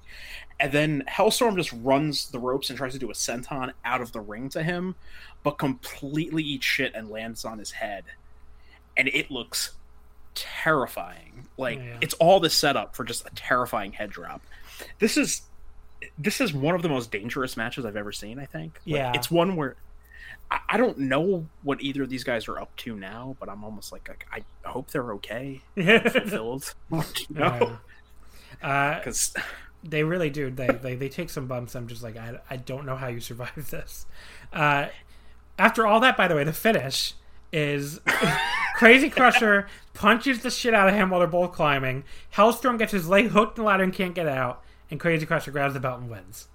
And 0.59 0.71
then 0.71 1.03
Hellstorm 1.09 1.55
just 1.55 1.73
runs 1.73 2.29
the 2.29 2.39
ropes 2.39 2.69
and 2.69 2.77
tries 2.77 2.93
to 2.93 2.99
do 2.99 3.09
a 3.09 3.13
senton 3.13 3.73
out 3.83 3.99
of 4.01 4.11
the 4.11 4.21
ring 4.21 4.47
to 4.49 4.61
him, 4.63 4.95
but 5.43 5.57
completely 5.57 6.43
eats 6.43 6.65
shit 6.65 6.93
and 6.93 7.09
lands 7.09 7.43
on 7.45 7.57
his 7.57 7.71
head. 7.71 8.03
And 8.95 9.07
it 9.07 9.31
looks 9.31 9.71
terrifying. 10.35 11.47
Like 11.57 11.79
Yeah. 11.79 11.97
it's 12.01 12.13
all 12.15 12.39
the 12.39 12.49
setup 12.49 12.95
for 12.95 13.03
just 13.03 13.25
a 13.25 13.31
terrifying 13.35 13.93
head 13.93 14.11
drop. 14.11 14.41
This 14.99 15.17
is 15.17 15.41
this 16.17 16.41
is 16.41 16.53
one 16.53 16.75
of 16.75 16.81
the 16.81 16.89
most 16.89 17.11
dangerous 17.11 17.55
matches 17.57 17.85
I've 17.85 17.95
ever 17.97 18.11
seen. 18.11 18.39
I 18.39 18.45
think. 18.45 18.79
Like, 18.85 18.95
Yeah. 18.95 19.11
it's 19.15 19.29
one 19.31 19.55
where 19.55 19.75
I, 20.49 20.59
I 20.69 20.77
don't 20.77 20.97
know 20.97 21.47
what 21.63 21.81
either 21.81 22.03
of 22.03 22.09
these 22.09 22.23
guys 22.23 22.47
are 22.47 22.59
up 22.59 22.75
to 22.77 22.95
now, 22.95 23.35
but 23.39 23.49
I'm 23.49 23.63
almost 23.63 23.91
like, 23.91 24.07
like 24.09 24.25
I 24.31 24.43
hope 24.67 24.91
they're 24.91 25.13
okay, 25.13 25.61
fulfilled. 25.75 26.73
you 26.91 27.03
know, 27.29 27.77
uh, 28.61 28.97
because 28.97 29.33
They 29.83 30.03
really 30.03 30.29
do. 30.29 30.51
They, 30.51 30.67
they 30.67 30.95
they 30.95 31.09
take 31.09 31.29
some 31.31 31.47
bumps. 31.47 31.73
I'm 31.75 31.87
just 31.87 32.03
like, 32.03 32.15
I, 32.17 32.39
I 32.49 32.57
don't 32.57 32.85
know 32.85 32.95
how 32.95 33.07
you 33.07 33.19
survive 33.19 33.69
this. 33.71 34.05
Uh, 34.53 34.87
after 35.57 35.87
all 35.87 35.99
that, 36.01 36.15
by 36.17 36.27
the 36.27 36.35
way, 36.35 36.43
the 36.43 36.53
finish 36.53 37.13
is 37.53 37.99
Crazy 38.75 39.09
Crusher 39.09 39.67
punches 39.93 40.41
the 40.41 40.49
shit 40.51 40.73
out 40.73 40.87
of 40.87 40.93
him 40.95 41.09
while 41.09 41.19
they're 41.19 41.27
both 41.27 41.51
climbing. 41.53 42.03
Hellstorm 42.35 42.77
gets 42.77 42.91
his 42.91 43.09
leg 43.09 43.27
hooked 43.29 43.57
in 43.57 43.63
the 43.63 43.67
ladder 43.67 43.83
and 43.83 43.91
can't 43.93 44.15
get 44.15 44.27
out, 44.27 44.63
and 44.91 44.99
Crazy 44.99 45.25
Crusher 45.25 45.51
grabs 45.51 45.73
the 45.73 45.79
belt 45.79 46.01
and 46.01 46.09
wins. 46.09 46.47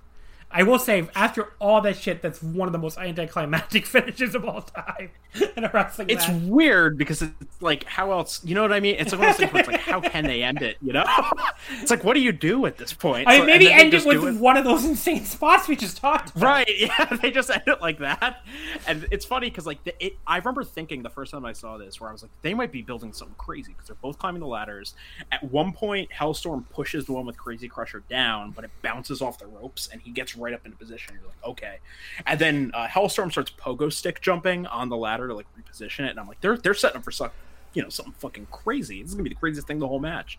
I 0.57 0.62
will 0.62 0.78
say, 0.78 1.07
after 1.14 1.52
all 1.59 1.82
that 1.82 1.98
shit, 1.98 2.22
that's 2.22 2.42
one 2.42 2.66
of 2.66 2.72
the 2.72 2.78
most 2.78 2.96
anticlimactic 2.96 3.84
finishes 3.86 4.34
of 4.34 4.46
all 4.46 4.62
time 4.62 5.11
in 5.54 5.64
a 5.64 5.70
wrestling 5.70 6.09
it's 6.09 6.26
match. 6.26 6.42
weird 6.44 6.96
because 6.96 7.20
it's 7.20 7.34
like 7.61 7.84
how 7.84 8.11
else 8.11 8.42
you 8.42 8.54
know 8.54 8.62
what 8.62 8.72
I 8.72 8.80
mean? 8.80 8.96
It's 8.98 9.12
like 9.12 9.20
one 9.20 9.28
of 9.28 9.36
those 9.36 9.50
things 9.50 9.61
it's 9.61 9.68
like 9.68 9.80
how 9.80 10.00
can 10.00 10.24
they 10.24 10.42
end 10.42 10.62
it? 10.62 10.78
You 10.80 10.94
know, 10.94 11.04
it's 11.82 11.90
like 11.90 12.04
what 12.04 12.14
do 12.14 12.20
you 12.20 12.32
do 12.32 12.64
at 12.64 12.78
this 12.78 12.94
point? 12.94 13.28
I 13.28 13.36
mean, 13.36 13.46
maybe 13.46 13.70
end 13.70 13.92
it 13.92 14.07
with 14.07 14.38
one 14.38 14.57
of 14.57 14.64
those 14.64 14.86
insane 14.86 15.26
spots 15.26 15.68
we 15.68 15.76
just 15.76 15.98
talked 15.98 16.34
about. 16.34 16.42
Right, 16.42 16.74
yeah, 16.78 17.04
they 17.20 17.30
just 17.30 17.50
end 17.50 17.64
it 17.66 17.82
like 17.82 17.98
that, 17.98 18.42
and 18.86 19.07
it's 19.11 19.26
funny 19.26 19.50
because 19.50 19.66
like 19.66 19.84
the, 19.84 19.94
it, 20.04 20.16
I 20.26 20.38
remember 20.38 20.64
thinking 20.64 21.02
the 21.02 21.11
first 21.11 21.32
time 21.32 21.44
I 21.44 21.52
saw 21.52 21.76
this, 21.76 22.00
where 22.00 22.09
I 22.09 22.12
was 22.12 22.22
like, 22.22 22.32
they 22.40 22.54
might 22.54 22.72
be 22.72 22.80
building 22.80 23.12
something 23.12 23.36
crazy 23.36 23.72
because 23.72 23.88
they're 23.88 23.96
both 24.00 24.18
climbing 24.18 24.40
the 24.40 24.46
ladders. 24.46 24.94
At 25.30 25.44
one 25.44 25.74
point, 25.74 26.09
Hellstorm 26.11 26.64
pushes 26.70 27.04
the 27.04 27.12
one 27.12 27.26
with 27.26 27.36
Crazy 27.36 27.68
Crusher 27.68 28.02
down, 28.09 28.52
but 28.52 28.64
it 28.64 28.70
bounces 28.80 29.20
off 29.20 29.38
the 29.38 29.46
ropes, 29.46 29.88
and 29.92 30.00
he 30.00 30.12
gets 30.12 30.34
right 30.47 30.55
up 30.55 30.64
into 30.64 30.78
position. 30.78 31.14
You're 31.14 31.28
like, 31.28 31.44
okay, 31.44 31.78
and 32.26 32.38
then 32.38 32.70
uh, 32.72 32.86
Hellstorm 32.86 33.30
starts 33.30 33.51
pogo 33.51 33.92
stick 33.92 34.20
jumping 34.20 34.66
on 34.66 34.88
the 34.88 34.97
ladder 34.97 35.28
to 35.28 35.34
like 35.34 35.47
reposition 35.59 36.07
it, 36.07 36.11
and 36.11 36.20
I'm 36.20 36.28
like, 36.28 36.40
they're 36.40 36.57
they're 36.57 36.74
setting 36.74 36.99
up 36.99 37.05
for 37.05 37.11
some 37.11 37.30
you 37.74 37.82
know 37.82 37.88
something 37.88 38.14
fucking 38.14 38.47
crazy. 38.51 39.03
This 39.03 39.11
is 39.11 39.14
gonna 39.14 39.24
be 39.24 39.30
the 39.30 39.40
craziest 39.40 39.66
thing 39.66 39.78
the 39.78 39.88
whole 39.88 40.01
match. 40.01 40.38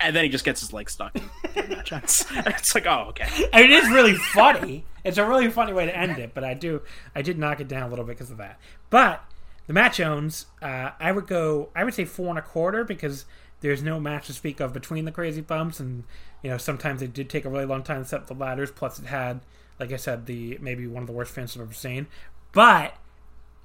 And 0.00 0.14
then 0.14 0.24
he 0.24 0.30
just 0.30 0.44
gets 0.44 0.60
his 0.60 0.72
leg 0.72 0.90
stuck 0.90 1.14
in 1.14 1.22
the 1.54 1.62
match. 1.76 1.92
It's, 1.92 2.26
it's 2.30 2.74
like, 2.74 2.86
oh, 2.86 3.06
okay. 3.10 3.28
I 3.52 3.62
mean, 3.62 3.70
it 3.70 3.84
is 3.84 3.88
really 3.90 4.14
funny. 4.14 4.84
It's 5.04 5.18
a 5.18 5.26
really 5.26 5.48
funny 5.50 5.72
way 5.72 5.86
to 5.86 5.96
end 5.96 6.18
it, 6.18 6.34
but 6.34 6.42
I 6.42 6.54
do, 6.54 6.82
I 7.14 7.22
did 7.22 7.38
knock 7.38 7.60
it 7.60 7.68
down 7.68 7.84
a 7.84 7.88
little 7.88 8.04
bit 8.04 8.16
because 8.16 8.32
of 8.32 8.38
that. 8.38 8.58
But 8.90 9.24
the 9.68 9.72
match 9.72 10.00
owns, 10.00 10.46
uh, 10.60 10.90
I 10.98 11.12
would 11.12 11.28
go, 11.28 11.68
I 11.76 11.84
would 11.84 11.94
say 11.94 12.04
four 12.04 12.28
and 12.28 12.38
a 12.38 12.42
quarter 12.42 12.82
because 12.82 13.24
there's 13.64 13.82
no 13.82 13.98
match 13.98 14.26
to 14.26 14.34
speak 14.34 14.60
of 14.60 14.74
between 14.74 15.06
the 15.06 15.10
crazy 15.10 15.40
bumps, 15.40 15.80
and 15.80 16.04
you 16.42 16.50
know 16.50 16.58
sometimes 16.58 17.00
it 17.00 17.14
did 17.14 17.30
take 17.30 17.46
a 17.46 17.48
really 17.48 17.64
long 17.64 17.82
time 17.82 18.02
to 18.02 18.08
set 18.08 18.20
up 18.20 18.26
the 18.26 18.34
ladders. 18.34 18.70
Plus, 18.70 18.98
it 18.98 19.06
had, 19.06 19.40
like 19.80 19.90
I 19.90 19.96
said, 19.96 20.26
the 20.26 20.58
maybe 20.60 20.86
one 20.86 21.02
of 21.02 21.06
the 21.06 21.14
worst 21.14 21.32
fans 21.32 21.56
I've 21.56 21.62
ever 21.62 21.72
seen. 21.72 22.06
But 22.52 22.94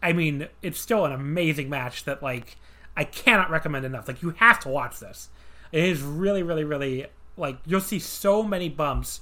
I 0.01 0.13
mean, 0.13 0.47
it's 0.61 0.79
still 0.79 1.03
an 1.03 1.11
amazing 1.11 1.69
match 1.69 2.05
that 2.05 2.23
like 2.23 2.55
I 2.95 3.03
cannot 3.03 3.49
recommend 3.49 3.85
enough. 3.85 4.07
Like 4.07 4.21
you 4.21 4.29
have 4.37 4.61
to 4.61 4.69
watch 4.69 5.01
this. 5.01 5.27
It 5.73 5.83
is 5.83 6.01
really, 6.01 6.43
really, 6.43 6.63
really 6.63 7.07
like 7.35 7.57
you'll 7.65 7.81
see 7.81 7.99
so 7.99 8.41
many 8.41 8.69
bumps 8.69 9.19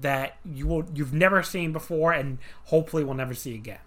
that 0.00 0.36
you 0.44 0.68
will 0.68 0.84
you've 0.94 1.12
never 1.12 1.42
seen 1.42 1.72
before 1.72 2.12
and 2.12 2.38
hopefully 2.66 3.02
will 3.02 3.14
never 3.14 3.34
see 3.34 3.56
again. 3.56 3.80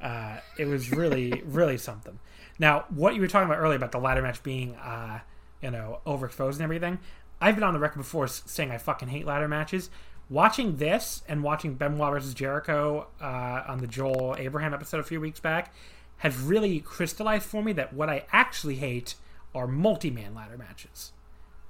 Uh, 0.00 0.38
it 0.58 0.64
was 0.64 0.90
really, 0.90 1.42
really 1.46 1.76
something. 1.76 2.18
Now, 2.58 2.86
what 2.88 3.14
you 3.14 3.20
were 3.20 3.28
talking 3.28 3.46
about 3.46 3.58
earlier 3.58 3.76
about 3.76 3.92
the 3.92 3.98
ladder 3.98 4.22
match 4.22 4.42
being, 4.42 4.74
uh, 4.76 5.20
you 5.62 5.70
know, 5.70 6.00
overexposed 6.06 6.54
and 6.54 6.62
everything, 6.62 6.98
I've 7.40 7.54
been 7.54 7.64
on 7.64 7.74
the 7.74 7.80
record 7.80 7.98
before 7.98 8.26
saying 8.28 8.70
I 8.70 8.78
fucking 8.78 9.08
hate 9.08 9.26
ladder 9.26 9.48
matches. 9.48 9.90
Watching 10.28 10.76
this 10.76 11.22
and 11.28 11.42
watching 11.42 11.74
Benoit 11.74 12.12
versus 12.12 12.34
Jericho 12.34 13.06
uh, 13.20 13.62
on 13.68 13.78
the 13.78 13.86
Joel 13.86 14.34
Abraham 14.38 14.74
episode 14.74 14.98
a 14.98 15.04
few 15.04 15.20
weeks 15.20 15.38
back 15.38 15.72
has 16.18 16.36
really 16.38 16.80
crystallized 16.80 17.44
for 17.44 17.62
me 17.62 17.72
that 17.74 17.92
what 17.92 18.08
I 18.08 18.24
actually 18.32 18.76
hate 18.76 19.14
are 19.54 19.66
multi-man 19.66 20.34
ladder 20.34 20.58
matches. 20.58 21.12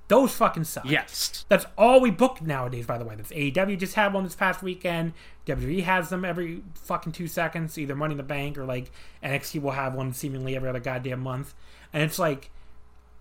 Those 0.08 0.32
fucking 0.34 0.64
suck. 0.64 0.84
Yes. 0.84 1.44
That's 1.48 1.66
all 1.76 2.00
we 2.00 2.10
book 2.10 2.40
nowadays, 2.40 2.86
by 2.86 2.96
the 2.96 3.04
way. 3.04 3.16
That's 3.16 3.32
AEW 3.32 3.76
just 3.78 3.94
had 3.94 4.14
one 4.14 4.22
this 4.22 4.36
past 4.36 4.62
weekend. 4.62 5.14
WWE 5.46 5.82
has 5.82 6.10
them 6.10 6.24
every 6.24 6.62
fucking 6.74 7.12
two 7.12 7.26
seconds, 7.26 7.76
either 7.76 7.96
Money 7.96 8.12
in 8.12 8.16
the 8.16 8.22
Bank 8.22 8.56
or 8.56 8.64
like 8.64 8.92
NXT 9.22 9.60
will 9.60 9.72
have 9.72 9.94
one 9.94 10.12
seemingly 10.12 10.54
every 10.54 10.68
other 10.68 10.80
goddamn 10.80 11.20
month. 11.20 11.54
And 11.92 12.04
it's 12.04 12.20
like 12.20 12.50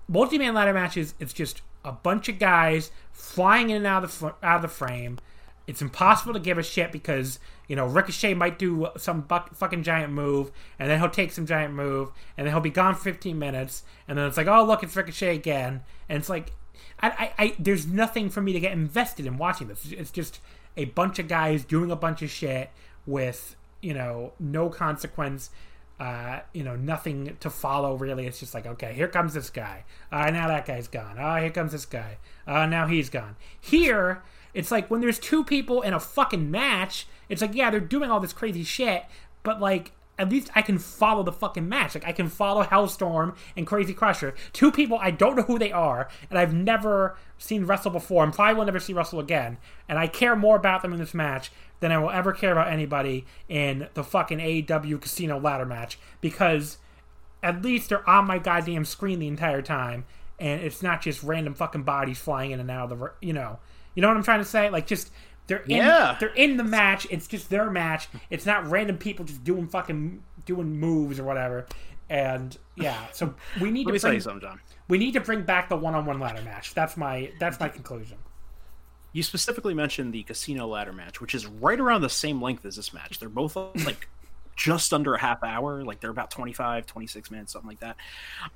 multi 0.07 0.37
man 0.37 0.53
ladder 0.53 0.73
matches, 0.73 1.13
it's 1.19 1.33
just 1.33 1.61
a 1.83 1.91
bunch 1.91 2.29
of 2.29 2.39
guys 2.39 2.91
flying 3.11 3.69
in 3.69 3.77
and 3.77 3.87
out 3.87 4.03
of 4.03 4.19
the, 4.19 4.33
out 4.43 4.57
of 4.57 4.61
the 4.61 4.67
frame. 4.67 5.19
It's 5.67 5.81
impossible 5.81 6.33
to 6.33 6.39
give 6.39 6.57
a 6.57 6.63
shit 6.63 6.91
because 6.91 7.39
you 7.67 7.75
know 7.75 7.87
Ricochet 7.87 8.35
might 8.35 8.59
do 8.59 8.87
some 8.97 9.25
fucking 9.27 9.83
giant 9.83 10.13
move, 10.13 10.51
and 10.77 10.89
then 10.89 10.99
he'll 10.99 11.09
take 11.09 11.31
some 11.31 11.45
giant 11.45 11.73
move, 11.73 12.11
and 12.37 12.45
then 12.45 12.53
he'll 12.53 12.61
be 12.61 12.69
gone 12.69 12.93
for 12.93 13.01
15 13.01 13.37
minutes, 13.37 13.83
and 14.07 14.17
then 14.17 14.27
it's 14.27 14.37
like, 14.37 14.47
oh 14.47 14.63
look, 14.63 14.83
it's 14.83 14.95
Ricochet 14.95 15.35
again, 15.35 15.81
and 16.07 16.19
it's 16.19 16.29
like 16.29 16.51
I, 16.99 17.09
I, 17.09 17.43
I, 17.43 17.55
there's 17.59 17.87
nothing 17.87 18.29
for 18.29 18.41
me 18.41 18.53
to 18.53 18.59
get 18.59 18.73
invested 18.73 19.25
in 19.25 19.37
watching 19.37 19.67
this. 19.67 19.91
It's 19.91 20.11
just 20.11 20.39
a 20.77 20.85
bunch 20.85 21.19
of 21.19 21.27
guys 21.27 21.63
doing 21.65 21.91
a 21.91 21.95
bunch 21.95 22.21
of 22.21 22.29
shit 22.29 22.69
with 23.05 23.55
you 23.81 23.93
know 23.93 24.33
no 24.39 24.69
consequence. 24.69 25.49
Uh, 25.99 26.39
you 26.51 26.63
know, 26.63 26.75
nothing 26.75 27.37
to 27.39 27.49
follow 27.49 27.95
really. 27.95 28.25
It's 28.25 28.39
just 28.39 28.53
like, 28.53 28.65
okay, 28.65 28.93
here 28.93 29.07
comes 29.07 29.33
this 29.33 29.49
guy. 29.49 29.85
Uh, 30.11 30.29
now 30.29 30.47
that 30.47 30.65
guy's 30.65 30.87
gone. 30.87 31.17
Uh, 31.17 31.37
here 31.37 31.51
comes 31.51 31.71
this 31.71 31.85
guy. 31.85 32.17
Uh, 32.45 32.65
now 32.65 32.87
he's 32.87 33.09
gone. 33.09 33.37
Here, 33.59 34.21
it's 34.53 34.71
like 34.71 34.91
when 34.91 35.01
there's 35.01 35.19
two 35.19 35.43
people 35.43 35.81
in 35.81 35.93
a 35.93 35.99
fucking 35.99 36.51
match, 36.51 37.07
it's 37.29 37.41
like, 37.41 37.55
yeah, 37.55 37.69
they're 37.69 37.79
doing 37.79 38.11
all 38.11 38.19
this 38.19 38.33
crazy 38.33 38.63
shit, 38.63 39.05
but 39.43 39.61
like, 39.61 39.93
at 40.17 40.29
least 40.29 40.49
I 40.55 40.61
can 40.61 40.77
follow 40.79 41.23
the 41.23 41.31
fucking 41.31 41.67
match. 41.67 41.95
Like 41.95 42.07
I 42.07 42.11
can 42.11 42.29
follow 42.29 42.63
Hellstorm 42.63 43.35
and 43.55 43.67
Crazy 43.67 43.93
Crusher, 43.93 44.33
two 44.53 44.71
people 44.71 44.97
I 45.01 45.11
don't 45.11 45.35
know 45.35 45.43
who 45.43 45.59
they 45.59 45.71
are, 45.71 46.07
and 46.29 46.39
I've 46.39 46.53
never 46.53 47.17
seen 47.37 47.65
wrestle 47.65 47.91
before, 47.91 48.23
and 48.23 48.33
probably 48.33 48.55
will 48.55 48.65
never 48.65 48.79
see 48.79 48.93
wrestle 48.93 49.19
again. 49.19 49.57
And 49.89 49.99
I 49.99 50.07
care 50.07 50.35
more 50.35 50.55
about 50.55 50.81
them 50.81 50.93
in 50.93 50.99
this 50.99 51.13
match 51.13 51.51
than 51.85 51.91
I 51.91 51.99
will 51.99 52.09
ever 52.09 52.33
care 52.33 52.51
about 52.51 52.69
anybody 52.69 53.27
in 53.47 53.89
the 53.93 54.03
fucking 54.03 54.39
AEW 54.39 54.99
Casino 54.99 55.39
ladder 55.39 55.67
match 55.67 55.99
because 56.19 56.79
at 57.43 57.61
least 57.61 57.89
they're 57.89 58.09
on 58.09 58.25
my 58.25 58.39
goddamn 58.39 58.85
screen 58.85 59.19
the 59.19 59.27
entire 59.27 59.61
time, 59.61 60.05
and 60.39 60.61
it's 60.61 60.81
not 60.81 61.03
just 61.03 61.21
random 61.21 61.53
fucking 61.53 61.83
bodies 61.83 62.17
flying 62.17 62.49
in 62.49 62.59
and 62.59 62.71
out 62.71 62.91
of 62.91 62.97
the 62.97 63.11
you 63.21 63.33
know, 63.33 63.59
you 63.93 64.01
know 64.01 64.07
what 64.07 64.17
I'm 64.17 64.23
trying 64.23 64.39
to 64.39 64.45
say? 64.45 64.71
Like 64.71 64.87
just 64.87 65.11
they're 65.45 65.59
in, 65.59 65.77
yeah. 65.77 66.17
they're 66.19 66.33
in 66.33 66.57
the 66.57 66.63
match. 66.63 67.05
It's 67.11 67.27
just 67.27 67.51
their 67.51 67.69
match. 67.69 68.07
It's 68.31 68.47
not 68.47 68.65
random 68.65 68.97
people 68.97 69.23
just 69.23 69.43
doing 69.43 69.67
fucking 69.67 70.23
doing 70.47 70.79
moves 70.79 71.19
or 71.19 71.23
whatever. 71.23 71.67
And 72.09 72.57
yeah, 72.75 72.99
so 73.11 73.35
we 73.61 73.69
need 73.69 73.85
Let 73.85 73.91
to 73.91 73.93
me 73.93 73.99
bring, 73.99 73.99
tell 73.99 74.13
you 74.13 74.21
something, 74.21 74.41
John. 74.41 74.59
We 74.87 74.97
need 74.97 75.11
to 75.11 75.21
bring 75.21 75.43
back 75.43 75.69
the 75.69 75.77
one-on-one 75.77 76.19
ladder 76.19 76.41
match. 76.41 76.73
That's 76.73 76.97
my 76.97 77.31
that's 77.39 77.59
my 77.59 77.69
conclusion. 77.69 78.17
You 79.15 79.23
specifically 79.23 79.73
mentioned 79.73 80.11
the 80.11 80.23
casino 80.23 80.67
ladder 80.67 80.91
match, 80.91 81.21
which 81.21 81.33
is 81.33 81.45
right 81.47 81.79
around 81.79 82.01
the 82.01 82.09
same 82.09 82.41
length 82.41 82.65
as 82.65 82.75
this 82.75 82.93
match. 82.93 83.17
They're 83.17 83.29
both 83.29 83.55
like 83.55 84.09
just 84.57 84.91
under 84.91 85.13
a 85.13 85.19
half 85.19 85.41
hour 85.41 85.85
like 85.85 85.99
they're 85.99 86.09
about 86.09 86.31
25 86.31 86.85
26 86.85 87.29
minutes 87.29 87.51
something 87.51 87.67
like 87.67 87.81
that 87.81 87.97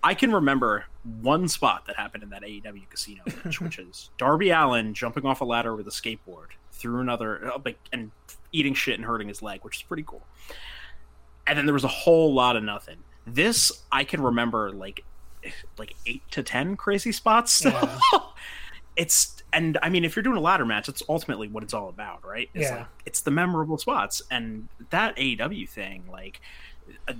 i 0.01 0.13
can 0.13 0.31
remember 0.31 0.85
one 1.21 1.45
spot 1.45 1.85
that 1.87 1.97
happened 1.97 2.23
in 2.23 2.29
that 2.29 2.41
aew 2.41 2.89
casino 2.89 3.21
match 3.43 3.59
which 3.61 3.77
is 3.77 4.09
darby 4.17 4.49
Allin 4.49 4.93
jumping 4.93 5.25
off 5.25 5.41
a 5.41 5.43
ladder 5.43 5.75
with 5.75 5.85
a 5.87 5.91
skateboard 5.91 6.51
through 6.71 7.01
another 7.01 7.51
uh, 7.51 7.59
and 7.91 8.11
eating 8.53 8.73
shit 8.73 8.95
and 8.95 9.03
hurting 9.03 9.27
his 9.27 9.41
leg 9.41 9.59
which 9.63 9.75
is 9.75 9.83
pretty 9.83 10.03
cool 10.07 10.25
and 11.45 11.57
then 11.57 11.65
there 11.65 11.73
was 11.73 11.83
a 11.83 11.89
whole 11.89 12.33
lot 12.33 12.55
of 12.55 12.63
nothing 12.63 12.99
this 13.27 13.83
i 13.91 14.05
can 14.05 14.21
remember 14.21 14.71
like 14.71 15.03
like 15.77 15.95
eight 16.05 16.21
to 16.31 16.41
ten 16.43 16.77
crazy 16.77 17.11
spots 17.11 17.65
yeah. 17.65 17.99
it's 18.95 19.38
and 19.53 19.77
I 19.81 19.89
mean, 19.89 20.05
if 20.05 20.15
you're 20.15 20.23
doing 20.23 20.37
a 20.37 20.41
ladder 20.41 20.65
match, 20.65 20.89
it's 20.89 21.03
ultimately 21.09 21.47
what 21.47 21.63
it's 21.63 21.73
all 21.73 21.89
about, 21.89 22.25
right? 22.25 22.49
It's 22.53 22.69
yeah. 22.69 22.77
like 22.77 22.87
it's 23.05 23.21
the 23.21 23.31
memorable 23.31 23.77
spots, 23.77 24.21
and 24.29 24.67
that 24.89 25.15
AEW 25.17 25.67
thing, 25.69 26.03
like 26.11 26.41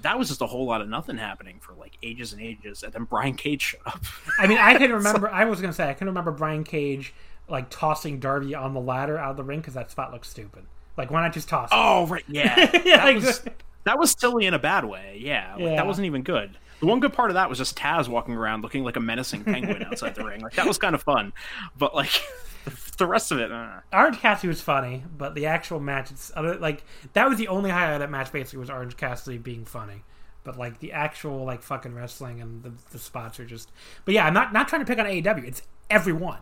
that 0.02 0.18
was 0.18 0.30
just 0.30 0.42
a 0.42 0.46
whole 0.46 0.66
lot 0.66 0.82
of 0.82 0.90
nothing 0.90 1.18
happening 1.18 1.60
for 1.60 1.74
like 1.74 1.94
ages 2.04 2.34
and 2.34 2.42
ages, 2.42 2.84
and 2.84 2.94
then 2.94 3.04
Brian 3.04 3.36
Cage 3.36 3.62
showed 3.62 3.82
up. 3.86 4.04
I 4.38 4.48
mean, 4.48 4.58
I 4.58 4.76
can 4.76 4.92
remember. 4.94 5.30
I 5.30 5.46
was 5.46 5.62
gonna 5.62 5.74
say 5.74 5.90
I 5.90 5.94
can 5.94 6.08
remember 6.08 6.32
Brian 6.32 6.64
Cage 6.64 7.14
like 7.48 7.70
tossing 7.70 8.20
Darby 8.20 8.56
on 8.56 8.74
the 8.74 8.80
ladder 8.80 9.18
out 9.18 9.32
of 9.32 9.38
the 9.38 9.44
ring 9.44 9.60
because 9.60 9.74
that 9.74 9.92
spot 9.92 10.12
looks 10.12 10.30
stupid. 10.30 10.66
Like, 10.98 11.12
why 11.12 11.22
not 11.22 11.34
just 11.34 11.50
toss? 11.50 11.70
Oh, 11.72 12.08
right, 12.08 12.26
yeah. 12.28 12.58
yeah 12.86 12.98
that, 12.98 13.04
like, 13.06 13.16
was, 13.16 13.42
that 13.86 13.98
was 13.98 14.12
silly 14.12 14.46
in 14.46 14.54
a 14.54 14.60
bad 14.60 14.86
way. 14.86 15.18
Yeah, 15.22 15.54
like, 15.54 15.64
yeah. 15.64 15.76
that 15.78 15.88
wasn't 15.88 16.06
even 16.06 16.24
good. 16.24 16.58
The 16.80 16.86
one 16.86 17.00
good 17.00 17.14
part 17.14 17.30
of 17.30 17.34
that 17.36 17.50
was 17.50 17.58
just 17.58 17.78
Taz 17.78 18.08
walking 18.08 18.36
around 18.36 18.64
looking 18.64 18.84
like 18.84 18.96
a 18.96 19.02
menacing 19.02 19.44
penguin 19.44 19.84
outside 19.84 20.16
the 20.16 20.24
ring. 20.24 20.42
Like 20.42 20.54
that 20.54 20.66
was 20.66 20.78
kind 20.78 20.96
of 20.96 21.04
fun, 21.04 21.34
but 21.78 21.94
like 21.94 22.22
the 22.98 23.08
rest 23.08 23.32
of 23.32 23.40
it, 23.40 23.52
uh. 23.52 23.82
Orange 23.92 24.20
Cassidy 24.20 24.48
was 24.48 24.62
funny, 24.62 25.04
but 25.18 25.36
the 25.36 25.46
actual 25.46 25.80
match, 25.80 26.12
it's 26.12 26.32
like 26.36 26.84
that 27.14 27.28
was 27.28 27.38
the 27.38 27.48
only 27.48 27.70
highlight 27.70 27.96
of 27.96 28.00
that 28.00 28.12
match. 28.12 28.32
Basically, 28.32 28.60
was 28.60 28.70
Orange 28.70 28.98
Cassidy 28.98 29.38
being 29.38 29.66
funny. 29.66 30.04
But 30.46 30.58
like 30.58 30.80
the 30.80 30.94
actual 30.94 31.44
like 31.44 31.62
fucking 31.62 31.94
wrestling 31.94 32.42
and 32.42 32.64
the, 32.64 32.72
the 32.92 33.00
spots 33.00 33.40
are 33.40 33.46
just. 33.46 33.72
But 34.06 34.14
yeah, 34.14 34.26
I'm 34.26 34.34
not 34.34 34.54
not 34.54 34.68
trying 34.68 34.82
to 34.82 34.86
pick 34.86 34.98
on 34.98 35.06
AEW. 35.06 35.46
It's 35.46 35.62
everyone. 35.90 36.40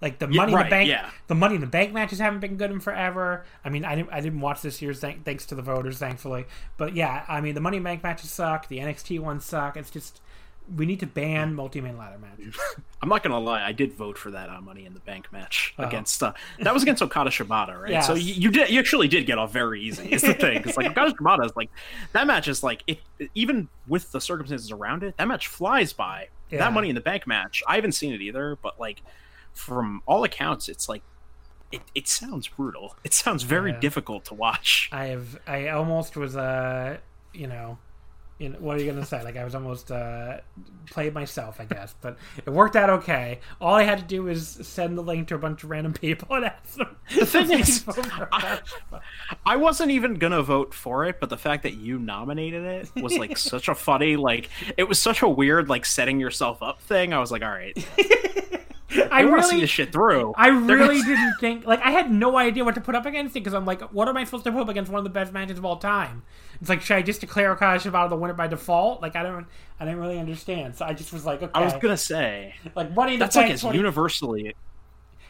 Like 0.00 0.20
the 0.20 0.28
money 0.28 0.52
yeah, 0.52 0.58
in 0.58 0.64
the 0.64 0.70
bank, 0.70 0.88
yeah. 0.88 1.10
the 1.26 1.34
money 1.34 1.54
in 1.56 1.60
the 1.60 1.66
bank 1.66 1.92
matches 1.92 2.20
haven't 2.20 2.38
been 2.38 2.56
good 2.56 2.70
in 2.70 2.78
forever. 2.78 3.44
I 3.64 3.68
mean, 3.68 3.84
I 3.84 3.96
didn't, 3.96 4.12
I 4.12 4.20
didn't 4.20 4.40
watch 4.40 4.62
this 4.62 4.80
year's 4.80 5.00
th- 5.00 5.18
thanks 5.24 5.44
to 5.46 5.56
the 5.56 5.62
voters, 5.62 5.98
thankfully. 5.98 6.46
But 6.76 6.94
yeah, 6.94 7.24
I 7.26 7.40
mean, 7.40 7.54
the 7.54 7.60
money 7.60 7.78
in 7.78 7.82
the 7.82 7.88
bank 7.88 8.04
matches 8.04 8.30
suck. 8.30 8.68
The 8.68 8.78
NXT 8.78 9.18
ones 9.18 9.44
suck. 9.44 9.76
It's 9.76 9.90
just 9.90 10.20
we 10.76 10.86
need 10.86 11.00
to 11.00 11.06
ban 11.06 11.54
multi-man 11.54 11.96
ladder 11.96 12.18
matches. 12.18 12.58
I'm 13.02 13.08
not 13.08 13.22
gonna 13.22 13.38
lie, 13.38 13.64
I 13.64 13.72
did 13.72 13.92
vote 13.92 14.18
for 14.18 14.30
that 14.32 14.50
uh, 14.50 14.60
Money 14.60 14.84
in 14.84 14.92
the 14.92 15.00
Bank 15.00 15.32
match 15.32 15.74
oh. 15.78 15.84
against 15.84 16.22
uh, 16.22 16.32
that 16.58 16.74
was 16.74 16.82
against 16.82 17.02
Okada 17.02 17.30
Shibata, 17.30 17.80
right? 17.80 17.90
Yes. 17.90 18.06
So 18.06 18.14
you, 18.14 18.34
you, 18.34 18.50
did 18.50 18.68
you 18.70 18.78
actually 18.78 19.08
did 19.08 19.26
get 19.26 19.38
off 19.38 19.52
very 19.52 19.80
easy. 19.80 20.12
Is 20.12 20.22
the 20.22 20.34
thing 20.34 20.58
because 20.58 20.76
like 20.76 20.86
Okada 20.86 21.12
Shibata 21.12 21.44
is 21.46 21.56
like 21.56 21.70
that 22.12 22.26
match 22.26 22.48
is 22.48 22.62
like 22.62 22.82
if 22.86 22.98
even 23.34 23.68
with 23.86 24.10
the 24.12 24.20
circumstances 24.20 24.70
around 24.70 25.02
it, 25.02 25.16
that 25.16 25.28
match 25.28 25.48
flies 25.48 25.92
by. 25.92 26.28
Yeah. 26.50 26.60
That 26.60 26.72
Money 26.72 26.88
in 26.88 26.94
the 26.94 27.02
Bank 27.02 27.26
match, 27.26 27.62
I 27.66 27.76
haven't 27.76 27.92
seen 27.92 28.12
it 28.14 28.22
either, 28.22 28.56
but 28.62 28.80
like 28.80 29.02
from 29.58 30.02
all 30.06 30.24
accounts, 30.24 30.68
it's 30.68 30.88
like 30.88 31.02
it, 31.70 31.82
it 31.94 32.08
sounds 32.08 32.48
brutal. 32.48 32.96
It 33.04 33.12
sounds 33.12 33.42
very 33.42 33.72
yeah. 33.72 33.80
difficult 33.80 34.24
to 34.26 34.34
watch. 34.34 34.88
I 34.92 35.06
have 35.06 35.38
I 35.46 35.68
almost 35.68 36.16
was 36.16 36.36
uh 36.36 36.98
you 37.32 37.46
know 37.46 37.78
you 38.38 38.50
know, 38.50 38.58
what 38.60 38.76
are 38.76 38.80
you 38.80 38.90
gonna 38.90 39.04
say? 39.04 39.22
Like 39.24 39.36
I 39.36 39.42
was 39.42 39.54
almost 39.54 39.90
uh, 39.90 40.38
played 40.86 41.12
myself, 41.12 41.60
I 41.60 41.64
guess, 41.64 41.94
but 42.00 42.16
it 42.46 42.50
worked 42.50 42.76
out 42.76 42.88
okay. 42.88 43.40
All 43.60 43.74
I 43.74 43.82
had 43.82 43.98
to 43.98 44.04
do 44.04 44.22
was 44.22 44.48
send 44.48 44.96
the 44.96 45.02
link 45.02 45.28
to 45.28 45.34
a 45.34 45.38
bunch 45.38 45.64
of 45.64 45.70
random 45.70 45.92
people 45.92 46.36
and 46.36 46.44
ask 46.44 46.74
them. 46.76 46.96
The 47.18 47.26
thing 47.26 47.50
is, 47.58 47.84
I, 48.32 48.60
I, 49.44 49.56
wasn't 49.56 49.90
even 49.90 50.14
gonna 50.14 50.42
vote 50.42 50.72
for 50.72 51.04
it, 51.04 51.18
but 51.18 51.30
the 51.30 51.36
fact 51.36 51.64
that 51.64 51.74
you 51.74 51.98
nominated 51.98 52.64
it 52.64 53.02
was 53.02 53.18
like 53.18 53.36
such 53.38 53.68
a 53.68 53.74
funny, 53.74 54.16
like 54.16 54.50
it 54.76 54.84
was 54.84 55.00
such 55.00 55.22
a 55.22 55.28
weird, 55.28 55.68
like 55.68 55.84
setting 55.84 56.20
yourself 56.20 56.62
up 56.62 56.80
thing. 56.80 57.12
I 57.12 57.18
was 57.18 57.32
like, 57.32 57.42
all 57.42 57.50
right. 57.50 57.76
I 59.10 59.20
really 59.20 59.42
see 59.42 59.60
this 59.60 59.70
shit 59.70 59.92
through. 59.92 60.32
I 60.36 60.48
really 60.48 61.02
didn't 61.02 61.34
think 61.40 61.66
like 61.66 61.80
I 61.82 61.90
had 61.90 62.10
no 62.10 62.38
idea 62.38 62.64
what 62.64 62.74
to 62.76 62.80
put 62.80 62.94
up 62.94 63.04
against 63.04 63.36
it 63.36 63.40
because 63.40 63.52
I'm 63.52 63.66
like, 63.66 63.82
what 63.92 64.08
am 64.08 64.16
I 64.16 64.24
supposed 64.24 64.44
to 64.44 64.52
put 64.52 64.62
up 64.62 64.68
against 64.70 64.90
one 64.90 64.98
of 64.98 65.04
the 65.04 65.10
best 65.10 65.32
matches 65.32 65.58
of 65.58 65.64
all 65.64 65.76
time? 65.76 66.22
It's 66.60 66.70
like, 66.70 66.80
should 66.80 66.96
I 66.96 67.02
just 67.02 67.20
declare 67.20 67.54
Okasha 67.54 67.94
out 67.94 68.04
of 68.04 68.10
the 68.10 68.16
winner 68.16 68.32
by 68.34 68.46
default? 68.46 69.02
Like 69.02 69.14
I 69.14 69.22
don't, 69.22 69.46
I 69.78 69.84
didn't 69.84 70.00
really 70.00 70.18
understand. 70.18 70.74
So 70.76 70.86
I 70.86 70.94
just 70.94 71.12
was 71.12 71.26
like, 71.26 71.42
okay, 71.42 71.52
I 71.54 71.62
was 71.64 71.74
gonna 71.74 71.96
say 71.98 72.54
like 72.74 72.94
Money 72.94 73.14
in 73.14 73.18
the 73.18 73.26
that's 73.26 73.36
like 73.36 73.50
it's 73.50 73.60
20 73.62 73.76
universally. 73.76 74.54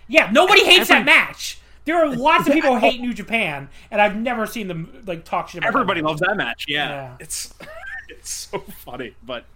Yeah, 0.07 0.31
nobody 0.33 0.65
hates 0.65 0.89
Every- 0.91 1.05
that 1.05 1.07
match. 1.07 1.61
There 1.85 1.97
are 1.97 2.15
lots 2.15 2.47
of 2.47 2.53
people 2.53 2.75
who 2.75 2.81
hate 2.89 3.01
New 3.01 3.15
Japan, 3.15 3.71
and 3.91 4.01
I've 4.01 4.15
never 4.15 4.47
seen 4.47 4.69
them 4.69 5.03
like 5.07 5.25
talk 5.25 5.49
shit 5.49 5.59
about 5.59 5.69
Everybody 5.69 6.01
loves 6.03 6.21
that 6.21 6.37
match. 6.37 6.67
Yeah, 6.69 6.89
Yeah. 6.91 7.17
it's 7.19 7.53
it's 8.09 8.31
so 8.31 8.59
funny. 8.85 9.15
But 9.25 9.47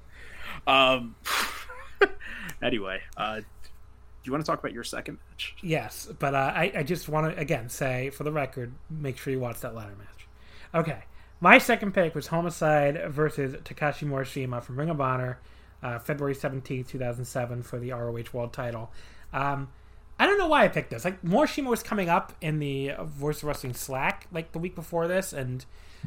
um, 0.67 1.15
anyway, 2.63 3.01
uh, 3.17 3.41
do 4.23 4.29
you 4.29 4.33
want 4.33 4.45
to 4.45 4.51
talk 4.51 4.61
about 4.61 4.73
your 4.73 4.85
second 4.85 5.19
match? 5.29 5.55
Yes, 5.63 6.09
but 6.19 6.35
uh, 6.35 6.53
I, 6.55 6.73
I 6.77 6.83
just 6.83 7.09
want 7.09 7.35
to 7.35 7.41
again 7.41 7.69
say 7.69 8.11
for 8.11 8.25
the 8.25 8.33
record, 8.33 8.73
make 8.89 9.19
sure 9.19 9.33
you 9.33 9.41
watch 9.41 9.61
that 9.61 9.75
ladder 9.75 9.97
match. 9.99 10.29
Okay, 10.75 11.05
my 11.41 11.59
second 11.59 11.93
pick 11.93 12.15
was 12.15 12.29
Homicide 12.29 13.11
versus 13.11 13.55
Takashi 13.65 14.07
Morishima 14.07 14.63
from 14.63 14.79
Ring 14.79 14.91
of 14.91 15.01
Honor, 15.01 15.41
uh, 15.83 15.99
February 15.99 16.35
seventeenth, 16.35 16.89
two 16.89 16.99
thousand 16.99 17.25
seven, 17.25 17.63
for 17.63 17.79
the 17.79 17.91
ROH 17.91 18.25
World 18.33 18.53
Title. 18.53 18.93
Um, 19.33 19.69
I 20.21 20.27
don't 20.27 20.39
know 20.39 20.47
why 20.47 20.65
I 20.65 20.69
picked 20.69 20.91
this. 20.91 21.05
Like 21.05 21.21
Morishima 21.23 21.67
was 21.67 21.83
coming 21.83 22.09
up 22.09 22.33
in 22.41 22.61
the 22.61 22.93
Voice 23.01 23.39
of 23.39 23.45
Wrestling 23.45 23.75
Slack 23.75 24.29
like 24.31 24.53
the 24.53 24.61
week 24.61 24.77
before 24.77 25.09
this, 25.09 25.33
and 25.33 25.65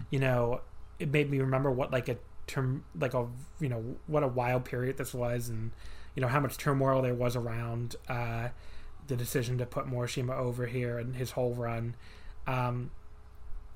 you 0.10 0.20
know 0.20 0.62
it 1.00 1.12
made 1.12 1.30
me 1.30 1.40
remember 1.40 1.70
what 1.70 1.92
like 1.92 2.08
a 2.08 2.18
term 2.48 2.86
like 2.98 3.14
a 3.14 3.28
you 3.60 3.68
know 3.68 3.84
what 4.08 4.24
a 4.24 4.28
wild 4.28 4.64
period 4.64 4.96
this 4.98 5.14
was, 5.14 5.50
and 5.50 5.72
you 6.16 6.22
know 6.22 6.28
how 6.28 6.40
much 6.40 6.58
turmoil 6.58 7.02
there 7.02 7.14
was 7.14 7.36
around 7.36 7.96
uh, 8.08 8.50
the 9.08 9.16
decision 9.16 9.58
to 9.58 9.66
put 9.66 9.86
Morishima 9.86 10.38
over 10.38 10.66
here 10.66 10.98
and 10.98 11.16
his 11.16 11.32
whole 11.32 11.54
run. 11.54 11.96
Um, 12.48 12.92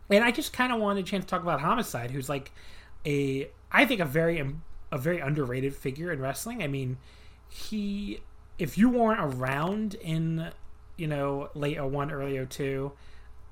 and 0.10 0.24
I 0.24 0.32
just 0.32 0.54
kind 0.54 0.74
of 0.74 0.80
wanted 0.80 1.02
a 1.02 1.08
chance 1.08 1.26
to 1.26 1.30
talk 1.30 1.44
about 1.44 1.62
Homicide, 1.62 2.12
who's 2.12 2.30
like 2.30 2.52
a 3.06 3.50
I 3.72 3.86
think 3.86 4.00
a 4.00 4.06
very 4.06 4.44
a 4.92 4.98
very 4.98 5.20
underrated 5.20 5.76
figure 5.76 6.12
in 6.12 6.20
wrestling. 6.20 6.64
I 6.64 6.68
mean, 6.68 6.98
he 7.48 8.22
if 8.60 8.78
you 8.78 8.90
weren't 8.90 9.20
around 9.20 9.96
in 9.96 10.52
you 10.98 11.08
know 11.08 11.50
late 11.56 11.82
01 11.82 12.12
early 12.12 12.46
02 12.46 12.92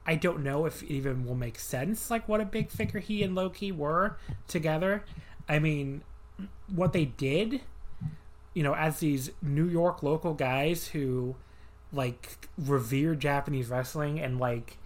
i 0.06 0.16
don't 0.16 0.44
know 0.44 0.66
if 0.66 0.84
it 0.84 0.92
even 0.92 1.26
will 1.26 1.36
make 1.36 1.58
sense 1.58 2.12
like 2.12 2.28
what 2.28 2.42
a 2.42 2.46
big 2.46 2.70
figure 2.70 3.00
he 3.00 3.24
and 3.24 3.34
Low 3.34 3.50
Ki 3.50 3.72
were 3.72 4.18
together 4.48 5.04
i 5.48 5.58
mean 5.58 6.04
what 6.68 6.94
they 6.94 7.06
did 7.06 7.62
you 8.58 8.64
know 8.64 8.74
as 8.74 9.00
these 9.00 9.32
new 9.42 9.68
york 9.68 10.02
local 10.02 10.34
guys 10.34 10.88
who 10.88 11.36
like 11.94 12.48
revere 12.58 13.14
japanese 13.16 13.70
wrestling 13.70 14.20
and 14.20 14.40
like 14.40 14.78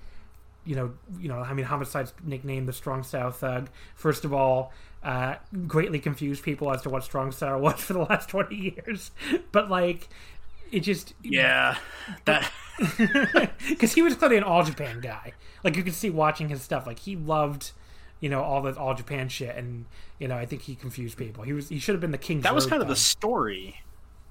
you 0.66 0.76
know, 0.76 0.94
you 1.20 1.28
know, 1.28 1.40
I 1.40 1.54
mean, 1.54 1.66
Homicide's 1.66 2.14
nicknamed 2.24 2.68
the 2.68 2.74
Strong 2.74 3.04
Style 3.04 3.32
Thug. 3.32 3.70
First 3.96 4.26
of 4.26 4.34
all, 4.34 4.72
uh, 5.04 5.36
greatly 5.68 6.00
confused 6.00 6.44
people 6.44 6.72
as 6.72 6.84
to 6.84 6.90
what 6.90 7.04
Strong 7.04 7.32
Style 7.32 7.60
was 7.60 7.82
for 7.82 7.94
the 7.94 8.00
last 8.00 8.30
twenty 8.30 8.76
years. 8.78 9.12
But 9.52 9.70
like, 9.70 10.10
it 10.72 10.82
just 10.82 11.14
Yeah, 11.24 11.78
that 12.26 12.52
because 13.70 13.94
he 13.94 14.02
was 14.02 14.16
clearly 14.16 14.38
an 14.38 14.44
All 14.44 14.64
Japan 14.64 15.00
guy. 15.02 15.34
Like 15.64 15.76
you 15.76 15.84
could 15.84 15.96
see 15.96 16.10
watching 16.10 16.50
his 16.50 16.62
stuff, 16.62 16.86
like 16.86 17.00
he 17.00 17.16
loved, 17.16 17.72
you 18.22 18.30
know, 18.30 18.42
all 18.42 18.62
the 18.62 18.78
All 18.78 18.94
Japan 18.94 19.28
shit, 19.28 19.56
and 19.58 19.86
you 20.20 20.30
know, 20.30 20.38
I 20.38 20.46
think 20.46 20.62
he 20.62 20.76
confused 20.76 21.18
people. 21.18 21.44
He 21.44 21.52
was 21.52 21.68
he 21.68 21.80
should 21.80 21.94
have 21.94 22.02
been 22.02 22.12
the 22.12 22.18
king. 22.18 22.42
that 22.42 22.56
was 22.56 22.66
kind 22.66 22.82
of 22.82 22.88
the 22.88 22.96
story. 22.96 23.82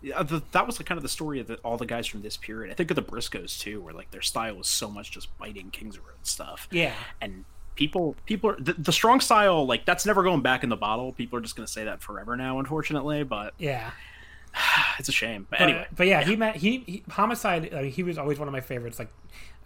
Yeah, 0.03 0.23
the, 0.23 0.43
that 0.53 0.67
was 0.67 0.79
the, 0.79 0.85
kind 0.85 0.97
of 0.97 1.03
the 1.03 1.11
story 1.11 1.41
of 1.41 1.47
the, 1.47 1.57
all 1.57 1.77
the 1.77 1.85
guys 1.85 2.07
from 2.07 2.23
this 2.23 2.39
period. 2.39 2.73
I 2.73 2.75
think 2.75 2.91
of 2.91 2.95
the 2.95 3.03
Briscoes 3.03 3.59
too, 3.61 3.83
where 3.83 3.93
like 3.93 4.11
their 4.13 4.23
style 4.23 4.55
was 4.55 4.67
so 4.67 4.89
much 4.91 5.11
just 5.11 5.37
biting 5.37 5.71
Kings 5.71 5.99
Road 5.99 6.17
stuff. 6.23 6.69
yeah. 6.71 6.95
and 7.21 7.45
people 7.77 8.17
people 8.27 8.51
are 8.51 8.57
the, 8.59 8.73
the 8.75 8.93
strong 8.93 9.21
style 9.21 9.65
like 9.67 9.87
that's 9.87 10.05
never 10.05 10.23
going 10.23 10.43
back 10.43 10.63
in 10.65 10.69
the 10.69 10.77
bottle 10.77 11.13
people 11.13 11.39
are 11.39 11.41
just 11.41 11.55
going 11.57 11.65
to 11.65 11.73
say 11.73 11.85
that 11.85 12.03
forever 12.03 12.37
now 12.37 12.59
unfortunately 12.59 13.23
but 13.23 13.55
Yeah, 13.59 13.93
it's 14.99 15.09
a 15.09 15.13
shame 15.13 15.47
but, 15.49 15.61
but, 15.61 15.69
anyway 15.69 15.87
but 15.97 16.07
yeah, 16.07 16.23
he 16.23 16.37
met 16.37 16.57
he, 16.57 16.79
he 16.79 17.03
homicide. 17.11 17.73
I 17.75 17.83
mean, 17.83 17.91
he 17.93 18.03
was 18.03 18.19
always 18.19 18.39
one 18.39 18.49
of 18.49 18.53
my 18.53 18.61
favorites. 18.61 18.99
Like, 18.99 19.13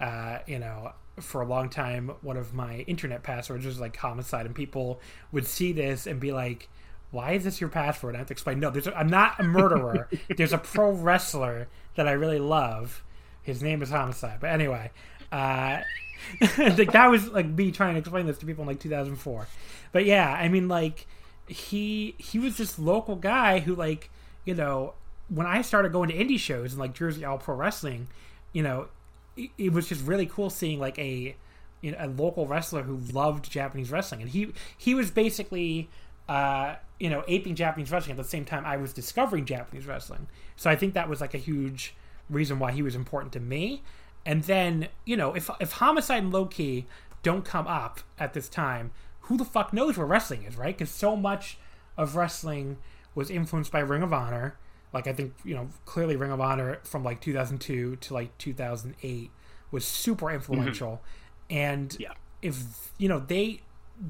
uh, 0.01 0.39
you 0.47 0.59
know, 0.59 0.93
for 1.21 1.41
a 1.41 1.47
long 1.47 1.69
time, 1.69 2.11
one 2.23 2.37
of 2.37 2.55
my 2.55 2.79
internet 2.81 3.23
passwords 3.23 3.65
was 3.65 3.81
like 3.81 3.97
homicide, 3.97 4.47
and 4.47 4.55
people 4.55 5.01
would 5.33 5.47
see 5.47 5.73
this 5.73 6.07
and 6.07 6.19
be 6.21 6.33
like, 6.33 6.69
"Why 7.11 7.33
is 7.33 7.45
this 7.45 7.61
your 7.61 7.71
password?" 7.71 8.15
I 8.15 8.19
have 8.19 8.29
to 8.29 8.33
explain. 8.33 8.61
No, 8.61 8.71
there's 8.71 8.87
a, 8.87 8.97
I'm 8.97 9.09
not 9.09 9.39
a 9.39 9.45
murderer. 9.45 10.09
there's 10.37 10.53
a 10.53 10.59
pro 10.59 10.91
wrestler 10.91 11.69
that 11.97 12.09
I 12.09 12.13
really 12.13 12.39
love. 12.39 13.05
His 13.43 13.63
name 13.63 13.83
is 13.83 13.91
Homicide. 13.91 14.39
But 14.41 14.51
anyway, 14.51 14.91
uh, 15.31 15.81
like 16.59 16.93
that 16.93 17.11
was 17.11 17.29
like 17.29 17.47
me 17.47 17.71
trying 17.71 17.95
to 17.95 18.01
explain 18.01 18.27
this 18.27 18.39
to 18.39 18.47
people 18.47 18.63
in 18.63 18.69
like 18.69 18.81
2004. 18.81 19.47
But 19.93 20.05
yeah, 20.05 20.33
I 20.33 20.49
mean, 20.49 20.69
like 20.69 21.07
he 21.47 22.15
he 22.19 22.39
was 22.39 22.57
this 22.57 22.79
local 22.79 23.17
guy 23.17 23.61
who 23.61 23.75
like 23.75 24.11
you 24.45 24.55
know 24.55 24.95
when 25.29 25.47
I 25.47 25.63
started 25.63 25.93
going 25.93 26.09
to 26.09 26.15
indie 26.15 26.39
shows 26.39 26.73
and 26.73 26.81
like 26.81 26.95
Jersey 26.95 27.25
All 27.25 27.39
Pro 27.39 27.55
Wrestling, 27.55 28.09
you 28.53 28.63
know, 28.63 28.89
it, 29.37 29.73
was 29.73 29.89
just 29.89 30.07
really 30.07 30.27
cool 30.27 30.51
seeing 30.51 30.79
like 30.79 30.99
a 30.99 31.37
you 31.81 31.93
know, 31.93 31.99
a 32.01 32.09
local 32.09 32.47
wrestler 32.47 32.83
who 32.83 32.97
loved 33.13 33.51
Japanese 33.51 33.91
wrestling, 33.91 34.23
and 34.23 34.31
he 34.31 34.53
he 34.77 34.95
was 34.95 35.11
basically 35.11 35.89
uh, 36.29 36.77
you 36.99 37.11
know 37.11 37.25
aping 37.29 37.55
Japanese 37.55 37.91
wrestling 37.91 38.13
at 38.13 38.23
the 38.23 38.29
same 38.29 38.45
time 38.45 38.65
I 38.65 38.77
was 38.77 38.93
discovering 38.93 39.45
Japanese 39.45 39.87
wrestling. 39.87 40.27
So 40.57 40.71
I 40.71 40.77
think 40.77 40.95
that 40.95 41.09
was 41.09 41.21
like 41.21 41.35
a 41.35 41.39
huge 41.39 41.95
reason 42.31 42.59
why 42.59 42.73
he 42.73 42.83
was 42.83 42.95
important 42.95 43.33
to 43.35 43.41
me. 43.41 43.83
And 44.25 44.45
then 44.45 44.89
you 45.05 45.17
know 45.17 45.35
if 45.35 45.51
if 45.61 45.73
Homicide 45.73 46.23
and 46.23 46.33
Low 46.33 46.47
Ki 46.47 46.87
don't 47.23 47.45
come 47.45 47.67
up 47.67 48.01
at 48.19 48.35
this 48.35 48.49
time, 48.49 48.93
who 49.21 49.37
the 49.37 49.45
fuck 49.45 49.73
knows 49.73 49.97
where 49.97 50.07
wrestling 50.07 50.45
is, 50.45 50.57
right? 50.57 50.77
Because 50.77 50.91
so 50.91 51.17
much 51.17 51.59
of 51.97 52.17
wrestling 52.17 52.79
was 53.15 53.31
influenced 53.31 53.73
by 53.73 53.81
Ring 53.81 54.03
of 54.03 54.13
Honor. 54.13 54.57
Like 54.95 55.07
I 55.09 55.13
think 55.13 55.35
you 55.45 55.55
know 55.55 55.69
clearly 55.85 56.17
Ring 56.17 56.31
of 56.33 56.41
Honor 56.41 56.79
from 56.85 57.05
like 57.05 57.21
2002 57.21 57.97
to 57.97 58.15
like 58.15 58.37
2008 58.39 59.31
was 59.71 59.85
super 59.85 60.31
influential, 60.31 61.03
mm-hmm. 61.51 61.57
and 61.57 61.97
Yeah. 61.99 62.13
if 62.43 62.93
you 62.97 63.09
know 63.09 63.19
they 63.19 63.61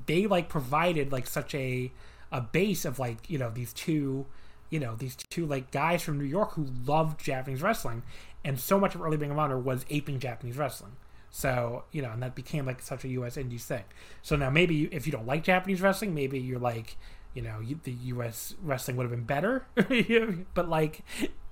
they 0.06 0.26
like 0.26 0.48
provided 0.48 1.10
like 1.10 1.26
such 1.26 1.54
a 1.54 1.90
a 2.30 2.40
base 2.40 2.84
of 2.84 2.98
like 2.98 3.28
you 3.30 3.38
know 3.38 3.50
these 3.50 3.72
two 3.72 4.26
you 4.70 4.78
know 4.80 4.94
these 4.96 5.16
two 5.16 5.46
like 5.46 5.70
guys 5.70 6.02
from 6.02 6.18
New 6.18 6.24
York 6.24 6.52
who 6.52 6.66
loved 6.84 7.24
Japanese 7.24 7.62
wrestling, 7.62 8.02
and 8.44 8.60
so 8.60 8.78
much 8.78 8.94
of 8.94 9.02
early 9.02 9.16
Ring 9.16 9.30
of 9.30 9.38
Honor 9.38 9.58
was 9.58 9.86
aping 9.90 10.18
Japanese 10.20 10.56
wrestling. 10.56 10.96
So 11.30 11.84
you 11.92 12.02
know, 12.02 12.10
and 12.10 12.22
that 12.22 12.34
became 12.34 12.66
like 12.66 12.80
such 12.82 13.04
a 13.04 13.08
U.S. 13.08 13.36
Indies 13.36 13.64
thing. 13.64 13.84
So 14.22 14.36
now 14.36 14.50
maybe 14.50 14.74
you, 14.74 14.88
if 14.92 15.06
you 15.06 15.12
don't 15.12 15.26
like 15.26 15.42
Japanese 15.44 15.80
wrestling, 15.80 16.14
maybe 16.14 16.38
you're 16.38 16.60
like, 16.60 16.96
you 17.34 17.42
know, 17.42 17.60
the 17.82 17.92
U.S. 17.92 18.54
wrestling 18.62 18.96
would 18.96 19.04
have 19.04 19.10
been 19.10 19.24
better. 19.24 19.66
but 20.54 20.68
like, 20.68 21.02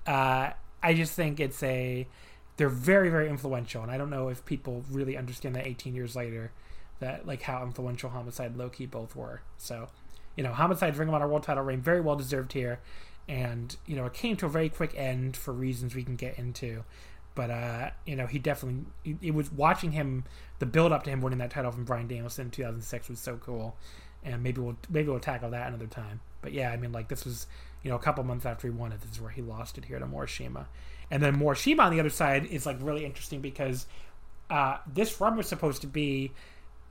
uh, 0.07 0.51
I 0.83 0.95
just 0.95 1.15
think 1.15 1.41
it's 1.41 1.63
a 1.63 2.07
they're 2.57 2.69
very 2.69 3.09
very 3.09 3.29
influential, 3.29 3.83
and 3.83 3.91
I 3.91 3.99
don't 3.99 4.11
know 4.11 4.29
if 4.29 4.45
people 4.45 4.85
really 4.91 5.17
understand 5.17 5.57
that 5.57 5.67
18 5.67 5.95
years 5.95 6.17
later 6.17 6.53
that 7.01 7.27
like 7.27 7.43
how 7.43 7.63
influential 7.65 8.11
Homicide, 8.11 8.57
Low 8.57 8.69
Ki 8.69 8.87
both 8.87 9.17
were. 9.17 9.43
So 9.59 9.89
you 10.37 10.43
know, 10.43 10.53
Homicide's 10.53 10.99
Ring 10.99 11.09
of 11.09 11.15
Honor 11.15 11.29
World 11.29 11.43
Title 11.43 11.65
reign 11.65 11.83
very 11.83 12.01
well 12.01 12.17
deserved 12.17 12.53
here, 12.53 12.81
and 13.29 13.77
you 13.87 13.97
know, 13.97 14.07
it 14.07 14.15
came 14.15 14.37
to 14.37 14.47
a 14.47 14.49
very 14.49 14.69
quick 14.69 14.95
end 14.97 15.37
for 15.37 15.53
reasons 15.53 15.95
we 15.95 16.05
can 16.05 16.17
get 16.17 16.39
into 16.39 16.85
but 17.35 17.51
uh, 17.51 17.91
you 18.07 18.17
know 18.17 18.27
he 18.27 18.39
definitely 18.39 18.85
it, 19.05 19.17
it 19.23 19.35
was 19.35 19.51
watching 19.51 19.93
him 19.93 20.25
the 20.59 20.67
build 20.67 20.93
up 20.93 21.03
to 21.05 21.11
him 21.11 21.21
winning 21.21 21.39
that 21.39 21.51
title 21.51 21.73
from 21.73 21.85
Bryan 21.85 22.07
Danielson 22.07 22.47
in 22.47 22.51
2006 22.51 23.09
was 23.09 23.19
so 23.19 23.37
cool 23.37 23.77
and 24.25 24.43
maybe 24.43 24.61
we'll 24.61 24.77
maybe 24.89 25.09
we'll 25.09 25.21
tackle 25.21 25.51
that 25.51 25.69
another 25.69 25.87
time. 25.87 26.21
But 26.41 26.53
yeah 26.53 26.71
I 26.71 26.77
mean 26.77 26.93
like 26.93 27.09
this 27.09 27.25
was 27.25 27.47
you 27.83 27.91
know 27.91 27.97
a 27.97 28.01
couple 28.01 28.25
months 28.25 28.47
after 28.47 28.69
he 28.69 28.73
won 28.73 28.93
it 28.93 29.01
this 29.01 29.13
is 29.13 29.21
where 29.21 29.31
he 29.31 29.43
lost 29.43 29.79
it 29.79 29.87
here 29.87 29.99
to 29.99 30.07
Morishima. 30.07 30.67
And 31.11 31.23
then 31.23 31.37
Morishima 31.37 31.81
on 31.81 31.93
the 31.93 32.01
other 32.01 32.11
side 32.11 32.47
is 32.47 32.67
like 32.67 32.77
really 32.81 33.05
interesting 33.05 33.41
because 33.41 33.87
uh, 34.51 34.79
this 34.93 35.21
run 35.21 35.37
was 35.37 35.47
supposed 35.47 35.81
to 35.83 35.87
be 35.87 36.33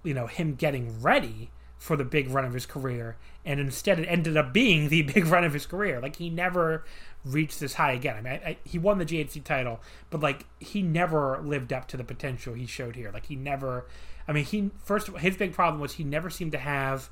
you 0.04 0.14
know 0.14 0.28
him 0.28 0.56
getting 0.56 1.02
ready 1.02 1.52
for 1.78 1.96
the 1.96 2.06
big 2.06 2.30
run 2.30 2.46
of 2.46 2.54
his 2.54 2.68
career 2.68 3.18
and 3.44 3.60
instead 3.60 3.98
it 3.98 4.06
ended 4.06 4.38
up 4.38 4.54
being 4.54 4.90
the 4.90 5.02
big 5.14 5.26
run 5.26 5.44
of 5.44 5.54
his 5.54 5.66
career. 5.66 6.00
Like 6.00 6.18
he 6.18 6.30
never 6.30 6.84
reached 7.24 7.60
this 7.60 7.76
high 7.76 7.94
again. 7.94 8.18
I 8.18 8.22
mean 8.22 8.34
I, 8.34 8.50
I, 8.50 8.58
he 8.64 8.78
won 8.78 8.98
the 8.98 9.06
GHC 9.06 9.44
title 9.44 9.80
but 10.10 10.22
like 10.22 10.46
he 10.60 10.82
never 10.82 11.40
lived 11.44 11.74
up 11.74 11.88
to 11.90 11.98
the 11.98 12.04
potential 12.04 12.54
he 12.54 12.66
showed 12.66 12.96
here. 12.96 13.12
Like 13.12 13.28
he 13.28 13.36
never 13.36 13.86
i 14.28 14.32
mean 14.32 14.46
he 14.46 14.70
first 14.84 15.08
his 15.18 15.36
big 15.36 15.54
problem 15.54 15.82
was 15.82 15.94
he 15.94 16.04
never 16.04 16.30
seemed 16.30 16.52
to 16.52 16.58
have 16.60 17.10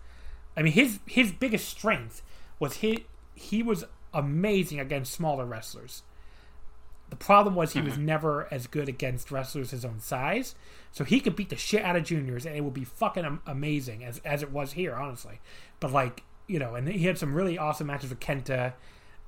i 0.59 0.61
mean 0.61 0.73
his 0.73 0.99
his 1.07 1.31
biggest 1.31 1.67
strength 1.67 2.21
was 2.59 2.75
he 2.77 3.05
he 3.33 3.63
was 3.63 3.85
amazing 4.13 4.79
against 4.79 5.11
smaller 5.11 5.45
wrestlers 5.45 6.03
the 7.09 7.15
problem 7.15 7.55
was 7.55 7.73
he 7.73 7.81
was 7.81 7.97
never 7.97 8.47
as 8.51 8.67
good 8.67 8.87
against 8.87 9.31
wrestlers 9.31 9.71
his 9.71 9.83
own 9.83 9.99
size. 9.99 10.53
So 10.91 11.03
he 11.03 11.19
could 11.19 11.35
beat 11.35 11.49
the 11.49 11.55
shit 11.55 11.83
out 11.83 11.95
of 11.95 12.03
juniors 12.03 12.45
and 12.45 12.55
it 12.55 12.61
would 12.63 12.73
be 12.73 12.83
fucking 12.83 13.39
amazing 13.47 14.03
as 14.03 14.19
as 14.23 14.43
it 14.43 14.51
was 14.51 14.73
here, 14.73 14.93
honestly. 14.95 15.39
But 15.79 15.91
like, 15.91 16.21
you 16.45 16.59
know, 16.59 16.75
and 16.75 16.87
he 16.87 17.07
had 17.07 17.17
some 17.17 17.33
really 17.33 17.57
awesome 17.57 17.87
matches 17.87 18.11
with 18.11 18.19
Kenta. 18.19 18.73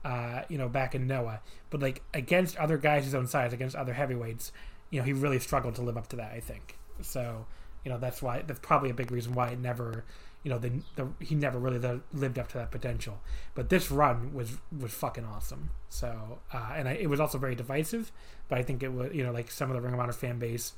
uh, 0.03 0.44
you 0.49 0.58
know, 0.58 0.68
back 0.68 0.95
in 0.95 1.08
Noah. 1.08 1.41
But 1.70 1.82
like 1.82 2.02
against 2.14 2.58
other 2.58 2.78
guys 2.78 3.06
his 3.06 3.16
own 3.16 3.28
size, 3.28 3.53
against 3.53 3.76
other 3.76 3.94
heavyweights, 3.94 4.52
you 4.90 4.99
know, 4.99 5.06
he 5.06 5.14
really 5.14 5.40
struggled 5.40 5.76
to 5.76 5.82
live 5.82 5.98
up 5.98 6.08
to 6.10 6.16
that. 6.18 6.32
I 6.34 6.40
think 6.40 6.78
so. 7.02 7.45
You 7.84 7.91
know, 7.91 7.98
that's 7.98 8.22
why 8.22 8.44
that's 8.45 8.60
probably 8.60 8.90
a 8.90 8.94
big 8.94 9.12
reason 9.12 9.34
why 9.34 9.49
it 9.49 9.60
never, 9.60 10.03
you 10.43 10.49
know, 10.49 10.57
the, 10.57 10.72
the 10.95 11.07
he 11.19 11.35
never 11.35 11.59
really 11.59 11.80
lived 12.13 12.39
up 12.39 12.47
to 12.49 12.57
that 12.57 12.72
potential. 12.72 13.19
But 13.53 13.69
this 13.69 13.91
run 13.91 14.34
was 14.34 14.57
was 14.77 14.91
fucking 14.91 15.26
awesome. 15.26 15.69
So, 15.89 16.39
uh, 16.53 16.73
and 16.76 16.88
I, 16.88 16.93
it 16.93 17.09
was 17.09 17.19
also 17.19 17.38
very 17.38 17.55
divisive. 17.55 18.11
But 18.47 18.57
I 18.57 18.63
think 18.63 18.84
it 18.84 18.91
was, 18.91 19.13
you 19.13 19.23
know, 19.23 19.31
like 19.31 19.51
some 19.51 19.69
of 19.69 19.76
the 19.76 19.81
Ring 19.81 19.93
of 19.93 19.99
Honor 19.99 20.13
fan 20.13 20.39
base 20.39 20.73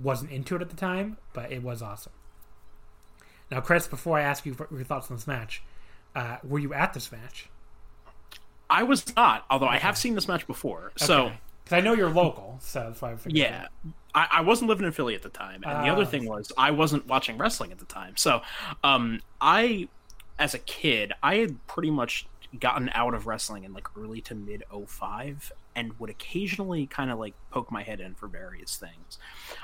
wasn't 0.00 0.30
into 0.30 0.56
it 0.56 0.62
at 0.62 0.70
the 0.70 0.76
time, 0.76 1.18
but 1.32 1.52
it 1.52 1.62
was 1.62 1.82
awesome. 1.82 2.12
Now, 3.50 3.60
Chris, 3.60 3.86
before 3.86 4.18
I 4.18 4.22
ask 4.22 4.46
you 4.46 4.56
your 4.70 4.84
thoughts 4.84 5.10
on 5.10 5.16
this 5.16 5.26
match, 5.26 5.62
uh, 6.14 6.38
were 6.42 6.58
you 6.58 6.72
at 6.72 6.94
this 6.94 7.12
match? 7.12 7.48
I 8.70 8.82
was 8.82 9.14
not, 9.14 9.44
although 9.50 9.66
okay. 9.66 9.76
I 9.76 9.78
have 9.78 9.96
seen 9.98 10.14
this 10.14 10.26
match 10.26 10.46
before. 10.46 10.92
Okay. 11.26 11.36
Because 11.64 11.78
I 11.78 11.80
know 11.80 11.94
you're 11.94 12.10
local, 12.10 12.58
so 12.60 12.80
that's 12.80 13.00
why 13.00 13.12
I 13.12 13.16
figured. 13.16 13.38
Yeah, 13.38 13.68
I, 14.14 14.28
I, 14.30 14.40
wasn't 14.42 14.68
living 14.68 14.84
in 14.84 14.92
Philly 14.92 15.14
at 15.14 15.22
the 15.22 15.30
time, 15.30 15.62
and 15.64 15.72
uh, 15.72 15.82
the 15.82 15.88
other 15.88 16.02
ah. 16.02 16.06
thing 16.06 16.28
was 16.28 16.52
I 16.58 16.70
wasn't 16.70 17.06
watching 17.06 17.38
wrestling 17.38 17.72
at 17.72 17.78
the 17.78 17.86
time. 17.86 18.16
So, 18.16 18.42
um, 18.82 19.20
I, 19.40 19.88
as 20.38 20.52
a 20.52 20.58
kid, 20.58 21.12
I 21.22 21.36
had 21.36 21.66
pretty 21.66 21.90
much 21.90 22.26
gotten 22.60 22.90
out 22.94 23.14
of 23.14 23.26
wrestling 23.26 23.64
in 23.64 23.72
like 23.72 23.88
early 23.96 24.20
to 24.22 24.34
mid 24.34 24.62
05 24.86 25.52
and 25.76 25.98
would 25.98 26.10
occasionally 26.10 26.86
kind 26.86 27.10
of 27.10 27.18
like 27.18 27.34
poke 27.50 27.70
my 27.72 27.82
head 27.82 28.00
in 28.00 28.14
for 28.14 28.28
various 28.28 28.76
things. 28.76 29.18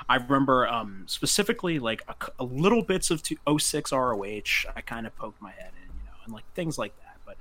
I 0.09 0.17
remember 0.17 0.67
um, 0.67 1.03
specifically 1.07 1.79
like 1.79 2.03
a, 2.07 2.15
a, 2.39 2.43
little 2.43 2.81
bits 2.81 3.11
of 3.11 3.23
06 3.59 3.91
ROH. 3.91 4.41
I 4.75 4.81
kind 4.81 5.07
of 5.07 5.15
poked 5.15 5.41
my 5.41 5.51
head 5.51 5.71
in, 5.81 5.95
you 5.95 6.05
know, 6.05 6.17
and 6.25 6.33
like 6.33 6.43
things 6.53 6.77
like 6.77 6.95
that. 6.97 7.17
But 7.25 7.37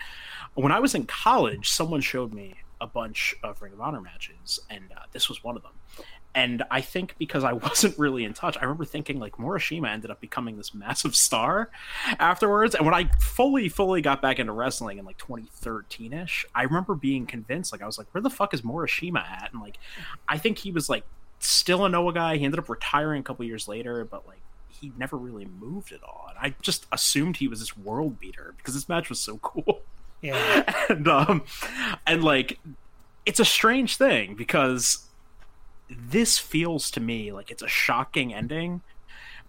when 0.54 0.70
I 0.70 0.78
was 0.78 0.94
in 0.94 1.06
college, 1.06 1.68
someone 1.68 2.00
showed 2.00 2.32
me 2.32 2.54
a 2.80 2.86
bunch 2.86 3.34
of 3.42 3.60
Ring 3.62 3.72
of 3.72 3.80
Honor 3.80 4.00
matches, 4.00 4.60
and 4.70 4.84
uh, 4.96 5.00
this 5.12 5.28
was 5.28 5.42
one 5.44 5.56
of 5.56 5.62
them 5.62 5.72
and 6.34 6.62
I 6.70 6.80
think 6.80 7.16
because 7.18 7.44
I 7.44 7.52
wasn't 7.54 7.98
really 7.98 8.24
in 8.24 8.34
touch, 8.34 8.56
I 8.56 8.62
remember 8.62 8.84
thinking 8.84 9.18
like 9.18 9.36
Morishima 9.36 9.88
ended 9.88 10.10
up 10.10 10.20
becoming 10.20 10.56
this 10.56 10.74
massive 10.74 11.16
star 11.16 11.70
afterwards. 12.18 12.74
And 12.74 12.84
when 12.84 12.94
I 12.94 13.10
fully, 13.18 13.68
fully 13.68 14.00
got 14.00 14.22
back 14.22 14.38
into 14.38 14.52
wrestling 14.52 14.98
in 14.98 15.04
like 15.04 15.18
2013 15.18 16.12
ish, 16.12 16.46
I 16.54 16.62
remember 16.62 16.94
being 16.94 17.26
convinced, 17.26 17.72
like, 17.72 17.82
I 17.82 17.86
was 17.86 17.98
like, 17.98 18.06
where 18.12 18.22
the 18.22 18.30
fuck 18.30 18.54
is 18.54 18.62
Morishima 18.62 19.24
at? 19.24 19.50
And 19.52 19.60
like, 19.60 19.78
I 20.28 20.38
think 20.38 20.58
he 20.58 20.70
was 20.70 20.88
like 20.88 21.04
still 21.40 21.84
a 21.84 21.88
Noah 21.88 22.12
guy. 22.12 22.36
He 22.36 22.44
ended 22.44 22.60
up 22.60 22.68
retiring 22.68 23.20
a 23.20 23.24
couple 23.24 23.44
years 23.44 23.66
later, 23.66 24.04
but 24.04 24.26
like, 24.26 24.40
he 24.68 24.92
never 24.96 25.16
really 25.16 25.44
moved 25.44 25.92
at 25.92 26.02
all. 26.02 26.26
And 26.30 26.38
I 26.40 26.54
just 26.62 26.86
assumed 26.90 27.36
he 27.36 27.48
was 27.48 27.60
this 27.60 27.76
world 27.76 28.18
beater 28.18 28.54
because 28.56 28.72
this 28.74 28.88
match 28.88 29.08
was 29.08 29.20
so 29.20 29.36
cool. 29.42 29.82
Yeah. 30.20 30.74
and, 30.88 31.06
um, 31.08 31.42
and 32.06 32.22
like, 32.22 32.58
it's 33.26 33.40
a 33.40 33.44
strange 33.44 33.96
thing 33.96 34.34
because 34.34 35.06
this 35.88 36.38
feels 36.38 36.90
to 36.92 37.00
me 37.00 37.32
like 37.32 37.50
it's 37.50 37.62
a 37.62 37.68
shocking 37.68 38.32
ending, 38.32 38.82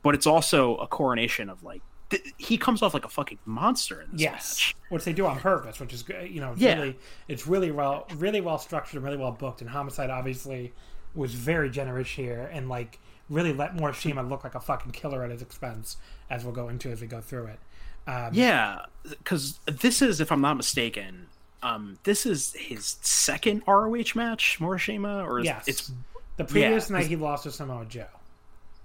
but 0.01 0.15
it's 0.15 0.27
also 0.27 0.75
a 0.77 0.87
coronation 0.87 1.49
of 1.49 1.63
like 1.63 1.81
th- 2.09 2.33
he 2.37 2.57
comes 2.57 2.81
off 2.81 2.93
like 2.93 3.05
a 3.05 3.09
fucking 3.09 3.39
monster 3.45 4.01
in 4.01 4.11
this 4.11 4.21
yes. 4.21 4.33
match. 4.33 4.75
Which 4.89 5.05
they 5.05 5.13
do 5.13 5.25
on 5.25 5.39
purpose, 5.39 5.79
which 5.79 5.93
is 5.93 6.03
you 6.29 6.41
know 6.41 6.51
it's 6.51 6.61
yeah. 6.61 6.75
really 6.75 6.97
it's 7.27 7.47
really 7.47 7.71
well 7.71 8.07
really 8.15 8.41
well 8.41 8.57
structured 8.57 8.95
and 8.95 9.03
really 9.03 9.17
well 9.17 9.31
booked. 9.31 9.61
And 9.61 9.69
Homicide 9.69 10.09
obviously 10.09 10.73
was 11.13 11.33
very 11.33 11.69
generous 11.69 12.09
here 12.09 12.49
and 12.53 12.69
like 12.69 12.99
really 13.29 13.53
let 13.53 13.75
Morishima 13.75 14.27
look 14.27 14.43
like 14.43 14.55
a 14.55 14.59
fucking 14.59 14.91
killer 14.91 15.23
at 15.23 15.31
his 15.31 15.41
expense, 15.41 15.97
as 16.29 16.43
we'll 16.43 16.53
go 16.53 16.69
into 16.69 16.91
as 16.91 17.01
we 17.01 17.07
go 17.07 17.21
through 17.21 17.45
it. 17.45 17.59
Um, 18.07 18.29
yeah, 18.33 18.85
because 19.03 19.59
this 19.65 20.01
is, 20.01 20.19
if 20.21 20.31
I'm 20.31 20.41
not 20.41 20.57
mistaken, 20.57 21.27
um, 21.63 21.99
this 22.03 22.25
is 22.25 22.53
his 22.53 22.97
second 23.01 23.63
ROH 23.67 24.15
match, 24.15 24.57
Morishima, 24.59 25.25
or 25.25 25.39
is, 25.39 25.45
yes. 25.45 25.67
it's 25.67 25.91
the 26.37 26.43
previous 26.43 26.89
yeah, 26.89 26.97
night 26.97 27.07
he 27.07 27.15
lost 27.15 27.43
to 27.43 27.51
Samoa 27.51 27.85
Joe 27.85 28.07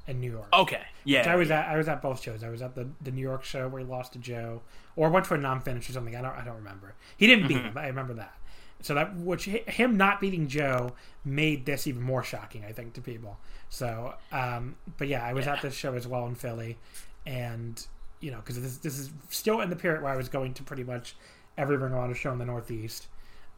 in 0.06 0.20
New 0.20 0.30
York. 0.30 0.48
Okay, 0.52 0.82
yeah. 1.04 1.20
Which 1.20 1.26
I 1.28 1.36
was 1.36 1.50
at. 1.50 1.68
I 1.68 1.76
was 1.76 1.88
at 1.88 2.02
both 2.02 2.22
shows. 2.22 2.42
I 2.42 2.48
was 2.48 2.62
at 2.62 2.74
the, 2.74 2.88
the 3.00 3.10
New 3.10 3.22
York 3.22 3.44
show 3.44 3.68
where 3.68 3.80
he 3.80 3.86
lost 3.86 4.12
to 4.12 4.18
Joe, 4.18 4.62
or 4.94 5.08
went 5.10 5.26
for 5.26 5.34
a 5.34 5.38
non 5.38 5.60
finish 5.60 5.88
or 5.88 5.92
something. 5.92 6.14
I 6.14 6.22
don't. 6.22 6.36
I 6.36 6.44
don't 6.44 6.56
remember. 6.56 6.94
He 7.16 7.26
didn't 7.26 7.48
beat 7.48 7.58
mm-hmm. 7.58 7.68
him. 7.68 7.78
I 7.78 7.86
remember 7.86 8.14
that. 8.14 8.36
So 8.82 8.94
that 8.94 9.16
which 9.16 9.46
him 9.46 9.96
not 9.96 10.20
beating 10.20 10.48
Joe 10.48 10.92
made 11.24 11.64
this 11.64 11.86
even 11.86 12.02
more 12.02 12.22
shocking, 12.22 12.64
I 12.64 12.72
think, 12.72 12.92
to 12.94 13.00
people. 13.00 13.38
So, 13.70 14.14
um, 14.32 14.76
but 14.98 15.08
yeah, 15.08 15.24
I 15.24 15.32
was 15.32 15.46
yeah. 15.46 15.54
at 15.54 15.62
this 15.62 15.74
show 15.74 15.94
as 15.94 16.06
well 16.06 16.26
in 16.26 16.34
Philly, 16.34 16.76
and 17.24 17.84
you 18.20 18.30
know, 18.30 18.38
because 18.38 18.60
this 18.60 18.78
this 18.78 18.98
is 18.98 19.10
still 19.30 19.60
in 19.60 19.70
the 19.70 19.76
period 19.76 20.02
where 20.02 20.12
I 20.12 20.16
was 20.16 20.28
going 20.28 20.54
to 20.54 20.62
pretty 20.62 20.84
much 20.84 21.16
every 21.56 21.76
Ring 21.76 21.92
of 21.92 21.98
Honor 21.98 22.14
show 22.14 22.32
in 22.32 22.38
the 22.38 22.44
Northeast 22.44 23.06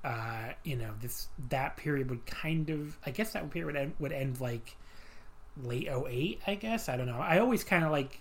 uh, 0.05 0.53
you 0.65 0.77
know, 0.77 0.91
this 1.01 1.29
that 1.49 1.77
period 1.77 2.09
would 2.11 2.25
kind 2.27 2.71
of, 2.71 2.97
I 3.05 3.11
guess 3.11 3.33
that 3.33 3.51
period 3.51 3.67
would 3.67 3.77
end, 3.77 3.95
would 3.99 4.13
end 4.13 4.41
like 4.41 4.77
late 5.63 5.89
08, 5.89 6.41
I 6.47 6.55
guess. 6.55 6.89
I 6.89 6.97
don't 6.97 7.07
know. 7.07 7.19
I 7.19 7.39
always 7.39 7.65
kind 7.65 7.85
of 7.85 7.91
like, 7.91 8.21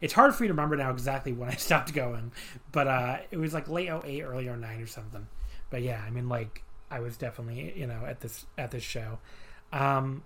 it's 0.00 0.12
hard 0.12 0.34
for 0.34 0.42
me 0.42 0.48
to 0.48 0.52
remember 0.52 0.76
now 0.76 0.90
exactly 0.90 1.32
when 1.32 1.48
I 1.48 1.54
stopped 1.56 1.92
going, 1.94 2.32
but 2.72 2.86
uh, 2.86 3.18
it 3.30 3.38
was 3.38 3.54
like 3.54 3.68
late 3.68 3.88
08, 3.88 4.22
early 4.22 4.48
09 4.48 4.80
or 4.80 4.86
something. 4.86 5.26
But 5.70 5.82
yeah, 5.82 6.02
I 6.06 6.10
mean, 6.10 6.28
like, 6.28 6.62
I 6.90 7.00
was 7.00 7.16
definitely, 7.16 7.72
you 7.74 7.86
know, 7.86 8.04
at 8.06 8.20
this, 8.20 8.44
at 8.58 8.70
this 8.70 8.82
show. 8.82 9.18
Um, 9.72 10.22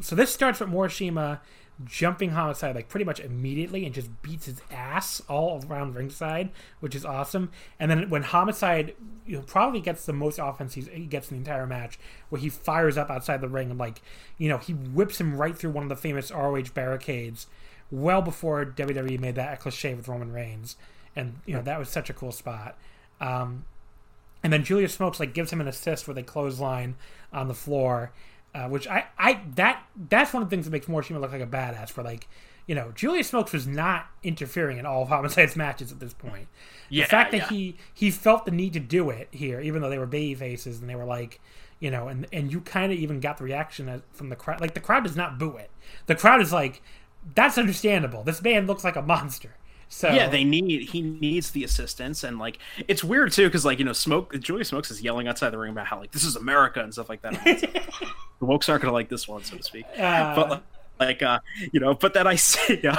so 0.00 0.14
this 0.14 0.32
starts 0.32 0.60
with 0.60 0.70
Morishima 0.70 1.40
jumping 1.84 2.30
Homicide 2.30 2.74
like 2.74 2.88
pretty 2.88 3.04
much 3.04 3.20
immediately 3.20 3.84
and 3.84 3.94
just 3.94 4.10
beats 4.22 4.46
his 4.46 4.62
ass 4.70 5.20
all 5.28 5.62
around 5.68 5.94
ringside, 5.94 6.50
which 6.80 6.94
is 6.94 7.04
awesome. 7.04 7.50
And 7.78 7.90
then 7.90 8.08
when 8.08 8.22
Homicide 8.22 8.94
you 9.26 9.36
know, 9.36 9.42
probably 9.42 9.80
gets 9.80 10.06
the 10.06 10.12
most 10.12 10.38
offense 10.42 10.74
he 10.74 10.82
gets 10.82 11.30
in 11.30 11.36
the 11.36 11.40
entire 11.48 11.66
match, 11.66 11.98
where 12.28 12.40
he 12.40 12.48
fires 12.48 12.96
up 12.96 13.10
outside 13.10 13.40
the 13.40 13.48
ring 13.48 13.70
and 13.70 13.78
like 13.78 14.00
you 14.38 14.48
know 14.48 14.58
he 14.58 14.72
whips 14.72 15.20
him 15.20 15.36
right 15.36 15.56
through 15.56 15.70
one 15.70 15.82
of 15.82 15.88
the 15.88 15.96
famous 15.96 16.30
ROH 16.30 16.72
barricades, 16.74 17.46
well 17.90 18.22
before 18.22 18.64
WWE 18.64 19.18
made 19.18 19.34
that 19.34 19.54
a 19.54 19.56
cliche 19.56 19.94
with 19.94 20.08
Roman 20.08 20.32
Reigns, 20.32 20.76
and 21.14 21.40
you 21.44 21.54
know 21.54 21.62
that 21.62 21.78
was 21.78 21.88
such 21.88 22.08
a 22.08 22.14
cool 22.14 22.32
spot. 22.32 22.78
Um, 23.20 23.64
and 24.42 24.52
then 24.52 24.64
Julius 24.64 24.94
Smokes 24.94 25.18
like 25.20 25.34
gives 25.34 25.52
him 25.52 25.60
an 25.60 25.68
assist 25.68 26.06
with 26.06 26.16
a 26.16 26.22
clothesline 26.22 26.94
on 27.32 27.48
the 27.48 27.54
floor 27.54 28.12
uh, 28.56 28.68
which 28.68 28.88
I, 28.88 29.04
I 29.18 29.40
that 29.56 29.82
that's 30.08 30.32
one 30.32 30.42
of 30.42 30.48
the 30.48 30.54
things 30.54 30.64
that 30.64 30.70
makes 30.70 30.86
Morishima 30.86 31.20
look 31.20 31.32
like 31.32 31.42
a 31.42 31.46
badass. 31.46 31.90
For 31.90 32.02
like, 32.02 32.26
you 32.66 32.74
know, 32.74 32.90
Julius 32.94 33.28
Smokes 33.28 33.52
was 33.52 33.66
not 33.66 34.06
interfering 34.22 34.78
in 34.78 34.86
all 34.86 35.02
of 35.02 35.08
Homicide's 35.08 35.56
matches 35.56 35.92
at 35.92 36.00
this 36.00 36.14
point. 36.14 36.48
Yeah, 36.88 37.04
the 37.04 37.10
fact 37.10 37.32
that 37.32 37.38
yeah. 37.38 37.48
he 37.48 37.76
he 37.92 38.10
felt 38.10 38.46
the 38.46 38.50
need 38.50 38.72
to 38.72 38.80
do 38.80 39.10
it 39.10 39.28
here, 39.30 39.60
even 39.60 39.82
though 39.82 39.90
they 39.90 39.98
were 39.98 40.06
baby 40.06 40.34
faces 40.34 40.80
and 40.80 40.88
they 40.88 40.94
were 40.94 41.04
like, 41.04 41.38
you 41.80 41.90
know, 41.90 42.08
and 42.08 42.26
and 42.32 42.50
you 42.50 42.62
kind 42.62 42.90
of 42.90 42.98
even 42.98 43.20
got 43.20 43.36
the 43.36 43.44
reaction 43.44 44.02
from 44.12 44.30
the 44.30 44.36
crowd. 44.36 44.62
Like 44.62 44.72
the 44.72 44.80
crowd 44.80 45.04
does 45.04 45.16
not 45.16 45.38
boo 45.38 45.56
it. 45.58 45.70
The 46.06 46.14
crowd 46.14 46.40
is 46.40 46.50
like, 46.50 46.82
that's 47.34 47.58
understandable. 47.58 48.22
This 48.22 48.40
man 48.40 48.66
looks 48.66 48.84
like 48.84 48.96
a 48.96 49.02
monster. 49.02 49.56
So 49.88 50.10
yeah, 50.10 50.28
they 50.28 50.44
need 50.44 50.88
he 50.88 51.00
needs 51.00 51.52
the 51.52 51.64
assistance, 51.64 52.24
and 52.24 52.38
like 52.38 52.58
it's 52.88 53.04
weird 53.04 53.32
too 53.32 53.46
because 53.46 53.64
like 53.64 53.78
you 53.78 53.84
know, 53.84 53.92
smoke 53.92 54.38
Julius 54.40 54.68
Smokes 54.68 54.90
is 54.90 55.00
yelling 55.00 55.28
outside 55.28 55.50
the 55.50 55.58
ring 55.58 55.72
about 55.72 55.86
how 55.86 56.00
like 56.00 56.10
this 56.10 56.24
is 56.24 56.36
America 56.36 56.80
and 56.80 56.92
stuff 56.92 57.08
like 57.08 57.22
that. 57.22 57.32
the 57.44 58.46
wokes 58.46 58.68
aren't 58.68 58.82
gonna 58.82 58.92
like 58.92 59.08
this 59.08 59.28
one, 59.28 59.44
so 59.44 59.56
to 59.56 59.62
speak. 59.62 59.86
Uh, 59.96 60.34
but 60.34 60.50
like, 60.50 60.62
like 60.98 61.22
uh 61.22 61.38
you 61.72 61.80
know 61.80 61.94
but 61.94 62.14
then 62.14 62.26
i 62.26 62.34
see 62.36 62.80
uh, 62.86 62.96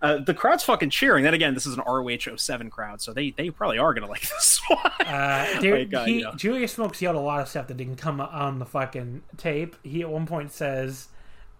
uh, 0.00 0.18
the 0.18 0.34
crowd's 0.34 0.62
fucking 0.62 0.90
cheering 0.90 1.24
then 1.24 1.34
again 1.34 1.54
this 1.54 1.66
is 1.66 1.76
an 1.76 1.82
roh 1.86 2.06
07 2.36 2.70
crowd 2.70 3.00
so 3.00 3.12
they 3.12 3.30
they 3.30 3.50
probably 3.50 3.78
are 3.78 3.92
gonna 3.94 4.06
like 4.06 4.20
this 4.30 4.60
one 4.68 4.78
uh, 5.06 5.46
like, 5.60 5.92
uh, 5.92 6.04
he, 6.04 6.18
you 6.18 6.22
know. 6.22 6.32
julius 6.34 6.72
smokes 6.72 7.02
yelled 7.02 7.16
a 7.16 7.20
lot 7.20 7.40
of 7.40 7.48
stuff 7.48 7.66
that 7.66 7.76
didn't 7.76 7.96
come 7.96 8.20
on 8.20 8.58
the 8.58 8.66
fucking 8.66 9.22
tape 9.36 9.76
he 9.82 10.02
at 10.02 10.08
one 10.08 10.26
point 10.26 10.52
says 10.52 11.08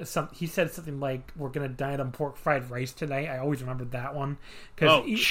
some 0.04 0.28
he 0.32 0.46
said 0.46 0.70
something 0.70 1.00
like 1.00 1.32
we're 1.36 1.48
gonna 1.48 1.68
dine 1.68 2.00
on 2.00 2.12
pork 2.12 2.36
fried 2.36 2.70
rice 2.70 2.92
tonight. 2.92 3.28
I 3.28 3.38
always 3.38 3.60
remembered 3.60 3.92
that 3.92 4.14
one 4.14 4.38
because 4.74 5.02
oh, 5.02 5.06
e- 5.06 5.24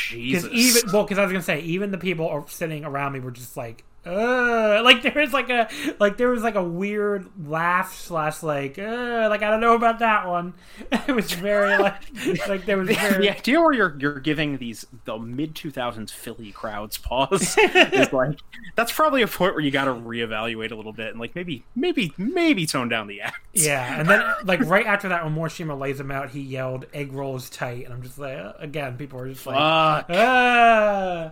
even 0.52 0.82
well 0.92 1.04
because 1.04 1.18
I 1.18 1.24
was 1.24 1.32
gonna 1.32 1.44
say 1.44 1.62
even 1.62 1.92
the 1.92 1.98
people 1.98 2.46
sitting 2.48 2.86
around 2.86 3.14
me 3.14 3.20
were 3.20 3.32
just 3.32 3.58
like 3.58 3.84
uh 4.04 4.82
like 4.84 5.04
there 5.04 5.14
was 5.16 5.32
like 5.32 5.50
a 5.52 5.70
like 6.00 6.18
there 6.18 6.30
was 6.30 6.42
like 6.42 6.56
a 6.56 6.64
weird 6.64 7.30
laugh 7.48 7.94
slash 7.94 8.42
like 8.42 8.80
uh 8.80 9.28
like 9.30 9.44
I 9.44 9.52
don't 9.52 9.62
know 9.62 9.76
about 9.76 10.00
that 10.00 10.28
one. 10.28 10.56
it 11.08 11.12
was 11.16 11.32
very 11.34 11.78
like 11.78 12.02
like 12.48 12.66
there 12.66 12.78
was 12.78 12.90
very... 12.90 13.28
the 13.28 13.38
idea 13.38 13.62
where 13.62 13.74
you're 13.74 13.96
you're 14.00 14.20
giving 14.20 14.58
these 14.58 14.88
the 15.06 15.20
mid 15.20 15.56
two 15.56 15.70
thousands 15.70 16.12
Philly 16.12 16.52
crowds 16.52 16.98
pause 16.98 17.56
is 17.60 18.12
like 18.12 18.40
that's 18.76 18.92
probably 18.92 19.22
a 19.22 19.28
point 19.28 19.54
where 19.54 19.64
you 19.64 19.70
got 19.70 19.86
to 19.86 19.94
reevaluate 19.94 20.72
a 20.72 20.76
little 20.76 20.94
bit 20.94 21.10
and 21.10 21.20
like 21.20 21.36
maybe 21.36 21.64
maybe 21.76 22.12
maybe 22.18 22.66
tone 22.66 22.90
down 22.90 23.06
the 23.06 23.22
act. 23.22 23.40
Yeah, 23.54 24.00
and 24.00 24.10
then 24.10 24.24
like 24.46 24.62
right 24.62 24.88
after 24.88 25.10
that 25.10 25.24
when 25.24 25.36
Morishima 25.36 25.80
lays 25.80 26.00
him 26.00 26.10
out, 26.10 26.32
he 26.32 26.42
yelled 26.42 26.88
"egg 26.92 27.14
rolls 27.14 27.52
tight," 27.52 27.86
and 27.86 27.94
I'm 27.94 28.02
just 28.02 28.18
like 28.18 28.38
uh, 28.38 28.54
again 28.58 28.98
people 28.98 29.20
are 29.20 29.30
just 29.30 29.46
like 29.46 29.58
ah 29.60 31.32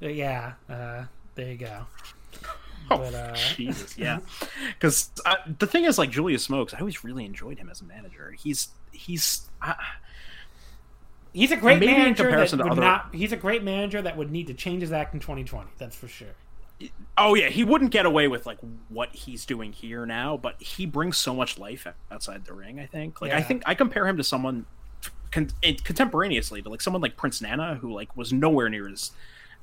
yeah. 0.00 0.54
Uh, 0.68 1.04
there 1.36 1.52
you 1.52 1.58
go. 1.58 1.86
Oh, 2.90 2.98
but, 2.98 3.14
uh... 3.14 3.34
Jesus, 3.34 3.96
yeah. 3.98 4.18
Because 4.74 5.10
the 5.58 5.66
thing 5.66 5.84
is, 5.84 5.98
like 5.98 6.10
Julius 6.10 6.42
Smokes, 6.42 6.74
I 6.74 6.80
always 6.80 7.04
really 7.04 7.24
enjoyed 7.24 7.58
him 7.58 7.68
as 7.70 7.80
a 7.80 7.84
manager. 7.84 8.34
He's 8.38 8.68
he's. 8.92 9.48
Uh, 9.62 9.74
he's 11.32 11.52
a 11.52 11.56
great 11.56 11.80
manager 11.80 12.30
that 12.30 12.52
would 12.52 12.60
other... 12.60 12.80
not. 12.80 13.14
He's 13.14 13.32
a 13.32 13.36
great 13.36 13.62
manager 13.62 14.02
that 14.02 14.16
would 14.16 14.30
need 14.30 14.48
to 14.48 14.54
change 14.54 14.82
his 14.82 14.92
act 14.92 15.14
in 15.14 15.20
2020. 15.20 15.70
That's 15.78 15.96
for 15.96 16.08
sure. 16.08 16.34
Oh 17.16 17.34
yeah, 17.34 17.48
he 17.48 17.64
wouldn't 17.64 17.90
get 17.90 18.04
away 18.04 18.28
with 18.28 18.44
like 18.44 18.58
what 18.88 19.14
he's 19.14 19.46
doing 19.46 19.72
here 19.72 20.04
now, 20.04 20.36
but 20.36 20.60
he 20.60 20.84
brings 20.84 21.16
so 21.16 21.34
much 21.34 21.58
life 21.58 21.86
outside 22.10 22.44
the 22.44 22.52
ring. 22.52 22.78
I 22.78 22.86
think. 22.86 23.20
Like 23.20 23.30
yeah. 23.30 23.38
I 23.38 23.42
think 23.42 23.62
I 23.66 23.74
compare 23.74 24.06
him 24.06 24.16
to 24.18 24.24
someone 24.24 24.66
con- 25.30 25.50
contemporaneously 25.62 26.62
to 26.62 26.68
like 26.68 26.82
someone 26.82 27.02
like 27.02 27.16
Prince 27.16 27.40
Nana, 27.40 27.76
who 27.76 27.92
like 27.92 28.16
was 28.16 28.32
nowhere 28.32 28.68
near 28.68 28.88
as 28.88 29.12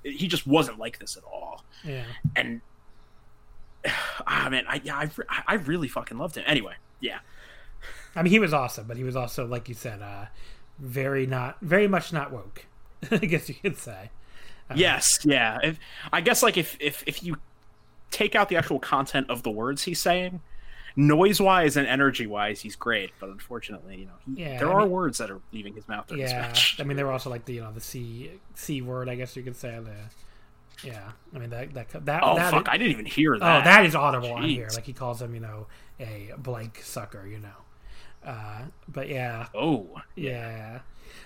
he 0.04 0.28
just 0.28 0.46
wasn't 0.46 0.80
like 0.80 1.00
this 1.00 1.18
at 1.18 1.24
all. 1.24 1.64
Yeah. 1.84 2.06
And 2.36 2.62
ah 4.28 4.48
man, 4.50 4.66
I 4.68 4.82
yeah, 4.84 4.98
I, 5.30 5.44
I 5.48 5.54
really 5.56 5.88
fucking 5.88 6.18
loved 6.18 6.36
him. 6.36 6.44
Anyway, 6.48 6.76
yeah. 7.00 7.20
I 8.16 8.22
mean, 8.22 8.32
he 8.32 8.40
was 8.40 8.54
awesome, 8.54 8.88
but 8.88 8.98
he 8.98 9.04
was 9.04 9.16
also, 9.16 9.46
like 9.46 9.68
you 9.68 9.76
said, 9.76 10.02
uh, 10.02 10.26
very 10.80 11.26
not, 11.26 11.58
very 11.62 11.88
much 11.88 12.14
not 12.14 12.32
woke. 12.32 12.66
I 13.12 13.18
guess 13.18 13.50
you 13.50 13.56
could 13.56 13.78
say. 13.78 14.12
Uh, 14.70 14.76
yes, 14.78 15.20
yeah. 15.24 15.58
If, 15.64 15.80
I 16.12 16.22
guess 16.22 16.44
like 16.44 16.58
if 16.58 16.78
if 16.80 17.04
if 17.06 17.24
you 17.24 17.38
take 18.12 18.36
out 18.36 18.50
the 18.50 18.56
actual 18.56 18.80
content 18.80 19.30
of 19.30 19.44
the 19.44 19.52
words 19.52 19.84
he's 19.84 20.00
saying, 20.00 20.42
noise 20.96 21.42
wise 21.42 21.78
and 21.78 21.88
energy 21.88 22.28
wise, 22.28 22.62
he's 22.62 22.76
great. 22.76 23.12
But 23.20 23.30
unfortunately, 23.30 23.98
you 23.98 24.06
know, 24.06 24.14
he, 24.26 24.44
yeah, 24.44 24.60
there 24.60 24.70
I 24.70 24.74
are 24.74 24.82
mean, 24.82 24.92
words 24.92 25.18
that 25.18 25.32
are 25.32 25.42
leaving 25.52 25.74
his 25.74 25.88
mouth. 25.88 26.12
Yeah, 26.12 26.54
I 26.80 26.84
mean, 26.84 26.98
there 26.98 27.06
were 27.06 27.12
also 27.12 27.30
like 27.30 27.46
the 27.46 27.54
you 27.54 27.62
know 27.62 27.72
the 27.72 27.82
c 27.82 28.32
c 28.56 28.82
word, 28.82 29.10
I 29.10 29.16
guess 29.16 29.36
you 29.36 29.44
could 29.44 29.56
say. 29.56 29.80
The, 29.80 30.88
yeah, 30.88 31.12
I 31.36 31.40
mean 31.40 31.50
that 31.52 31.74
that 31.74 32.06
that. 32.06 32.24
Oh 32.24 32.36
that 32.36 32.52
fuck! 32.52 32.68
Is, 32.68 32.72
I 32.72 32.78
didn't 32.78 32.92
even 32.92 33.06
hear 33.06 33.38
that. 33.38 33.62
Oh, 33.62 33.64
that 33.64 33.86
is 33.86 33.96
audible 33.96 34.30
Jeez. 34.30 34.36
on 34.36 34.44
here. 34.44 34.70
Like 34.74 34.86
he 34.86 34.94
calls 34.94 35.22
him, 35.22 35.34
you 35.34 35.42
know, 35.42 35.68
a 36.00 36.32
blank 36.38 36.82
sucker. 36.84 37.26
You 37.26 37.40
know. 37.40 37.50
Uh, 38.26 38.62
but 38.88 39.10
yeah. 39.10 39.48
Oh. 39.54 40.02
Yeah. 40.16 40.80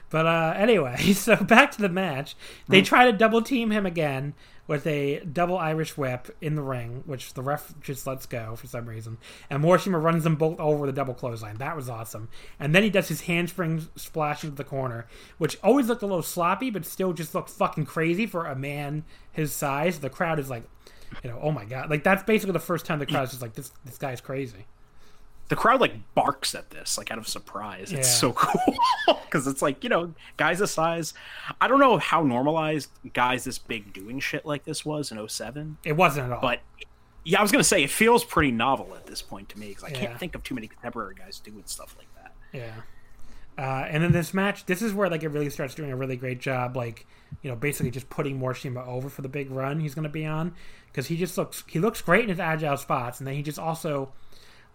But 0.10 0.26
uh, 0.26 0.54
anyway, 0.56 0.98
so 1.14 1.36
back 1.36 1.72
to 1.72 1.82
the 1.82 1.90
match. 1.90 2.36
They 2.68 2.80
hmm. 2.80 2.86
try 2.86 3.06
to 3.10 3.18
double 3.18 3.42
team 3.42 3.72
him 3.72 3.86
again 3.86 4.34
with 4.68 4.86
a 4.86 5.22
double 5.22 5.58
Irish 5.58 5.98
whip 5.98 6.36
in 6.42 6.56
the 6.56 6.62
ring, 6.62 7.04
which 7.06 7.34
the 7.34 7.42
ref 7.42 7.74
just 7.82 8.06
lets 8.06 8.26
go 8.26 8.56
for 8.56 8.68
some 8.68 8.86
reason. 8.86 9.18
And 9.50 9.64
Morishima 9.64 10.02
runs 10.02 10.26
them 10.26 10.36
both 10.36 10.60
over 10.60 10.86
the 10.86 10.92
double 10.92 11.14
clothesline. 11.14 11.58
That 11.58 11.76
was 11.76 11.90
awesome. 11.90 12.28
And 12.60 12.76
then 12.76 12.84
he 12.84 12.90
does 12.90 13.08
his 13.08 13.22
handspring 13.22 13.88
splash 13.96 14.44
into 14.44 14.56
the 14.56 14.66
corner, 14.66 15.08
which 15.38 15.58
always 15.64 15.88
looked 15.88 16.04
a 16.04 16.08
little 16.08 16.22
sloppy, 16.22 16.70
but 16.70 16.86
still 16.86 17.14
just 17.14 17.34
looked 17.34 17.50
fucking 17.50 17.86
crazy 17.86 18.26
for 18.26 18.46
a 18.46 18.56
man 18.56 19.06
his 19.32 19.54
size. 19.54 20.00
The 20.00 20.10
crowd 20.10 20.38
is 20.38 20.50
like, 20.50 20.64
you 21.24 21.30
know, 21.30 21.40
oh 21.42 21.52
my 21.52 21.64
god, 21.64 21.90
like 21.90 22.04
that's 22.04 22.24
basically 22.24 22.54
the 22.54 22.60
first 22.60 22.86
time 22.86 23.00
the 23.00 23.06
crowd's 23.06 23.32
just 23.32 23.42
like, 23.42 23.54
this 23.54 23.72
this 23.86 23.98
guy's 23.98 24.20
crazy 24.20 24.66
the 25.50 25.56
crowd 25.56 25.82
like 25.82 25.94
barks 26.14 26.54
at 26.56 26.70
this 26.72 26.98
like 26.98 27.12
out 27.12 27.18
of 27.18 27.28
surprise. 27.28 27.92
It's 27.92 28.14
so 28.14 28.32
cool 28.36 28.76
because 29.28 29.48
it's 29.48 29.62
like 29.62 29.84
you 29.84 29.90
know 29.90 30.14
guys 30.38 30.60
this 30.60 30.72
size 30.72 31.14
i 31.62 31.68
don't 31.68 31.80
know 31.80 31.98
how 31.98 32.24
normalized 32.24 32.90
guys 33.14 33.44
this 33.44 33.58
big 33.58 33.94
doing 33.94 34.20
shit 34.20 34.46
like 34.46 34.64
this 34.64 34.86
was 34.86 35.12
in 35.12 35.28
07 35.28 35.78
it 35.84 35.94
wasn't 35.94 36.26
at 36.26 36.32
all. 36.32 36.42
but 36.42 36.60
yeah 37.24 37.40
i 37.40 37.42
was 37.42 37.52
gonna 37.52 37.64
say 37.64 37.84
it 37.84 37.90
feels 37.90 38.24
pretty 38.24 38.52
novel 38.52 38.94
at 38.96 39.06
this 39.06 39.22
point 39.22 39.50
to 39.50 39.60
me 39.60 39.70
because 39.70 39.84
i 39.84 39.90
yeah. 39.90 40.00
can't 40.00 40.20
think 40.20 40.36
of 40.36 40.44
too 40.44 40.56
many 40.56 40.68
contemporary 40.68 41.16
guys 41.16 41.40
doing 41.40 41.64
stuff 41.66 41.96
like 41.98 42.08
that. 42.16 42.34
Yeah. 42.54 42.74
Uh, 43.60 43.88
and 43.90 44.04
then 44.04 44.12
this 44.12 44.36
match 44.36 44.66
this 44.68 44.82
is 44.82 44.94
where 44.94 45.10
like 45.10 45.24
it 45.24 45.30
really 45.30 45.50
starts 45.50 45.74
doing 45.74 45.92
a 45.92 45.96
really 45.96 46.16
great 46.16 46.40
job 46.40 46.78
like 46.78 47.08
you 47.42 47.50
know 47.50 47.56
basically 47.56 47.90
just 47.90 48.08
putting 48.08 48.40
Morishima 48.40 48.86
over 48.88 49.10
for 49.10 49.24
the 49.24 49.30
big 49.30 49.50
run 49.50 49.80
he's 49.80 49.96
going 49.96 50.04
to 50.04 50.10
be 50.10 50.26
on 50.28 50.54
because 50.88 51.08
he 51.08 51.18
just 51.18 51.36
looks 51.40 51.64
he 51.68 51.80
looks 51.80 52.00
great 52.00 52.24
in 52.24 52.30
his 52.30 52.40
agile 52.40 52.78
spots 52.78 53.20
and 53.20 53.28
then 53.28 53.34
he 53.34 53.42
just 53.42 53.58
also 53.58 54.12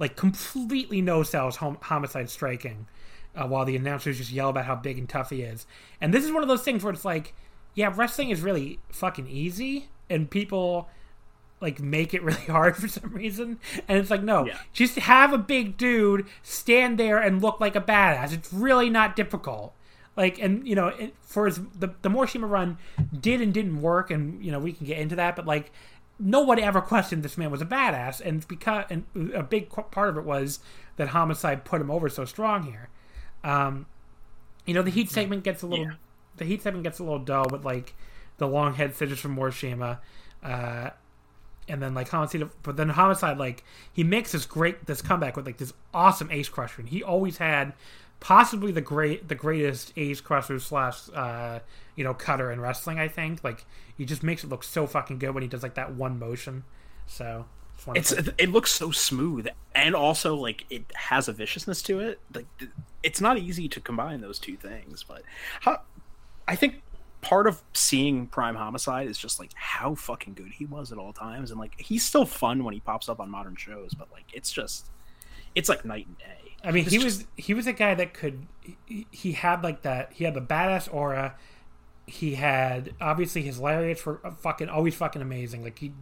like 0.03 0.16
completely 0.16 1.01
no 1.01 1.23
sells 1.23 1.57
hom- 1.57 1.79
homicide 1.81 2.29
striking, 2.29 2.89
uh, 3.37 3.47
while 3.47 3.65
the 3.65 3.77
announcers 3.77 4.19
just 4.19 4.33
yell 4.33 4.49
about 4.49 4.65
how 4.65 4.74
big 4.74 4.99
and 4.99 5.09
tough 5.09 5.31
he 5.31 5.43
is. 5.43 5.65
And 6.01 6.12
this 6.12 6.24
is 6.24 6.33
one 6.33 6.43
of 6.43 6.49
those 6.49 6.65
things 6.65 6.83
where 6.83 6.93
it's 6.93 7.05
like, 7.05 7.35
yeah, 7.74 7.93
wrestling 7.95 8.31
is 8.31 8.41
really 8.41 8.81
fucking 8.91 9.29
easy, 9.29 9.91
and 10.11 10.29
people 10.29 10.89
like 11.61 11.81
make 11.81 12.12
it 12.15 12.23
really 12.24 12.41
hard 12.47 12.77
for 12.77 12.89
some 12.89 13.15
reason. 13.15 13.61
And 13.87 13.97
it's 13.97 14.11
like, 14.11 14.24
no, 14.24 14.45
yeah. 14.45 14.59
just 14.73 14.97
have 14.97 15.33
a 15.33 15.39
big 15.39 15.77
dude 15.77 16.27
stand 16.43 16.99
there 16.99 17.19
and 17.19 17.41
look 17.41 17.61
like 17.61 17.77
a 17.77 17.81
badass. 17.81 18.33
It's 18.33 18.53
really 18.53 18.91
not 18.91 19.15
difficult. 19.15 19.73
Like, 20.16 20.41
and 20.41 20.66
you 20.66 20.74
know, 20.74 20.89
it, 20.89 21.15
for 21.23 21.47
his, 21.47 21.61
the 21.79 21.95
the 22.03 22.11
Morishima 22.11 22.51
run 22.51 22.77
did 23.19 23.41
and 23.41 23.55
didn't 23.55 23.81
work, 23.81 24.11
and 24.11 24.45
you 24.45 24.51
know 24.51 24.59
we 24.59 24.73
can 24.73 24.85
get 24.85 24.99
into 24.99 25.15
that, 25.15 25.37
but 25.37 25.47
like 25.47 25.70
no 26.23 26.40
one 26.40 26.59
ever 26.61 26.81
questioned 26.81 27.23
this 27.24 27.36
man 27.36 27.51
was 27.51 27.61
a 27.61 27.66
badass, 27.66 28.20
and 28.20 28.47
because 28.47 28.85
and 28.89 29.05
a 29.35 29.43
big 29.43 29.69
part 29.69 30.09
of 30.09 30.16
it 30.16 30.24
was 30.24 30.61
that 30.97 31.09
Homicide 31.09 31.65
put 31.65 31.81
him 31.81 31.90
over 31.90 32.09
so 32.09 32.24
strong 32.24 32.62
here. 32.62 32.89
Um, 33.43 33.86
you 34.65 34.73
know, 34.73 34.82
the 34.82 34.90
heat 34.90 35.11
segment 35.11 35.43
gets 35.43 35.62
a 35.62 35.66
little 35.66 35.86
yeah. 35.86 35.93
the 36.36 36.44
heat 36.44 36.62
segment 36.62 36.85
gets 36.85 37.01
a 37.01 37.03
little 37.03 37.19
dull 37.19 37.47
with 37.51 37.65
like 37.65 37.94
the 38.39 38.47
long 38.47 38.74
head 38.74 38.94
scissors 38.94 39.19
from 39.19 39.36
Morishima, 39.36 39.99
uh, 40.44 40.90
and 41.69 41.82
then 41.82 41.93
like 41.93 42.09
Homicide, 42.09 42.49
but 42.62 42.77
then 42.77 42.90
Homicide 42.90 43.39
like 43.39 43.65
he 43.93 44.05
makes 44.05 44.31
this 44.31 44.47
great 44.47 44.86
this 44.86 45.03
comeback 45.03 45.36
with 45.36 45.44
like 45.44 45.59
this 45.59 45.73
awesome 45.93 46.31
ace 46.31 46.49
crusher, 46.49 46.82
and 46.82 46.89
he 46.89 47.03
always 47.03 47.39
had 47.39 47.73
possibly 48.23 48.70
the 48.70 48.81
great 48.81 49.28
the 49.28 49.35
greatest 49.35 49.93
ace 49.97 50.20
crusher 50.20 50.61
slash 50.61 51.09
uh, 51.12 51.59
you 51.97 52.05
know 52.05 52.15
cutter 52.15 52.53
in 52.53 52.61
wrestling. 52.61 52.99
I 52.99 53.09
think 53.09 53.43
like 53.43 53.66
he 53.99 54.05
just 54.05 54.23
makes 54.23 54.44
it 54.44 54.49
look 54.49 54.62
so 54.62 54.86
fucking 54.86 55.19
good 55.19 55.35
when 55.35 55.43
he 55.43 55.49
does 55.49 55.62
like 55.62 55.74
that 55.74 55.94
one 55.94 56.19
motion. 56.19 56.62
So 57.07 57.47
it's 57.94 58.12
it 58.12 58.49
looks 58.49 58.70
so 58.70 58.93
smooth 58.93 59.49
and 59.74 59.97
also 59.97 60.36
like 60.36 60.65
it 60.70 60.85
has 60.94 61.27
a 61.27 61.32
viciousness 61.32 61.82
to 61.82 61.99
it. 61.99 62.20
Like 62.32 62.47
it's 63.03 63.20
not 63.20 63.39
easy 63.39 63.69
to 63.69 63.81
combine 63.81 64.20
those 64.20 64.39
two 64.39 64.57
things, 64.57 65.03
but 65.03 65.23
how, 65.61 65.81
I 66.47 66.55
think 66.55 66.81
part 67.23 67.49
of 67.49 67.61
seeing 67.73 68.28
Prime 68.28 68.55
Homicide 68.55 69.09
is 69.09 69.19
just 69.19 69.40
like 69.40 69.51
how 69.55 69.97
fucking 69.97 70.35
good 70.35 70.53
he 70.53 70.65
was 70.65 70.93
at 70.93 70.99
all 70.99 71.12
times, 71.12 71.51
and 71.51 71.59
like 71.59 71.81
he's 71.81 72.05
still 72.05 72.24
fun 72.24 72.62
when 72.62 72.73
he 72.73 72.81
pops 72.81 73.09
up 73.09 73.19
on 73.19 73.28
modern 73.31 73.57
shows, 73.57 73.94
but 73.94 74.12
like 74.12 74.27
it's 74.32 74.53
just 74.53 74.90
it's 75.57 75.69
like 75.69 75.85
night 75.85 76.07
and 76.07 76.19
day. 76.19 76.41
I 76.64 76.70
mean, 76.70 76.84
he 76.84 76.98
was 76.98 77.24
he 77.36 77.55
was 77.55 77.66
a 77.66 77.72
guy 77.72 77.94
that 77.94 78.14
could 78.14 78.47
he, 78.86 79.06
he 79.10 79.32
had 79.32 79.62
like 79.62 79.82
that. 79.82 80.12
He 80.12 80.24
had 80.24 80.34
the 80.34 80.40
badass 80.40 80.93
aura. 80.93 81.36
He 82.06 82.34
had 82.34 82.94
obviously 83.01 83.43
his 83.43 83.59
lariats 83.59 84.05
were 84.05 84.20
fucking 84.39 84.68
always 84.68 84.94
fucking 84.94 85.22
amazing. 85.22 85.62
Like 85.62 85.78
he, 85.78 85.93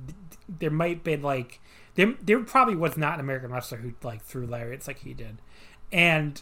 there 0.48 0.70
might 0.70 1.02
be 1.04 1.16
like 1.16 1.60
there 1.94 2.14
there 2.22 2.40
probably 2.40 2.76
was 2.76 2.96
not 2.96 3.14
an 3.14 3.20
American 3.20 3.50
wrestler 3.50 3.78
who 3.78 3.94
like 4.02 4.22
threw 4.22 4.46
lariats 4.46 4.86
like 4.86 4.98
he 5.00 5.14
did, 5.14 5.38
and 5.92 6.40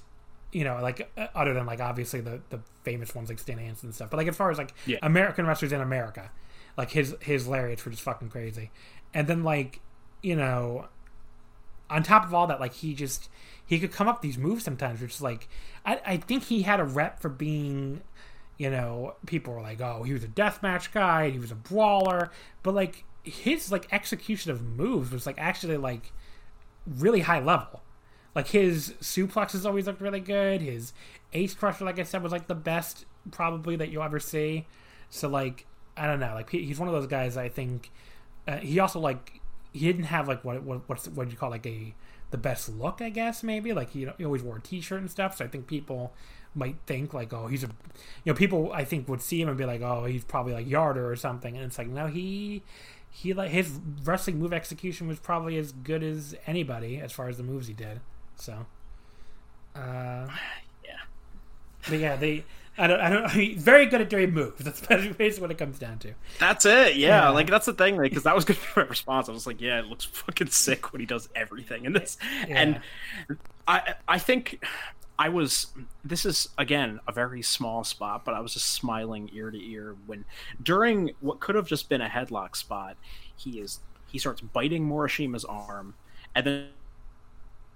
you 0.53 0.65
know 0.65 0.79
like 0.83 1.11
uh, 1.17 1.29
other 1.35 1.55
than 1.55 1.67
like 1.67 1.81
obviously 1.81 2.21
the 2.21 2.41
the 2.51 2.61
famous 2.83 3.15
ones 3.15 3.29
like 3.29 3.39
Stan 3.39 3.59
Hansen 3.59 3.89
and 3.89 3.95
stuff. 3.95 4.11
But 4.11 4.17
like 4.17 4.29
as 4.29 4.37
far 4.37 4.51
as 4.51 4.59
like 4.59 4.75
yeah. 4.87 4.99
American 5.03 5.47
wrestlers 5.47 5.73
in 5.73 5.81
America, 5.81 6.31
like 6.77 6.91
his 6.91 7.15
his 7.21 7.47
lariats 7.47 7.85
were 7.85 7.91
just 7.91 8.03
fucking 8.03 8.31
crazy. 8.31 8.71
And 9.15 9.29
then 9.29 9.45
like 9.45 9.81
you 10.23 10.37
know, 10.37 10.89
on 11.91 12.03
top 12.03 12.25
of 12.25 12.35
all 12.35 12.47
that, 12.47 12.61
like 12.61 12.75
he 12.75 12.95
just 12.95 13.29
he 13.65 13.79
could 13.79 13.93
come 13.93 14.09
up 14.09 14.23
these 14.23 14.39
moves 14.39 14.65
sometimes, 14.65 15.01
which 15.01 15.15
is 15.15 15.23
like 15.23 15.49
I, 15.85 16.01
I 16.05 16.17
think 16.17 16.45
he 16.45 16.63
had 16.63 16.81
a 16.81 16.85
rep 16.85 17.21
for 17.21 17.29
being, 17.29 18.03
you 18.57 18.71
know, 18.71 19.15
people 19.27 19.55
were 19.55 19.63
like, 19.63 19.81
oh, 19.81 20.03
he 20.03 20.13
was 20.13 20.25
a 20.25 20.29
deathmatch 20.29 20.93
guy, 20.93 21.31
he 21.31 21.39
was 21.39 21.51
a 21.51 21.57
brawler, 21.57 22.31
but 22.63 22.75
like 22.75 23.05
his 23.23 23.71
like 23.71 23.93
execution 23.93 24.51
of 24.51 24.63
moves 24.63 25.11
was 25.11 25.27
like 25.27 25.37
actually 25.39 25.77
like 25.77 26.13
really 26.87 27.21
high 27.21 27.41
level. 27.41 27.83
Like 28.35 28.49
his 28.49 28.95
suplexes 29.01 29.65
always 29.65 29.87
looked 29.87 30.01
really 30.01 30.21
good. 30.21 30.61
His 30.63 30.93
ace 31.33 31.55
crusher, 31.55 31.85
like 31.85 31.99
I 31.99 32.05
said, 32.05 32.23
was 32.23 32.33
like 32.33 32.47
the 32.47 32.55
best 32.55 33.05
probably 33.31 33.77
that 33.77 33.91
you'll 33.91 34.03
ever 34.03 34.21
see. 34.21 34.67
So 35.11 35.29
like 35.29 35.67
I 35.97 36.07
don't 36.07 36.21
know, 36.21 36.35
like 36.35 36.51
he's 36.51 36.79
one 36.79 36.89
of 36.89 36.95
those 36.95 37.07
guys. 37.07 37.37
I 37.37 37.49
think 37.49 37.91
uh, 38.47 38.59
he 38.59 38.79
also 38.79 39.01
like 39.01 39.41
he 39.73 39.87
didn't 39.87 40.05
have 40.05 40.29
like 40.29 40.45
what 40.45 40.63
what 40.63 40.89
what's 40.89 41.09
what 41.09 41.27
do 41.27 41.33
you 41.33 41.39
call 41.39 41.51
like 41.51 41.67
a 41.67 41.95
the 42.31 42.39
best 42.39 42.69
look, 42.69 43.01
I 43.01 43.09
guess 43.11 43.43
maybe. 43.43 43.73
Like 43.73 43.91
he, 43.91 44.07
he 44.19 44.25
always 44.25 44.43
wore 44.43 44.57
a 44.59 44.61
T-shirt 44.61 45.01
and 45.01 45.11
stuff, 45.11 45.37
so 45.37 45.45
I 45.45 45.49
think 45.49 45.67
people 45.67 46.13
might 46.55 46.77
think 46.87 47.15
like, 47.15 47.33
oh, 47.33 47.47
he's 47.47 47.65
a, 47.65 47.69
you 48.25 48.33
know, 48.33 48.35
people 48.35 48.71
I 48.73 48.85
think 48.85 49.09
would 49.09 49.23
see 49.23 49.41
him 49.41 49.49
and 49.49 49.57
be 49.57 49.65
like, 49.65 49.81
oh, 49.81 50.05
he's 50.05 50.25
probably 50.25 50.53
like 50.53 50.69
Yarder 50.69 51.11
or 51.11 51.17
something, 51.17 51.57
and 51.57 51.65
it's 51.65 51.79
like, 51.79 51.89
no, 51.89 52.07
he, 52.07 52.63
he 53.11 53.33
like 53.33 53.51
his 53.51 53.79
wrestling 54.05 54.39
move 54.39 54.53
execution 54.53 55.09
was 55.09 55.19
probably 55.19 55.57
as 55.57 55.73
good 55.73 56.03
as 56.03 56.35
anybody 56.47 56.99
as 56.99 57.13
far 57.13 57.29
as 57.29 57.37
the 57.37 57.43
moves 57.43 57.67
he 57.67 57.75
did. 57.75 58.01
So, 58.37 58.67
uh, 59.75 60.29
yeah, 60.85 61.01
but 61.89 61.99
yeah, 61.99 62.17
they 62.17 62.45
I 62.79 62.87
don't. 62.87 63.01
I 63.01 63.11
don't. 63.11 63.25
I 63.35 63.37
mean, 63.37 63.59
very 63.59 63.87
good 63.87 64.01
at 64.01 64.09
doing 64.09 64.33
moves. 64.33 64.65
That's 64.65 64.81
basically 64.81 65.41
what 65.41 65.51
it 65.51 65.59
comes 65.59 65.79
down 65.79 65.99
to. 65.99 66.15
That's 66.39 66.65
it. 66.65 66.97
Yeah, 66.97 67.25
yeah. 67.25 67.29
like 67.31 67.49
that's 67.49 67.67
the 67.67 67.73
thing. 67.73 67.97
Like, 67.97 68.11
because 68.11 68.25
that 68.25 68.35
was 68.35 68.45
gonna 68.45 68.61
be 68.61 68.81
my 68.81 68.87
response. 68.87 69.29
I 69.29 69.33
was 69.33 69.47
like, 69.47 69.61
yeah, 69.61 69.79
it 69.79 69.87
looks 69.87 70.05
fucking 70.05 70.49
sick 70.49 70.93
when 70.93 71.01
he 71.01 71.07
does 71.07 71.29
everything 71.35 71.85
in 71.85 71.93
this. 71.93 72.17
Yeah. 72.47 72.61
And 72.61 72.81
I, 73.67 73.95
I 74.07 74.19
think 74.19 74.65
I 75.19 75.29
was. 75.29 75.69
This 76.05 76.25
is 76.25 76.49
again 76.57 77.01
a 77.09 77.13
very 77.13 77.43
small 77.43 77.85
spot, 77.85 78.25
but 78.25 78.35
I 78.35 78.41
was 78.41 78.55
just 78.55 78.71
smiling 78.71 79.31
ear 79.33 79.51
to 79.51 79.59
ear 79.59 79.97
when 80.07 80.25
during 80.63 81.11
what 81.21 81.41
could 81.41 81.57
have 81.57 81.67
just 81.67 81.89
been 81.89 82.01
a 82.01 82.09
headlock 82.09 82.57
spot, 82.57 82.97
he 83.37 83.61
is 83.61 83.81
he 84.07 84.19
starts 84.19 84.41
biting 84.41 84.89
Morishima's 84.89 85.45
arm, 85.45 85.95
and 86.35 86.47
then 86.47 86.69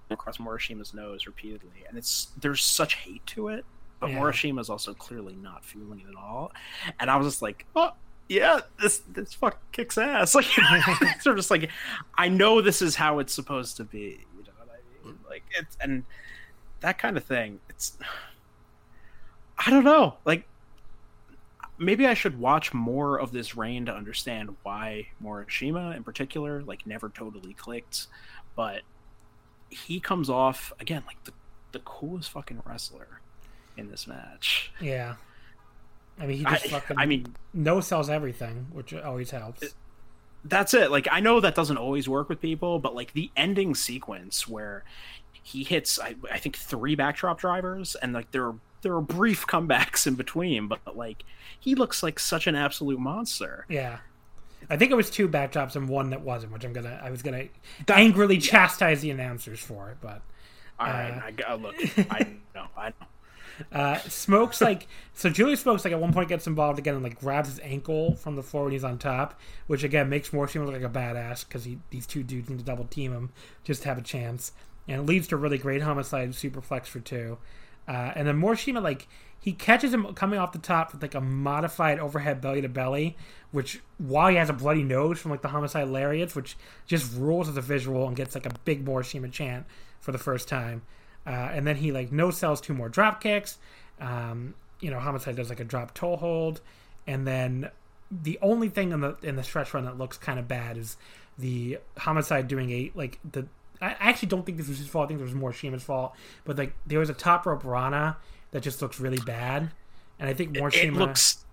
across 0.09 0.37
Morishima's 0.37 0.93
nose 0.93 1.27
repeatedly, 1.27 1.83
and 1.87 1.97
it's 1.97 2.29
there's 2.39 2.63
such 2.63 2.95
hate 2.95 3.25
to 3.27 3.49
it 3.49 3.65
but 4.03 4.11
yeah. 4.11 4.19
Morishima 4.19 4.59
is 4.59 4.69
also 4.69 4.93
clearly 4.93 5.33
not 5.41 5.63
feeling 5.63 6.01
it 6.01 6.09
at 6.09 6.15
all. 6.15 6.51
And 6.99 7.09
I 7.09 7.15
was 7.15 7.25
just 7.25 7.41
like, 7.41 7.65
oh, 7.73 7.91
yeah, 8.27 8.59
this 8.81 9.01
this 9.13 9.33
fuck 9.33 9.61
kicks 9.71 9.97
ass. 9.97 10.35
Like 10.35 10.45
sort 11.21 11.37
of 11.37 11.37
just 11.37 11.49
like 11.49 11.69
I 12.17 12.27
know 12.27 12.59
this 12.59 12.81
is 12.81 12.97
how 12.97 13.19
it's 13.19 13.33
supposed 13.33 13.77
to 13.77 13.85
be. 13.85 14.25
You 14.35 14.43
know 14.43 14.51
what 14.57 14.69
I 14.69 15.05
mean? 15.05 15.19
Like 15.29 15.43
it's 15.57 15.77
and 15.79 16.03
that 16.81 16.97
kind 16.97 17.15
of 17.15 17.23
thing. 17.23 17.61
It's 17.69 17.97
I 19.57 19.69
don't 19.69 19.85
know. 19.85 20.15
Like 20.25 20.49
maybe 21.77 22.05
I 22.05 22.13
should 22.13 22.37
watch 22.37 22.73
more 22.73 23.17
of 23.17 23.31
this 23.31 23.55
reign 23.55 23.85
to 23.85 23.93
understand 23.95 24.53
why 24.63 25.07
Morishima 25.23 25.95
in 25.95 26.03
particular 26.03 26.61
like 26.61 26.85
never 26.85 27.07
totally 27.07 27.53
clicked, 27.53 28.07
but 28.57 28.81
he 29.69 30.01
comes 30.01 30.29
off 30.29 30.73
again 30.81 31.03
like 31.07 31.23
the 31.23 31.31
the 31.71 31.79
coolest 31.79 32.29
fucking 32.31 32.61
wrestler 32.65 33.19
in 33.77 33.89
this 33.89 34.07
match. 34.07 34.71
Yeah. 34.79 35.15
I 36.19 36.27
mean, 36.27 36.37
he 36.37 36.43
just 36.43 36.65
I, 36.65 36.69
fucking. 36.69 36.97
I 36.97 37.05
mean, 37.05 37.35
no 37.53 37.79
sells 37.79 38.09
everything, 38.09 38.67
which 38.71 38.93
always 38.93 39.31
helps. 39.31 39.73
That's 40.45 40.73
it. 40.73 40.91
Like, 40.91 41.07
I 41.11 41.19
know 41.19 41.39
that 41.39 41.55
doesn't 41.55 41.77
always 41.77 42.07
work 42.07 42.29
with 42.29 42.41
people, 42.41 42.79
but 42.79 42.93
like 42.93 43.13
the 43.13 43.31
ending 43.35 43.75
sequence 43.75 44.47
where 44.47 44.83
he 45.31 45.63
hits, 45.63 45.99
I, 45.99 46.15
I 46.31 46.37
think, 46.37 46.55
three 46.57 46.95
backdrop 46.95 47.39
drivers, 47.39 47.95
and 47.95 48.13
like 48.13 48.31
there 48.31 48.45
are 48.45 48.55
there 48.81 48.93
are 48.93 49.01
brief 49.01 49.47
comebacks 49.47 50.05
in 50.05 50.15
between, 50.15 50.67
but, 50.67 50.79
but 50.85 50.95
like 50.95 51.23
he 51.59 51.73
looks 51.73 52.03
like 52.03 52.19
such 52.19 52.47
an 52.47 52.55
absolute 52.55 52.99
monster. 52.99 53.65
Yeah. 53.69 53.99
I 54.69 54.77
think 54.77 54.91
it 54.91 54.95
was 54.95 55.09
two 55.09 55.27
backdrops 55.27 55.75
and 55.75 55.89
one 55.89 56.11
that 56.11 56.21
wasn't, 56.21 56.53
which 56.53 56.63
I'm 56.63 56.73
gonna 56.73 56.99
I 57.03 57.09
was 57.09 57.21
gonna 57.21 57.47
that, 57.87 57.97
angrily 57.97 58.35
yeah. 58.35 58.41
chastise 58.41 59.01
the 59.01 59.09
announcers 59.11 59.59
for 59.59 59.89
it, 59.89 59.97
but 60.01 60.21
all 60.79 60.87
right, 60.87 61.11
uh, 61.11 61.25
I 61.25 61.31
got 61.31 61.61
look. 61.61 61.75
I 62.11 62.27
know, 62.55 62.67
I 62.77 62.89
know. 62.89 63.07
Uh, 63.71 63.97
Smokes 63.99 64.61
like 64.61 64.87
so. 65.13 65.29
Julius 65.29 65.61
Smokes 65.61 65.83
like 65.85 65.93
at 65.93 65.99
one 65.99 66.13
point 66.13 66.29
gets 66.29 66.47
involved 66.47 66.79
again 66.79 66.95
and 66.95 67.03
like 67.03 67.19
grabs 67.19 67.49
his 67.49 67.59
ankle 67.59 68.15
from 68.15 68.35
the 68.35 68.43
floor 68.43 68.63
when 68.63 68.73
he's 68.73 68.83
on 68.83 68.97
top, 68.97 69.39
which 69.67 69.83
again 69.83 70.09
makes 70.09 70.29
Morishima 70.29 70.65
look 70.65 70.73
like 70.73 70.83
a 70.83 70.89
badass 70.89 71.47
because 71.47 71.67
these 71.89 72.07
two 72.07 72.23
dudes 72.23 72.49
need 72.49 72.59
to 72.59 72.65
double 72.65 72.85
team 72.85 73.11
him 73.11 73.29
just 73.63 73.83
to 73.83 73.89
have 73.89 73.97
a 73.97 74.01
chance, 74.01 74.53
and 74.87 75.01
it 75.01 75.05
leads 75.05 75.27
to 75.27 75.35
a 75.35 75.37
really 75.37 75.57
great 75.57 75.81
homicide 75.81 76.31
superplex 76.31 76.87
for 76.87 76.99
two. 76.99 77.37
Uh, 77.87 78.11
and 78.15 78.27
then 78.27 78.39
Morishima 78.39 78.81
like 78.81 79.07
he 79.39 79.51
catches 79.51 79.93
him 79.93 80.13
coming 80.13 80.39
off 80.39 80.53
the 80.53 80.59
top 80.59 80.93
with 80.93 81.01
like 81.01 81.15
a 81.15 81.21
modified 81.21 81.99
overhead 81.99 82.39
belly 82.39 82.61
to 82.61 82.69
belly, 82.69 83.17
which 83.51 83.81
while 83.97 84.29
he 84.29 84.37
has 84.37 84.49
a 84.49 84.53
bloody 84.53 84.83
nose 84.83 85.19
from 85.19 85.31
like 85.31 85.41
the 85.41 85.49
homicide 85.49 85.89
lariats, 85.89 86.33
which 86.33 86.55
just 86.87 87.13
rules 87.13 87.49
as 87.49 87.57
a 87.57 87.61
visual 87.61 88.07
and 88.07 88.15
gets 88.15 88.35
like 88.35 88.45
a 88.45 88.53
big 88.63 88.85
Morishima 88.85 89.29
chant 89.31 89.65
for 89.99 90.11
the 90.11 90.17
first 90.17 90.47
time. 90.47 90.81
Uh, 91.25 91.29
and 91.29 91.65
then 91.65 91.75
he 91.77 91.91
like 91.91 92.11
no 92.11 92.31
sells 92.31 92.59
two 92.59 92.73
more 92.73 92.89
drop 92.89 93.21
kicks. 93.21 93.57
Um, 93.99 94.55
you 94.79 94.91
know, 94.91 94.99
Homicide 94.99 95.35
does 95.35 95.49
like 95.49 95.59
a 95.59 95.63
drop 95.63 95.93
toe 95.93 96.17
hold, 96.17 96.61
and 97.07 97.25
then 97.25 97.69
the 98.11 98.37
only 98.41 98.69
thing 98.69 98.91
in 98.91 99.01
the 99.01 99.15
in 99.23 99.35
the 99.35 99.43
stretch 99.43 99.73
run 99.73 99.85
that 99.85 99.97
looks 99.97 100.17
kind 100.17 100.37
of 100.37 100.47
bad 100.47 100.77
is 100.77 100.97
the 101.37 101.79
Homicide 101.97 102.47
doing 102.47 102.71
a 102.71 102.91
like 102.93 103.19
the. 103.29 103.47
I 103.81 103.95
actually 103.99 104.29
don't 104.29 104.45
think 104.45 104.57
this 104.57 104.69
was 104.69 104.77
his 104.77 104.87
fault. 104.87 105.05
I 105.05 105.07
think 105.09 105.19
it 105.19 105.23
was 105.23 105.33
Morishima's 105.33 105.83
fault. 105.83 106.13
But 106.45 106.57
like 106.57 106.73
there 106.85 106.99
was 106.99 107.09
a 107.09 107.13
top 107.13 107.45
rope 107.45 107.63
Rana 107.63 108.17
that 108.51 108.61
just 108.61 108.81
looks 108.81 108.99
really 108.99 109.19
bad, 109.25 109.71
and 110.19 110.29
I 110.29 110.33
think 110.33 110.57
more 110.57 110.67
it, 110.69 110.75
it 110.75 110.93
looks. 110.93 111.45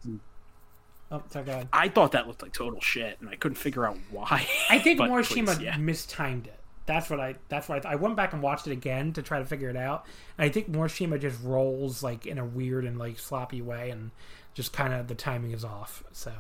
Oh, 1.12 1.22
sorry. 1.30 1.66
I 1.72 1.88
thought 1.88 2.12
that 2.12 2.28
looked 2.28 2.42
like 2.42 2.52
total 2.52 2.80
shit, 2.80 3.18
and 3.20 3.28
I 3.28 3.34
couldn't 3.34 3.56
figure 3.56 3.84
out 3.84 3.96
why. 4.10 4.46
I 4.68 4.78
think 4.78 5.00
Morishima 5.00 5.60
yeah. 5.60 5.76
mistimed 5.76 6.46
it 6.46 6.59
that's 6.90 7.08
what 7.08 7.20
I 7.20 7.36
that's 7.48 7.68
what 7.68 7.86
I, 7.86 7.92
I, 7.92 7.94
went 7.94 8.16
back 8.16 8.32
and 8.32 8.42
watched 8.42 8.66
it 8.66 8.72
again 8.72 9.12
to 9.12 9.22
try 9.22 9.38
to 9.38 9.44
figure 9.44 9.70
it 9.70 9.76
out. 9.76 10.06
And 10.36 10.44
I 10.44 10.52
think 10.52 10.70
Morishima 10.70 11.20
just 11.20 11.40
rolls 11.42 12.02
like 12.02 12.26
in 12.26 12.36
a 12.36 12.44
weird 12.44 12.84
and 12.84 12.98
like 12.98 13.18
sloppy 13.18 13.62
way, 13.62 13.90
and 13.90 14.10
just 14.54 14.72
kind 14.72 14.92
of 14.92 15.06
the 15.06 15.14
timing 15.14 15.52
is 15.52 15.64
off. 15.64 16.02
So 16.10 16.32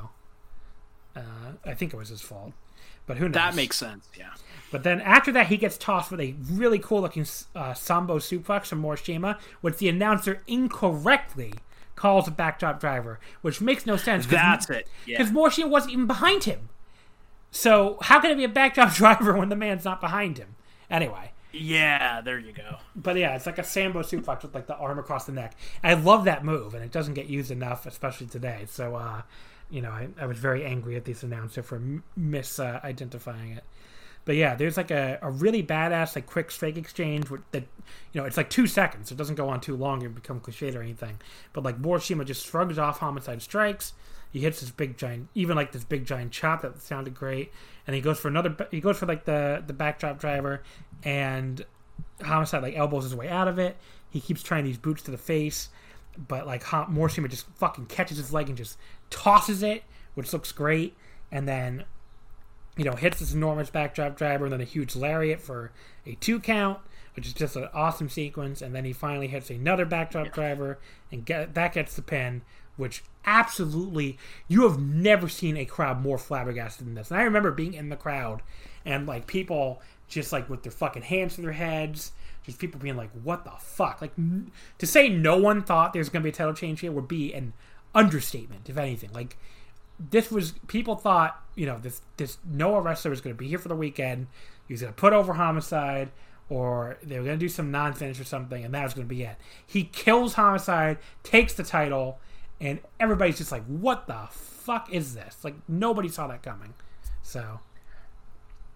uh, 1.14 1.52
I 1.64 1.74
think 1.74 1.94
it 1.94 1.96
was 1.96 2.08
his 2.08 2.20
fault, 2.20 2.52
but 3.06 3.16
who 3.16 3.26
knows? 3.26 3.34
That 3.34 3.54
makes 3.54 3.76
sense. 3.76 4.08
Yeah. 4.18 4.30
But 4.72 4.82
then 4.82 5.00
after 5.00 5.30
that, 5.32 5.46
he 5.46 5.56
gets 5.56 5.78
tossed 5.78 6.10
with 6.10 6.20
a 6.20 6.34
really 6.50 6.80
cool 6.80 7.02
looking 7.02 7.26
uh, 7.54 7.74
sambo 7.74 8.18
suplex 8.18 8.66
from 8.66 8.82
Morishima, 8.82 9.38
which 9.60 9.76
the 9.78 9.88
announcer 9.88 10.42
incorrectly 10.48 11.54
calls 11.94 12.26
a 12.26 12.32
backdrop 12.32 12.80
driver, 12.80 13.20
which 13.42 13.60
makes 13.60 13.86
no 13.86 13.96
sense. 13.96 14.26
That's 14.26 14.68
it. 14.68 14.88
Because 15.06 15.30
yeah. 15.30 15.36
Morishima 15.36 15.68
wasn't 15.68 15.92
even 15.92 16.06
behind 16.08 16.42
him. 16.44 16.70
So 17.50 17.98
how 18.02 18.20
can 18.20 18.30
it 18.30 18.36
be 18.36 18.44
a 18.44 18.48
backdrop 18.48 18.94
driver 18.94 19.36
when 19.36 19.48
the 19.48 19.56
man's 19.56 19.84
not 19.84 20.00
behind 20.00 20.38
him? 20.38 20.56
Anyway. 20.90 21.32
Yeah, 21.52 22.20
there 22.20 22.38
you 22.38 22.52
go. 22.52 22.76
But 22.94 23.16
yeah, 23.16 23.34
it's 23.34 23.46
like 23.46 23.58
a 23.58 23.64
Sambo 23.64 24.02
suplex 24.02 24.42
with 24.42 24.54
like 24.54 24.68
the 24.68 24.76
arm 24.76 24.98
across 24.98 25.24
the 25.24 25.32
neck. 25.32 25.56
I 25.82 25.94
love 25.94 26.24
that 26.24 26.44
move, 26.44 26.74
and 26.74 26.84
it 26.84 26.92
doesn't 26.92 27.14
get 27.14 27.26
used 27.26 27.50
enough, 27.50 27.86
especially 27.86 28.28
today. 28.28 28.66
So, 28.68 28.94
uh, 28.94 29.22
you 29.68 29.82
know, 29.82 29.90
I, 29.90 30.08
I, 30.20 30.26
was 30.26 30.38
very 30.38 30.64
angry 30.64 30.94
at 30.94 31.04
this 31.04 31.24
announcer 31.24 31.62
for 31.64 31.80
misidentifying 32.18 33.54
uh, 33.54 33.58
it. 33.58 33.64
But 34.24 34.36
yeah, 34.36 34.54
there's 34.54 34.76
like 34.76 34.92
a, 34.92 35.18
a 35.22 35.30
really 35.30 35.62
badass 35.62 36.14
like 36.14 36.26
quick 36.26 36.52
strike 36.52 36.76
exchange 36.76 37.26
that 37.50 37.64
you 38.12 38.20
know 38.20 38.26
it's 38.26 38.36
like 38.36 38.50
two 38.50 38.68
seconds. 38.68 39.10
It 39.10 39.16
doesn't 39.16 39.34
go 39.34 39.48
on 39.48 39.60
too 39.60 39.74
long 39.74 40.04
and 40.04 40.14
become 40.14 40.38
cliched 40.38 40.76
or 40.76 40.82
anything. 40.82 41.18
But 41.52 41.64
like 41.64 41.82
Morishima 41.82 42.24
just 42.24 42.46
shrugs 42.46 42.78
off 42.78 42.98
homicide 42.98 43.42
strikes 43.42 43.94
he 44.32 44.40
hits 44.40 44.60
this 44.60 44.70
big 44.70 44.96
giant, 44.96 45.28
even 45.34 45.56
like 45.56 45.72
this 45.72 45.84
big 45.84 46.04
giant 46.04 46.32
chop 46.32 46.62
that 46.62 46.80
sounded 46.80 47.14
great, 47.14 47.52
and 47.86 47.94
he 47.94 48.02
goes 48.02 48.18
for 48.18 48.28
another. 48.28 48.54
He 48.70 48.80
goes 48.80 48.98
for 48.98 49.06
like 49.06 49.24
the 49.24 49.62
the 49.66 49.72
backdrop 49.72 50.18
driver, 50.18 50.62
and 51.02 51.64
Homicide 52.22 52.62
like 52.62 52.76
elbows 52.76 53.04
his 53.04 53.14
way 53.14 53.28
out 53.28 53.48
of 53.48 53.58
it. 53.58 53.76
He 54.10 54.20
keeps 54.20 54.42
trying 54.42 54.64
these 54.64 54.78
boots 54.78 55.02
to 55.02 55.10
the 55.10 55.18
face, 55.18 55.68
but 56.16 56.46
like 56.46 56.62
Morishima 56.64 57.28
just 57.28 57.46
fucking 57.56 57.86
catches 57.86 58.18
his 58.18 58.32
leg 58.32 58.48
and 58.48 58.56
just 58.56 58.78
tosses 59.10 59.62
it, 59.62 59.82
which 60.14 60.32
looks 60.32 60.52
great, 60.52 60.96
and 61.32 61.48
then 61.48 61.84
you 62.76 62.84
know 62.84 62.92
hits 62.92 63.18
this 63.18 63.34
enormous 63.34 63.70
backdrop 63.70 64.16
driver 64.16 64.44
and 64.44 64.52
then 64.52 64.60
a 64.60 64.64
huge 64.64 64.94
lariat 64.94 65.40
for 65.40 65.72
a 66.06 66.14
two 66.14 66.38
count 66.38 66.78
which 67.14 67.26
is 67.26 67.34
just 67.34 67.56
an 67.56 67.68
awesome 67.74 68.08
sequence. 68.08 68.62
And 68.62 68.74
then 68.74 68.84
he 68.84 68.92
finally 68.92 69.26
hits 69.26 69.50
another 69.50 69.84
backdrop 69.84 70.32
driver, 70.32 70.78
and 71.10 71.24
get, 71.24 71.54
that 71.54 71.74
gets 71.74 71.96
the 71.96 72.02
pin 72.02 72.42
which 72.76 73.02
absolutely 73.24 74.18
you 74.48 74.62
have 74.62 74.80
never 74.80 75.28
seen 75.28 75.56
a 75.56 75.64
crowd 75.64 76.00
more 76.00 76.18
flabbergasted 76.18 76.86
than 76.86 76.94
this. 76.94 77.10
And 77.10 77.20
I 77.20 77.22
remember 77.22 77.50
being 77.50 77.74
in 77.74 77.88
the 77.88 77.96
crowd 77.96 78.42
and 78.84 79.06
like 79.06 79.26
people 79.26 79.80
just 80.08 80.32
like 80.32 80.48
with 80.50 80.62
their 80.62 80.72
fucking 80.72 81.02
hands 81.02 81.36
to 81.36 81.42
their 81.42 81.52
heads, 81.52 82.12
just 82.44 82.58
people 82.58 82.80
being 82.80 82.96
like, 82.96 83.10
"What 83.22 83.44
the 83.44 83.52
fuck?" 83.58 84.00
Like 84.00 84.12
n- 84.18 84.50
to 84.78 84.86
say 84.86 85.08
no 85.08 85.36
one 85.38 85.62
thought 85.62 85.92
there's 85.92 86.08
going 86.08 86.22
to 86.22 86.24
be 86.24 86.30
a 86.30 86.32
title 86.32 86.54
change 86.54 86.80
here 86.80 86.92
would 86.92 87.08
be 87.08 87.32
an 87.32 87.52
understatement, 87.94 88.68
if 88.68 88.76
anything. 88.76 89.10
Like 89.12 89.36
this 89.98 90.30
was 90.30 90.52
people 90.66 90.96
thought 90.96 91.40
you 91.54 91.66
know 91.66 91.78
this 91.78 92.00
this 92.16 92.38
Noah 92.44 92.80
wrestler 92.80 93.10
was 93.10 93.20
going 93.20 93.34
to 93.34 93.38
be 93.38 93.48
here 93.48 93.58
for 93.58 93.68
the 93.68 93.76
weekend. 93.76 94.26
He 94.66 94.74
was 94.74 94.80
going 94.80 94.92
to 94.92 94.98
put 94.98 95.12
over 95.12 95.34
Homicide 95.34 96.10
or 96.48 96.98
they 97.02 97.16
were 97.16 97.24
going 97.24 97.38
to 97.38 97.44
do 97.44 97.48
some 97.48 97.70
non-finish 97.70 98.18
or 98.18 98.24
something, 98.24 98.64
and 98.64 98.74
that 98.74 98.82
was 98.82 98.92
going 98.92 99.06
to 99.06 99.14
be 99.14 99.22
it. 99.22 99.36
He 99.64 99.84
kills 99.84 100.34
Homicide, 100.34 100.98
takes 101.22 101.54
the 101.54 101.62
title, 101.62 102.18
and 102.60 102.78
everybody's 102.98 103.38
just 103.38 103.52
like, 103.52 103.64
"What 103.66 104.06
the 104.06 104.28
fuck 104.30 104.92
is 104.92 105.14
this?" 105.14 105.38
Like 105.42 105.54
nobody 105.68 106.08
saw 106.08 106.26
that 106.28 106.42
coming. 106.42 106.74
So 107.22 107.60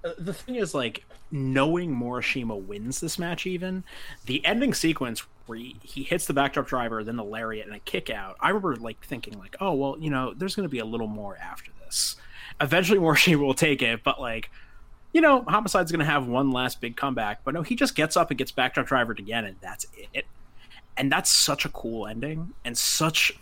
uh, 0.04 0.10
the 0.18 0.32
thing 0.32 0.56
is, 0.56 0.74
like 0.74 1.04
knowing 1.30 1.94
Morishima 1.94 2.60
wins 2.60 3.00
this 3.00 3.18
match, 3.18 3.46
even 3.46 3.84
the 4.26 4.44
ending 4.44 4.74
sequence 4.74 5.24
where 5.46 5.58
he, 5.58 5.76
he 5.82 6.02
hits 6.02 6.26
the 6.26 6.32
backdrop 6.32 6.66
driver, 6.66 7.04
then 7.04 7.16
the 7.16 7.24
lariat 7.24 7.66
and 7.66 7.74
a 7.76 7.80
kick 7.80 8.08
out. 8.08 8.36
I 8.40 8.48
remember 8.48 8.76
like 8.76 9.04
thinking, 9.04 9.38
like, 9.38 9.56
"Oh 9.60 9.74
well, 9.74 9.96
you 9.98 10.10
know, 10.10 10.34
there's 10.34 10.54
going 10.54 10.68
to 10.68 10.72
be 10.72 10.78
a 10.78 10.84
little 10.84 11.08
more 11.08 11.36
after 11.36 11.70
this." 11.84 12.16
Eventually, 12.60 12.98
Morishima 13.00 13.38
will 13.38 13.54
take 13.54 13.82
it, 13.82 14.02
but 14.02 14.20
like 14.20 14.50
you 15.14 15.20
know, 15.20 15.44
Homicide's 15.46 15.92
going 15.92 16.00
to 16.00 16.04
have 16.04 16.26
one 16.26 16.50
last 16.50 16.80
big 16.80 16.96
comeback. 16.96 17.44
But 17.44 17.54
no, 17.54 17.62
he 17.62 17.76
just 17.76 17.94
gets 17.94 18.16
up 18.16 18.30
and 18.30 18.36
gets 18.36 18.50
backdrop 18.50 18.86
driver 18.86 19.12
again, 19.12 19.44
and 19.44 19.56
that's 19.60 19.86
it. 20.12 20.26
And 20.96 21.10
that's 21.10 21.30
such 21.30 21.64
a 21.64 21.68
cool 21.68 22.06
ending 22.06 22.52
and 22.64 22.76
such 22.76 23.32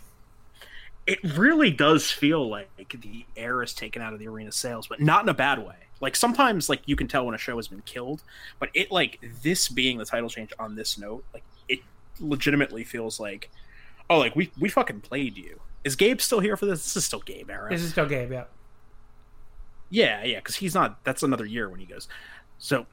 it 1.05 1.19
really 1.37 1.71
does 1.71 2.11
feel 2.11 2.47
like 2.47 2.95
the 3.01 3.25
air 3.35 3.61
is 3.61 3.73
taken 3.73 4.01
out 4.01 4.13
of 4.13 4.19
the 4.19 4.27
arena 4.27 4.51
sales, 4.51 4.87
but 4.87 5.01
not 5.01 5.23
in 5.23 5.29
a 5.29 5.33
bad 5.33 5.59
way. 5.59 5.75
Like 5.99 6.15
sometimes, 6.15 6.69
like 6.69 6.81
you 6.85 6.95
can 6.95 7.07
tell 7.07 7.25
when 7.25 7.35
a 7.35 7.37
show 7.37 7.55
has 7.57 7.67
been 7.67 7.81
killed, 7.81 8.23
but 8.59 8.69
it 8.73 8.91
like 8.91 9.19
this 9.41 9.69
being 9.69 9.97
the 9.97 10.05
title 10.05 10.29
change 10.29 10.51
on 10.59 10.75
this 10.75 10.97
note, 10.97 11.23
like 11.33 11.43
it 11.67 11.79
legitimately 12.19 12.83
feels 12.83 13.19
like, 13.19 13.49
oh, 14.09 14.19
like 14.19 14.35
we 14.35 14.51
we 14.59 14.69
fucking 14.69 15.01
played 15.01 15.37
you. 15.37 15.59
Is 15.83 15.95
Gabe 15.95 16.21
still 16.21 16.39
here 16.39 16.55
for 16.55 16.65
this? 16.65 16.83
This 16.83 16.97
is 16.97 17.05
still 17.05 17.21
Gabe 17.21 17.49
era. 17.49 17.69
This 17.69 17.81
is 17.81 17.91
still 17.91 18.05
Gabe, 18.05 18.31
yeah. 18.31 18.45
Yeah, 19.89 20.23
yeah, 20.23 20.37
because 20.37 20.55
he's 20.55 20.73
not. 20.73 21.03
That's 21.03 21.23
another 21.23 21.45
year 21.45 21.69
when 21.69 21.79
he 21.79 21.85
goes. 21.85 22.07
So 22.57 22.85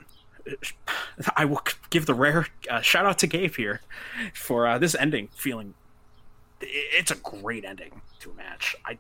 I 1.37 1.45
will 1.45 1.63
give 1.91 2.07
the 2.07 2.15
rare 2.15 2.47
uh, 2.71 2.81
shout 2.81 3.07
out 3.07 3.19
to 3.21 3.27
Gabe 3.27 3.55
here 3.55 3.81
for 4.35 4.67
uh, 4.67 4.79
this 4.79 4.95
ending 4.95 5.29
feeling 5.35 5.75
it's 6.61 7.11
a 7.11 7.17
great 7.17 7.65
ending 7.65 8.01
to 8.21 8.31
a 8.31 8.35
match. 8.35 8.77
I 8.85 8.99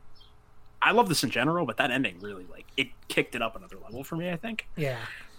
I 0.83 0.93
love 0.93 1.09
this 1.09 1.23
in 1.23 1.31
general, 1.31 1.67
but 1.67 1.77
that 1.77 1.91
ending 1.91 2.19
really 2.21 2.47
like 2.51 2.67
it 2.77 2.89
kicked 3.09 3.35
it 3.35 3.43
up 3.43 3.57
another 3.57 3.77
level 3.83 4.05
for 4.05 4.17
me. 4.17 4.31
I 4.31 4.37
think. 4.37 4.67
Yeah. 4.77 4.99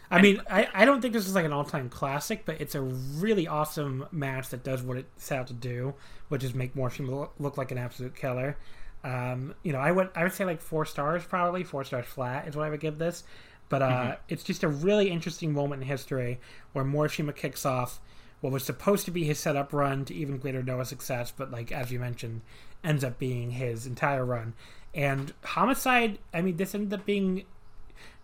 I 0.10 0.16
and, 0.16 0.24
mean, 0.24 0.42
I, 0.50 0.68
I 0.74 0.84
don't 0.84 1.00
think 1.02 1.14
this 1.14 1.26
is 1.26 1.36
like 1.36 1.46
an 1.46 1.54
all 1.54 1.64
time 1.64 1.88
classic, 1.90 2.44
but 2.46 2.60
it's 2.60 2.76
a 2.76 2.82
really 2.82 3.48
awesome 3.48 4.06
match 4.12 4.50
that 4.50 4.62
does 4.62 4.82
what 4.82 4.98
it 4.98 5.06
set 5.16 5.40
out 5.40 5.48
to 5.48 5.54
do, 5.54 5.94
which 6.28 6.44
is 6.44 6.54
make 6.54 6.76
Morishima 6.76 7.30
look 7.40 7.58
like 7.58 7.72
an 7.72 7.78
absolute 7.78 8.14
killer. 8.14 8.58
Um, 9.06 9.56
you 9.64 9.72
know, 9.72 9.80
I 9.80 9.92
would 9.92 10.10
I 10.14 10.24
would 10.24 10.34
say 10.34 10.46
like 10.46 10.62
four 10.62 10.86
stars 10.86 11.24
probably 11.24 11.64
four 11.64 11.84
stars 11.84 12.06
flat 12.06 12.48
is 12.48 12.56
what 12.56 12.66
I 12.66 12.70
would 12.70 12.82
give 12.82 12.98
this. 12.98 13.24
But 13.70 13.82
uh, 13.82 13.90
mm-hmm. 13.90 14.12
it's 14.28 14.44
just 14.44 14.64
a 14.64 14.68
really 14.68 15.10
interesting 15.10 15.54
moment 15.54 15.82
in 15.82 15.88
history 15.88 16.42
where 16.74 16.84
Morishima 16.84 17.34
kicks 17.34 17.66
off 17.66 18.02
what 18.42 18.52
was 18.52 18.66
supposed 18.66 19.06
to 19.06 19.12
be 19.12 19.24
his 19.24 19.40
setup 19.40 19.72
run 19.72 20.04
to 20.06 20.14
even 20.14 20.38
greater 20.38 20.64
Noah 20.64 20.86
success, 20.86 21.32
but 21.36 21.52
like 21.52 21.72
as 21.72 21.92
you 21.92 22.00
mentioned, 22.00 22.42
ends 22.84 23.04
up 23.04 23.18
being 23.20 23.52
his 23.52 23.86
entire 23.86 24.26
run. 24.26 24.54
And 24.94 25.34
Homicide, 25.44 26.18
I 26.34 26.42
mean, 26.42 26.58
this 26.58 26.76
ended 26.76 27.00
up 27.00 27.06
being 27.06 27.46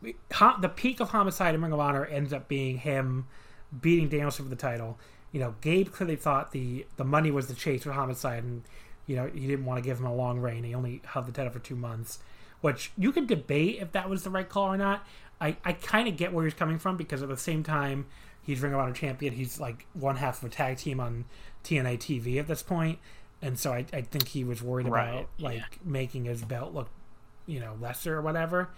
the 0.01 0.71
peak 0.75 0.99
of 0.99 1.09
Homicide 1.09 1.55
in 1.55 1.61
Ring 1.61 1.71
of 1.71 1.79
Honor 1.79 2.05
ends 2.05 2.33
up 2.33 2.47
being 2.47 2.77
him 2.77 3.27
beating 3.81 4.09
Danielson 4.09 4.45
for 4.45 4.49
the 4.49 4.55
title. 4.55 4.99
You 5.31 5.39
know, 5.39 5.55
Gabe 5.61 5.91
clearly 5.91 6.15
thought 6.15 6.51
the 6.51 6.85
the 6.97 7.03
money 7.03 7.31
was 7.31 7.47
the 7.47 7.53
chase 7.53 7.83
for 7.83 7.91
Homicide, 7.91 8.43
and 8.43 8.63
you 9.05 9.15
know 9.15 9.27
he 9.27 9.47
didn't 9.47 9.65
want 9.65 9.81
to 9.81 9.87
give 9.87 9.99
him 9.99 10.05
a 10.05 10.13
long 10.13 10.39
reign. 10.39 10.63
He 10.63 10.73
only 10.73 11.01
held 11.05 11.27
the 11.27 11.31
title 11.31 11.51
for 11.51 11.59
two 11.59 11.75
months, 11.75 12.19
which 12.61 12.91
you 12.97 13.11
could 13.11 13.27
debate 13.27 13.79
if 13.81 13.91
that 13.91 14.09
was 14.09 14.23
the 14.23 14.29
right 14.29 14.47
call 14.47 14.73
or 14.73 14.77
not. 14.77 15.05
I 15.39 15.57
I 15.63 15.73
kind 15.73 16.07
of 16.07 16.17
get 16.17 16.33
where 16.33 16.45
he's 16.45 16.53
coming 16.53 16.79
from 16.79 16.97
because 16.97 17.21
at 17.21 17.29
the 17.29 17.37
same 17.37 17.63
time 17.63 18.05
he's 18.47 18.61
Ring 18.61 18.73
of 18.73 18.79
Honor 18.79 18.93
champion. 18.93 19.33
He's 19.33 19.59
like 19.59 19.85
one 19.93 20.15
half 20.15 20.41
of 20.41 20.49
a 20.49 20.51
tag 20.51 20.77
team 20.77 20.99
on 20.99 21.25
TNA 21.63 21.99
TV 21.99 22.39
at 22.39 22.47
this 22.47 22.63
point, 22.63 22.97
and 23.41 23.59
so 23.59 23.73
I, 23.73 23.85
I 23.93 24.01
think 24.01 24.29
he 24.29 24.43
was 24.43 24.63
worried 24.63 24.87
right, 24.87 25.09
about 25.09 25.29
like 25.37 25.57
yeah. 25.57 25.65
making 25.83 26.25
his 26.25 26.43
belt 26.43 26.73
look, 26.73 26.89
you 27.45 27.59
know, 27.59 27.77
lesser 27.79 28.17
or 28.17 28.21
whatever. 28.21 28.69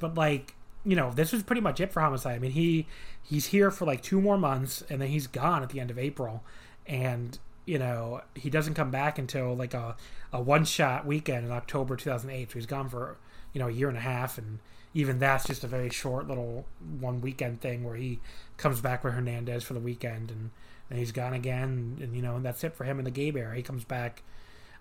But 0.00 0.14
like, 0.14 0.56
you 0.84 0.96
know, 0.96 1.12
this 1.12 1.30
was 1.30 1.42
pretty 1.42 1.60
much 1.60 1.78
it 1.78 1.92
for 1.92 2.00
Homicide. 2.00 2.36
I 2.36 2.38
mean, 2.38 2.52
he 2.52 2.88
he's 3.22 3.46
here 3.46 3.70
for 3.70 3.84
like 3.84 4.02
two 4.02 4.20
more 4.20 4.38
months, 4.38 4.82
and 4.88 5.00
then 5.00 5.08
he's 5.08 5.26
gone 5.26 5.62
at 5.62 5.68
the 5.68 5.78
end 5.78 5.90
of 5.90 5.98
April, 5.98 6.42
and 6.86 7.38
you 7.66 7.78
know 7.78 8.22
he 8.34 8.48
doesn't 8.48 8.74
come 8.74 8.90
back 8.90 9.18
until 9.18 9.54
like 9.54 9.74
a 9.74 9.94
a 10.32 10.40
one 10.40 10.64
shot 10.64 11.06
weekend 11.06 11.44
in 11.44 11.52
October 11.52 11.96
2008. 11.96 12.50
So 12.50 12.54
he's 12.54 12.66
gone 12.66 12.88
for 12.88 13.18
you 13.52 13.60
know 13.60 13.68
a 13.68 13.72
year 13.72 13.88
and 13.88 13.98
a 13.98 14.00
half, 14.00 14.38
and 14.38 14.58
even 14.94 15.18
that's 15.18 15.46
just 15.46 15.64
a 15.64 15.68
very 15.68 15.90
short 15.90 16.28
little 16.28 16.66
one 17.00 17.20
weekend 17.20 17.60
thing 17.60 17.84
where 17.84 17.96
he 17.96 18.20
comes 18.56 18.80
back 18.80 19.04
with 19.04 19.14
Hernandez 19.14 19.64
for 19.64 19.74
the 19.74 19.80
weekend 19.80 20.30
and, 20.30 20.50
and 20.90 20.98
he's 20.98 21.12
gone 21.12 21.34
again 21.34 21.62
and, 21.62 22.00
and 22.00 22.16
you 22.16 22.22
know 22.22 22.36
and 22.36 22.44
that's 22.44 22.64
it 22.64 22.74
for 22.74 22.84
him 22.84 22.98
in 22.98 23.04
the 23.04 23.10
Gabe 23.10 23.36
era. 23.36 23.54
He 23.54 23.62
comes 23.62 23.84
back. 23.84 24.22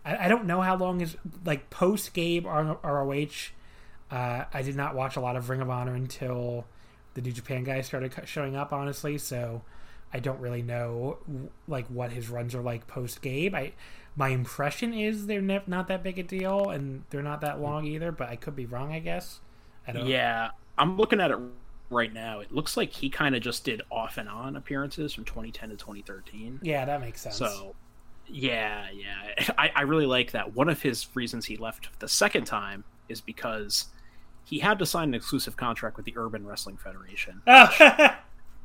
I, 0.06 0.26
I 0.26 0.28
don't 0.28 0.46
know 0.46 0.62
how 0.62 0.76
long 0.76 1.02
is 1.02 1.18
like 1.46 1.70
post 1.70 2.14
Gabe 2.14 2.46
ROH. 2.46 3.52
Uh, 4.10 4.46
I 4.54 4.62
did 4.62 4.76
not 4.76 4.96
watch 4.96 5.18
a 5.18 5.20
lot 5.20 5.36
of 5.36 5.50
Ring 5.50 5.62
of 5.62 5.70
Honor 5.70 5.94
until 5.94 6.66
the 7.14 7.22
New 7.22 7.32
Japan 7.34 7.64
guys 7.64 7.86
started 7.86 8.14
showing 8.26 8.56
up. 8.56 8.72
Honestly, 8.72 9.18
so 9.18 9.64
I 10.14 10.20
don't 10.20 10.40
really 10.40 10.62
know 10.62 11.18
like 11.68 11.88
what 11.88 12.12
his 12.12 12.30
runs 12.30 12.56
are 12.56 12.62
like 12.62 12.88
post 12.88 13.22
Gabe. 13.22 13.54
I 13.54 13.74
my 14.16 14.30
impression 14.30 14.94
is 14.94 15.28
they're 15.28 15.42
ne- 15.42 15.62
not 15.68 15.90
that 15.90 16.02
big 16.04 16.18
a 16.18 16.24
deal 16.24 16.70
and 16.70 17.04
they're 17.10 17.22
not 17.22 17.42
that 17.42 17.60
long 17.60 17.86
either, 17.86 18.12
but 18.12 18.30
I 18.30 18.36
could 18.36 18.56
be 18.56 18.66
wrong. 18.66 18.94
I 18.94 19.00
guess. 19.00 19.42
Yeah, 19.96 20.52
I'm 20.78 20.98
looking 20.98 21.20
at 21.20 21.32
it 21.32 21.38
right 21.90 22.14
now. 22.14 22.40
It 22.40 22.52
looks 22.52 22.78
like 22.78 22.92
he 22.92 23.10
kind 23.10 23.36
of 23.36 23.42
just 23.42 23.64
did 23.64 23.82
off 23.92 24.18
and 24.18 24.28
on 24.30 24.56
appearances 24.56 25.14
from 25.14 25.26
2010 25.26 25.70
to 25.70 25.76
2013. 25.76 26.60
Yeah, 26.62 26.86
that 26.86 27.02
makes 27.02 27.22
sense. 27.22 27.38
So, 27.38 27.76
yeah, 28.28 28.88
yeah, 28.94 29.52
I, 29.58 29.72
I 29.76 29.82
really 29.84 30.06
like 30.06 30.32
that. 30.32 30.56
One 30.56 30.70
of 30.70 30.82
his 30.82 31.08
reasons 31.16 31.46
he 31.46 31.58
left 31.58 32.00
the 32.00 32.08
second 32.08 32.46
time 32.46 32.84
is 33.10 33.22
because 33.22 33.86
he 34.44 34.60
had 34.60 34.80
to 34.80 34.86
sign 34.86 35.10
an 35.10 35.14
exclusive 35.14 35.58
contract 35.58 35.98
with 35.98 36.06
the 36.06 36.14
Urban 36.18 36.46
Wrestling 36.46 36.78
Federation. 36.78 37.42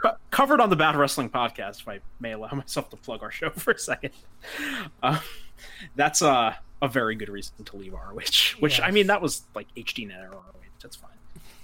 co- 0.03 0.16
covered 0.31 0.61
on 0.61 0.70
the 0.70 0.77
Bad 0.77 0.97
Wrestling 0.97 1.31
podcast, 1.31 1.81
if 1.81 1.89
I 1.89 2.01
may 2.20 2.32
allow 2.32 2.51
myself 2.53 2.90
to 2.90 2.97
plug 2.97 3.23
our 3.23 3.31
show 3.31 3.51
for 3.51 3.73
a 3.73 3.78
second. 3.78 4.12
Uh, 5.03 5.20
that's 5.97 6.23
uh, 6.23 6.55
a 6.81 6.89
very 6.89 7.15
good 7.15 7.28
reason 7.28 7.65
to 7.65 7.77
leave 7.77 7.93
ROH. 7.93 8.59
Which 8.59 8.78
yes. 8.78 8.81
I 8.82 8.90
mean, 8.90 9.07
that 9.07 9.23
was 9.23 9.43
like 9.55 9.69
HDNet 9.77 10.28
or 10.28 10.31
ROH. 10.31 10.53
That's 10.82 10.97
fine. 10.97 11.11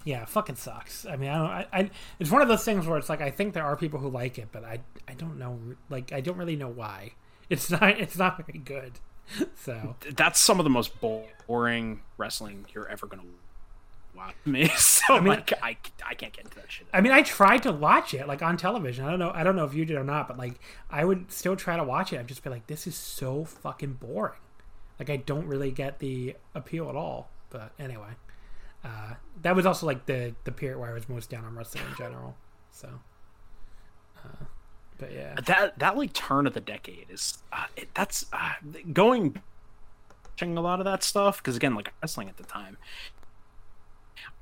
Yeah, 0.08 0.24
fucking 0.24 0.56
sucks. 0.56 1.04
I 1.04 1.16
mean, 1.16 1.28
I 1.28 1.36
don't. 1.36 1.50
I, 1.50 1.66
I, 1.70 1.90
it's 2.18 2.30
one 2.30 2.40
of 2.40 2.48
those 2.48 2.64
things 2.64 2.86
where 2.86 2.96
it's 2.96 3.10
like 3.10 3.20
I 3.20 3.30
think 3.30 3.52
there 3.52 3.64
are 3.64 3.76
people 3.76 4.00
who 4.00 4.08
like 4.08 4.38
it, 4.38 4.48
but 4.50 4.64
I 4.64 4.78
I 5.06 5.12
don't 5.12 5.38
know. 5.38 5.60
Like 5.90 6.14
I 6.14 6.22
don't 6.22 6.38
really 6.38 6.56
know 6.56 6.70
why. 6.70 7.12
It's 7.50 7.70
not. 7.70 7.82
It's 7.82 8.16
not 8.16 8.38
very 8.38 8.58
good. 8.58 9.00
So 9.54 9.96
that's 10.16 10.40
some 10.40 10.58
of 10.60 10.64
the 10.64 10.70
most 10.70 10.98
boring 11.02 12.00
wrestling 12.16 12.64
you're 12.72 12.88
ever 12.88 13.06
gonna 13.06 13.24
watch 14.16 14.34
me. 14.46 14.70
So 14.78 15.16
I 15.16 15.20
mean, 15.20 15.28
like 15.28 15.52
I, 15.62 15.76
I 16.06 16.14
can't 16.14 16.32
get 16.32 16.46
into 16.46 16.56
that 16.56 16.72
shit. 16.72 16.86
I 16.90 17.02
mean, 17.02 17.12
I 17.12 17.20
tried 17.20 17.64
to 17.64 17.72
watch 17.72 18.14
it 18.14 18.26
like 18.26 18.40
on 18.40 18.56
television. 18.56 19.04
I 19.04 19.10
don't 19.10 19.18
know. 19.18 19.32
I 19.34 19.44
don't 19.44 19.56
know 19.56 19.66
if 19.66 19.74
you 19.74 19.84
did 19.84 19.98
or 19.98 20.04
not, 20.04 20.26
but 20.26 20.38
like 20.38 20.58
I 20.88 21.04
would 21.04 21.30
still 21.30 21.54
try 21.54 21.76
to 21.76 21.84
watch 21.84 22.14
it. 22.14 22.18
I'd 22.18 22.28
just 22.28 22.42
be 22.42 22.48
like, 22.48 22.66
this 22.66 22.86
is 22.86 22.94
so 22.94 23.44
fucking 23.44 23.98
boring. 24.00 24.40
Like 24.98 25.10
I 25.10 25.16
don't 25.16 25.46
really 25.46 25.70
get 25.70 25.98
the 25.98 26.34
appeal 26.54 26.88
at 26.88 26.96
all. 26.96 27.28
But 27.50 27.72
anyway. 27.78 28.14
Uh, 28.84 29.14
that 29.42 29.56
was 29.56 29.66
also 29.66 29.86
like 29.86 30.06
the 30.06 30.34
the 30.44 30.52
period 30.52 30.78
where 30.78 30.90
I 30.90 30.92
was 30.92 31.08
most 31.08 31.30
down 31.30 31.44
on 31.44 31.54
wrestling 31.54 31.84
in 31.90 31.96
general. 31.96 32.36
So, 32.70 32.88
uh, 34.24 34.44
but 34.98 35.12
yeah, 35.12 35.34
that 35.46 35.78
that 35.78 35.96
like 35.96 36.12
turn 36.12 36.46
of 36.46 36.54
the 36.54 36.60
decade 36.60 37.06
is 37.10 37.38
uh, 37.52 37.66
it, 37.76 37.88
that's 37.94 38.26
uh, 38.32 38.52
going 38.92 39.40
a 40.40 40.46
lot 40.46 40.78
of 40.78 40.84
that 40.84 41.02
stuff 41.02 41.38
because 41.38 41.56
again, 41.56 41.74
like 41.74 41.92
wrestling 42.02 42.28
at 42.28 42.36
the 42.36 42.44
time. 42.44 42.76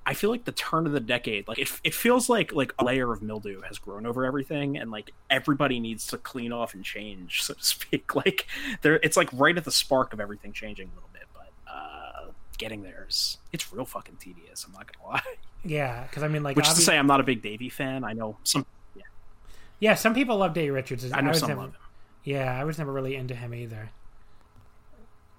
I 0.08 0.14
feel 0.14 0.30
like 0.30 0.44
the 0.44 0.52
turn 0.52 0.86
of 0.86 0.92
the 0.92 1.00
decade, 1.00 1.48
like 1.48 1.58
it, 1.58 1.68
it 1.82 1.92
feels 1.92 2.28
like 2.28 2.52
like 2.52 2.72
a 2.78 2.84
layer 2.84 3.10
of 3.12 3.22
mildew 3.22 3.62
has 3.62 3.78
grown 3.78 4.06
over 4.06 4.24
everything, 4.24 4.76
and 4.76 4.90
like 4.90 5.10
everybody 5.30 5.80
needs 5.80 6.06
to 6.08 6.18
clean 6.18 6.52
off 6.52 6.74
and 6.74 6.84
change, 6.84 7.42
so 7.42 7.54
to 7.54 7.64
speak. 7.64 8.14
Like 8.14 8.46
there, 8.82 9.00
it's 9.02 9.16
like 9.16 9.28
right 9.32 9.56
at 9.56 9.64
the 9.64 9.72
spark 9.72 10.12
of 10.12 10.20
everything 10.20 10.52
changing 10.52 10.90
getting 12.56 12.82
there 12.82 13.06
is 13.08 13.38
it's 13.52 13.72
real 13.72 13.84
fucking 13.84 14.16
tedious. 14.16 14.64
I'm 14.64 14.72
not 14.72 14.90
gonna 14.92 15.08
lie. 15.14 15.36
Yeah, 15.64 16.02
because 16.04 16.22
I 16.22 16.28
mean, 16.28 16.42
like, 16.42 16.56
which 16.56 16.68
is 16.68 16.74
to 16.74 16.80
say, 16.80 16.96
I'm 16.96 17.06
not 17.06 17.20
a 17.20 17.24
big 17.24 17.42
Davey 17.42 17.68
fan. 17.68 18.04
I 18.04 18.12
know 18.12 18.38
some. 18.44 18.66
Yeah, 18.94 19.02
yeah 19.80 19.94
some 19.94 20.14
people 20.14 20.36
love 20.36 20.54
Davey 20.54 20.70
Richards. 20.70 21.10
I 21.12 21.20
know 21.20 21.30
I 21.30 21.32
some 21.32 21.48
never, 21.48 21.60
love 21.62 21.70
him. 21.70 21.80
Yeah, 22.24 22.58
I 22.58 22.64
was 22.64 22.78
never 22.78 22.92
really 22.92 23.16
into 23.16 23.34
him 23.34 23.54
either. 23.54 23.90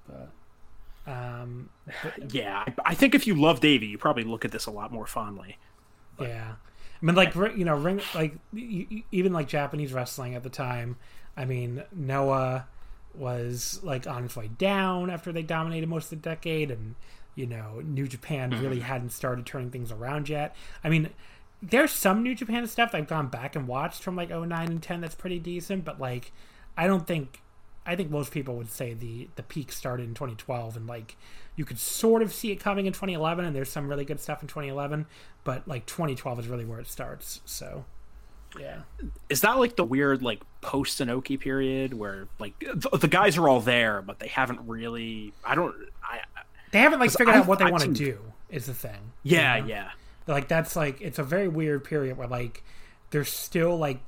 But, 0.07 1.11
um, 1.11 1.69
but, 2.03 2.33
yeah, 2.33 2.65
I 2.85 2.95
think 2.95 3.15
if 3.15 3.27
you 3.27 3.35
love 3.35 3.59
Davey, 3.59 3.87
you 3.87 3.97
probably 3.97 4.23
look 4.23 4.45
at 4.45 4.51
this 4.51 4.65
a 4.65 4.71
lot 4.71 4.91
more 4.91 5.05
fondly. 5.05 5.57
But, 6.17 6.29
yeah, 6.29 6.53
I 7.01 7.05
mean, 7.05 7.15
like 7.15 7.35
you 7.35 7.65
know, 7.65 7.75
ring 7.75 8.01
like 8.15 8.35
even 8.53 9.33
like 9.33 9.47
Japanese 9.47 9.93
wrestling 9.93 10.35
at 10.35 10.43
the 10.43 10.49
time. 10.49 10.97
I 11.35 11.45
mean, 11.45 11.83
Noah 11.91 12.67
was 13.17 13.79
like 13.83 14.07
on 14.07 14.25
its 14.25 14.35
way 14.35 14.49
down 14.57 15.09
after 15.09 15.31
they 15.31 15.43
dominated 15.43 15.87
most 15.87 16.05
of 16.05 16.21
the 16.21 16.29
decade 16.29 16.71
and 16.71 16.95
you 17.35 17.45
know 17.45 17.81
new 17.83 18.07
japan 18.07 18.51
mm-hmm. 18.51 18.61
really 18.61 18.79
hadn't 18.79 19.11
started 19.11 19.45
turning 19.45 19.69
things 19.69 19.91
around 19.91 20.29
yet 20.29 20.55
i 20.83 20.89
mean 20.89 21.09
there's 21.61 21.91
some 21.91 22.23
new 22.23 22.35
japan 22.35 22.65
stuff 22.67 22.91
i've 22.93 23.07
gone 23.07 23.27
back 23.27 23.55
and 23.55 23.67
watched 23.67 24.01
from 24.01 24.15
like 24.15 24.29
09 24.29 24.51
and 24.51 24.83
10 24.83 25.01
that's 25.01 25.15
pretty 25.15 25.39
decent 25.39 25.83
but 25.83 25.99
like 25.99 26.31
i 26.75 26.87
don't 26.87 27.07
think 27.07 27.41
i 27.85 27.95
think 27.95 28.09
most 28.09 28.31
people 28.31 28.55
would 28.55 28.69
say 28.69 28.93
the 28.93 29.29
the 29.35 29.43
peak 29.43 29.71
started 29.71 30.03
in 30.03 30.13
2012 30.13 30.77
and 30.77 30.87
like 30.87 31.15
you 31.55 31.65
could 31.65 31.79
sort 31.79 32.21
of 32.21 32.33
see 32.33 32.51
it 32.51 32.57
coming 32.57 32.85
in 32.85 32.93
2011 32.93 33.45
and 33.45 33.55
there's 33.55 33.71
some 33.71 33.87
really 33.87 34.05
good 34.05 34.19
stuff 34.19 34.41
in 34.41 34.47
2011 34.47 35.05
but 35.43 35.67
like 35.67 35.85
2012 35.85 36.39
is 36.39 36.47
really 36.47 36.65
where 36.65 36.79
it 36.79 36.87
starts 36.87 37.41
so 37.45 37.85
yeah. 38.59 38.81
Is 39.29 39.41
that 39.41 39.57
like 39.57 39.75
the 39.75 39.83
weird 39.83 40.21
like 40.21 40.41
post 40.61 40.99
Inoki 40.99 41.39
period 41.39 41.93
where 41.93 42.27
like 42.39 42.59
the, 42.59 42.97
the, 42.97 43.07
guys 43.07 43.37
are 43.37 43.47
all 43.47 43.61
there 43.61 44.01
but 44.01 44.19
they 44.19 44.27
haven't 44.27 44.59
really 44.65 45.33
I 45.43 45.55
don't 45.55 45.75
I 46.03 46.21
they 46.71 46.79
haven't 46.79 46.99
like 46.99 47.11
figured 47.11 47.29
I've, 47.29 47.41
out 47.41 47.47
what 47.47 47.59
they 47.59 47.71
want 47.71 47.83
to 47.83 47.93
do 47.93 48.19
is 48.49 48.65
the 48.65 48.73
thing. 48.73 49.13
Yeah, 49.23 49.57
you 49.57 49.61
know? 49.61 49.67
yeah. 49.67 49.89
Like 50.27 50.47
that's 50.47 50.75
like 50.75 51.01
it's 51.01 51.19
a 51.19 51.23
very 51.23 51.47
weird 51.47 51.83
period 51.83 52.17
where 52.17 52.27
like 52.27 52.63
they're 53.11 53.23
still 53.23 53.77
like 53.77 53.99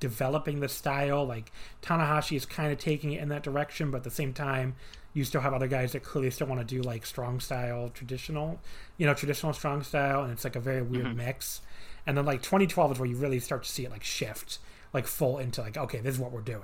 developing 0.00 0.60
the 0.60 0.68
style. 0.68 1.24
Like 1.26 1.52
Tanahashi 1.82 2.36
is 2.36 2.46
kind 2.46 2.72
of 2.72 2.78
taking 2.78 3.12
it 3.12 3.22
in 3.22 3.28
that 3.28 3.42
direction, 3.42 3.90
but 3.90 3.98
at 3.98 4.04
the 4.04 4.10
same 4.10 4.32
time, 4.32 4.76
you 5.12 5.24
still 5.24 5.40
have 5.40 5.54
other 5.54 5.68
guys 5.68 5.92
that 5.92 6.02
clearly 6.02 6.30
still 6.30 6.46
want 6.46 6.66
to 6.66 6.74
do 6.74 6.82
like 6.82 7.04
strong 7.06 7.40
style, 7.40 7.90
traditional, 7.90 8.60
you 8.96 9.06
know, 9.06 9.14
traditional 9.14 9.52
strong 9.52 9.82
style, 9.82 10.22
and 10.22 10.32
it's 10.32 10.44
like 10.44 10.56
a 10.56 10.60
very 10.60 10.82
weird 10.82 11.06
mm-hmm. 11.06 11.18
mix 11.18 11.60
and 12.06 12.16
then 12.16 12.24
like 12.24 12.42
2012 12.42 12.92
is 12.92 12.98
where 12.98 13.08
you 13.08 13.16
really 13.16 13.40
start 13.40 13.64
to 13.64 13.68
see 13.68 13.84
it 13.84 13.90
like 13.90 14.04
shift 14.04 14.58
like 14.92 15.06
full 15.06 15.38
into 15.38 15.60
like 15.60 15.76
okay 15.76 16.00
this 16.00 16.14
is 16.14 16.20
what 16.20 16.32
we're 16.32 16.40
doing. 16.40 16.62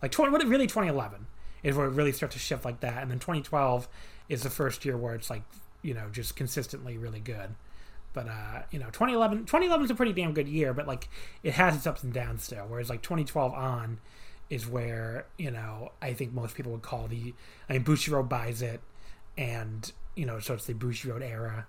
Like 0.00 0.10
20 0.12 0.32
what 0.32 0.44
really 0.44 0.66
2011 0.66 1.26
is 1.62 1.76
where 1.76 1.86
it 1.86 1.90
really 1.90 2.12
starts 2.12 2.34
to 2.34 2.40
shift 2.40 2.64
like 2.64 2.80
that. 2.80 3.02
And 3.02 3.10
then 3.10 3.18
2012 3.18 3.88
is 4.28 4.42
the 4.42 4.50
first 4.50 4.84
year 4.84 4.96
where 4.96 5.14
it's 5.14 5.30
like 5.30 5.42
you 5.82 5.94
know 5.94 6.08
just 6.10 6.36
consistently 6.36 6.98
really 6.98 7.20
good. 7.20 7.54
But 8.12 8.28
uh 8.28 8.62
you 8.70 8.78
know 8.78 8.86
2011 8.86 9.46
2011 9.46 9.84
is 9.84 9.90
a 9.90 9.94
pretty 9.94 10.12
damn 10.12 10.34
good 10.34 10.48
year 10.48 10.74
but 10.74 10.86
like 10.86 11.08
it 11.42 11.54
has 11.54 11.76
its 11.76 11.86
ups 11.86 12.02
and 12.02 12.12
downs 12.12 12.44
still. 12.44 12.66
Whereas 12.68 12.90
like 12.90 13.02
2012 13.02 13.54
on 13.54 13.98
is 14.52 14.68
where 14.68 15.24
you 15.38 15.50
know 15.50 15.92
i 16.02 16.12
think 16.12 16.30
most 16.34 16.54
people 16.54 16.70
would 16.70 16.82
call 16.82 17.08
the 17.08 17.32
i 17.70 17.72
mean 17.72 17.82
bushiroad 17.82 18.28
buys 18.28 18.60
it 18.60 18.82
and 19.38 19.92
you 20.14 20.26
know 20.26 20.38
so 20.38 20.52
it's 20.52 20.66
the 20.66 20.74
bushiroad 20.74 21.22
era 21.22 21.66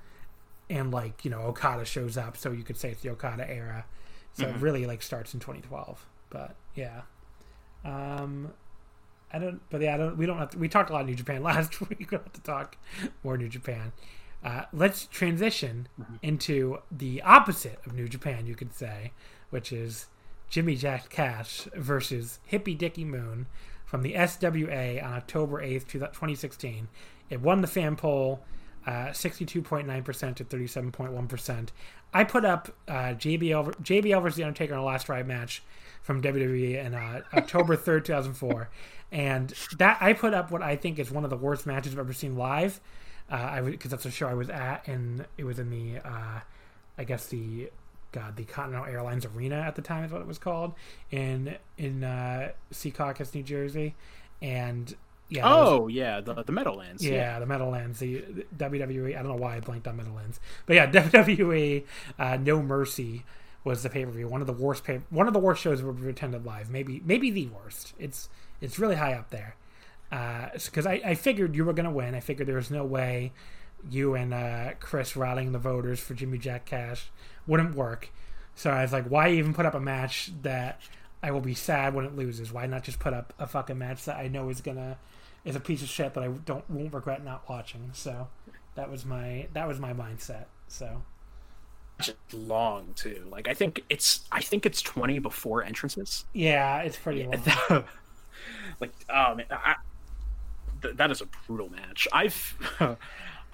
and 0.69 0.91
like 0.91 1.23
you 1.26 1.31
know 1.31 1.41
Okada 1.41 1.85
shows 1.85 2.18
up, 2.18 2.38
so 2.38 2.52
you 2.52 2.64
could 2.64 2.77
say 2.77 2.91
it's 2.91 3.02
the 3.02 3.10
Okada 3.10 3.49
era. 3.49 3.85
So 4.34 4.45
mm-hmm. 4.45 4.56
it 4.56 4.61
really 4.61 4.85
like 4.85 5.02
starts 5.02 5.34
in 5.34 5.40
2012. 5.40 6.06
But 6.30 6.56
yeah, 6.76 7.02
um, 7.85 8.53
I 9.31 9.40
don't. 9.40 9.61
But 9.69 9.81
yeah, 9.81 9.95
I 9.95 9.98
don't. 9.98 10.18
We 10.18 10.26
don't 10.26 10.38
have 10.38 10.52
to. 10.52 10.57
We 10.57 10.68
talked 10.68 10.90
a 10.90 10.94
lot 10.94 11.02
of 11.02 11.07
New 11.07 11.15
Japan 11.15 11.44
last 11.44 11.80
week. 11.81 11.99
We 11.99 12.06
don't 12.06 12.23
have 12.23 12.34
to 12.34 12.41
talk 12.41 12.77
more 13.23 13.38
New 13.38 13.49
Japan. 13.49 13.91
Uh, 14.44 14.64
let's 14.73 15.06
transition 15.06 15.88
mm-hmm. 15.99 16.15
into 16.22 16.80
the 16.91 17.22
opposite 17.22 17.80
of 17.85 17.94
New 17.94 18.10
Japan, 18.10 18.45
you 18.45 18.56
could 18.56 18.73
say, 18.73 19.14
which 19.52 19.72
is 19.72 20.07
Jimmy 20.49 20.76
Jack 20.76 21.10
Cash 21.10 21.68
versus 21.76 22.40
Hippie 22.52 22.77
Dicky 22.77 23.06
Moon 23.06 23.48
from 23.85 24.02
the 24.02 24.14
SWA 24.14 25.02
on 25.02 25.14
October 25.14 25.64
8th, 25.64 25.88
2016. 25.88 26.90
It 27.30 27.41
won 27.41 27.61
the 27.61 27.68
fan 27.68 27.95
poll 27.95 28.44
uh, 28.85 29.07
62.9% 29.07 30.35
to 30.35 30.45
37.1%. 30.45 31.69
I 32.14 32.23
put 32.23 32.45
up 32.45 32.69
uh, 32.88 32.93
JBL, 32.93 33.76
JBL 33.81 34.22
versus 34.22 34.38
The 34.38 34.43
Undertaker 34.43 34.73
in 34.73 34.80
a 34.80 34.84
last 34.84 35.10
ride 35.10 35.27
match 35.27 35.64
from 36.01 36.22
WWE 36.22 36.85
in 36.85 36.93
uh, 36.93 37.22
October 37.34 37.76
3rd, 37.76 38.05
2004. 38.05 38.69
And 39.11 39.53
that 39.77 39.97
I 40.01 40.14
put 40.14 40.34
up 40.34 40.51
what 40.51 40.61
I 40.61 40.76
think 40.76 40.99
is 40.99 41.11
one 41.11 41.23
of 41.23 41.30
the 41.30 41.38
worst 41.38 41.65
matches 41.65 41.93
I've 41.93 41.99
ever 41.99 42.14
seen 42.14 42.35
live. 42.35 42.80
Uh, 43.30 43.61
because 43.61 43.89
that's 43.89 44.05
a 44.05 44.11
show 44.11 44.27
I 44.27 44.34
was 44.34 44.49
at, 44.49 44.85
and 44.88 45.26
it 45.38 45.45
was 45.45 45.57
in 45.57 45.69
the, 45.69 45.99
uh, 46.05 46.41
I 46.97 47.03
guess 47.05 47.27
the, 47.27 47.72
God, 48.11 48.35
the 48.35 48.43
Continental 48.43 48.85
Airlines 48.85 49.26
Arena 49.26 49.55
at 49.55 49.76
the 49.76 49.81
time 49.81 50.03
is 50.03 50.11
what 50.11 50.22
it 50.22 50.27
was 50.27 50.38
called 50.38 50.73
in 51.10 51.55
in 51.77 52.03
uh, 52.03 52.51
Secaucus, 52.72 53.34
New 53.34 53.41
Jersey, 53.41 53.95
and 54.41 54.93
yeah. 55.34 55.41
Oh 55.45 55.84
was, 55.84 55.93
yeah, 55.93 56.22
the 56.22 56.43
the 56.43 56.51
Meadowlands. 56.51 57.03
Yeah, 57.03 57.14
yeah, 57.14 57.39
the 57.39 57.45
Meadowlands. 57.45 57.99
The, 57.99 58.22
the 58.22 58.45
WWE. 58.57 59.18
I 59.18 59.23
don't 59.23 59.30
know 59.30 59.35
why 59.35 59.57
I 59.57 59.60
blanked 59.60 59.88
on 59.88 59.97
Meadowlands, 59.97 60.39
but 60.65 60.76
yeah, 60.76 60.88
WWE. 60.91 61.84
Uh, 62.19 62.38
no 62.38 62.61
Mercy 62.61 63.23
was 63.64 63.84
the 63.84 63.89
pay 63.89 64.05
per 64.05 64.11
view. 64.11 64.27
One 64.27 64.41
of 64.41 64.47
the 64.47 64.53
worst 64.53 64.84
pay. 64.84 65.01
One 65.10 65.27
of 65.27 65.34
the 65.34 65.39
worst 65.39 65.61
shows 65.61 65.81
we've 65.81 66.07
attended 66.07 66.45
live. 66.45 66.69
Maybe 66.69 67.01
maybe 67.05 67.31
the 67.31 67.47
worst. 67.47 67.93
It's 67.97 68.30
it's 68.61 68.80
really 68.80 68.95
high 68.95 69.14
up 69.14 69.30
there. 69.30 69.55
Because 70.10 70.85
uh, 70.85 70.91
I, 70.91 71.01
I 71.05 71.15
figured 71.15 71.55
you 71.55 71.65
were 71.65 71.73
going 71.73 71.85
to 71.88 71.91
win. 71.91 72.14
I 72.14 72.19
figured 72.19 72.47
there 72.47 72.57
was 72.57 72.69
no 72.69 72.85
way 72.85 73.31
you 73.89 74.14
and 74.14 74.34
uh, 74.34 74.73
Chris 74.80 75.15
rallying 75.15 75.51
the 75.51 75.60
voters 75.60 75.99
for 75.99 76.14
Jimmy 76.14 76.38
Jack 76.38 76.65
Cash 76.65 77.10
wouldn't 77.47 77.76
work. 77.76 78.10
So 78.55 78.69
I 78.69 78.84
was 78.84 78.93
like, 78.93 79.07
why 79.07 79.31
even 79.31 79.53
put 79.53 79.65
up 79.65 79.73
a 79.73 79.80
match 79.80 80.31
that 80.43 80.80
I 81.22 81.31
will 81.31 81.41
be 81.41 81.55
sad 81.55 81.93
when 81.93 82.05
it 82.05 82.15
loses? 82.15 82.51
Why 82.51 82.68
not 82.68 82.84
just 82.84 82.99
put 82.99 83.14
up 83.14 83.34
a 83.39 83.47
fucking 83.47 83.77
match 83.77 84.05
that 84.05 84.18
I 84.18 84.27
know 84.27 84.49
is 84.49 84.61
gonna 84.61 84.97
is 85.45 85.56
a 85.56 85.60
piece 85.60 85.82
of 85.82 85.90
shit 85.90 86.14
that 86.14 86.24
I 86.24 86.28
don't 86.28 86.68
won't 86.70 86.94
regret 86.94 87.24
not 87.24 87.48
watching. 87.49 87.91
So 87.94 88.28
that 88.76 88.90
was 88.90 89.06
my 89.06 89.48
that 89.53 89.68
was 89.68 89.80
my 89.80 89.94
mindset. 89.94 90.45
So 90.68 91.02
long 92.32 92.94
too. 92.95 93.28
Like 93.30 93.48
I 93.48 93.53
think 93.53 93.84
it's 93.90 94.26
I 94.32 94.41
think 94.41 94.65
it's 94.65 94.82
twenty 94.82 95.20
before 95.20 95.64
entrances. 95.64 96.26
Yeah, 96.34 96.80
it's 96.80 96.98
pretty 96.98 97.26
long. 97.26 97.44
like 98.80 98.91
oh 99.10 99.36
man, 99.36 99.45
I, 99.52 99.76
th- 100.82 100.95
that 100.98 101.11
is 101.11 101.22
a 101.22 101.28
brutal 101.48 101.70
match. 101.70 102.07
I've. 102.11 102.78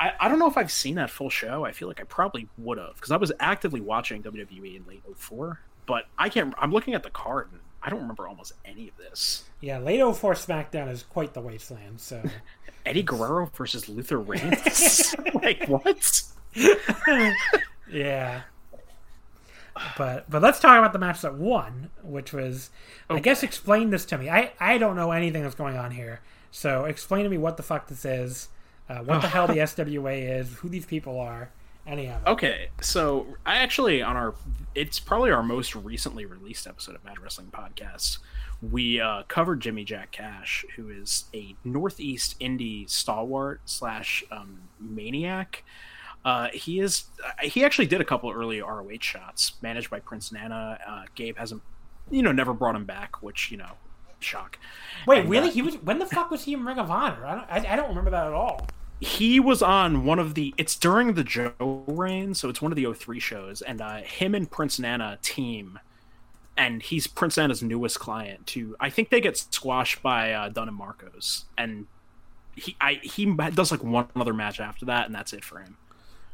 I, 0.02 0.14
I 0.18 0.30
don't 0.30 0.40
know 0.40 0.48
if 0.48 0.56
I've 0.56 0.72
seen 0.72 0.96
that 0.96 1.10
full 1.10 1.30
show. 1.30 1.66
I 1.66 1.74
feel 1.74 1.90
like 1.90 2.00
I 2.00 2.06
probably 2.06 2.48
would 2.58 2.78
have 2.78 2.96
because 2.96 3.12
I 3.12 3.18
was 3.18 3.34
actively 3.38 3.82
watching 3.82 4.24
WWE 4.24 4.78
in 4.78 4.86
late 4.88 5.04
04, 5.18 5.60
but 5.86 6.06
I 6.18 6.30
can't. 6.30 6.54
I'm 6.58 6.72
looking 6.72 6.94
at 6.94 7.04
the 7.04 7.10
card 7.10 7.50
and 7.52 7.60
I 7.82 7.90
don't 7.90 8.02
remember 8.02 8.28
almost 8.28 8.54
any 8.66 8.90
of 8.90 8.98
this. 8.98 9.44
Yeah, 9.62 9.80
late 9.80 10.00
04 10.00 10.34
SmackDown 10.34 10.90
is 10.90 11.04
quite 11.04 11.34
the 11.34 11.42
wasteland. 11.42 12.02
So 12.02 12.22
Eddie 12.86 13.04
Guerrero 13.04 13.50
versus 13.56 13.88
Luther 13.88 14.20
Reigns. 14.20 15.16
like 15.34 15.66
what? 15.68 16.24
yeah. 17.92 18.42
But 19.98 20.30
but 20.30 20.42
let's 20.42 20.60
talk 20.60 20.78
about 20.78 20.94
the 20.94 21.00
match 21.00 21.22
that 21.22 21.36
won, 21.36 21.90
which 22.04 22.34
was 22.34 22.70
okay. 23.10 23.18
I 23.18 23.22
guess 23.22 23.44
explain 23.44 23.92
this 23.92 24.06
to 24.06 24.18
me. 24.18 24.30
I 24.30 24.52
I 24.60 24.78
don't 24.78 24.96
know 24.96 25.12
anything 25.12 25.44
that's 25.44 25.56
going 25.56 25.78
on 25.78 25.92
here. 25.92 26.22
So 26.52 26.86
explain 26.86 27.24
to 27.24 27.30
me 27.30 27.38
what 27.38 27.58
the 27.58 27.64
fuck 27.64 27.88
this 27.88 28.04
is, 28.04 28.50
uh, 28.90 29.00
what 29.00 29.22
the 29.22 29.28
hell 29.28 29.48
the 29.48 29.58
SWA 29.58 30.40
is, 30.40 30.56
who 30.56 30.70
these 30.70 30.86
people 30.86 31.20
are, 31.20 31.52
any 31.90 32.08
of 32.08 32.22
it. 32.22 32.28
Okay, 32.28 32.70
so 32.82 33.28
I 33.46 33.58
actually 33.58 34.02
on 34.02 34.16
our 34.16 34.36
it's 34.76 35.00
probably 35.00 35.32
our 35.32 35.44
most 35.44 35.76
recently 35.76 36.26
released 36.26 36.68
episode 36.68 36.96
of 36.96 37.04
Bad 37.04 37.20
Wrestling 37.20 37.52
Podcast. 37.52 38.20
We 38.62 39.02
uh, 39.02 39.24
covered 39.28 39.62
Jimmy 39.62 39.84
Jack 39.84 40.12
Cash, 40.12 40.66
who 40.76 40.90
is 40.90 41.26
a 41.34 41.56
Northeast 41.64 42.40
indie 42.40 42.90
stalwart 42.90 43.62
slash 43.66 44.24
um, 44.32 44.62
maniac. 44.80 45.64
Uh, 46.24 46.50
he 46.54 46.80
is. 46.80 47.06
Uh, 47.26 47.32
he 47.42 47.64
actually 47.64 47.88
did 47.88 48.02
a 48.02 48.06
couple 48.06 48.30
early 48.30 48.62
ROH 48.62 49.00
shots 49.00 49.54
managed 49.62 49.90
by 49.90 50.00
Prince 50.00 50.32
Nana. 50.32 50.78
Uh, 50.86 51.04
Gabe 51.16 51.38
hasn't, 51.38 51.62
you 52.12 52.22
know, 52.22 52.32
never 52.32 52.54
brought 52.54 52.76
him 52.76 52.86
back, 52.86 53.24
which 53.24 53.50
you 53.52 53.58
know 53.58 53.72
shock. 54.20 54.60
Wait, 55.08 55.22
and, 55.22 55.30
really? 55.30 55.50
Uh, 55.50 55.54
he 55.54 55.62
was. 55.62 55.76
When 55.76 56.00
the 56.00 56.06
fuck 56.06 56.30
was 56.30 56.44
he 56.44 56.54
in 56.54 56.66
Ring 56.66 56.78
of 56.78 56.92
Honor? 56.92 57.26
I 57.26 57.36
don't. 57.36 57.68
I, 57.70 57.74
I, 57.74 57.76
don't 57.76 57.90
remember 57.90 58.12
that 58.12 58.28
at 58.28 58.34
all. 58.34 58.68
He 59.00 59.40
was 59.40 59.62
on 59.62 60.04
one 60.04 60.20
of 60.20 60.34
the. 60.34 60.54
It's 60.58 60.76
during 60.76 61.14
the 61.14 61.24
Joe 61.24 61.84
reign, 61.88 62.34
so 62.34 62.50
it's 62.50 62.62
one 62.62 62.72
of 62.72 62.76
the 62.76 62.92
03 62.92 63.20
shows, 63.20 63.62
and 63.62 63.80
uh, 63.82 64.02
him 64.02 64.36
and 64.36 64.50
Prince 64.50 64.78
Nana 64.78 65.18
team, 65.22 65.80
and 66.58 66.82
he's 66.82 67.08
Prince 67.08 67.38
Nana's 67.38 67.64
newest 67.64 68.00
client. 68.00 68.46
To 68.48 68.76
I 68.80 68.90
think 68.90 69.10
they 69.10 69.22
get 69.22 69.38
squashed 69.38 70.02
by 70.02 70.34
uh, 70.34 70.50
Dunn 70.50 70.68
and 70.68 70.76
Marcos, 70.76 71.46
and 71.58 71.88
he 72.56 72.76
I 72.82 73.00
he 73.02 73.34
does 73.54 73.72
like 73.72 73.84
one 73.84 74.08
other 74.16 74.34
match 74.34 74.60
after 74.60 74.86
that, 74.86 75.06
and 75.06 75.16
that's 75.16 75.32
it 75.32 75.46
for 75.46 75.60
him. 75.60 75.78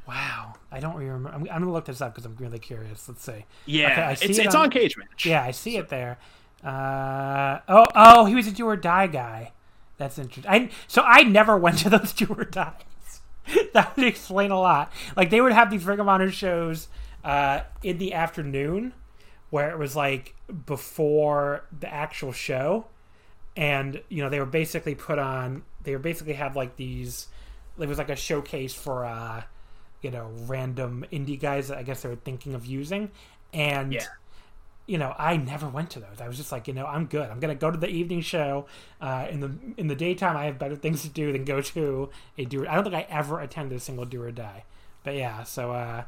Wow, 0.07 0.53
I 0.71 0.79
don't 0.79 0.95
remember. 0.95 1.29
I'm, 1.29 1.41
I'm, 1.41 1.61
gonna 1.61 1.71
look 1.71 1.85
this 1.85 2.01
up 2.01 2.13
because 2.13 2.25
I'm 2.25 2.35
really 2.35 2.59
curious. 2.59 3.07
Let's 3.07 3.23
see. 3.23 3.45
Yeah, 3.65 3.91
okay, 3.91 4.01
I 4.01 4.13
see 4.13 4.25
it's, 4.25 4.39
it 4.39 4.45
it's 4.45 4.55
on, 4.55 4.63
on 4.63 4.69
Cage 4.69 4.97
Match. 4.97 5.25
Yeah, 5.25 5.43
I 5.43 5.51
see 5.51 5.73
so. 5.73 5.79
it 5.79 5.89
there. 5.89 6.17
Uh, 6.63 7.59
oh, 7.67 7.85
oh, 7.95 8.25
he 8.25 8.35
was 8.35 8.47
a 8.47 8.51
do 8.51 8.65
or 8.65 8.75
die 8.75 9.07
guy. 9.07 9.51
That's 9.97 10.17
interesting. 10.17 10.51
I, 10.51 10.69
so 10.87 11.01
I 11.03 11.23
never 11.23 11.57
went 11.65 11.79
to 11.79 11.89
those 11.89 12.13
do 12.13 12.27
or 12.27 12.45
that 13.73 13.95
would 13.95 14.05
explain 14.05 14.51
a 14.51 14.59
lot. 14.59 14.91
Like 15.15 15.29
they 15.29 15.41
would 15.41 15.51
have 15.51 15.69
these 15.69 15.85
Ring 15.85 15.99
of 15.99 16.07
Honor 16.07 16.31
shows 16.31 16.87
uh, 17.23 17.61
in 17.83 17.97
the 17.97 18.13
afternoon, 18.13 18.93
where 19.49 19.69
it 19.69 19.77
was 19.77 19.95
like 19.95 20.35
before 20.65 21.65
the 21.77 21.91
actual 21.91 22.31
show, 22.31 22.87
and 23.55 24.01
you 24.09 24.23
know 24.23 24.29
they 24.29 24.39
were 24.39 24.45
basically 24.45 24.95
put 24.95 25.19
on. 25.19 25.63
They 25.83 25.91
were 25.91 25.99
basically 25.99 26.33
have 26.33 26.55
like 26.55 26.75
these. 26.75 27.27
It 27.79 27.87
was 27.87 27.97
like 27.97 28.09
a 28.09 28.15
showcase 28.15 28.73
for 28.73 29.05
uh, 29.05 29.43
you 30.01 30.11
know 30.11 30.31
random 30.47 31.05
indie 31.11 31.39
guys 31.39 31.67
that 31.67 31.77
I 31.77 31.83
guess 31.83 32.01
they 32.01 32.09
were 32.09 32.15
thinking 32.15 32.55
of 32.55 32.65
using, 32.65 33.11
and. 33.53 33.93
Yeah 33.93 34.05
you 34.87 34.97
know, 34.97 35.15
I 35.17 35.37
never 35.37 35.67
went 35.67 35.89
to 35.91 35.99
those. 35.99 36.21
I 36.21 36.27
was 36.27 36.37
just 36.37 36.51
like, 36.51 36.67
you 36.67 36.73
know, 36.73 36.85
I'm 36.85 37.05
good. 37.05 37.29
I'm 37.29 37.39
gonna 37.39 37.55
go 37.55 37.71
to 37.71 37.77
the 37.77 37.89
evening 37.89 38.21
show. 38.21 38.67
Uh, 39.01 39.27
in 39.29 39.39
the 39.39 39.51
in 39.77 39.87
the 39.87 39.95
daytime, 39.95 40.37
I 40.37 40.45
have 40.45 40.59
better 40.59 40.75
things 40.75 41.01
to 41.01 41.09
do 41.09 41.31
than 41.31 41.45
go 41.45 41.61
to 41.61 42.09
a 42.37 42.45
do. 42.45 42.67
I 42.67 42.75
don't 42.75 42.83
think 42.83 42.95
I 42.95 43.07
ever 43.09 43.39
attended 43.39 43.77
a 43.77 43.79
single 43.79 44.05
do 44.05 44.21
or 44.21 44.31
die. 44.31 44.63
But 45.03 45.15
yeah, 45.15 45.43
so 45.43 45.71
uh, 45.71 46.03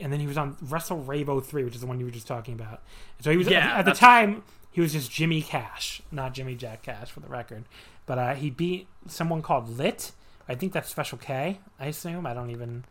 and 0.00 0.12
then 0.12 0.20
he 0.20 0.26
was 0.26 0.38
on 0.38 0.56
Wrestle 0.62 0.98
Rave 0.98 1.28
03, 1.28 1.64
which 1.64 1.74
is 1.74 1.80
the 1.80 1.86
one 1.86 1.98
you 1.98 2.06
were 2.06 2.10
just 2.10 2.26
talking 2.26 2.54
about. 2.54 2.82
So 3.20 3.30
he 3.30 3.36
was 3.36 3.48
yeah, 3.48 3.78
at 3.78 3.84
the 3.84 3.92
time 3.92 4.42
he 4.70 4.80
was 4.80 4.92
just 4.92 5.10
Jimmy 5.10 5.42
Cash, 5.42 6.02
not 6.10 6.34
Jimmy 6.34 6.54
Jack 6.54 6.82
Cash, 6.82 7.10
for 7.10 7.20
the 7.20 7.28
record. 7.28 7.64
But 8.06 8.18
uh, 8.18 8.34
he 8.34 8.50
beat 8.50 8.86
someone 9.06 9.42
called 9.42 9.78
Lit. 9.78 10.12
I 10.48 10.54
think 10.54 10.72
that's 10.72 10.90
Special 10.90 11.18
K. 11.18 11.60
I 11.78 11.86
assume. 11.86 12.26
I 12.26 12.34
don't 12.34 12.50
even. 12.50 12.84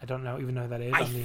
I 0.00 0.06
don't 0.06 0.22
know 0.22 0.38
even 0.38 0.54
know 0.54 0.62
who 0.62 0.68
that 0.68 0.80
is. 0.80 0.92
I 0.94 1.02
on 1.02 1.12
the 1.12 1.24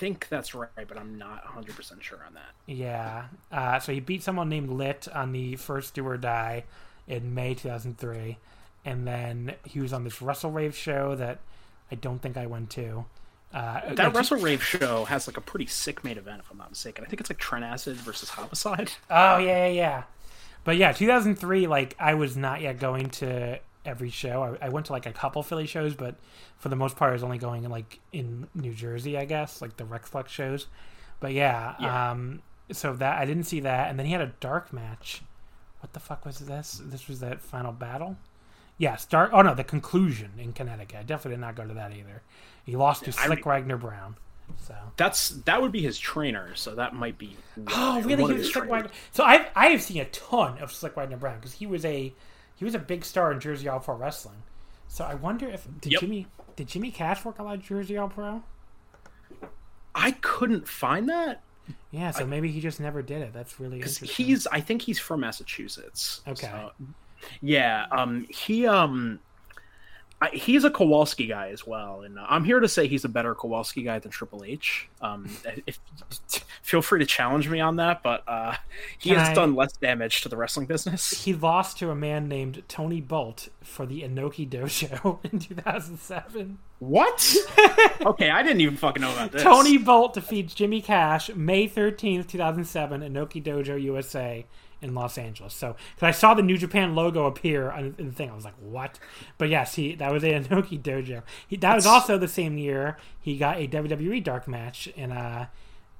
think 0.00 0.28
that's 0.30 0.54
right, 0.54 0.70
but 0.88 0.96
I'm 0.96 1.18
not 1.18 1.44
100% 1.44 2.00
sure 2.00 2.24
on 2.26 2.32
that. 2.32 2.54
Yeah. 2.66 3.26
Uh, 3.52 3.78
so 3.78 3.92
he 3.92 4.00
beat 4.00 4.22
someone 4.22 4.48
named 4.48 4.70
Lit 4.70 5.06
on 5.14 5.32
the 5.32 5.56
first 5.56 5.92
Do 5.94 6.06
or 6.06 6.16
Die 6.16 6.64
in 7.06 7.34
May 7.34 7.54
2003. 7.54 8.38
And 8.86 9.06
then 9.06 9.54
he 9.66 9.78
was 9.78 9.92
on 9.92 10.04
this 10.04 10.22
Wrestle 10.22 10.50
Rave 10.50 10.74
show 10.74 11.14
that 11.16 11.40
I 11.92 11.96
don't 11.96 12.22
think 12.22 12.38
I 12.38 12.46
went 12.46 12.70
to. 12.70 13.04
Uh, 13.52 13.94
that 13.94 14.14
Wrestle 14.14 14.38
Rave 14.38 14.64
show 14.64 15.04
has 15.04 15.26
like 15.26 15.36
a 15.36 15.42
pretty 15.42 15.66
sick 15.66 16.02
main 16.02 16.16
event, 16.16 16.40
if 16.40 16.50
I'm 16.50 16.56
not 16.56 16.70
mistaken. 16.70 17.04
I 17.04 17.08
think 17.08 17.20
it's 17.20 17.28
like 17.28 17.38
Trent 17.38 17.64
Acid 17.64 17.96
versus 17.96 18.30
Homicide. 18.30 18.92
Oh, 19.10 19.36
yeah, 19.36 19.66
yeah, 19.66 19.68
yeah. 19.68 20.02
But 20.64 20.76
yeah, 20.78 20.92
2003, 20.92 21.66
like, 21.66 21.94
I 21.98 22.14
was 22.14 22.38
not 22.38 22.62
yet 22.62 22.78
going 22.78 23.10
to 23.10 23.58
every 23.84 24.10
show. 24.10 24.56
I, 24.60 24.66
I, 24.66 24.68
went 24.68 24.86
to 24.86 24.92
like 24.92 25.06
a 25.06 25.12
couple 25.12 25.42
Philly 25.42 25.66
shows, 25.66 25.94
but 25.94 26.16
for 26.58 26.68
the 26.68 26.76
most 26.76 26.96
part, 26.96 27.10
I 27.10 27.12
was 27.12 27.22
only 27.22 27.38
going 27.38 27.68
like 27.68 28.00
in 28.12 28.48
New 28.54 28.74
Jersey, 28.74 29.16
I 29.16 29.24
guess, 29.24 29.62
like 29.62 29.76
the 29.76 29.84
Rexplex 29.84 30.28
shows. 30.28 30.66
But 31.20 31.32
yeah, 31.32 31.74
yeah. 31.80 32.10
Um, 32.10 32.42
so 32.72 32.94
that 32.94 33.18
I 33.18 33.24
didn't 33.24 33.44
see 33.44 33.60
that, 33.60 33.90
and 33.90 33.98
then 33.98 34.06
he 34.06 34.12
had 34.12 34.20
a 34.20 34.32
dark 34.40 34.72
match. 34.72 35.22
What 35.80 35.92
the 35.92 36.00
fuck 36.00 36.24
was 36.24 36.38
this? 36.38 36.80
This 36.84 37.08
was 37.08 37.20
that 37.20 37.40
final 37.40 37.72
battle. 37.72 38.16
Yes, 38.78 39.04
dark. 39.04 39.30
Oh 39.32 39.42
no, 39.42 39.54
the 39.54 39.64
conclusion 39.64 40.32
in 40.38 40.52
Connecticut. 40.52 41.00
I 41.00 41.02
definitely 41.02 41.36
did 41.36 41.40
not 41.40 41.56
go 41.56 41.66
to 41.66 41.74
that 41.74 41.92
either. 41.92 42.22
He 42.64 42.76
lost 42.76 43.04
to 43.04 43.12
Slick 43.12 43.46
I, 43.46 43.48
Wagner 43.48 43.76
Brown. 43.76 44.16
So 44.58 44.74
that's 44.96 45.30
that 45.44 45.60
would 45.60 45.72
be 45.72 45.82
his 45.82 45.98
trainer. 45.98 46.54
So 46.54 46.74
that 46.74 46.94
might 46.94 47.18
be. 47.18 47.36
Oh, 47.68 48.00
really? 48.02 48.32
He 48.32 48.38
was 48.38 48.52
Slick 48.52 48.68
Wagner. 48.68 48.90
So 49.12 49.24
I 49.24 49.48
I 49.54 49.68
have 49.68 49.82
seen 49.82 50.00
a 50.00 50.06
ton 50.06 50.58
of 50.58 50.72
Slick 50.72 50.96
Wagner 50.96 51.16
Brown 51.16 51.36
because 51.36 51.52
he 51.52 51.66
was 51.66 51.84
a 51.84 52.12
he 52.60 52.66
was 52.66 52.74
a 52.74 52.78
big 52.78 53.06
star 53.06 53.32
in 53.32 53.40
Jersey 53.40 53.68
All 53.68 53.80
Pro 53.80 53.96
Wrestling. 53.96 54.42
So 54.86 55.02
I 55.02 55.14
wonder 55.14 55.48
if 55.48 55.66
did 55.80 55.92
yep. 55.92 56.02
Jimmy 56.02 56.26
did 56.56 56.68
Jimmy 56.68 56.90
Cash 56.90 57.24
work 57.24 57.38
a 57.38 57.42
lot 57.42 57.54
of 57.54 57.62
Jersey 57.62 57.96
All 57.96 58.10
Pro? 58.10 58.42
I 59.94 60.10
couldn't 60.20 60.68
find 60.68 61.08
that. 61.08 61.42
Yeah, 61.90 62.10
so 62.10 62.24
I, 62.24 62.26
maybe 62.26 62.50
he 62.50 62.60
just 62.60 62.78
never 62.78 63.00
did 63.00 63.22
it. 63.22 63.32
That's 63.32 63.58
really 63.58 63.76
interesting. 63.76 64.08
He's 64.08 64.46
I 64.46 64.60
think 64.60 64.82
he's 64.82 64.98
from 64.98 65.20
Massachusetts. 65.20 66.20
Okay. 66.28 66.48
So, 66.48 66.70
Yeah, 67.40 67.86
um, 67.92 68.26
he 68.28 68.66
um, 68.66 69.20
I, 70.22 70.28
he's 70.30 70.64
a 70.64 70.70
Kowalski 70.70 71.26
guy 71.26 71.48
as 71.48 71.66
well, 71.66 72.02
and 72.02 72.18
uh, 72.18 72.26
I'm 72.28 72.44
here 72.44 72.60
to 72.60 72.68
say 72.68 72.86
he's 72.86 73.06
a 73.06 73.08
better 73.08 73.34
Kowalski 73.34 73.82
guy 73.82 73.98
than 73.98 74.10
Triple 74.10 74.44
H. 74.44 74.86
Um, 75.00 75.30
if, 75.66 75.78
feel 76.62 76.82
free 76.82 76.98
to 76.98 77.06
challenge 77.06 77.48
me 77.48 77.58
on 77.60 77.76
that, 77.76 78.02
but 78.02 78.22
uh, 78.28 78.56
he 78.98 79.10
Can 79.10 79.18
has 79.18 79.28
I, 79.30 79.34
done 79.34 79.54
less 79.54 79.72
damage 79.72 80.20
to 80.22 80.28
the 80.28 80.36
wrestling 80.36 80.66
business. 80.66 81.24
He 81.30 81.34
lost 81.34 81.78
to 81.78 81.90
a 81.90 81.94
man 81.94 82.28
named 82.28 82.62
Tony 82.66 83.00
Bolt 83.00 83.48
for 83.62 83.86
the 83.86 84.02
Inoki 84.02 84.48
Dojo 84.48 85.18
in 85.30 85.38
2007. 85.38 86.58
What? 86.78 87.36
okay, 88.00 88.30
I 88.30 88.42
didn't 88.42 88.62
even 88.62 88.76
fucking 88.76 89.02
know 89.02 89.12
about 89.12 89.32
this. 89.32 89.42
Tony 89.42 89.76
Bolt 89.76 90.14
defeats 90.14 90.54
Jimmy 90.54 90.80
Cash 90.80 91.30
May 91.34 91.68
13th, 91.68 92.26
2007, 92.26 93.02
Inoki 93.02 93.42
Dojo 93.42 93.80
USA 93.80 94.44
in 94.82 94.94
Los 94.94 95.18
Angeles. 95.18 95.54
So, 95.54 95.76
because 95.94 96.06
I 96.06 96.10
saw 96.10 96.34
the 96.34 96.42
New 96.42 96.56
Japan 96.56 96.94
logo 96.94 97.26
appear 97.26 97.70
on 97.70 97.94
the 97.96 98.12
thing, 98.12 98.30
I 98.30 98.34
was 98.34 98.44
like, 98.44 98.54
"What?" 98.60 98.98
But 99.38 99.48
yes, 99.48 99.74
he 99.74 99.94
that 99.96 100.12
was 100.12 100.24
a 100.24 100.28
Inoki 100.28 100.80
Dojo. 100.82 101.22
He, 101.46 101.56
that 101.56 101.74
was 101.74 101.86
also 101.86 102.18
the 102.18 102.28
same 102.28 102.58
year 102.58 102.96
he 103.20 103.36
got 103.36 103.58
a 103.58 103.68
WWE 103.68 104.22
Dark 104.22 104.48
match, 104.48 104.88
and 104.96 105.12
uh, 105.12 105.46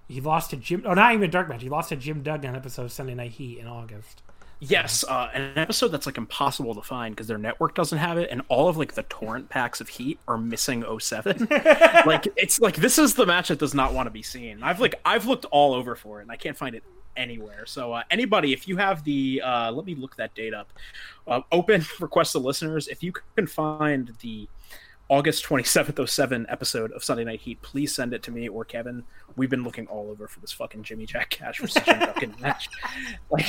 he 0.08 0.20
lost 0.20 0.50
to 0.50 0.56
Jim. 0.56 0.82
Oh, 0.86 0.94
not 0.94 1.12
even 1.12 1.28
a 1.28 1.32
Dark 1.32 1.48
match. 1.48 1.62
He 1.62 1.68
lost 1.68 1.90
to 1.90 1.96
Jim 1.96 2.22
Duggan 2.22 2.56
episode 2.56 2.84
of 2.84 2.92
Sunday 2.92 3.14
Night 3.14 3.32
Heat 3.32 3.58
in 3.58 3.66
August. 3.66 4.22
Yes, 4.62 5.04
uh, 5.08 5.30
an 5.32 5.56
episode 5.56 5.88
that's 5.88 6.04
like 6.04 6.18
impossible 6.18 6.74
to 6.74 6.82
find 6.82 7.16
because 7.16 7.28
their 7.28 7.38
network 7.38 7.74
doesn't 7.74 7.96
have 7.96 8.18
it, 8.18 8.28
and 8.30 8.42
all 8.48 8.68
of 8.68 8.76
like 8.76 8.92
the 8.92 9.04
torrent 9.04 9.48
packs 9.48 9.80
of 9.80 9.88
Heat 9.88 10.18
are 10.28 10.36
missing 10.36 10.84
07. 10.98 11.48
like 12.06 12.28
it's 12.36 12.60
like 12.60 12.76
this 12.76 12.98
is 12.98 13.14
the 13.14 13.24
match 13.24 13.48
that 13.48 13.58
does 13.58 13.72
not 13.72 13.94
want 13.94 14.06
to 14.06 14.10
be 14.10 14.22
seen. 14.22 14.62
I've 14.62 14.78
like 14.78 15.00
I've 15.02 15.26
looked 15.26 15.46
all 15.46 15.72
over 15.72 15.96
for 15.96 16.18
it, 16.18 16.22
and 16.22 16.30
I 16.30 16.36
can't 16.36 16.58
find 16.58 16.74
it 16.74 16.84
anywhere. 17.16 17.66
So 17.66 17.92
uh, 17.92 18.02
anybody, 18.10 18.52
if 18.52 18.66
you 18.68 18.76
have 18.76 19.04
the, 19.04 19.42
uh, 19.44 19.72
let 19.72 19.86
me 19.86 19.94
look 19.94 20.16
that 20.16 20.34
date 20.34 20.54
up. 20.54 20.72
Uh, 21.26 21.40
open 21.52 21.84
request 22.00 22.32
to 22.32 22.38
listeners. 22.38 22.88
If 22.88 23.02
you 23.02 23.12
can 23.36 23.46
find 23.46 24.12
the 24.20 24.48
August 25.08 25.44
27th 25.44 26.08
07 26.08 26.46
episode 26.48 26.92
of 26.92 27.02
Sunday 27.02 27.24
Night 27.24 27.40
Heat, 27.40 27.60
please 27.62 27.92
send 27.94 28.14
it 28.14 28.22
to 28.22 28.30
me 28.30 28.48
or 28.48 28.64
Kevin. 28.64 29.02
We've 29.34 29.50
been 29.50 29.64
looking 29.64 29.88
all 29.88 30.08
over 30.08 30.28
for 30.28 30.38
this 30.38 30.52
fucking 30.52 30.84
Jimmy 30.84 31.04
Jack 31.04 31.30
Cash 31.30 31.58
versus 31.58 31.82
Jim 31.84 31.98
Duggan 31.98 32.36
match. 32.40 32.68
Like 33.30 33.46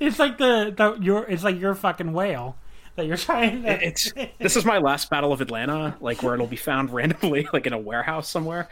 it's 0.00 0.18
like 0.18 0.38
the, 0.38 0.72
the 0.76 0.96
your 1.04 1.24
it's 1.24 1.42
like 1.42 1.58
your 1.58 1.74
fucking 1.74 2.12
whale 2.12 2.56
that 2.96 3.06
you're 3.06 3.16
trying 3.16 3.62
to... 3.62 3.86
it's 3.86 4.12
this 4.38 4.56
is 4.56 4.64
my 4.64 4.78
last 4.78 5.08
battle 5.08 5.32
of 5.32 5.40
atlanta 5.40 5.96
like 6.00 6.22
where 6.22 6.34
it'll 6.34 6.46
be 6.46 6.56
found 6.56 6.90
randomly 6.92 7.48
like 7.52 7.66
in 7.66 7.72
a 7.72 7.78
warehouse 7.78 8.28
somewhere. 8.28 8.68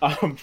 Um 0.00 0.36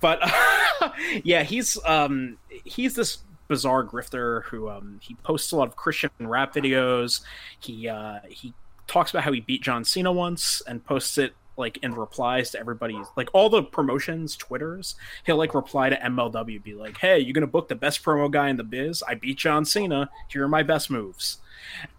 but 0.00 0.18
uh, 0.22 0.90
yeah 1.24 1.42
he's 1.42 1.78
um 1.84 2.38
he's 2.64 2.94
this 2.94 3.18
bizarre 3.48 3.84
grifter 3.84 4.44
who 4.44 4.68
um 4.68 5.00
he 5.02 5.14
posts 5.16 5.50
a 5.52 5.56
lot 5.56 5.68
of 5.68 5.76
christian 5.76 6.10
rap 6.20 6.54
videos. 6.54 7.22
He 7.58 7.88
uh 7.88 8.20
he 8.28 8.54
talks 8.86 9.10
about 9.10 9.22
how 9.22 9.32
he 9.32 9.40
beat 9.40 9.62
john 9.62 9.84
cena 9.84 10.10
once 10.10 10.62
and 10.66 10.84
posts 10.84 11.16
it 11.16 11.34
like 11.56 11.78
in 11.78 11.94
replies 11.94 12.50
to 12.50 12.58
everybody's 12.58 13.06
like 13.16 13.28
all 13.32 13.48
the 13.48 13.62
promotions 13.62 14.36
twitters 14.36 14.96
he'll 15.24 15.36
like 15.36 15.54
reply 15.54 15.88
to 15.88 15.96
mlw 15.96 16.62
be 16.64 16.74
like 16.74 16.98
hey 16.98 17.18
you're 17.18 17.32
gonna 17.32 17.46
book 17.46 17.68
the 17.68 17.74
best 17.74 18.02
promo 18.02 18.30
guy 18.30 18.48
in 18.48 18.56
the 18.56 18.64
biz? 18.64 19.02
I 19.06 19.14
beat 19.14 19.38
john 19.38 19.64
cena. 19.64 20.10
Here 20.28 20.44
are 20.44 20.48
my 20.48 20.62
best 20.62 20.90
moves 20.90 21.38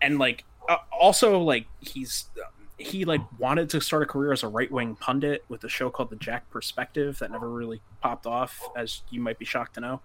and 0.01 0.17
like 0.17 0.43
uh, 0.69 0.77
also 0.91 1.39
like 1.39 1.67
he's 1.79 2.29
he 2.77 3.05
like 3.05 3.21
wanted 3.39 3.69
to 3.69 3.79
start 3.79 4.03
a 4.03 4.05
career 4.05 4.31
as 4.31 4.43
a 4.43 4.47
right-wing 4.47 4.95
pundit 4.95 5.45
with 5.49 5.63
a 5.63 5.69
show 5.69 5.89
called 5.89 6.09
the 6.09 6.15
jack 6.15 6.49
perspective 6.49 7.19
that 7.19 7.31
never 7.31 7.49
really 7.49 7.81
popped 8.01 8.25
off 8.25 8.59
as 8.75 9.01
you 9.09 9.21
might 9.21 9.37
be 9.37 9.45
shocked 9.45 9.75
to 9.75 9.81
know. 9.81 10.01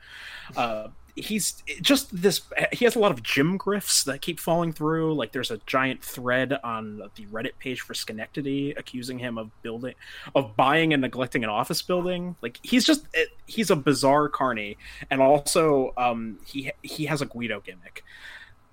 Uh, 0.56 0.88
he's 1.16 1.62
just 1.80 2.14
this 2.14 2.42
he 2.72 2.84
has 2.84 2.94
a 2.94 2.98
lot 2.98 3.10
of 3.10 3.22
jim 3.22 3.58
grifts 3.58 4.04
that 4.04 4.20
keep 4.20 4.38
falling 4.38 4.72
through. 4.72 5.14
Like 5.14 5.32
there's 5.32 5.50
a 5.50 5.58
giant 5.66 6.04
thread 6.04 6.58
on 6.62 6.98
the 6.98 7.24
reddit 7.26 7.58
page 7.58 7.80
for 7.80 7.94
schenectady 7.94 8.72
accusing 8.72 9.18
him 9.18 9.38
of 9.38 9.50
building 9.62 9.94
of 10.34 10.54
buying 10.56 10.92
and 10.92 11.00
neglecting 11.00 11.42
an 11.42 11.50
office 11.50 11.80
building. 11.80 12.36
Like 12.42 12.60
he's 12.62 12.84
just 12.84 13.06
he's 13.46 13.70
a 13.70 13.76
bizarre 13.76 14.28
carney 14.28 14.76
and 15.10 15.22
also 15.22 15.94
um 15.96 16.38
he 16.44 16.70
he 16.82 17.06
has 17.06 17.22
a 17.22 17.26
guido 17.26 17.60
gimmick 17.60 18.04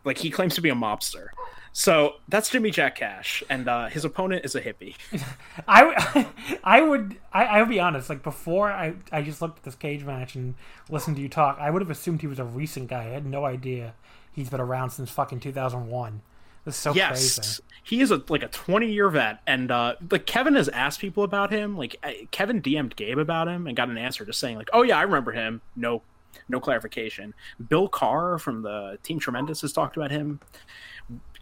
like 0.03 0.17
he 0.17 0.29
claims 0.29 0.55
to 0.55 0.61
be 0.61 0.69
a 0.69 0.75
mobster. 0.75 1.27
So 1.75 2.17
that's 2.27 2.49
Jimmy 2.49 2.69
Jack 2.69 2.95
Cash, 2.95 3.43
and 3.49 3.67
uh, 3.67 3.87
his 3.87 4.05
opponent 4.05 4.45
is 4.45 4.53
a 4.53 4.61
hippie. 4.61 4.95
I, 5.67 6.27
I 6.63 6.81
would, 6.81 7.17
I, 7.33 7.45
I 7.45 7.59
would 7.61 7.69
be 7.69 7.79
honest. 7.79 8.09
Like 8.09 8.21
before, 8.21 8.71
I, 8.71 8.93
I 9.11 9.23
just 9.23 9.41
looked 9.41 9.59
at 9.59 9.63
this 9.63 9.75
cage 9.75 10.03
match 10.03 10.35
and 10.35 10.53
listened 10.89 11.15
to 11.15 11.21
you 11.21 11.29
talk. 11.29 11.57
I 11.59 11.71
would 11.71 11.81
have 11.81 11.89
assumed 11.89 12.21
he 12.21 12.27
was 12.27 12.37
a 12.37 12.45
recent 12.45 12.89
guy. 12.89 13.05
I 13.05 13.09
had 13.09 13.25
no 13.25 13.45
idea 13.45 13.95
he's 14.31 14.51
been 14.51 14.61
around 14.61 14.91
since 14.91 15.09
fucking 15.09 15.39
two 15.39 15.51
thousand 15.51 15.87
one. 15.87 16.21
This 16.63 16.75
is 16.75 16.79
so 16.81 16.93
yes, 16.93 17.37
crazy. 17.37 17.63
he 17.83 18.01
is 18.01 18.11
a 18.11 18.21
like 18.29 18.43
a 18.43 18.47
twenty 18.49 18.91
year 18.91 19.09
vet, 19.09 19.41
and 19.47 19.71
uh, 19.71 19.95
like 20.11 20.27
Kevin 20.27 20.53
has 20.53 20.69
asked 20.69 20.99
people 20.99 21.23
about 21.23 21.51
him. 21.51 21.75
Like 21.75 21.95
Kevin 22.29 22.61
DM'd 22.61 22.95
Gabe 22.95 23.17
about 23.17 23.47
him 23.47 23.65
and 23.65 23.75
got 23.75 23.89
an 23.89 23.97
answer, 23.97 24.23
just 24.25 24.39
saying 24.39 24.57
like, 24.57 24.69
"Oh 24.73 24.83
yeah, 24.83 24.99
I 24.99 25.01
remember 25.01 25.31
him." 25.31 25.61
No 25.75 26.03
no 26.49 26.59
clarification. 26.59 27.33
Bill 27.69 27.87
Carr 27.87 28.37
from 28.39 28.61
the 28.61 28.97
Team 29.03 29.19
Tremendous 29.19 29.61
has 29.61 29.73
talked 29.73 29.97
about 29.97 30.11
him. 30.11 30.39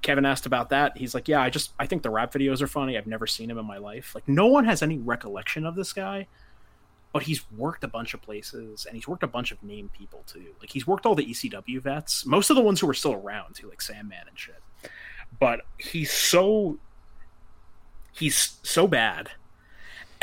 Kevin 0.01 0.25
asked 0.25 0.45
about 0.45 0.69
that. 0.69 0.97
He's 0.97 1.13
like, 1.13 1.27
"Yeah, 1.27 1.41
I 1.41 1.49
just 1.49 1.73
I 1.79 1.85
think 1.85 2.03
the 2.03 2.09
rap 2.09 2.33
videos 2.33 2.61
are 2.61 2.67
funny. 2.67 2.97
I've 2.97 3.07
never 3.07 3.27
seen 3.27 3.49
him 3.49 3.57
in 3.57 3.65
my 3.65 3.77
life. 3.77 4.15
Like 4.15 4.27
no 4.27 4.47
one 4.47 4.65
has 4.65 4.81
any 4.81 4.97
recollection 4.97 5.65
of 5.65 5.75
this 5.75 5.93
guy." 5.93 6.27
But 7.13 7.23
he's 7.23 7.49
worked 7.51 7.83
a 7.83 7.89
bunch 7.89 8.13
of 8.13 8.21
places 8.21 8.85
and 8.85 8.95
he's 8.95 9.05
worked 9.05 9.23
a 9.23 9.27
bunch 9.27 9.51
of 9.51 9.61
name 9.61 9.89
people 9.89 10.23
too. 10.27 10.55
Like 10.61 10.69
he's 10.71 10.87
worked 10.87 11.05
all 11.05 11.13
the 11.13 11.25
ECW 11.25 11.81
vets, 11.81 12.25
most 12.25 12.49
of 12.49 12.55
the 12.55 12.61
ones 12.61 12.79
who 12.79 12.89
are 12.89 12.93
still 12.93 13.13
around 13.13 13.55
too, 13.55 13.67
like 13.67 13.81
Sandman 13.81 14.29
and 14.29 14.39
shit. 14.39 14.61
But 15.37 15.61
he's 15.77 16.11
so 16.11 16.79
he's 18.13 18.59
so 18.63 18.87
bad 18.87 19.31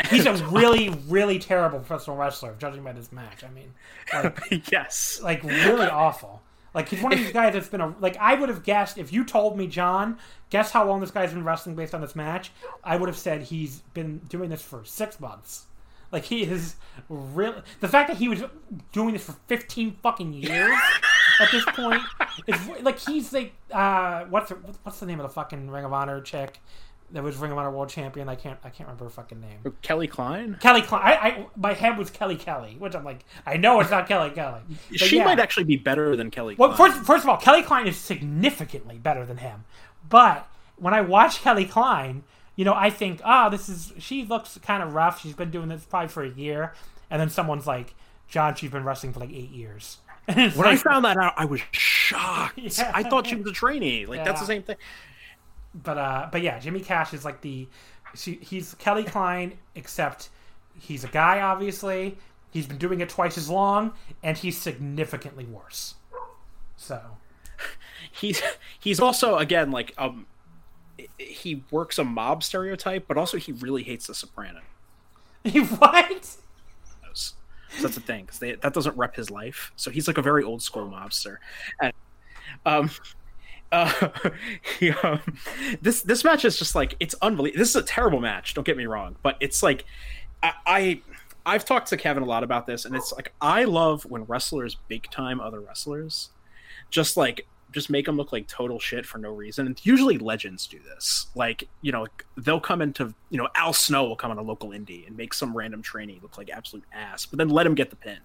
he's 0.06 0.26
a 0.26 0.32
really, 0.50 0.90
really 1.08 1.38
terrible 1.38 1.80
professional 1.80 2.16
wrestler, 2.16 2.54
judging 2.58 2.82
by 2.82 2.92
this 2.92 3.12
match. 3.12 3.44
I 3.44 3.48
mean, 3.48 3.72
like, 4.12 4.70
yes, 4.70 5.20
like 5.22 5.42
really 5.42 5.86
awful. 5.86 6.42
Like 6.74 6.90
he's 6.90 7.02
one 7.02 7.12
of 7.12 7.18
these 7.18 7.32
guys 7.32 7.54
that's 7.54 7.68
been 7.68 7.80
a 7.80 7.94
like 7.98 8.16
I 8.18 8.34
would 8.34 8.48
have 8.48 8.62
guessed 8.62 8.98
if 8.98 9.12
you 9.12 9.24
told 9.24 9.56
me, 9.56 9.66
John, 9.66 10.18
guess 10.50 10.70
how 10.70 10.86
long 10.86 11.00
this 11.00 11.10
guy's 11.10 11.32
been 11.32 11.44
wrestling 11.44 11.74
based 11.74 11.94
on 11.94 12.00
this 12.00 12.14
match. 12.14 12.52
I 12.84 12.96
would 12.96 13.08
have 13.08 13.18
said 13.18 13.42
he's 13.42 13.80
been 13.94 14.18
doing 14.28 14.50
this 14.50 14.62
for 14.62 14.84
six 14.84 15.18
months. 15.18 15.66
Like 16.12 16.24
he 16.24 16.42
is 16.42 16.76
really 17.08 17.62
the 17.80 17.88
fact 17.88 18.08
that 18.08 18.18
he 18.18 18.28
was 18.28 18.42
doing 18.92 19.12
this 19.12 19.24
for 19.24 19.32
fifteen 19.46 19.96
fucking 20.02 20.32
years 20.32 20.78
at 21.40 21.50
this 21.50 21.64
point 21.66 22.02
is 22.46 22.56
like 22.82 22.98
he's 22.98 23.32
like 23.32 23.52
uh 23.70 24.24
what's 24.24 24.48
the, 24.48 24.54
what's 24.82 25.00
the 25.00 25.06
name 25.06 25.20
of 25.20 25.24
the 25.24 25.32
fucking 25.32 25.70
Ring 25.70 25.84
of 25.84 25.92
Honor 25.92 26.20
chick? 26.20 26.60
That 27.12 27.22
was 27.22 27.36
Ring 27.36 27.52
of 27.52 27.58
Honor 27.58 27.70
World 27.70 27.88
Champion. 27.88 28.28
I 28.28 28.34
can't 28.34 28.58
I 28.62 28.68
can't 28.68 28.88
remember 28.88 29.04
her 29.04 29.10
fucking 29.10 29.40
name. 29.40 29.76
Kelly 29.82 30.06
Klein. 30.06 30.56
Kelly 30.60 30.82
Klein. 30.82 31.02
I, 31.02 31.12
I 31.12 31.46
my 31.56 31.72
head 31.72 31.96
was 31.96 32.10
Kelly 32.10 32.36
Kelly, 32.36 32.76
which 32.78 32.94
I'm 32.94 33.04
like 33.04 33.24
I 33.46 33.56
know 33.56 33.80
it's 33.80 33.90
not 33.90 34.06
Kelly 34.06 34.30
Kelly. 34.30 34.60
she 34.92 35.16
yeah. 35.16 35.24
might 35.24 35.38
actually 35.38 35.64
be 35.64 35.76
better 35.76 36.16
than 36.16 36.30
Kelly. 36.30 36.54
Well, 36.58 36.72
Klein. 36.72 36.92
first 36.92 37.06
first 37.06 37.24
of 37.24 37.30
all, 37.30 37.38
Kelly 37.38 37.62
Klein 37.62 37.86
is 37.86 37.96
significantly 37.96 38.98
better 38.98 39.24
than 39.24 39.38
him. 39.38 39.64
But 40.08 40.48
when 40.76 40.94
I 40.94 41.00
watch 41.00 41.40
Kelly 41.40 41.64
Klein, 41.64 42.24
you 42.56 42.64
know, 42.64 42.74
I 42.74 42.90
think, 42.90 43.20
ah, 43.24 43.46
oh, 43.46 43.50
this 43.50 43.68
is 43.68 43.92
she 43.98 44.24
looks 44.24 44.58
kind 44.62 44.82
of 44.82 44.94
rough. 44.94 45.20
She's 45.20 45.34
been 45.34 45.50
doing 45.50 45.68
this 45.68 45.84
probably 45.84 46.08
for 46.08 46.24
a 46.24 46.30
year, 46.30 46.74
and 47.10 47.20
then 47.20 47.30
someone's 47.30 47.66
like, 47.66 47.94
John, 48.28 48.54
she's 48.54 48.70
been 48.70 48.84
wrestling 48.84 49.12
for 49.12 49.20
like 49.20 49.32
eight 49.32 49.50
years. 49.50 49.98
when 50.26 50.50
like, 50.56 50.66
I 50.66 50.76
found 50.76 51.06
that 51.06 51.16
out, 51.16 51.32
I 51.38 51.46
was 51.46 51.60
shocked. 51.72 52.58
Yeah. 52.58 52.90
I 52.94 53.02
thought 53.02 53.26
she 53.26 53.36
was 53.36 53.46
a 53.46 53.52
trainee. 53.52 54.04
Like 54.04 54.18
yeah. 54.18 54.24
that's 54.24 54.40
the 54.40 54.46
same 54.46 54.62
thing 54.62 54.76
but 55.74 55.98
uh, 55.98 56.28
but 56.30 56.42
yeah, 56.42 56.58
Jimmy 56.58 56.80
Cash 56.80 57.14
is 57.14 57.24
like 57.24 57.40
the 57.40 57.68
he's 58.14 58.74
Kelly 58.74 59.04
Klein, 59.04 59.58
except 59.74 60.30
he's 60.78 61.04
a 61.04 61.08
guy. 61.08 61.40
Obviously, 61.40 62.18
he's 62.50 62.66
been 62.66 62.78
doing 62.78 63.00
it 63.00 63.08
twice 63.08 63.36
as 63.36 63.48
long, 63.48 63.92
and 64.22 64.36
he's 64.36 64.56
significantly 64.56 65.44
worse. 65.44 65.94
So 66.76 67.00
he's 68.10 68.42
he's 68.78 69.00
also 69.00 69.36
again 69.36 69.70
like 69.70 69.92
um 69.98 70.26
he 71.18 71.62
works 71.70 71.98
a 71.98 72.04
mob 72.04 72.42
stereotype, 72.42 73.06
but 73.06 73.16
also 73.16 73.36
he 73.36 73.52
really 73.52 73.82
hates 73.82 74.06
the 74.06 74.14
Soprano. 74.14 74.60
He 75.44 75.60
what? 75.60 76.24
So 77.68 77.82
that's 77.82 77.94
the 77.94 78.00
thing 78.00 78.24
because 78.24 78.40
that 78.40 78.74
doesn't 78.74 78.96
rep 78.96 79.14
his 79.14 79.30
life. 79.30 79.72
So 79.76 79.90
he's 79.90 80.08
like 80.08 80.18
a 80.18 80.22
very 80.22 80.42
old 80.42 80.62
school 80.62 80.88
mobster. 80.88 81.36
And, 81.80 81.92
um, 82.66 82.90
uh, 83.72 84.08
he, 84.78 84.90
um, 84.90 85.20
this 85.82 86.00
this 86.02 86.24
match 86.24 86.44
is 86.44 86.58
just 86.58 86.74
like 86.74 86.96
it's 87.00 87.14
unbelievable. 87.20 87.58
This 87.58 87.68
is 87.68 87.76
a 87.76 87.82
terrible 87.82 88.20
match. 88.20 88.54
Don't 88.54 88.64
get 88.64 88.78
me 88.78 88.86
wrong, 88.86 89.16
but 89.22 89.36
it's 89.40 89.62
like 89.62 89.84
I, 90.42 90.52
I 90.66 91.02
I've 91.44 91.64
talked 91.64 91.88
to 91.88 91.96
Kevin 91.96 92.22
a 92.22 92.26
lot 92.26 92.44
about 92.44 92.66
this, 92.66 92.86
and 92.86 92.96
it's 92.96 93.12
like 93.12 93.32
I 93.40 93.64
love 93.64 94.04
when 94.04 94.24
wrestlers 94.24 94.76
big 94.88 95.10
time 95.10 95.40
other 95.40 95.60
wrestlers, 95.60 96.30
just 96.90 97.16
like 97.16 97.46
just 97.70 97.90
make 97.90 98.06
them 98.06 98.16
look 98.16 98.32
like 98.32 98.46
total 98.48 98.78
shit 98.78 99.04
for 99.04 99.18
no 99.18 99.30
reason. 99.30 99.66
And 99.66 99.78
usually 99.84 100.16
legends 100.16 100.66
do 100.66 100.78
this. 100.78 101.26
Like 101.34 101.68
you 101.82 101.92
know 101.92 102.06
they'll 102.38 102.60
come 102.60 102.80
into 102.80 103.14
you 103.28 103.36
know 103.36 103.48
Al 103.54 103.74
Snow 103.74 104.04
will 104.04 104.16
come 104.16 104.30
on 104.30 104.38
a 104.38 104.42
local 104.42 104.70
indie 104.70 105.06
and 105.06 105.16
make 105.16 105.34
some 105.34 105.54
random 105.54 105.82
trainee 105.82 106.20
look 106.22 106.38
like 106.38 106.48
absolute 106.48 106.84
ass, 106.92 107.26
but 107.26 107.36
then 107.36 107.50
let 107.50 107.66
him 107.66 107.74
get 107.74 107.90
the 107.90 107.96
pin. 107.96 108.18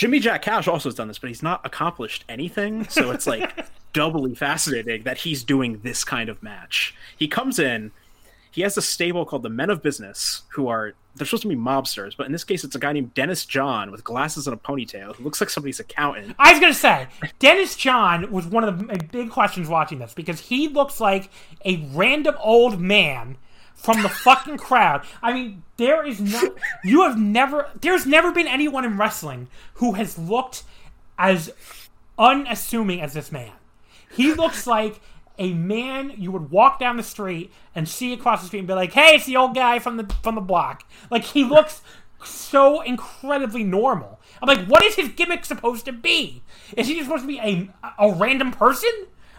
Jimmy 0.00 0.18
Jack 0.18 0.40
Cash 0.40 0.66
also 0.66 0.88
has 0.88 0.94
done 0.94 1.08
this, 1.08 1.18
but 1.18 1.28
he's 1.28 1.42
not 1.42 1.60
accomplished 1.62 2.24
anything. 2.26 2.88
So 2.88 3.10
it's 3.10 3.26
like 3.26 3.66
doubly 3.92 4.34
fascinating 4.34 5.02
that 5.02 5.18
he's 5.18 5.44
doing 5.44 5.80
this 5.82 6.04
kind 6.04 6.30
of 6.30 6.42
match. 6.42 6.94
He 7.18 7.28
comes 7.28 7.58
in, 7.58 7.92
he 8.50 8.62
has 8.62 8.78
a 8.78 8.80
stable 8.82 9.26
called 9.26 9.42
the 9.42 9.50
Men 9.50 9.68
of 9.68 9.82
Business, 9.82 10.44
who 10.54 10.68
are 10.68 10.94
they're 11.14 11.26
supposed 11.26 11.42
to 11.42 11.48
be 11.48 11.54
mobsters, 11.54 12.16
but 12.16 12.24
in 12.24 12.32
this 12.32 12.44
case, 12.44 12.64
it's 12.64 12.74
a 12.74 12.78
guy 12.78 12.94
named 12.94 13.12
Dennis 13.12 13.44
John 13.44 13.90
with 13.90 14.02
glasses 14.02 14.46
and 14.46 14.54
a 14.54 14.58
ponytail 14.58 15.16
who 15.16 15.22
looks 15.22 15.38
like 15.38 15.50
somebody's 15.50 15.80
accountant. 15.80 16.34
I 16.38 16.52
was 16.52 16.60
gonna 16.60 16.72
say 16.72 17.06
Dennis 17.38 17.76
John 17.76 18.32
was 18.32 18.46
one 18.46 18.64
of 18.64 18.78
the 18.78 19.04
big 19.12 19.28
questions 19.28 19.68
watching 19.68 19.98
this 19.98 20.14
because 20.14 20.40
he 20.40 20.68
looks 20.68 20.98
like 20.98 21.28
a 21.66 21.76
random 21.92 22.36
old 22.40 22.80
man 22.80 23.36
from 23.80 24.02
the 24.02 24.08
fucking 24.08 24.58
crowd. 24.58 25.04
I 25.22 25.32
mean, 25.32 25.62
there 25.76 26.06
is 26.06 26.20
no 26.20 26.54
you 26.84 27.02
have 27.02 27.18
never 27.18 27.70
there's 27.80 28.06
never 28.06 28.32
been 28.32 28.46
anyone 28.46 28.84
in 28.84 28.96
wrestling 28.96 29.48
who 29.74 29.94
has 29.94 30.18
looked 30.18 30.62
as 31.18 31.50
unassuming 32.18 33.00
as 33.00 33.14
this 33.14 33.32
man. 33.32 33.52
He 34.12 34.34
looks 34.34 34.66
like 34.66 35.00
a 35.38 35.54
man 35.54 36.12
you 36.16 36.30
would 36.30 36.50
walk 36.50 36.78
down 36.78 36.96
the 36.96 37.02
street 37.02 37.50
and 37.74 37.88
see 37.88 38.12
across 38.12 38.42
the 38.42 38.48
street 38.48 38.60
and 38.60 38.68
be 38.68 38.74
like, 38.74 38.92
"Hey, 38.92 39.14
it's 39.14 39.26
the 39.26 39.36
old 39.36 39.54
guy 39.54 39.78
from 39.78 39.96
the 39.96 40.14
from 40.22 40.34
the 40.34 40.40
block." 40.40 40.84
Like 41.10 41.24
he 41.24 41.44
looks 41.44 41.82
so 42.24 42.82
incredibly 42.82 43.64
normal. 43.64 44.20
I'm 44.42 44.48
like, 44.48 44.66
what 44.66 44.82
is 44.82 44.94
his 44.94 45.08
gimmick 45.08 45.44
supposed 45.44 45.84
to 45.86 45.92
be? 45.92 46.42
Is 46.76 46.88
he 46.88 46.94
just 46.94 47.06
supposed 47.06 47.24
to 47.24 47.28
be 47.28 47.38
a 47.38 47.70
a 47.98 48.12
random 48.12 48.52
person? 48.52 48.90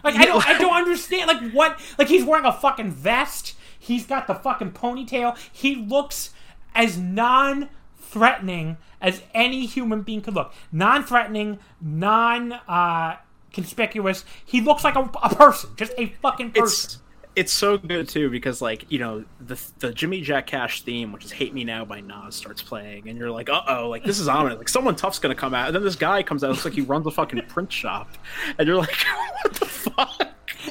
Like 0.02 0.16
I 0.16 0.26
don't 0.26 0.46
I 0.46 0.58
don't 0.58 0.74
understand. 0.82 1.28
Like 1.28 1.52
what? 1.52 1.78
Like 1.98 2.08
he's 2.08 2.24
wearing 2.24 2.44
a 2.44 2.52
fucking 2.52 2.90
vest. 2.90 3.54
He's 3.82 4.06
got 4.06 4.28
the 4.28 4.34
fucking 4.36 4.72
ponytail. 4.72 5.36
He 5.52 5.74
looks 5.74 6.30
as 6.72 6.96
non-threatening 6.96 8.76
as 9.00 9.22
any 9.34 9.66
human 9.66 10.02
being 10.02 10.20
could 10.20 10.34
look. 10.34 10.54
Non-threatening, 10.70 11.58
non 11.80 12.52
uh 12.52 13.16
conspicuous. 13.52 14.24
He 14.44 14.60
looks 14.60 14.84
like 14.84 14.94
a, 14.94 15.10
a 15.20 15.34
person, 15.34 15.70
just 15.74 15.94
a 15.98 16.06
fucking 16.22 16.52
person. 16.52 16.64
It's 16.64 16.98
it's 17.34 17.52
so 17.52 17.76
good 17.76 18.08
too 18.08 18.30
because 18.30 18.62
like 18.62 18.84
you 18.88 19.00
know 19.00 19.24
the 19.40 19.60
the 19.80 19.92
Jimmy 19.92 20.20
Jack 20.20 20.46
Cash 20.46 20.82
theme, 20.82 21.10
which 21.10 21.24
is 21.24 21.32
"Hate 21.32 21.52
Me 21.52 21.64
Now" 21.64 21.84
by 21.84 22.00
Nas, 22.00 22.36
starts 22.36 22.62
playing, 22.62 23.08
and 23.08 23.18
you're 23.18 23.32
like, 23.32 23.48
uh 23.48 23.62
oh, 23.66 23.88
like 23.88 24.04
this 24.04 24.20
is 24.20 24.28
ominous. 24.28 24.58
Like 24.58 24.68
someone 24.68 24.94
tough's 24.94 25.18
gonna 25.18 25.34
come 25.34 25.54
out, 25.54 25.66
and 25.66 25.74
then 25.74 25.82
this 25.82 25.96
guy 25.96 26.22
comes 26.22 26.44
out, 26.44 26.50
looks 26.50 26.64
like 26.64 26.74
he 26.74 26.82
runs 26.82 27.04
a 27.04 27.10
fucking 27.10 27.42
print 27.48 27.72
shop, 27.72 28.10
and 28.58 28.68
you're 28.68 28.76
like, 28.76 28.94
what 29.42 29.54
the 29.54 29.66
fuck? 29.66 30.28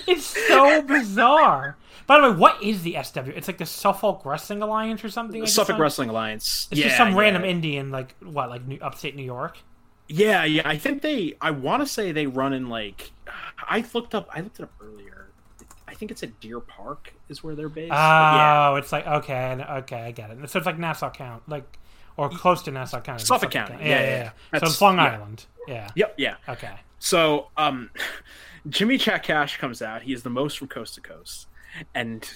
It's 0.07 0.25
so 0.47 0.81
bizarre. 0.83 1.75
By 2.11 2.19
the 2.19 2.33
way, 2.33 2.37
what 2.37 2.61
is 2.61 2.83
the 2.83 2.97
SW? 3.01 3.29
It's 3.29 3.47
like 3.47 3.57
the 3.57 3.65
Suffolk 3.65 4.25
Wrestling 4.25 4.61
Alliance 4.61 5.01
or 5.01 5.09
something. 5.09 5.45
Suffolk 5.45 5.79
Wrestling 5.79 6.09
Alliance. 6.09 6.67
It's 6.69 6.81
yeah, 6.81 6.87
just 6.87 6.97
some 6.97 7.11
yeah. 7.11 7.19
random 7.19 7.45
Indian, 7.45 7.89
like 7.89 8.15
what, 8.21 8.49
like 8.49 8.67
New, 8.67 8.77
upstate 8.81 9.15
New 9.15 9.23
York. 9.23 9.59
Yeah, 10.09 10.43
yeah. 10.43 10.67
I 10.67 10.77
think 10.77 11.03
they. 11.03 11.37
I 11.39 11.51
want 11.51 11.83
to 11.83 11.87
say 11.87 12.11
they 12.11 12.27
run 12.27 12.51
in 12.51 12.67
like. 12.67 13.11
I 13.57 13.85
looked 13.93 14.13
up. 14.13 14.29
I 14.33 14.41
looked 14.41 14.59
it 14.59 14.63
up 14.63 14.73
earlier. 14.83 15.29
I 15.87 15.93
think 15.93 16.11
it's 16.11 16.21
at 16.21 16.37
Deer 16.41 16.59
Park 16.59 17.13
is 17.29 17.45
where 17.45 17.55
they're 17.55 17.69
based. 17.69 17.93
Oh, 17.93 17.95
yeah. 17.95 18.77
it's 18.77 18.91
like 18.91 19.07
okay, 19.07 19.65
okay, 19.69 20.01
I 20.01 20.11
get 20.11 20.31
it. 20.31 20.49
So 20.49 20.59
it's 20.59 20.65
like 20.65 20.77
Nassau 20.77 21.11
County, 21.11 21.43
like 21.47 21.79
or 22.17 22.27
close 22.27 22.61
to 22.63 22.71
Nassau 22.71 22.99
County. 22.99 23.23
Suffolk 23.23 23.51
County. 23.51 23.75
Yeah, 23.79 23.87
yeah. 23.87 24.31
yeah. 24.51 24.59
So 24.59 24.65
it's 24.65 24.81
Long 24.81 24.97
yeah. 24.97 25.13
Island. 25.13 25.45
Yeah. 25.65 25.89
Yep. 25.95 26.15
Yeah. 26.17 26.35
Okay. 26.49 26.73
So, 26.99 27.47
um, 27.55 27.89
Jimmy 28.69 28.97
Jack 28.97 29.23
Cash 29.23 29.59
comes 29.59 29.81
out. 29.81 30.01
He 30.01 30.11
is 30.11 30.23
the 30.23 30.29
most 30.29 30.59
from 30.59 30.67
coast 30.67 30.95
to 30.95 31.01
coast, 31.01 31.47
and 31.93 32.29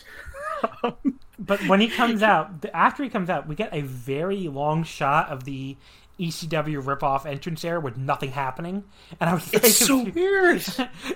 But 1.39 1.67
when 1.67 1.81
he 1.81 1.87
comes 1.89 2.23
out, 2.23 2.65
after 2.73 3.03
he 3.03 3.09
comes 3.09 3.29
out, 3.29 3.47
we 3.47 3.55
get 3.55 3.73
a 3.73 3.81
very 3.81 4.47
long 4.47 4.83
shot 4.83 5.29
of 5.29 5.43
the 5.43 5.75
ECW 6.19 6.81
ripoff 6.81 7.25
entrance 7.25 7.65
area 7.65 7.79
with 7.79 7.97
nothing 7.97 8.31
happening, 8.31 8.85
and 9.19 9.29
I 9.29 9.33
was 9.33 9.53
it's 9.53 9.75
so 9.75 10.03
weird. 10.15 10.63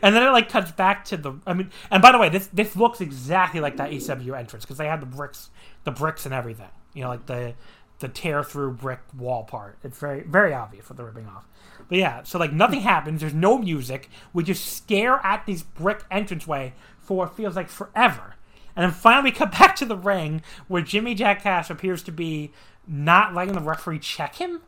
and 0.03 0.15
then 0.15 0.23
it 0.23 0.31
like 0.31 0.49
cuts 0.49 0.71
back 0.73 1.05
to 1.05 1.17
the. 1.17 1.33
I 1.47 1.53
mean, 1.53 1.71
and 1.89 2.01
by 2.01 2.11
the 2.11 2.17
way, 2.17 2.27
this 2.27 2.47
this 2.47 2.75
looks 2.75 2.99
exactly 2.99 3.61
like 3.61 3.77
that 3.77 3.91
ECW 3.91 4.37
entrance 4.37 4.65
because 4.65 4.77
they 4.77 4.87
had 4.87 5.01
the 5.01 5.05
bricks, 5.05 5.49
the 5.85 5.91
bricks 5.91 6.25
and 6.25 6.33
everything. 6.33 6.69
You 6.93 7.03
know, 7.03 7.09
like 7.09 7.25
the 7.27 7.53
the 7.99 8.09
tear 8.09 8.43
through 8.43 8.73
brick 8.73 8.99
wall 9.17 9.43
part. 9.45 9.77
It's 9.83 9.97
very 9.97 10.23
very 10.23 10.53
obvious 10.53 10.89
what 10.89 10.97
they're 10.97 11.05
ripping 11.05 11.27
off. 11.27 11.47
But 11.87 11.97
yeah, 11.97 12.23
so 12.23 12.37
like 12.37 12.51
nothing 12.51 12.81
happens. 12.81 13.21
There's 13.21 13.33
no 13.33 13.57
music. 13.57 14.09
We 14.33 14.43
just 14.43 14.65
stare 14.65 15.25
at 15.25 15.45
this 15.45 15.63
brick 15.63 16.03
entranceway 16.11 16.73
for 17.09 17.17
what 17.17 17.35
feels 17.35 17.55
like 17.55 17.69
forever. 17.69 18.35
And 18.75 18.83
then 18.83 18.91
finally 18.91 19.31
we 19.31 19.35
come 19.35 19.49
back 19.49 19.75
to 19.77 19.85
the 19.85 19.97
ring 19.97 20.43
where 20.67 20.83
Jimmy 20.83 21.15
Jack 21.15 21.41
Cash 21.41 21.71
appears 21.71 22.03
to 22.03 22.11
be 22.11 22.51
not 22.87 23.33
letting 23.33 23.55
the 23.55 23.61
referee 23.61 23.97
check 23.97 24.35
him. 24.35 24.61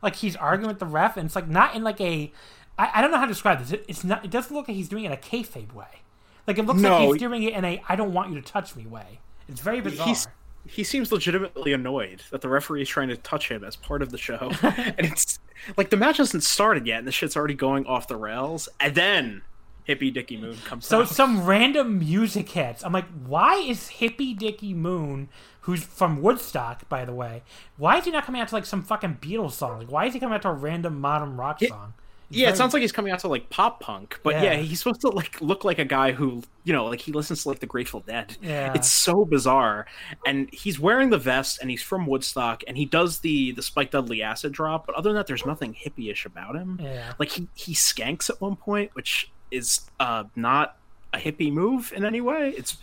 Like 0.00 0.14
he's 0.14 0.36
arguing 0.36 0.68
with 0.68 0.78
the 0.78 0.86
ref, 0.86 1.16
and 1.16 1.26
it's 1.26 1.34
like 1.34 1.48
not 1.48 1.74
in 1.74 1.82
like 1.82 2.00
a. 2.00 2.32
I, 2.78 2.90
I 2.94 3.02
don't 3.02 3.10
know 3.10 3.16
how 3.16 3.24
to 3.24 3.32
describe 3.32 3.58
this. 3.58 3.72
It, 3.72 3.84
it's 3.88 4.04
not. 4.04 4.24
It 4.24 4.30
doesn't 4.30 4.54
look 4.54 4.68
like 4.68 4.76
he's 4.76 4.88
doing 4.88 5.02
it 5.02 5.06
in 5.08 5.12
a 5.12 5.16
kayfabe 5.16 5.72
way. 5.72 6.02
Like 6.46 6.56
it 6.58 6.66
looks 6.66 6.80
like 6.80 7.08
he's 7.08 7.16
doing 7.18 7.42
it 7.42 7.52
in 7.52 7.64
a 7.64 7.82
"I 7.88 7.96
don't 7.96 8.12
want 8.12 8.30
you 8.32 8.40
to 8.40 8.46
touch 8.46 8.76
me" 8.76 8.86
way. 8.86 9.18
It's 9.48 9.60
very 9.60 9.80
bizarre. 9.80 10.06
He's 10.06 10.28
he 10.64 10.84
seems 10.84 11.10
legitimately 11.10 11.72
annoyed 11.72 12.22
that 12.30 12.42
the 12.42 12.48
referee 12.48 12.82
is 12.82 12.88
trying 12.88 13.08
to 13.08 13.16
touch 13.16 13.48
him 13.48 13.64
as 13.64 13.74
part 13.74 14.02
of 14.02 14.10
the 14.10 14.18
show, 14.18 14.52
and 14.62 15.00
it's 15.00 15.40
like 15.76 15.90
the 15.90 15.96
match 15.96 16.18
hasn't 16.18 16.44
started 16.44 16.86
yet, 16.86 16.98
and 16.98 17.08
the 17.08 17.12
shit's 17.12 17.36
already 17.36 17.54
going 17.54 17.86
off 17.86 18.06
the 18.06 18.16
rails, 18.16 18.68
and 18.78 18.94
then 18.94 19.42
Hippie 19.88 20.12
Dicky 20.12 20.36
Moon 20.36 20.56
comes 20.64 20.86
So 20.86 21.00
out. 21.02 21.08
some 21.08 21.44
random 21.46 21.98
music 21.98 22.48
hits. 22.50 22.84
I'm 22.84 22.92
like, 22.92 23.06
why 23.26 23.54
is 23.56 23.88
Hippie 23.88 24.36
Dicky 24.38 24.74
Moon, 24.74 25.28
who's 25.62 25.82
from 25.82 26.20
Woodstock, 26.22 26.88
by 26.88 27.04
the 27.04 27.14
way, 27.14 27.42
why 27.76 27.96
is 27.98 28.04
he 28.04 28.10
not 28.10 28.24
coming 28.24 28.40
out 28.40 28.48
to 28.48 28.54
like 28.54 28.66
some 28.66 28.82
fucking 28.82 29.18
Beatles 29.20 29.52
song? 29.52 29.78
Like, 29.78 29.90
why 29.90 30.06
is 30.06 30.14
he 30.14 30.20
coming 30.20 30.34
out 30.34 30.42
to 30.42 30.48
a 30.50 30.52
random 30.54 31.00
modern 31.00 31.36
rock 31.36 31.60
song? 31.60 31.94
It's 32.30 32.36
yeah, 32.36 32.44
very- 32.48 32.52
it 32.52 32.56
sounds 32.58 32.74
like 32.74 32.82
he's 32.82 32.92
coming 32.92 33.10
out 33.10 33.20
to 33.20 33.28
like 33.28 33.48
pop 33.48 33.80
punk, 33.80 34.20
but 34.22 34.34
Yeah. 34.34 34.42
yeah. 34.42 34.56
he's 34.56 34.80
supposed 34.80 35.00
to 35.00 35.08
like 35.08 35.40
look 35.40 35.64
like 35.64 35.78
a 35.78 35.84
guy 35.86 36.12
who 36.12 36.42
you 36.64 36.74
know 36.74 36.84
like 36.84 37.00
he 37.00 37.10
listens 37.10 37.44
to 37.44 37.48
like 37.48 37.60
the 37.60 37.66
Grateful 37.66 38.00
Dead. 38.00 38.36
Yeah. 38.42 38.74
it's 38.74 38.90
so 38.90 39.24
bizarre, 39.24 39.86
and 40.26 40.50
he's 40.52 40.78
wearing 40.78 41.08
the 41.08 41.16
vest, 41.16 41.58
and 41.62 41.70
he's 41.70 41.82
from 41.82 42.06
Woodstock, 42.06 42.62
and 42.68 42.76
he 42.76 42.84
does 42.84 43.20
the 43.20 43.52
the 43.52 43.62
Spike 43.62 43.90
Dudley 43.92 44.22
acid 44.22 44.52
drop, 44.52 44.84
but 44.84 44.94
other 44.94 45.08
than 45.08 45.16
that, 45.16 45.26
there's 45.26 45.46
nothing 45.46 45.72
hippie-ish 45.74 46.26
about 46.26 46.54
him. 46.54 46.78
Yeah. 46.82 47.14
like 47.18 47.30
he 47.30 47.48
he 47.54 47.72
skanks 47.72 48.28
at 48.28 48.38
one 48.42 48.56
point, 48.56 48.90
which 48.94 49.30
is 49.50 49.82
uh 50.00 50.24
not 50.36 50.76
a 51.12 51.18
hippie 51.18 51.52
move 51.52 51.92
in 51.94 52.04
any 52.04 52.20
way. 52.20 52.54
It's 52.56 52.76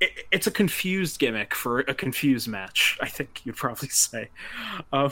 it, 0.00 0.10
it's 0.30 0.46
a 0.46 0.50
confused 0.50 1.18
gimmick 1.18 1.54
for 1.54 1.80
a 1.80 1.94
confused 1.94 2.48
match. 2.48 2.98
I 3.00 3.08
think 3.08 3.40
you'd 3.44 3.56
probably 3.56 3.88
say. 3.90 4.28
Um, 4.92 5.10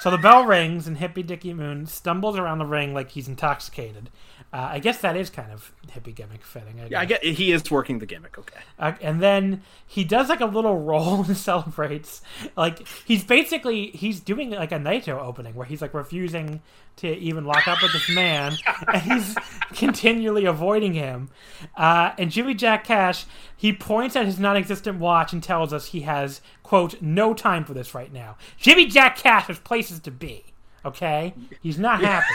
So 0.00 0.10
the 0.10 0.18
bell 0.18 0.44
rings, 0.44 0.86
and 0.86 0.96
Hippie 0.98 1.26
Dicky 1.26 1.52
Moon 1.54 1.86
stumbles 1.86 2.36
around 2.38 2.58
the 2.58 2.66
ring 2.66 2.94
like 2.94 3.10
he's 3.10 3.28
intoxicated. 3.28 4.10
Uh, 4.50 4.68
I 4.72 4.78
guess 4.78 5.02
that 5.02 5.14
is 5.14 5.28
kind 5.28 5.52
of 5.52 5.72
hippie 5.88 6.14
gimmick 6.14 6.42
fitting. 6.42 6.80
I 6.80 6.86
yeah, 6.86 7.00
I 7.00 7.04
get 7.04 7.22
he 7.22 7.52
is 7.52 7.70
working 7.70 7.98
the 7.98 8.06
gimmick. 8.06 8.38
Okay. 8.38 8.60
Uh, 8.78 8.92
and 9.02 9.20
then 9.20 9.60
he 9.86 10.04
does 10.04 10.30
like 10.30 10.40
a 10.40 10.46
little 10.46 10.78
roll 10.84 11.22
and 11.22 11.36
celebrates. 11.36 12.22
Like 12.56 12.86
he's 13.04 13.24
basically 13.24 13.88
he's 13.90 14.20
doing 14.20 14.50
like 14.50 14.72
a 14.72 14.76
Naito 14.78 15.20
opening 15.20 15.54
where 15.54 15.66
he's 15.66 15.82
like 15.82 15.92
refusing 15.92 16.62
to 16.96 17.14
even 17.18 17.44
lock 17.44 17.68
up 17.68 17.82
with 17.82 17.92
this 17.92 18.08
man, 18.08 18.56
and 18.90 19.02
he's 19.02 19.36
continually 19.74 20.46
avoiding 20.46 20.94
him. 20.94 21.28
Uh, 21.76 22.12
and 22.16 22.30
Jimmy 22.30 22.54
Jack 22.54 22.84
Cash 22.84 23.26
he 23.58 23.72
points 23.72 24.14
at 24.16 24.24
his 24.24 24.38
non-existent 24.38 24.98
watch 24.98 25.32
and 25.34 25.42
tells 25.42 25.72
us 25.72 25.86
he 25.88 26.02
has 26.02 26.40
quote 26.62 27.02
no 27.02 27.34
time 27.34 27.64
for 27.64 27.74
this 27.74 27.92
right 27.94 28.12
now. 28.12 28.36
Jimmy 28.56 28.86
Jack 28.86 29.16
Cash 29.18 29.48
has 29.48 29.58
places 29.58 29.98
to 30.00 30.10
be. 30.10 30.44
Okay, 30.84 31.34
he's 31.60 31.78
not 31.78 32.00
happy. 32.00 32.34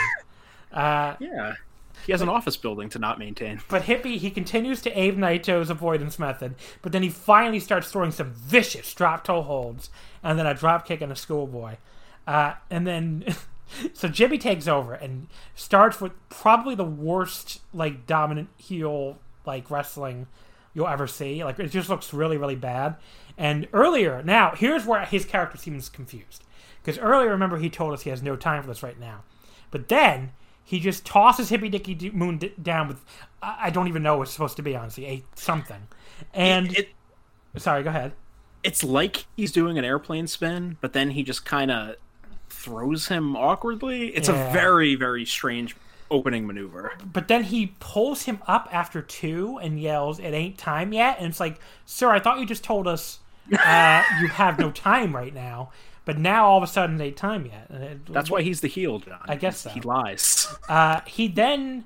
Uh, 0.72 1.16
Yeah. 1.20 1.54
He 2.06 2.12
has 2.12 2.22
an 2.22 2.28
office 2.28 2.58
building 2.58 2.90
to 2.90 3.00
not 3.00 3.18
maintain. 3.18 3.62
but 3.70 3.84
Hippie, 3.84 4.18
he 4.18 4.30
continues 4.30 4.82
to 4.82 4.92
aid 5.00 5.18
Naito's 5.18 5.70
avoidance 5.70 6.20
method, 6.20 6.56
but 6.82 6.92
then 6.92 7.02
he 7.02 7.08
finally 7.08 7.62
starts 7.62 7.90
throwing 7.90 8.12
some 8.12 8.34
vicious 8.34 8.94
drop 8.94 9.24
toe 9.24 9.42
holds, 9.42 9.90
and 10.22 10.38
then 10.38 10.46
a 10.46 10.54
drop 10.54 10.86
kick 10.86 11.00
and 11.00 11.14
a 11.14 11.16
schoolboy. 11.16 11.78
Uh, 12.28 12.56
and 12.70 12.86
then, 12.86 13.24
so 13.94 14.10
Jimmy 14.10 14.38
takes 14.38 14.68
over 14.68 14.94
and 14.94 15.28
starts 15.56 16.02
with 16.02 16.12
probably 16.28 16.76
the 16.76 16.84
worst, 16.84 17.62
like, 17.74 18.06
dominant 18.06 18.50
heel, 18.58 19.18
like, 19.46 19.72
wrestling 19.72 20.28
you'll 20.74 20.88
ever 20.88 21.08
see. 21.08 21.44
Like, 21.44 21.60
it 21.60 21.68
just 21.70 21.90
looks 21.90 22.14
really, 22.14 22.38
really 22.38 22.56
bad. 22.56 22.96
And 23.38 23.68
earlier, 23.74 24.22
now, 24.24 24.54
here's 24.56 24.86
where 24.86 25.06
his 25.06 25.26
character 25.26 25.58
seems 25.58 25.90
confused. 25.90 26.44
Because 26.82 27.00
earlier, 27.00 27.30
remember, 27.30 27.58
he 27.58 27.70
told 27.70 27.94
us 27.94 28.02
he 28.04 28.10
has 28.10 28.22
no 28.22 28.36
time 28.36 28.62
for 28.62 28.68
this 28.68 28.84
right 28.84 29.00
now. 29.00 29.24
But 29.72 29.88
then 29.88 30.34
he 30.64 30.80
just 30.80 31.06
tosses 31.06 31.50
Hippy 31.50 31.70
Dicky 31.70 32.10
Moon 32.12 32.38
d- 32.38 32.54
down 32.62 32.88
with 32.88 33.04
I 33.42 33.70
don't 33.70 33.88
even 33.88 34.04
know 34.04 34.18
what 34.18 34.24
it's 34.24 34.32
supposed 34.32 34.56
to 34.58 34.62
be 34.64 34.76
honestly 34.76 35.06
a 35.08 35.24
something. 35.36 35.88
And 36.34 36.76
it 36.78 36.90
sorry, 37.58 37.84
go 37.84 37.90
ahead. 37.90 38.14
it's 38.64 38.84
like 38.84 39.26
he's 39.36 39.52
doing 39.52 39.78
an 39.78 39.84
airplane 39.84 40.28
spin, 40.28 40.78
but 40.80 40.94
then 40.94 41.12
he 41.12 41.24
just 41.24 41.44
kind 41.46 41.70
of 41.72 41.96
throws 42.50 43.08
him 43.08 43.36
awkwardly. 43.36 44.08
It's 44.16 44.30
Yeah. 44.30 44.50
a 44.50 44.54
very 44.54 44.96
very 44.96 45.26
strange 45.26 45.76
opening 46.14 46.48
maneuver. 46.48 46.94
But 47.04 47.28
then 47.28 47.44
he 47.44 47.76
pulls 47.80 48.24
him 48.24 48.40
up 48.48 48.70
after 48.72 49.02
two 49.02 49.60
and 49.62 49.80
yells, 49.80 50.20
"It 50.20 50.34
ain't 50.34 50.58
time 50.58 50.94
yet!" 50.94 51.18
And 51.18 51.28
it's 51.28 51.40
like, 51.40 51.60
"Sir, 51.86 52.12
I 52.12 52.20
thought 52.20 52.40
you 52.40 52.46
just 52.46 52.64
told 52.64 52.88
us 52.88 53.20
uh, 53.52 54.04
you 54.22 54.28
have 54.28 54.60
no 54.60 54.72
time 54.72 55.16
right 55.16 55.34
now." 55.34 55.72
But 56.06 56.18
now 56.18 56.46
all 56.46 56.58
of 56.58 56.64
a 56.64 56.68
sudden 56.68 57.00
it 57.00 57.04
ain't 57.04 57.18
time 57.18 57.46
yet. 57.46 58.06
That's 58.10 58.30
why 58.30 58.42
he's 58.42 58.62
the 58.62 58.68
heel, 58.68 59.00
John. 59.00 59.20
I 59.24 59.36
guess 59.36 59.60
so. 59.60 59.70
He 59.70 59.82
lies. 59.82 60.48
Uh, 60.70 61.02
he 61.06 61.28
then, 61.28 61.86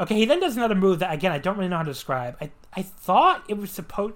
okay, 0.00 0.16
he 0.16 0.24
then 0.24 0.40
does 0.40 0.56
another 0.56 0.74
move 0.74 0.98
that 0.98 1.12
again 1.12 1.30
I 1.30 1.38
don't 1.38 1.56
really 1.56 1.68
know 1.68 1.76
how 1.76 1.84
to 1.84 1.90
describe. 1.90 2.36
I 2.40 2.50
I 2.74 2.82
thought 2.82 3.44
it 3.48 3.56
was 3.56 3.70
supposed. 3.70 4.14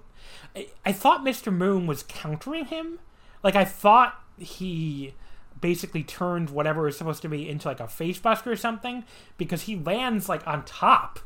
I, 0.57 0.69
I 0.85 0.93
thought 0.93 1.25
Mr. 1.25 1.53
Moon 1.53 1.87
was 1.87 2.03
countering 2.03 2.67
him. 2.67 2.99
Like 3.43 3.55
I 3.55 3.65
thought 3.65 4.21
he 4.39 5.15
basically 5.61 6.03
turned 6.03 6.51
whatever 6.51 6.83
was 6.83 6.97
supposed 6.97 7.23
to 7.23 7.29
be 7.29 7.49
into 7.49 7.69
like 7.69 7.81
a 7.81 7.85
facebuster 7.85 8.47
or 8.49 8.57
something 8.57 9.05
because 9.37 9.63
he 9.63 9.77
lands 9.77 10.29
like 10.29 10.47
on 10.47 10.65
top 10.65 11.19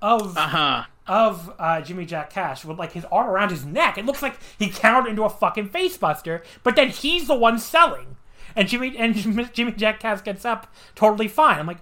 of 0.00 0.36
Uh-huh. 0.36 0.84
of 1.06 1.52
uh, 1.58 1.80
Jimmy 1.80 2.04
Jack 2.06 2.30
Cash 2.30 2.64
with 2.64 2.78
like 2.78 2.92
his 2.92 3.04
arm 3.06 3.28
around 3.28 3.50
his 3.50 3.64
neck. 3.64 3.98
It 3.98 4.06
looks 4.06 4.22
like 4.22 4.36
he 4.58 4.68
countered 4.68 5.10
into 5.10 5.22
a 5.24 5.30
fucking 5.30 5.68
facebuster, 5.70 6.42
but 6.62 6.74
then 6.76 6.88
he's 6.88 7.26
the 7.28 7.34
one 7.34 7.58
selling, 7.58 8.16
and 8.56 8.66
Jimmy 8.68 8.96
and 8.96 9.14
Jimmy 9.54 9.72
Jack 9.72 10.00
Cash 10.00 10.22
gets 10.22 10.44
up 10.44 10.72
totally 10.94 11.28
fine. 11.28 11.58
I'm 11.58 11.66
like, 11.66 11.78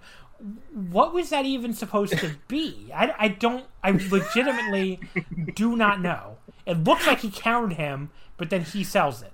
what 0.73 1.13
was 1.15 1.31
that 1.31 1.45
even 1.45 1.73
supposed 1.75 2.17
to 2.19 2.35
be? 2.49 2.91
I, 2.95 3.15
I 3.19 3.29
don't. 3.29 3.65
I 3.83 3.91
legitimately 3.91 5.01
do 5.55 5.77
not 5.77 6.01
know. 6.01 6.39
It 6.67 6.85
looks 6.85 7.07
like 7.07 7.21
he 7.21 7.31
countered 7.31 7.75
him, 7.75 8.11
but 8.37 8.51
then 8.51 8.63
he 8.63 8.85
sells 8.85 9.23
it. 9.23 9.33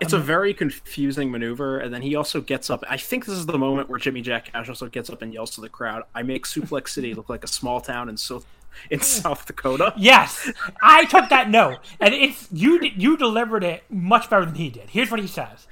It's 0.00 0.14
a 0.14 0.16
um, 0.16 0.22
very 0.22 0.54
confusing 0.54 1.30
maneuver, 1.30 1.78
and 1.78 1.92
then 1.92 2.00
he 2.00 2.14
also 2.14 2.40
gets 2.40 2.70
up. 2.70 2.82
I 2.88 2.96
think 2.96 3.26
this 3.26 3.36
is 3.36 3.44
the 3.44 3.58
moment 3.58 3.90
where 3.90 3.98
Jimmy 3.98 4.22
Jack 4.22 4.50
Cash 4.52 4.68
also 4.68 4.88
gets 4.88 5.10
up 5.10 5.20
and 5.20 5.32
yells 5.32 5.50
to 5.52 5.60
the 5.60 5.68
crowd, 5.68 6.04
"I 6.14 6.22
make 6.22 6.46
Suplex 6.46 6.88
City 6.88 7.12
look 7.12 7.28
like 7.28 7.44
a 7.44 7.48
small 7.48 7.82
town 7.82 8.08
in 8.08 8.16
South 8.16 8.46
in 8.90 9.00
hmm. 9.00 9.04
South 9.04 9.46
Dakota." 9.46 9.92
Yes, 9.96 10.50
I 10.82 11.04
took 11.04 11.28
that 11.28 11.50
note, 11.50 11.78
and 12.00 12.14
it's 12.14 12.48
you. 12.50 12.80
You 12.82 13.18
delivered 13.18 13.62
it 13.62 13.84
much 13.90 14.30
better 14.30 14.46
than 14.46 14.54
he 14.54 14.70
did. 14.70 14.90
Here's 14.90 15.10
what 15.10 15.20
he 15.20 15.26
says: 15.26 15.68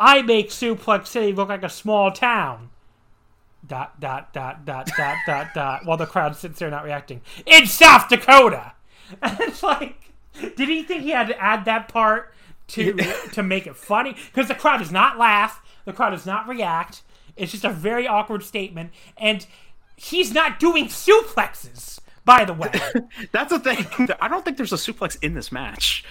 "I 0.00 0.22
make 0.22 0.50
Suplex 0.50 1.06
City 1.06 1.32
look 1.32 1.48
like 1.48 1.62
a 1.62 1.70
small 1.70 2.10
town." 2.10 2.70
Dot 3.64 4.00
dot 4.00 4.32
dot 4.32 4.64
dot 4.64 4.88
dot 4.96 5.18
dot 5.26 5.48
dot. 5.54 5.84
While 5.84 5.96
the 5.96 6.06
crowd 6.06 6.34
sits 6.36 6.58
there 6.58 6.70
not 6.70 6.84
reacting 6.84 7.20
in 7.46 7.66
South 7.66 8.08
Dakota, 8.08 8.72
and 9.22 9.38
it's 9.40 9.62
like, 9.62 10.12
did 10.56 10.68
he 10.68 10.82
think 10.82 11.02
he 11.02 11.10
had 11.10 11.28
to 11.28 11.40
add 11.40 11.64
that 11.66 11.88
part 11.88 12.34
to 12.68 12.94
to 13.32 13.42
make 13.42 13.66
it 13.66 13.76
funny? 13.76 14.16
Because 14.26 14.48
the 14.48 14.54
crowd 14.54 14.78
does 14.78 14.92
not 14.92 15.18
laugh, 15.18 15.62
the 15.84 15.92
crowd 15.92 16.10
does 16.10 16.26
not 16.26 16.48
react. 16.48 17.02
It's 17.36 17.52
just 17.52 17.64
a 17.64 17.70
very 17.70 18.06
awkward 18.06 18.42
statement, 18.42 18.92
and 19.16 19.46
he's 19.96 20.32
not 20.32 20.58
doing 20.58 20.86
suplexes. 20.86 22.00
By 22.24 22.44
the 22.44 22.52
way, 22.52 22.70
That's 23.32 23.50
the 23.50 23.58
thing. 23.58 23.86
I 24.20 24.28
don't 24.28 24.44
think 24.44 24.56
there's 24.56 24.72
a 24.72 24.76
suplex 24.76 25.16
in 25.22 25.34
this 25.34 25.50
match. 25.50 26.04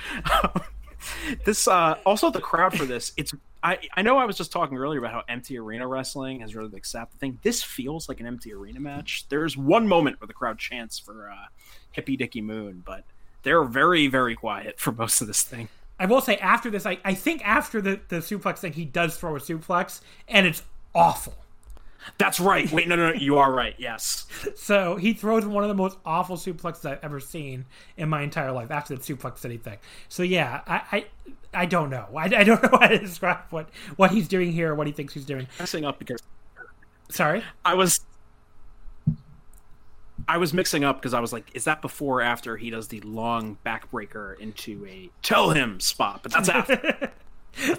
this 1.45 1.67
uh 1.67 1.95
also 2.05 2.31
the 2.31 2.41
crowd 2.41 2.75
for 2.75 2.85
this 2.85 3.13
it's 3.17 3.31
I, 3.63 3.79
I 3.95 4.01
know 4.01 4.17
I 4.17 4.25
was 4.25 4.35
just 4.38 4.51
talking 4.51 4.77
earlier 4.77 4.99
about 4.99 5.11
how 5.11 5.23
empty 5.27 5.57
arena 5.57 5.88
wrestling 5.88 6.39
has 6.41 6.55
really 6.55 6.69
like 6.69 6.85
sapped 6.85 7.13
the 7.13 7.17
thing. 7.17 7.39
This 7.43 7.61
feels 7.63 8.07
like 8.07 8.19
an 8.19 8.25
empty 8.25 8.53
arena 8.53 8.79
match. 8.79 9.25
There's 9.29 9.57
one 9.57 9.88
moment 9.88 10.19
where 10.19 10.27
the 10.27 10.34
crowd 10.34 10.57
chants 10.57 10.97
for 10.99 11.29
uh, 11.29 11.47
Hippie 11.95 12.17
Dicky 12.17 12.41
Moon, 12.41 12.84
but 12.85 13.03
they're 13.43 13.63
very 13.63 14.07
very 14.07 14.35
quiet 14.35 14.79
for 14.79 14.91
most 14.91 15.21
of 15.21 15.27
this 15.27 15.43
thing. 15.43 15.69
I 15.99 16.06
will 16.06 16.22
say 16.22 16.38
after 16.38 16.69
this, 16.69 16.86
I, 16.86 16.99
I 17.03 17.14
think 17.14 17.45
after 17.48 17.82
the, 17.82 17.99
the 18.10 18.18
suplex 18.18 18.60
thing, 18.60 18.74
he 18.74 18.86
does 18.86 19.18
throw 19.18 19.36
a 19.36 19.40
suplex, 19.40 20.02
and 20.28 20.45
it's 20.45 20.64
awful. 20.94 21.34
That's 22.18 22.40
right. 22.40 22.72
Wait, 22.72 22.88
no, 22.88 22.95
no, 22.95 23.11
no 23.11 23.14
you 23.14 23.38
are 23.38 23.52
right. 23.52 23.76
Yes. 23.78 24.26
So 24.56 24.95
he 24.98 25.14
throws 25.14 25.45
one 25.45 25.64
of 25.64 25.68
the 25.69 25.76
most 25.76 25.98
awful 26.06 26.36
suplexes 26.36 26.86
I've 26.86 27.03
ever 27.03 27.19
seen 27.19 27.65
in 27.95 28.10
my 28.10 28.22
entire 28.22 28.52
life 28.52 28.69
after 28.69 28.95
the 28.95 29.02
suplex 29.02 29.40
city 29.40 29.57
thing. 29.57 29.78
So 30.10 30.24
yeah, 30.24 30.61
I 30.68 30.82
I, 30.91 31.06
I 31.53 31.65
don't 31.65 31.90
know. 31.90 32.07
I, 32.15 32.26
I 32.26 32.44
don't 32.44 32.61
know 32.72 32.78
how 32.80 32.88
to 32.88 32.98
describe 32.98 33.40
what, 33.49 33.69
what 33.95 34.11
he's 34.11 34.28
doing 34.28 34.52
here 34.52 34.72
or 34.72 34.76
what 34.76 34.88
he 34.88 34.94
thinks 34.94 35.14
he's 35.14 35.26
doing. 35.26 35.48
Messing 35.60 35.86
up 35.86 35.99
because 35.99 36.22
Sorry. 37.10 37.44
I 37.64 37.74
was 37.74 38.02
I 40.28 40.38
was 40.38 40.54
mixing 40.54 40.84
up 40.84 40.98
because 40.98 41.14
I 41.14 41.20
was 41.20 41.32
like, 41.32 41.49
is 41.54 41.64
that 41.66 41.82
before 41.82 42.20
or 42.20 42.22
after 42.22 42.58
he 42.58 42.70
does 42.70 42.90
the 42.90 42.99
long 43.02 43.58
backbreaker 43.66 44.38
into 44.40 44.86
a 44.86 45.10
tell 45.22 45.52
him 45.52 45.80
spot? 45.80 46.22
But 46.24 46.34
that's 46.34 46.49
after. 46.49 47.12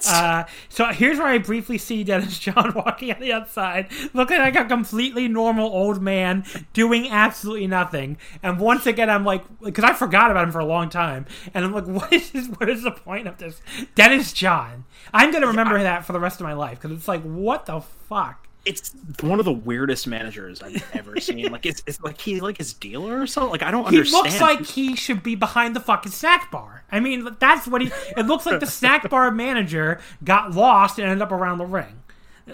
Uh, 0.09 0.45
so 0.69 0.87
here's 0.87 1.19
where 1.19 1.29
I 1.29 1.39
briefly 1.39 1.79
see 1.79 2.03
Dennis 2.03 2.39
John 2.39 2.73
walking 2.77 3.13
on 3.13 3.21
the 3.21 3.33
outside, 3.33 3.87
looking 4.13 4.39
like 4.39 4.57
a 4.57 4.65
completely 4.65 5.29
normal 5.29 5.69
old 5.69 6.03
man 6.03 6.45
doing 6.73 7.09
absolutely 7.09 7.67
nothing. 7.67 8.19
And 8.43 8.59
once 8.59 8.87
again, 8.87 9.09
I'm 9.09 9.25
like, 9.25 9.45
because 9.61 9.85
I 9.85 9.93
forgot 9.93 10.31
about 10.31 10.45
him 10.45 10.53
for 10.53 10.59
a 10.59 10.67
long 10.67 10.89
time, 10.89 11.27
and 11.55 11.65
I'm 11.65 11.73
like, 11.73 11.87
what 11.87 12.13
is 12.13 12.31
this, 12.31 12.49
what 12.49 12.69
is 12.69 12.83
the 12.83 12.91
point 12.91 13.29
of 13.29 13.39
this? 13.39 13.61
Dennis 13.95 14.33
John. 14.33 14.85
I'm 15.15 15.31
gonna 15.31 15.47
remember 15.47 15.81
that 15.81 16.05
for 16.05 16.13
the 16.13 16.21
rest 16.21 16.41
of 16.41 16.45
my 16.45 16.55
life 16.55 16.81
because 16.81 16.97
it's 16.97 17.09
like, 17.09 17.23
what 17.23 17.67
the 17.67 17.81
fuck? 17.81 18.48
It's 18.65 18.95
one 19.21 19.39
of 19.39 19.45
the 19.45 19.53
weirdest 19.53 20.07
managers 20.07 20.63
I've 20.63 20.85
ever 20.95 21.19
seen. 21.21 21.51
Like 21.51 21.67
it's, 21.67 21.83
it's 21.87 22.01
like 22.03 22.21
he 22.21 22.41
like 22.41 22.59
his 22.59 22.73
dealer 22.75 23.21
or 23.21 23.27
something. 23.27 23.51
Like 23.51 23.63
I 23.63 23.71
don't 23.71 23.89
He 23.89 23.99
understand. 23.99 24.27
He 24.27 24.33
looks 24.33 24.41
like 24.41 24.67
he 24.67 24.97
should 24.97 25.23
be 25.23 25.35
behind 25.35 25.75
the 25.75 25.81
fucking 25.81 26.13
snack 26.13 26.51
bar. 26.51 26.85
I 26.91 27.01
mean, 27.01 27.37
that's 27.39 27.67
what 27.67 27.83
he. 27.83 27.91
It 28.17 28.27
looks 28.27 28.47
like 28.47 28.61
the 28.61 28.67
snack 28.67 29.09
bar 29.09 29.31
manager 29.31 30.01
got 30.25 30.53
lost 30.55 30.99
and 30.99 31.09
ended 31.09 31.23
up 31.23 31.33
around 31.33 31.59
the 31.59 31.67
ring. 31.67 32.03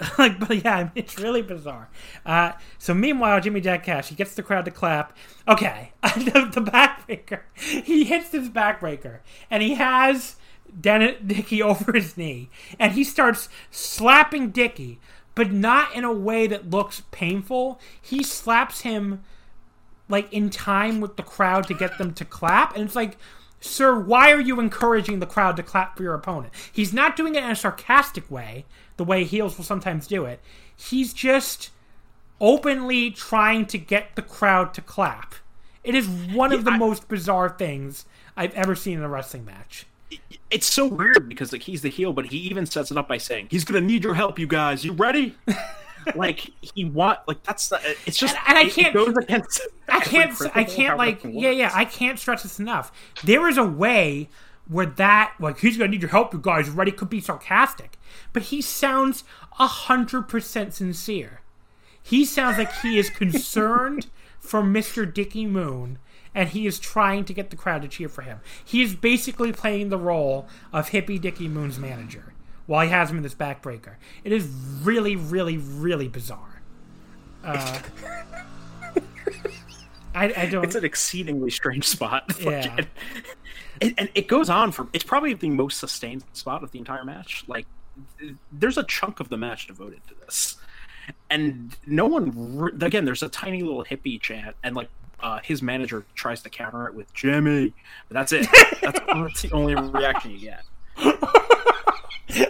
like, 0.18 0.40
but 0.40 0.64
yeah, 0.64 0.76
I 0.76 0.82
mean, 0.84 0.92
it's 0.94 1.18
really 1.18 1.42
bizarre. 1.42 1.88
Uh, 2.26 2.52
so 2.78 2.94
meanwhile, 2.94 3.40
Jimmy 3.40 3.60
Jack 3.60 3.84
Cash 3.84 4.08
he 4.08 4.14
gets 4.14 4.34
the 4.34 4.42
crowd 4.42 4.64
to 4.64 4.70
clap. 4.70 5.16
Okay, 5.46 5.92
the, 6.02 6.50
the 6.52 6.60
backbreaker. 6.60 7.40
He 7.54 8.04
hits 8.04 8.30
his 8.30 8.48
backbreaker, 8.48 9.20
and 9.50 9.62
he 9.62 9.74
has 9.74 10.36
Dennis 10.80 11.16
Dicky 11.24 11.62
over 11.62 11.92
his 11.92 12.16
knee, 12.16 12.50
and 12.78 12.92
he 12.92 13.04
starts 13.04 13.48
slapping 13.70 14.50
Dicky, 14.50 14.98
but 15.34 15.52
not 15.52 15.94
in 15.94 16.04
a 16.04 16.12
way 16.12 16.46
that 16.46 16.70
looks 16.70 17.02
painful. 17.10 17.80
He 18.00 18.22
slaps 18.22 18.82
him 18.82 19.22
like 20.08 20.32
in 20.32 20.50
time 20.50 21.00
with 21.00 21.16
the 21.16 21.22
crowd 21.22 21.66
to 21.68 21.74
get 21.74 21.98
them 21.98 22.12
to 22.14 22.24
clap, 22.24 22.74
and 22.74 22.84
it's 22.84 22.96
like. 22.96 23.16
Sir, 23.60 23.98
why 23.98 24.30
are 24.30 24.40
you 24.42 24.60
encouraging 24.60 25.20
the 25.20 25.26
crowd 25.26 25.56
to 25.56 25.62
clap 25.62 25.96
for 25.96 26.02
your 26.02 26.12
opponent? 26.12 26.52
He's 26.70 26.92
not 26.92 27.16
doing 27.16 27.34
it 27.34 27.42
in 27.42 27.50
a 27.50 27.56
sarcastic 27.56 28.30
way, 28.30 28.66
the 28.98 29.04
way 29.04 29.24
heels 29.24 29.56
will 29.56 29.64
sometimes 29.64 30.06
do 30.06 30.26
it. 30.26 30.40
He's 30.76 31.14
just 31.14 31.70
openly 32.42 33.10
trying 33.10 33.64
to 33.66 33.78
get 33.78 34.16
the 34.16 34.22
crowd 34.22 34.74
to 34.74 34.82
clap. 34.82 35.34
It 35.82 35.94
is 35.94 36.06
one 36.06 36.52
of 36.52 36.66
the 36.66 36.72
I- 36.72 36.76
most 36.76 37.08
bizarre 37.08 37.48
things 37.48 38.04
I've 38.36 38.52
ever 38.52 38.74
seen 38.74 38.98
in 38.98 39.04
a 39.04 39.08
wrestling 39.08 39.46
match. 39.46 39.86
It's 40.50 40.66
so 40.72 40.86
weird 40.86 41.28
because 41.28 41.52
like 41.52 41.62
he's 41.62 41.82
the 41.82 41.88
heel, 41.90 42.12
but 42.12 42.26
he 42.26 42.38
even 42.38 42.66
sets 42.66 42.90
it 42.90 42.96
up 42.96 43.08
by 43.08 43.18
saying 43.18 43.48
he's 43.50 43.64
gonna 43.64 43.80
need 43.80 44.04
your 44.04 44.14
help. 44.14 44.38
You 44.38 44.46
guys, 44.46 44.84
you 44.84 44.92
ready? 44.92 45.34
like 46.14 46.50
he 46.60 46.84
want 46.84 47.18
like 47.26 47.42
that's 47.44 47.68
the, 47.68 47.80
it's 48.06 48.16
just 48.18 48.34
And- 48.46 48.58
and 48.58 48.58
I 48.58 48.70
can't- 48.70 48.92
goes 48.94 49.16
against 49.16 49.60
I 49.88 50.00
can't. 50.00 50.34
I 50.54 50.64
can't 50.64 50.98
like. 50.98 51.22
Yeah, 51.24 51.50
yeah. 51.50 51.70
I 51.74 51.84
can't 51.84 52.18
stress 52.18 52.42
this 52.42 52.58
enough. 52.58 52.90
There 53.22 53.48
is 53.48 53.56
a 53.58 53.64
way 53.64 54.28
where 54.68 54.86
that 54.86 55.34
like 55.40 55.58
he's 55.58 55.76
gonna 55.76 55.90
need 55.90 56.02
your 56.02 56.10
help, 56.10 56.32
you 56.32 56.40
guys. 56.40 56.68
Ready? 56.70 56.90
Could 56.92 57.10
be 57.10 57.20
sarcastic, 57.20 57.98
but 58.32 58.44
he 58.44 58.60
sounds 58.62 59.24
a 59.58 59.66
hundred 59.66 60.22
percent 60.28 60.74
sincere. 60.74 61.40
He 62.02 62.24
sounds 62.24 62.58
like 62.58 62.72
he 62.80 62.98
is 62.98 63.08
concerned 63.08 64.06
for 64.40 64.62
Mister 64.62 65.06
Dicky 65.06 65.46
Moon, 65.46 65.98
and 66.34 66.48
he 66.50 66.66
is 66.66 66.78
trying 66.78 67.24
to 67.24 67.32
get 67.32 67.50
the 67.50 67.56
crowd 67.56 67.82
to 67.82 67.88
cheer 67.88 68.08
for 68.08 68.22
him. 68.22 68.40
He 68.64 68.82
is 68.82 68.94
basically 68.94 69.52
playing 69.52 69.88
the 69.88 69.98
role 69.98 70.46
of 70.72 70.90
Hippie 70.90 71.20
Dicky 71.20 71.48
Moon's 71.48 71.78
manager 71.78 72.32
while 72.66 72.84
he 72.84 72.90
has 72.90 73.10
him 73.10 73.18
in 73.18 73.22
this 73.22 73.34
backbreaker. 73.34 73.94
It 74.24 74.32
is 74.32 74.46
really, 74.82 75.16
really, 75.16 75.56
really 75.58 76.08
bizarre. 76.08 76.62
Uh, 77.42 77.78
I, 80.14 80.32
I 80.36 80.46
don't. 80.46 80.64
it's 80.64 80.74
an 80.74 80.84
exceedingly 80.84 81.50
strange 81.50 81.86
spot. 81.86 82.32
Yeah. 82.40 82.76
and, 82.76 82.86
and, 83.80 83.94
and 83.98 84.10
it 84.14 84.28
goes 84.28 84.48
on 84.48 84.70
for 84.72 84.88
it's 84.92 85.04
probably 85.04 85.34
the 85.34 85.50
most 85.50 85.78
sustained 85.78 86.24
spot 86.32 86.62
of 86.62 86.70
the 86.70 86.78
entire 86.78 87.04
match. 87.04 87.44
Like 87.48 87.66
there's 88.52 88.78
a 88.78 88.84
chunk 88.84 89.20
of 89.20 89.28
the 89.28 89.36
match 89.36 89.66
devoted 89.66 90.00
to 90.08 90.14
this, 90.24 90.56
and 91.28 91.76
no 91.86 92.06
one 92.06 92.56
re- 92.56 92.72
again. 92.80 93.04
There's 93.04 93.22
a 93.22 93.28
tiny 93.28 93.62
little 93.62 93.84
hippie 93.84 94.20
chant, 94.20 94.56
and 94.62 94.76
like 94.76 94.88
uh, 95.24 95.40
his 95.42 95.60
manager 95.62 96.04
tries 96.14 96.42
to 96.42 96.50
counter 96.50 96.86
it 96.86 96.94
with 96.94 97.12
Jimmy, 97.14 97.72
but 98.08 98.14
that's 98.14 98.30
it. 98.32 98.46
That's, 98.82 99.00
that's 99.06 99.42
the 99.42 99.50
only 99.52 99.74
reaction 99.74 100.30
you 100.32 100.38
get. 100.38 100.62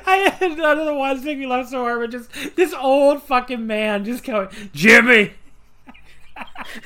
I 0.06 0.32
I 0.40 0.48
don't 0.48 0.58
know 0.86 0.94
why 0.96 1.12
it's 1.12 1.22
making 1.24 1.40
me 1.40 1.46
laugh 1.46 1.68
so 1.68 1.82
hard, 1.82 2.00
but 2.00 2.10
just 2.10 2.56
this 2.56 2.74
old 2.74 3.22
fucking 3.22 3.66
man 3.66 4.04
just 4.04 4.24
going, 4.24 4.48
Jimmy. 4.72 5.32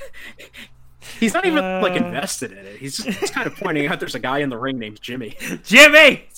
He's 1.21 1.35
not 1.35 1.47
even 1.47 1.65
like 1.83 1.93
Uh. 2.01 2.05
invested 2.05 2.53
in 2.53 2.59
it. 2.59 2.77
He's 2.79 2.97
just 2.99 3.33
kind 3.35 3.47
of 3.47 3.57
pointing 3.57 3.87
out 3.87 3.99
there's 3.99 4.15
a 4.15 4.19
guy 4.21 4.39
in 4.39 4.51
the 4.51 4.59
ring 4.59 4.79
named 4.79 5.01
Jimmy. 5.01 5.37
Jimmy. 5.65 6.29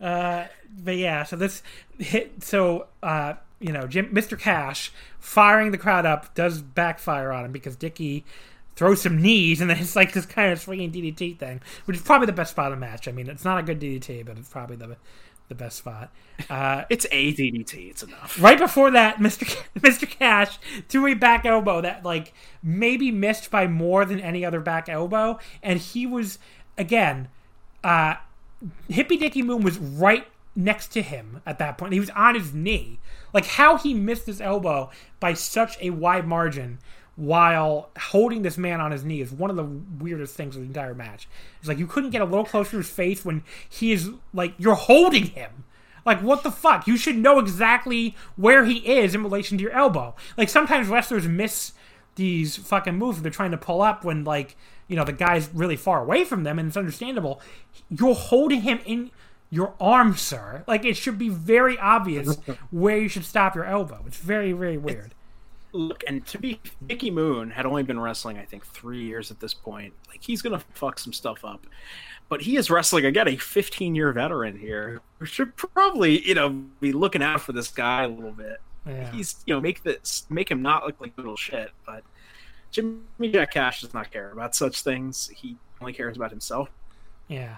Uh, 0.00 0.44
but 0.78 0.96
yeah, 0.96 1.24
so 1.24 1.36
this 1.36 1.62
hit. 1.98 2.42
So 2.44 2.86
uh, 3.02 3.34
you 3.62 3.72
know, 3.72 3.86
Jim, 3.86 4.12
Mr. 4.14 4.38
Cash 4.38 4.92
firing 5.18 5.70
the 5.70 5.78
crowd 5.78 6.04
up 6.04 6.34
does 6.34 6.60
backfire 6.60 7.32
on 7.32 7.44
him 7.44 7.52
because 7.52 7.76
Dicky 7.76 8.24
throws 8.74 9.02
some 9.02 9.20
knees 9.20 9.60
and 9.60 9.70
then 9.70 9.78
it's 9.78 9.94
like 9.96 10.12
this 10.12 10.26
kind 10.26 10.52
of 10.52 10.60
swinging 10.60 10.90
DDT 10.90 11.38
thing, 11.38 11.60
which 11.84 11.96
is 11.96 12.02
probably 12.02 12.26
the 12.26 12.32
best 12.32 12.52
spot 12.52 12.72
of 12.72 12.78
the 12.78 12.80
match. 12.80 13.06
I 13.06 13.12
mean, 13.12 13.28
it's 13.28 13.44
not 13.44 13.58
a 13.58 13.62
good 13.62 13.80
DDT, 13.80 14.26
but 14.26 14.36
it's 14.38 14.48
probably 14.48 14.76
the 14.76 14.96
the 15.48 15.54
best 15.54 15.76
spot. 15.78 16.10
Uh, 16.48 16.84
it's 16.90 17.06
a 17.12 17.32
DDT. 17.32 17.90
It's 17.90 18.02
enough. 18.02 18.40
Right 18.40 18.58
before 18.58 18.90
that, 18.90 19.18
Mr. 19.18 19.46
Mr. 19.78 20.08
Cash 20.08 20.58
threw 20.88 21.06
a 21.06 21.14
back 21.14 21.44
elbow 21.44 21.80
that 21.80 22.04
like 22.04 22.32
maybe 22.62 23.10
missed 23.10 23.50
by 23.50 23.66
more 23.66 24.04
than 24.04 24.20
any 24.20 24.44
other 24.44 24.60
back 24.60 24.88
elbow, 24.88 25.38
and 25.62 25.78
he 25.78 26.06
was 26.06 26.38
again, 26.78 27.28
uh, 27.84 28.14
Hippy 28.88 29.16
Dicky 29.16 29.42
Moon 29.42 29.62
was 29.62 29.78
right 29.78 30.26
next 30.54 30.88
to 30.88 31.02
him 31.02 31.40
at 31.46 31.58
that 31.58 31.78
point. 31.78 31.92
He 31.92 32.00
was 32.00 32.10
on 32.10 32.34
his 32.34 32.52
knee. 32.54 32.98
Like 33.32 33.46
how 33.46 33.76
he 33.76 33.94
missed 33.94 34.26
his 34.26 34.40
elbow 34.40 34.90
by 35.20 35.34
such 35.34 35.76
a 35.80 35.90
wide 35.90 36.26
margin 36.26 36.78
while 37.14 37.90
holding 37.98 38.42
this 38.42 38.56
man 38.56 38.80
on 38.80 38.90
his 38.90 39.04
knee 39.04 39.20
is 39.20 39.32
one 39.32 39.50
of 39.50 39.56
the 39.56 39.64
weirdest 39.64 40.34
things 40.34 40.56
of 40.56 40.62
the 40.62 40.68
entire 40.68 40.94
match. 40.94 41.28
It's 41.60 41.68
like 41.68 41.78
you 41.78 41.86
couldn't 41.86 42.10
get 42.10 42.22
a 42.22 42.26
little 42.26 42.44
closer 42.44 42.72
to 42.72 42.76
his 42.78 42.90
face 42.90 43.24
when 43.24 43.42
he 43.68 43.92
is 43.92 44.10
like 44.32 44.54
you're 44.58 44.74
holding 44.74 45.26
him. 45.26 45.64
Like 46.04 46.20
what 46.20 46.42
the 46.42 46.50
fuck? 46.50 46.86
You 46.86 46.96
should 46.96 47.16
know 47.16 47.38
exactly 47.38 48.16
where 48.36 48.64
he 48.64 48.78
is 48.78 49.14
in 49.14 49.22
relation 49.22 49.58
to 49.58 49.62
your 49.62 49.72
elbow. 49.72 50.14
Like 50.36 50.48
sometimes 50.48 50.88
wrestlers 50.88 51.28
miss 51.28 51.72
these 52.14 52.56
fucking 52.56 52.96
moves 52.96 53.22
they're 53.22 53.30
trying 53.30 53.52
to 53.52 53.56
pull 53.56 53.80
up 53.80 54.04
when 54.04 54.22
like 54.22 54.54
you 54.86 54.94
know 54.94 55.04
the 55.04 55.12
guy's 55.12 55.48
really 55.54 55.76
far 55.76 56.02
away 56.02 56.24
from 56.24 56.44
them 56.44 56.58
and 56.58 56.68
it's 56.68 56.76
understandable. 56.76 57.40
You're 57.88 58.14
holding 58.14 58.62
him 58.62 58.80
in 58.84 59.10
your 59.52 59.74
arm, 59.78 60.16
sir. 60.16 60.64
Like 60.66 60.84
it 60.86 60.96
should 60.96 61.18
be 61.18 61.28
very 61.28 61.78
obvious 61.78 62.36
where 62.70 62.96
you 62.96 63.08
should 63.08 63.26
stop 63.26 63.54
your 63.54 63.66
elbow. 63.66 64.02
It's 64.06 64.16
very 64.16 64.52
very 64.52 64.78
weird. 64.78 65.14
Look, 65.74 66.02
and 66.08 66.26
to 66.26 66.38
be 66.38 66.60
Mickey 66.88 67.10
Moon 67.10 67.50
had 67.50 67.66
only 67.66 67.82
been 67.82 68.00
wrestling, 68.00 68.38
I 68.38 68.44
think, 68.44 68.66
three 68.66 69.04
years 69.04 69.30
at 69.30 69.40
this 69.40 69.54
point. 69.54 69.92
Like 70.08 70.22
he's 70.22 70.40
gonna 70.40 70.62
fuck 70.74 70.98
some 70.98 71.12
stuff 71.12 71.44
up, 71.44 71.66
but 72.30 72.40
he 72.40 72.56
is 72.56 72.70
wrestling 72.70 73.04
again 73.04 73.28
a 73.28 73.36
15 73.36 73.94
year 73.94 74.10
veteran 74.10 74.58
here. 74.58 75.02
We 75.20 75.26
should 75.26 75.54
probably, 75.54 76.26
you 76.26 76.34
know, 76.34 76.64
be 76.80 76.92
looking 76.92 77.22
out 77.22 77.42
for 77.42 77.52
this 77.52 77.68
guy 77.68 78.04
a 78.04 78.08
little 78.08 78.32
bit. 78.32 78.56
Yeah. 78.86 79.12
He's, 79.12 79.44
you 79.46 79.54
know, 79.54 79.60
make 79.60 79.82
this 79.82 80.26
make 80.30 80.50
him 80.50 80.62
not 80.62 80.86
look 80.86 80.98
like 80.98 81.12
little 81.18 81.36
shit. 81.36 81.72
But 81.84 82.04
Jimmy 82.70 83.30
Jack 83.30 83.52
Cash 83.52 83.82
does 83.82 83.92
not 83.92 84.10
care 84.10 84.30
about 84.30 84.54
such 84.54 84.80
things. 84.80 85.28
He 85.28 85.58
only 85.80 85.92
cares 85.92 86.16
about 86.16 86.30
himself. 86.30 86.70
Yeah. 87.28 87.56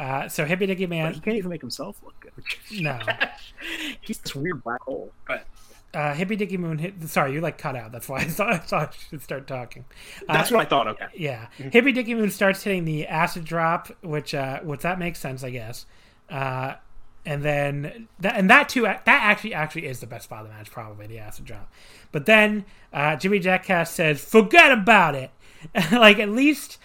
Uh, 0.00 0.28
so 0.28 0.46
Hippy 0.46 0.64
Dicky 0.64 0.86
Man, 0.86 1.08
but 1.08 1.14
he 1.16 1.20
can't 1.20 1.36
even 1.36 1.50
make 1.50 1.60
himself 1.60 2.00
look 2.02 2.18
good. 2.20 2.32
No, 2.80 2.98
he's 4.00 4.18
this 4.18 4.34
weird 4.34 4.64
black 4.64 4.80
hole. 4.80 5.12
But 5.26 5.46
uh, 5.92 6.14
Hippy 6.14 6.36
Dicky 6.36 6.56
Moon 6.56 6.78
hit. 6.78 7.02
Sorry, 7.02 7.34
you 7.34 7.42
like 7.42 7.58
cut 7.58 7.76
out. 7.76 7.92
That's 7.92 8.08
why 8.08 8.20
I 8.20 8.24
thought 8.24 8.50
I, 8.54 8.58
thought 8.58 8.94
I 8.94 9.08
should 9.10 9.20
start 9.20 9.46
talking. 9.46 9.84
Uh, 10.26 10.32
That's 10.32 10.50
what 10.50 10.60
I 10.60 10.64
thought. 10.64 10.88
Okay. 10.88 11.04
Yeah, 11.14 11.48
mm-hmm. 11.58 11.68
Hippy 11.68 11.92
Dicky 11.92 12.14
Moon 12.14 12.30
starts 12.30 12.62
hitting 12.62 12.86
the 12.86 13.08
acid 13.08 13.44
drop, 13.44 13.88
which 14.02 14.34
uh, 14.34 14.60
which 14.60 14.80
that 14.80 14.98
makes 14.98 15.18
sense, 15.18 15.44
I 15.44 15.50
guess. 15.50 15.84
Uh, 16.30 16.76
and 17.26 17.42
then 17.42 18.08
that 18.20 18.36
and 18.36 18.48
that 18.48 18.70
too 18.70 18.82
that 18.82 19.02
actually 19.06 19.52
actually 19.52 19.84
is 19.84 20.00
the 20.00 20.06
best 20.06 20.24
spot 20.24 20.40
of 20.40 20.48
the 20.48 20.54
match, 20.54 20.70
probably 20.70 21.08
the 21.08 21.18
acid 21.18 21.44
drop. 21.44 21.70
But 22.10 22.24
then 22.24 22.64
uh, 22.90 23.16
Jimmy 23.16 23.38
Jackass 23.38 23.90
says, 23.90 24.24
"Forget 24.24 24.72
about 24.72 25.14
it." 25.14 25.30
like 25.92 26.18
at 26.18 26.30
least 26.30 26.78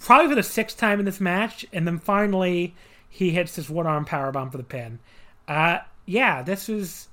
probably 0.00 0.28
for 0.28 0.34
the 0.34 0.42
sixth 0.42 0.78
time 0.78 0.98
in 0.98 1.04
this 1.04 1.20
match, 1.20 1.66
and 1.72 1.86
then 1.86 1.98
finally 1.98 2.74
he 3.08 3.30
hits 3.30 3.56
this 3.56 3.70
one 3.70 3.86
arm 3.86 4.04
power 4.04 4.32
bomb 4.32 4.50
for 4.50 4.58
the 4.58 4.64
pin. 4.64 4.98
Uh, 5.46 5.78
yeah, 6.06 6.42
this 6.42 6.68
was 6.68 7.08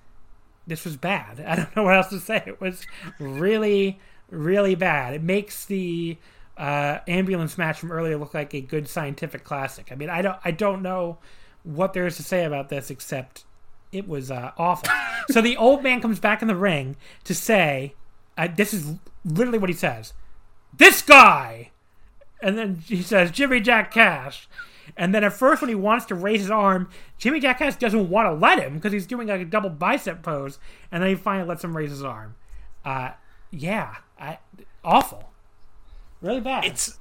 this 0.67 0.85
was 0.85 0.97
bad. 0.97 1.39
I 1.47 1.55
don't 1.55 1.75
know 1.75 1.83
what 1.83 1.95
else 1.95 2.09
to 2.09 2.19
say. 2.19 2.43
It 2.45 2.61
was 2.61 2.85
really, 3.19 3.99
really 4.29 4.75
bad. 4.75 5.13
It 5.13 5.23
makes 5.23 5.65
the 5.65 6.17
uh, 6.57 6.99
ambulance 7.07 7.57
match 7.57 7.79
from 7.79 7.91
earlier 7.91 8.17
look 8.17 8.33
like 8.33 8.53
a 8.53 8.61
good 8.61 8.87
scientific 8.87 9.43
classic. 9.43 9.91
I 9.91 9.95
mean, 9.95 10.09
I 10.09 10.21
don't, 10.21 10.37
I 10.43 10.51
don't 10.51 10.81
know 10.81 11.17
what 11.63 11.93
there 11.93 12.05
is 12.05 12.17
to 12.17 12.23
say 12.23 12.43
about 12.43 12.69
this 12.69 12.89
except 12.89 13.45
it 13.91 14.07
was 14.07 14.31
uh, 14.31 14.51
awful. 14.57 14.89
so 15.29 15.41
the 15.41 15.57
old 15.57 15.83
man 15.83 16.01
comes 16.01 16.19
back 16.19 16.41
in 16.41 16.47
the 16.47 16.55
ring 16.55 16.95
to 17.25 17.35
say, 17.35 17.93
uh, 18.37 18.47
"This 18.47 18.73
is 18.73 18.95
literally 19.25 19.59
what 19.59 19.69
he 19.69 19.75
says. 19.75 20.13
This 20.75 21.01
guy." 21.01 21.71
And 22.41 22.57
then 22.57 22.83
he 22.85 23.01
says, 23.01 23.31
Jimmy 23.31 23.59
Jack 23.59 23.91
Cash. 23.91 24.47
And 24.97 25.13
then 25.15 25.23
at 25.23 25.33
first, 25.33 25.61
when 25.61 25.69
he 25.69 25.75
wants 25.75 26.05
to 26.07 26.15
raise 26.15 26.41
his 26.41 26.51
arm, 26.51 26.89
Jimmy 27.17 27.39
Jack 27.39 27.59
Cash 27.59 27.75
doesn't 27.77 28.09
want 28.09 28.27
to 28.27 28.33
let 28.33 28.59
him 28.59 28.75
because 28.75 28.91
he's 28.91 29.07
doing 29.07 29.27
like 29.27 29.41
a 29.41 29.45
double 29.45 29.69
bicep 29.69 30.21
pose. 30.21 30.59
And 30.91 31.01
then 31.01 31.09
he 31.09 31.15
finally 31.15 31.47
lets 31.47 31.63
him 31.63 31.77
raise 31.77 31.91
his 31.91 32.03
arm. 32.03 32.35
Uh, 32.83 33.11
yeah, 33.51 33.97
I, 34.19 34.39
awful, 34.83 35.31
really 36.21 36.41
bad. 36.41 36.65
It's 36.65 36.97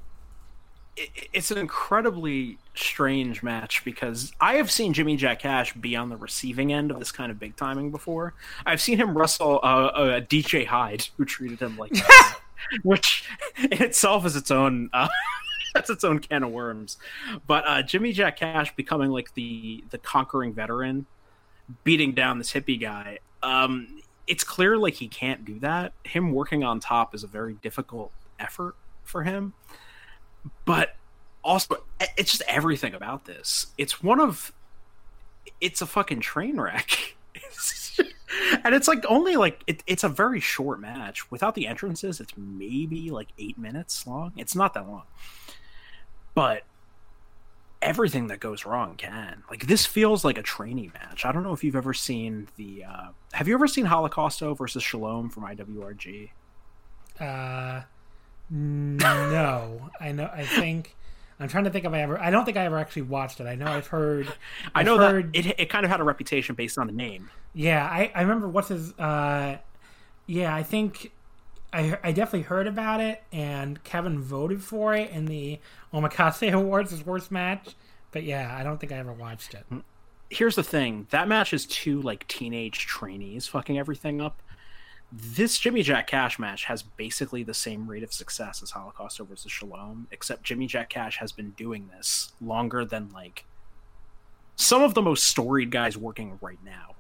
it's 1.33 1.51
an 1.51 1.59
incredibly 1.59 2.59
strange 2.75 3.43
match 3.43 3.85
because 3.85 4.33
I 4.41 4.55
have 4.55 4.71
seen 4.71 4.93
Jimmy 4.93 5.17
Jack 5.17 5.41
Cash 5.41 5.73
be 5.75 5.97
on 5.97 6.09
the 6.09 6.17
receiving 6.17 6.73
end 6.73 6.91
of 6.91 6.99
this 6.99 7.13
kind 7.13 7.31
of 7.31 7.39
big 7.39 7.57
timing 7.57 7.91
before. 7.91 8.35
I've 8.67 8.81
seen 8.81 8.99
him 8.99 9.17
wrestle 9.17 9.61
uh, 9.63 9.91
a 9.95 10.21
DJ 10.21 10.67
Hyde 10.67 11.09
who 11.17 11.25
treated 11.25 11.61
him 11.61 11.77
like, 11.79 11.93
which 12.83 13.25
in 13.59 13.83
itself 13.83 14.27
is 14.27 14.37
its 14.37 14.51
own. 14.51 14.91
Uh, 14.93 15.09
that's 15.75 15.91
its 15.91 16.05
own 16.05 16.19
can 16.19 16.43
of 16.43 16.51
worms. 16.51 16.99
But 17.47 17.65
uh, 17.67 17.83
Jimmy 17.83 18.13
Jack 18.13 18.37
Cash 18.37 18.75
becoming 18.77 19.11
like 19.11 19.35
the 19.35 19.85
the 19.91 19.99
conquering 19.99 20.53
veteran, 20.53 21.07
beating 21.85 22.13
down 22.13 22.39
this 22.39 22.53
hippie 22.53 22.81
guy. 22.81 23.19
Um, 23.43 24.01
it's 24.27 24.45
clear 24.45 24.77
like 24.79 24.95
he 24.95 25.09
can't 25.09 25.45
do 25.45 25.59
that. 25.61 25.93
Him 26.05 26.33
working 26.33 26.63
on 26.63 26.79
top 26.81 27.15
is 27.15 27.25
a 27.25 27.27
very 27.27 27.55
difficult 27.55 28.13
effort 28.39 28.77
for 29.03 29.25
him. 29.25 29.55
But 30.65 30.95
also, 31.43 31.83
it's 32.17 32.31
just 32.31 32.43
everything 32.47 32.95
about 32.95 33.25
this. 33.25 33.67
It's 33.77 34.03
one 34.03 34.21
of, 34.21 34.53
it's 35.61 35.83
a 35.83 35.87
fucking 35.87 36.21
train 36.21 36.61
wreck. 36.61 37.17
and 38.65 38.75
it's 38.75 38.89
like 38.89 39.05
only 39.09 39.37
like 39.37 39.63
it, 39.67 39.83
it's 39.87 40.05
a 40.05 40.09
very 40.09 40.41
short 40.41 40.81
match 40.81 41.31
without 41.31 41.55
the 41.55 41.67
entrances 41.67 42.21
it's 42.21 42.33
maybe 42.37 43.11
like 43.11 43.29
eight 43.39 43.59
minutes 43.59 44.07
long 44.07 44.33
it's 44.37 44.55
not 44.55 44.75
that 44.75 44.89
long 44.89 45.05
but 46.35 46.65
everything 47.83 48.29
that 48.29 48.41
goes 48.41 48.65
wrong 48.65 48.95
can. 48.97 49.43
Like 49.49 49.67
this 49.67 49.87
feels 49.87 50.25
like 50.25 50.39
a 50.39 50.43
training 50.43 50.93
match. 50.95 51.25
I 51.25 51.33
don't 51.33 51.43
know 51.43 51.53
if 51.53 51.65
you've 51.65 51.77
ever 51.77 51.95
seen 51.95 52.49
the. 52.57 52.85
Uh, 52.85 53.09
have 53.33 53.49
you 53.49 53.55
ever 53.55 53.67
seen 53.67 53.87
Holocausto 53.87 54.57
versus 54.57 54.83
Shalom 54.83 55.31
from 55.31 55.45
IWRG? 55.45 56.31
Uh, 57.19 57.83
no. 58.51 59.91
I 60.01 60.13
know. 60.13 60.31
I 60.33 60.45
think. 60.45 60.97
I'm 61.41 61.49
trying 61.49 61.65
to 61.65 61.71
think 61.71 61.87
if 61.87 61.93
I 61.93 62.03
ever. 62.03 62.21
I 62.21 62.31
don't 62.31 62.45
think 62.45 62.59
I 62.59 62.67
ever 62.67 62.79
actually 62.79 63.03
watched 63.03 63.41
it. 63.41 63.47
I 63.47 63.55
know 63.55 63.67
I've 63.67 63.87
heard. 63.87 64.29
I've 64.67 64.71
i 64.75 64.83
know 64.83 64.99
heard, 64.99 65.33
that 65.33 65.47
it, 65.47 65.55
it 65.59 65.71
kind 65.71 65.85
of 65.85 65.91
had 65.91 66.01
a 66.01 66.05
reputation 66.05 66.55
based 66.55 66.77
on 66.77 66.87
the 66.87 66.93
name. 66.93 67.31
Yeah, 67.55 67.85
I, 67.85 68.13
I 68.15 68.21
remember 68.23 68.49
what's 68.49 68.69
his. 68.69 68.93
Uh, 68.99 69.57
yeah, 70.27 70.55
I 70.55 70.63
think 70.63 71.13
I, 71.73 71.99
I 72.05 72.13
definitely 72.13 72.43
heard 72.43 72.67
about 72.67 73.01
it, 73.01 73.23
and 73.33 73.83
Kevin 73.85 74.21
voted 74.21 74.63
for 74.63 74.95
it 74.95 75.11
in 75.11 75.25
the 75.25 75.59
Omakase 75.95 76.53
Awards 76.53 76.93
as 76.93 77.05
worst 77.05 77.31
match. 77.31 77.75
But 78.13 78.25
yeah, 78.25 78.55
I 78.59 78.63
don't 78.63 78.79
think 78.79 78.93
I 78.93 78.97
ever 78.97 79.13
watched 79.13 79.55
it. 79.55 79.65
Here's 80.29 80.57
the 80.57 80.63
thing: 80.63 81.07
that 81.11 81.27
match 81.27 81.55
is 81.55 81.65
two 81.65 82.03
like 82.03 82.29
teenage 82.29 82.87
trainees 82.87 83.47
fucking 83.47 83.79
everything 83.79 84.21
up. 84.21 84.43
This 85.13 85.59
Jimmy 85.59 85.83
Jack 85.83 86.07
Cash 86.07 86.39
match 86.39 86.65
has 86.65 86.83
basically 86.83 87.43
the 87.43 87.55
same 87.55 87.89
rate 87.89 88.05
of 88.05 88.13
success 88.13 88.63
as 88.63 88.71
Holocausto 88.71 89.27
versus 89.27 89.51
Shalom, 89.51 90.07
except 90.13 90.45
Jimmy 90.45 90.67
Jack 90.67 90.89
Cash 90.89 91.19
has 91.19 91.33
been 91.33 91.51
doing 91.51 91.91
this 91.97 92.33
longer 92.41 92.85
than 92.85 93.11
like 93.11 93.45
some 94.55 94.83
of 94.83 94.95
the 94.95 95.03
most 95.03 95.25
storied 95.25 95.71
guys 95.73 95.97
working 95.97 96.39
right 96.41 96.59
now, 96.65 96.95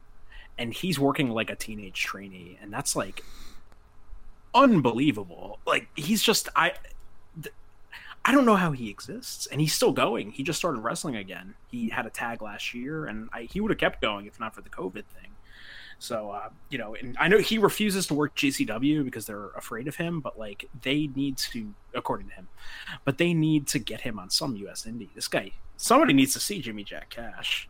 and 0.59 0.75
he's 0.75 0.99
working 0.99 1.31
like 1.31 1.51
a 1.51 1.55
teenage 1.55 2.03
trainee, 2.03 2.59
and 2.61 2.73
that's 2.73 2.97
like 2.97 3.23
unbelievable. 4.55 5.61
Like 5.65 5.89
he's 5.95 6.23
just 6.23 6.49
I 6.57 6.73
I 8.25 8.33
don't 8.33 8.45
know 8.45 8.57
how 8.57 8.73
he 8.73 8.91
exists, 8.91 9.47
and 9.47 9.61
he's 9.61 9.73
still 9.73 9.93
going. 9.93 10.33
He 10.33 10.43
just 10.43 10.59
started 10.59 10.81
wrestling 10.81 11.17
again. 11.17 11.55
He 11.71 11.89
had 11.89 12.07
a 12.07 12.11
tag 12.11 12.43
last 12.43 12.75
year, 12.75 13.07
and 13.07 13.31
I, 13.33 13.43
he 13.43 13.61
would 13.61 13.71
have 13.71 13.79
kept 13.79 14.03
going 14.03 14.27
if 14.27 14.39
not 14.39 14.55
for 14.55 14.63
the 14.63 14.69
COVID 14.69 15.05
thing. 15.05 15.30
So 16.01 16.31
uh, 16.31 16.49
you 16.71 16.79
know, 16.79 16.95
and 16.95 17.15
I 17.21 17.29
know 17.29 17.39
he 17.39 17.59
refuses 17.59 18.07
to 18.07 18.15
work 18.15 18.35
GCW 18.35 19.05
because 19.05 19.27
they're 19.27 19.51
afraid 19.51 19.87
of 19.87 19.97
him, 19.97 20.21
but 20.21 20.39
like 20.39 20.69
they 20.83 21.11
need 21.15 21.37
to, 21.37 21.75
according 21.95 22.29
to 22.29 22.35
him, 22.35 22.49
but 23.05 23.19
they 23.19 23.35
need 23.35 23.67
to 23.69 23.79
get 23.79 24.01
him 24.01 24.19
on 24.19 24.31
some 24.31 24.57
U.S. 24.57 24.87
indie. 24.87 25.11
This 25.15 25.29
guy, 25.29 25.53
somebody 25.77 26.15
needs 26.15 26.33
to 26.33 26.41
see 26.41 26.63
Jimmy 26.63 26.85
Jack 26.85 27.11
Cash, 27.11 27.69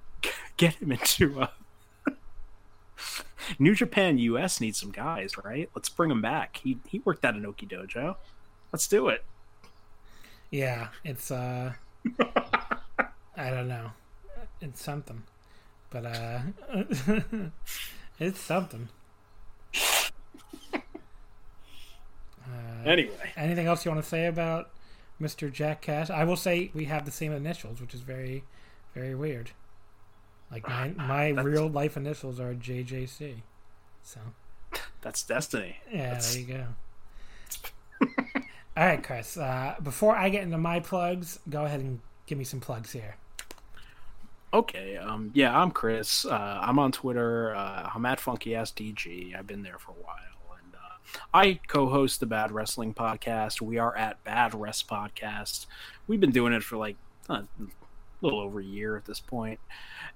get 0.56 0.74
him 0.74 0.90
into 0.90 1.40
a 1.40 1.52
New 3.58 3.74
Japan 3.76 4.18
US 4.18 4.60
needs 4.60 4.80
some 4.80 4.90
guys, 4.90 5.36
right? 5.44 5.70
Let's 5.74 5.88
bring 5.88 6.10
him 6.10 6.20
back. 6.20 6.60
He 6.62 6.78
he 6.88 7.00
worked 7.04 7.24
at 7.24 7.34
Inoki 7.34 7.68
Dojo. 7.68 8.16
Let's 8.72 8.88
do 8.88 9.08
it. 9.08 9.24
Yeah, 10.50 10.88
it's 11.04 11.30
uh 11.30 11.74
I 13.36 13.50
don't 13.50 13.68
know. 13.68 13.92
It's 14.60 14.82
something. 14.82 15.22
But 15.92 16.06
uh 16.06 16.40
it's 18.18 18.40
something. 18.40 18.88
Uh, 22.44 22.82
anyway, 22.84 23.32
anything 23.36 23.66
else 23.66 23.84
you 23.84 23.90
want 23.90 24.02
to 24.02 24.08
say 24.08 24.26
about 24.26 24.70
Mr. 25.20 25.52
Jack 25.52 25.82
Cash? 25.82 26.10
I 26.10 26.24
will 26.24 26.36
say 26.36 26.70
we 26.74 26.86
have 26.86 27.04
the 27.04 27.10
same 27.10 27.32
initials, 27.32 27.80
which 27.80 27.94
is 27.94 28.00
very, 28.00 28.44
very 28.94 29.14
weird. 29.14 29.50
Like 30.50 30.66
my 30.68 30.88
my 30.96 31.28
real 31.28 31.68
life 31.68 31.96
initials 31.96 32.40
are 32.40 32.54
JJC. 32.54 33.42
So 34.02 34.20
that's 35.00 35.22
destiny. 35.22 35.78
Yeah, 35.92 36.12
that's... 36.12 36.34
there 36.34 36.42
you 36.42 36.48
go. 36.48 36.66
All 38.76 38.86
right, 38.86 39.02
Chris. 39.02 39.36
Uh, 39.36 39.74
before 39.82 40.16
I 40.16 40.30
get 40.30 40.42
into 40.42 40.58
my 40.58 40.80
plugs, 40.80 41.38
go 41.48 41.64
ahead 41.66 41.80
and 41.80 42.00
give 42.26 42.38
me 42.38 42.44
some 42.44 42.60
plugs 42.60 42.92
here. 42.92 43.16
Okay. 44.52 44.96
Um, 44.96 45.30
yeah, 45.34 45.58
I'm 45.58 45.70
Chris. 45.70 46.24
Uh, 46.24 46.60
I'm 46.62 46.78
on 46.78 46.92
Twitter. 46.92 47.54
Uh, 47.54 47.90
I'm 47.94 48.04
at 48.06 48.18
funkyassdg. 48.18 49.36
I've 49.36 49.46
been 49.46 49.62
there 49.62 49.78
for 49.78 49.92
a 49.92 49.94
while. 49.94 50.16
And 50.62 50.74
uh, 50.74 51.18
I 51.32 51.60
co 51.66 51.88
host 51.88 52.20
the 52.20 52.26
Bad 52.26 52.52
Wrestling 52.52 52.94
Podcast. 52.94 53.60
We 53.60 53.78
are 53.78 53.96
at 53.96 54.22
Bad 54.24 54.54
Rest 54.54 54.88
Podcast. 54.88 55.66
We've 56.06 56.20
been 56.20 56.32
doing 56.32 56.52
it 56.52 56.62
for 56.62 56.76
like 56.76 56.96
uh, 57.30 57.42
a 57.60 57.66
little 58.20 58.40
over 58.40 58.60
a 58.60 58.64
year 58.64 58.96
at 58.96 59.04
this 59.04 59.20
point. 59.20 59.58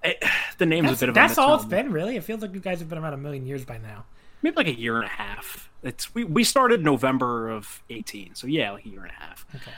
It, 0.04 0.22
the 0.58 0.66
name's 0.66 0.88
that's, 0.88 1.00
a 1.00 1.02
bit 1.02 1.08
of 1.10 1.14
That's 1.14 1.38
all 1.38 1.56
it's 1.56 1.64
been, 1.64 1.90
really? 1.90 2.16
It 2.16 2.24
feels 2.24 2.42
like 2.42 2.52
you 2.54 2.60
guys 2.60 2.80
have 2.80 2.88
been 2.88 2.98
around 2.98 3.14
a 3.14 3.18
million 3.18 3.46
years 3.46 3.64
by 3.64 3.78
now 3.78 4.04
maybe 4.42 4.56
like 4.56 4.68
a 4.68 4.78
year 4.78 4.96
and 4.96 5.04
a 5.04 5.08
half. 5.08 5.70
It's 5.82 6.14
we 6.14 6.24
we 6.24 6.44
started 6.44 6.84
November 6.84 7.48
of 7.50 7.82
eighteen, 7.90 8.34
so 8.34 8.46
yeah, 8.46 8.72
like 8.72 8.86
a 8.86 8.88
year 8.88 9.02
and 9.02 9.10
a 9.10 9.14
half. 9.14 9.46
Okay. 9.54 9.72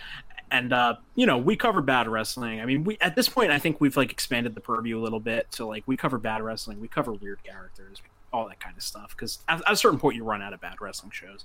And 0.51 0.73
uh, 0.73 0.97
you 1.15 1.27
know, 1.27 1.37
we 1.39 1.57
cover 1.57 1.83
bad 1.83 2.09
wrestling. 2.09 2.61
I 2.61 2.65
mean, 2.65 2.85
we 2.85 2.97
at 3.01 3.17
this 3.17 3.29
point, 3.29 3.51
I 3.51 3.59
think 3.59 3.81
we've 3.81 3.97
like 3.97 4.11
expanded 4.11 4.55
the 4.55 4.61
purview 4.61 4.99
a 4.99 5.03
little 5.03 5.21
bit 5.21 5.51
to 5.53 5.67
like 5.67 5.85
we 5.87 5.97
cover 5.97 6.19
bad 6.19 6.43
wrestling, 6.43 6.81
we 6.81 6.89
cover 6.89 7.13
weird 7.13 7.43
characters, 7.45 8.01
all 8.33 8.49
that 8.49 8.61
kind 8.61 8.77
of 8.77 8.83
stuff. 8.83 9.11
Because 9.11 9.41
at, 9.49 9.61
at, 9.61 9.73
a 9.73 9.77
certain 9.77 9.99
point, 9.99 10.17
you 10.17 10.25
run 10.25 10.41
out 10.43 10.53
of 10.53 10.61
bad 10.61 10.81
wrestling 10.81 11.13
shows. 11.13 11.45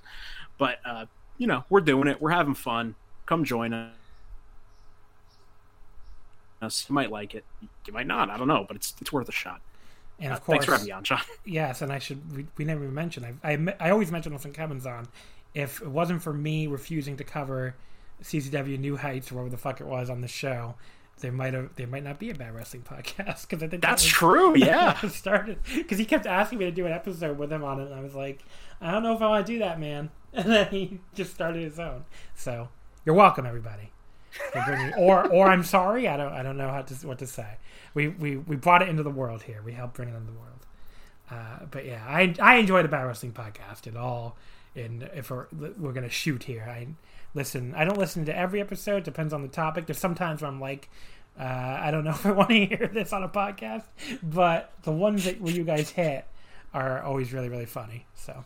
But 0.58 0.80
uh, 0.86 1.06
you 1.38 1.48
know, 1.48 1.66
we're 1.70 1.82
doing 1.82 2.08
it. 2.08 2.22
We're 2.22 2.32
having 2.32 2.56
fun. 2.56 2.96
Come 3.26 3.44
join 3.44 3.74
us. 6.62 6.86
You 6.88 6.96
might 6.96 7.12
like 7.12 7.36
it. 7.36 7.44
You 7.86 7.94
might 7.94 8.08
not. 8.08 8.30
I 8.30 8.38
don't 8.38 8.48
know, 8.48 8.66
but 8.66 8.78
it's 8.78 8.94
it's 9.02 9.12
worth 9.12 9.28
a 9.28 9.34
shot. 9.34 9.62
And 10.20 10.32
of 10.32 10.38
uh, 10.38 10.42
course, 10.42 10.56
thanks 10.56 10.66
for 10.66 10.72
having 10.72 10.88
me 10.88 10.92
on, 10.92 11.04
John. 11.04 11.22
Yes, 11.46 11.82
and 11.82 11.92
I 11.92 12.00
should 12.00 12.36
we, 12.36 12.48
we 12.58 12.66
never 12.66 12.84
even 12.84 12.96
mentioned. 12.96 13.38
I, 13.44 13.52
I, 13.52 13.76
I 13.80 13.90
always 13.90 14.12
mention 14.12 14.34
when 14.34 14.54
Kevin's 14.54 14.86
on. 14.86 15.08
If 15.54 15.82
it 15.82 15.88
wasn't 15.88 16.22
for 16.24 16.34
me 16.34 16.68
refusing 16.68 17.18
to 17.18 17.24
cover 17.24 17.76
CZW 18.24 18.80
New 18.80 18.98
Heights 18.98 19.32
or 19.32 19.36
whatever 19.36 19.50
the 19.52 19.58
fuck 19.58 19.82
it 19.82 19.88
was 19.88 20.10
on 20.10 20.22
the 20.22 20.28
show, 20.28 20.76
there 21.20 21.32
might 21.32 21.54
have 21.54 21.76
there 21.76 21.88
might 21.88 22.04
not 22.04 22.20
be 22.20 22.30
a 22.30 22.36
bad 22.36 22.56
wrestling 22.56 22.82
podcast 22.90 23.48
because 23.48 23.62
I 23.62 23.68
think 23.68 23.82
that's 23.82 24.04
that 24.04 24.08
was, 24.08 24.12
true. 24.12 24.56
Yeah, 24.58 25.00
started 25.10 25.60
because 25.76 25.98
he 25.98 26.06
kept 26.06 26.26
asking 26.26 26.60
me 26.60 26.66
to 26.66 26.72
do 26.72 26.86
an 26.86 26.94
episode 26.94 27.38
with 27.38 27.52
him 27.52 27.64
on 27.64 27.80
it, 27.80 27.86
and 27.86 27.96
I 27.96 28.02
was 28.02 28.16
like, 28.16 28.44
I 28.82 28.92
don't 28.92 29.04
know 29.04 29.14
if 29.14 29.22
I 29.22 29.28
want 29.30 29.46
to 29.46 29.54
do 29.54 29.60
that, 29.60 29.80
man. 29.80 30.10
And 30.36 30.52
then 30.52 30.68
he 30.70 31.00
just 31.14 31.32
started 31.32 31.62
his 31.62 31.78
own. 31.78 32.06
So 32.34 32.70
you're 33.06 33.14
welcome, 33.14 33.46
everybody. 33.46 33.92
or 34.98 35.28
or 35.32 35.46
I'm 35.46 35.64
sorry, 35.64 36.08
I 36.08 36.18
don't 36.18 36.34
I 36.34 36.42
don't 36.42 36.58
know 36.58 36.72
how 36.72 36.82
to 36.82 37.08
what 37.08 37.20
to 37.20 37.28
say 37.28 37.58
we, 37.94 38.08
we, 38.08 38.38
we 38.38 38.56
brought 38.56 38.82
it 38.82 38.90
into 38.90 39.04
the 39.04 39.10
world 39.10 39.44
here. 39.44 39.62
We 39.64 39.74
helped 39.74 39.96
bring 39.96 40.10
it 40.10 40.16
into 40.16 40.32
the 40.32 40.40
world. 40.40 40.66
Uh, 41.30 41.66
but 41.70 41.86
yeah, 41.86 42.04
I 42.08 42.36
I 42.40 42.56
enjoy 42.56 42.82
the 42.84 42.90
Bad 42.90 43.04
Wrestling 43.04 43.32
podcast 43.32 43.88
at 43.88 43.96
all. 43.96 44.38
And 44.76 45.10
if 45.14 45.30
we're 45.30 45.48
we're 45.78 45.94
gonna 45.94 46.10
shoot 46.10 46.44
here, 46.44 46.66
I 46.68 46.88
listen. 47.34 47.74
I 47.76 47.86
don't 47.86 47.98
listen 47.98 48.26
to 48.26 48.38
every 48.38 48.62
episode. 48.62 49.04
Depends 49.04 49.34
on 49.34 49.42
the 49.42 49.48
topic. 49.48 49.86
There's 49.86 49.98
sometimes 49.98 50.42
where 50.42 50.50
I'm 50.50 50.60
like, 50.60 50.90
uh, 51.40 51.44
I 51.44 51.92
don't 51.92 52.04
know 52.04 52.12
if 52.12 52.26
I 52.26 52.32
want 52.32 52.50
to 52.50 52.66
hear 52.66 52.90
this 52.94 53.14
on 53.14 53.24
a 53.24 53.30
podcast. 53.30 53.84
But 54.22 54.72
the 54.84 54.92
ones 54.92 55.26
that 55.26 55.46
you 55.48 55.64
guys 55.64 55.90
hit 55.90 56.26
are 56.74 57.02
always 57.02 57.34
really 57.34 57.50
really 57.50 57.66
funny. 57.66 58.06
So. 58.16 58.44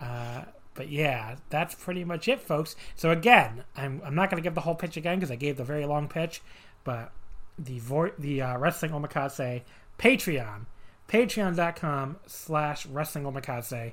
Uh, 0.00 0.42
but 0.74 0.90
yeah, 0.90 1.36
that's 1.48 1.74
pretty 1.74 2.04
much 2.04 2.28
it, 2.28 2.40
folks. 2.40 2.76
So 2.94 3.10
again, 3.10 3.64
I'm 3.76 4.02
I'm 4.04 4.14
not 4.14 4.30
going 4.30 4.42
to 4.42 4.46
give 4.46 4.54
the 4.54 4.60
whole 4.60 4.74
pitch 4.74 4.96
again 4.96 5.18
because 5.18 5.30
I 5.30 5.36
gave 5.36 5.56
the 5.56 5.64
very 5.64 5.86
long 5.86 6.06
pitch, 6.06 6.42
but 6.84 7.12
the 7.58 7.78
vo- 7.78 8.12
the 8.18 8.42
uh, 8.42 8.58
Wrestling 8.58 8.92
Omakase 8.92 9.62
Patreon, 9.98 10.66
patreon.com 11.08 12.16
slash 12.26 12.86
Wrestling 12.86 13.24
Omakase. 13.24 13.92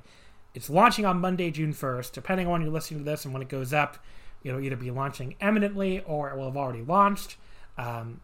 It's 0.53 0.69
launching 0.69 1.05
on 1.05 1.19
Monday, 1.19 1.51
June 1.51 1.73
1st. 1.73 2.11
Depending 2.11 2.47
on 2.47 2.53
when 2.53 2.61
you're 2.61 2.71
listening 2.71 2.99
to 2.99 3.05
this 3.05 3.25
and 3.25 3.33
when 3.33 3.41
it 3.41 3.49
goes 3.49 3.73
up, 3.73 3.97
it'll 4.43 4.59
either 4.59 4.75
be 4.75 4.91
launching 4.91 5.35
eminently 5.41 6.01
or 6.01 6.29
it 6.29 6.37
will 6.37 6.45
have 6.45 6.57
already 6.57 6.83
launched. 6.83 7.37
Um, 7.77 8.21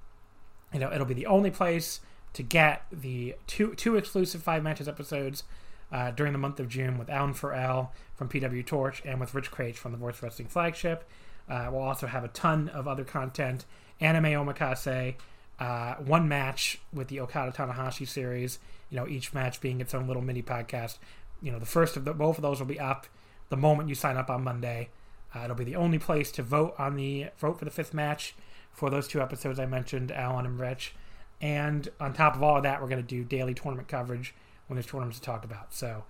you 0.74 0.80
know, 0.80 0.92
it'll 0.92 1.08
be 1.08 1.14
the 1.14 1.26
only 1.26 1.50
place 1.50 2.02
to 2.34 2.44
get 2.44 2.84
the 2.92 3.36
two 3.48 3.74
two 3.74 3.96
exclusive 3.96 4.44
five 4.44 4.62
matches 4.62 4.88
episodes 4.88 5.44
uh, 5.92 6.12
during 6.12 6.32
the 6.32 6.40
month 6.40 6.60
of 6.60 6.70
June 6.70 6.98
with 7.00 7.08
Alan4L 7.08 7.90
from 8.16 8.30
PW 8.30 8.66
Torch 8.66 9.02
and 9.04 9.20
with 9.20 9.34
Rich 9.34 9.52
Kraetsch 9.52 9.76
from 9.76 9.92
the 9.92 9.98
Voice 9.98 10.22
Wrestling 10.22 10.48
flagship. 10.48 11.10
Uh, 11.50 11.70
we'll 11.72 11.82
also 11.82 12.06
have 12.06 12.24
a 12.24 12.28
ton 12.28 12.70
of 12.70 12.88
other 12.88 13.04
content, 13.04 13.66
anime 14.00 14.26
omakase, 14.26 15.16
uh, 15.60 15.96
one 15.96 16.28
match 16.28 16.80
with 16.94 17.08
the 17.08 17.20
Okada 17.20 17.52
Tanahashi 17.52 18.08
series. 18.08 18.60
You 18.92 18.98
know, 18.98 19.08
each 19.08 19.34
match 19.34 19.60
being 19.62 19.82
its 19.82 19.94
own 19.94 20.08
little 20.08 20.22
mini 20.22 20.42
podcast. 20.42 20.98
You 21.42 21.52
know, 21.52 21.60
the 21.60 21.66
first 21.66 21.98
of 21.98 22.06
the 22.06 22.14
both 22.14 22.38
of 22.38 22.42
those 22.42 22.60
will 22.60 22.68
be 22.68 22.80
up 22.80 23.08
the 23.50 23.58
moment 23.58 23.90
you 23.90 23.96
sign 23.96 24.18
up 24.18 24.30
on 24.30 24.44
Monday. 24.44 24.90
Uh, 25.36 25.42
it'll 25.44 25.56
be 25.56 25.64
the 25.64 25.76
only 25.76 26.00
place 26.00 26.32
to 26.34 26.44
vote 26.44 26.74
on 26.78 26.96
the 26.96 27.28
vote 27.38 27.60
for 27.60 27.66
the 27.66 27.72
fifth 27.72 27.94
match 27.94 28.36
for 28.72 28.90
those 28.90 29.08
two 29.08 29.22
episodes 29.22 29.60
I 29.60 29.66
mentioned, 29.66 30.12
Alan 30.12 30.46
and 30.46 30.60
Rich. 30.60 30.94
And 31.42 31.88
on 32.00 32.14
top 32.14 32.36
of 32.36 32.44
all 32.44 32.58
of 32.58 32.64
that, 32.64 32.82
we're 32.82 32.90
going 32.90 33.02
to 33.02 33.08
do 33.08 33.24
daily 33.24 33.54
tournament 33.54 33.88
coverage 33.88 34.34
when 34.68 34.76
there's 34.76 34.86
tournaments 34.86 35.20
to 35.20 35.26
talk 35.26 35.46
about. 35.46 35.74
So, 35.74 36.04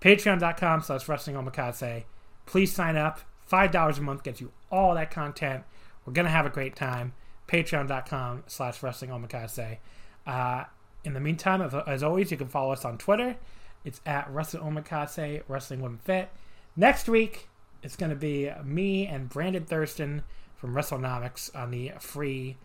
patreon.com 0.00 0.82
slash 0.82 1.08
wrestling 1.08 1.36
omakase. 1.36 2.04
Please 2.44 2.72
sign 2.72 2.96
up. 2.96 3.20
$5 3.50 3.98
a 3.98 4.00
month 4.00 4.22
gets 4.22 4.40
you 4.40 4.52
all 4.70 4.94
that 4.94 5.10
content. 5.10 5.64
We're 6.04 6.12
going 6.12 6.26
to 6.26 6.30
have 6.30 6.46
a 6.46 6.50
great 6.50 6.76
time 6.76 7.12
patreon.com 7.48 8.44
slash 8.46 8.82
wrestling 8.82 9.10
omakase. 9.10 9.78
Uh, 10.26 10.64
in 11.04 11.14
the 11.14 11.20
meantime, 11.20 11.62
as 11.86 12.02
always, 12.02 12.30
you 12.30 12.36
can 12.36 12.48
follow 12.48 12.72
us 12.72 12.84
on 12.84 12.98
Twitter. 12.98 13.36
It's 13.86 14.00
at 14.04 14.28
wrestling 14.30 14.64
omakase, 14.64 15.42
wrestling 15.46 15.80
women 15.80 15.98
fit. 16.02 16.28
Next 16.74 17.08
week, 17.08 17.48
it's 17.84 17.94
going 17.94 18.10
to 18.10 18.16
be 18.16 18.50
me 18.64 19.06
and 19.06 19.28
Brandon 19.28 19.64
Thurston 19.64 20.24
from 20.56 20.74
WrestleNomics 20.74 21.54
on 21.54 21.70
the 21.70 21.92
free 22.00 22.56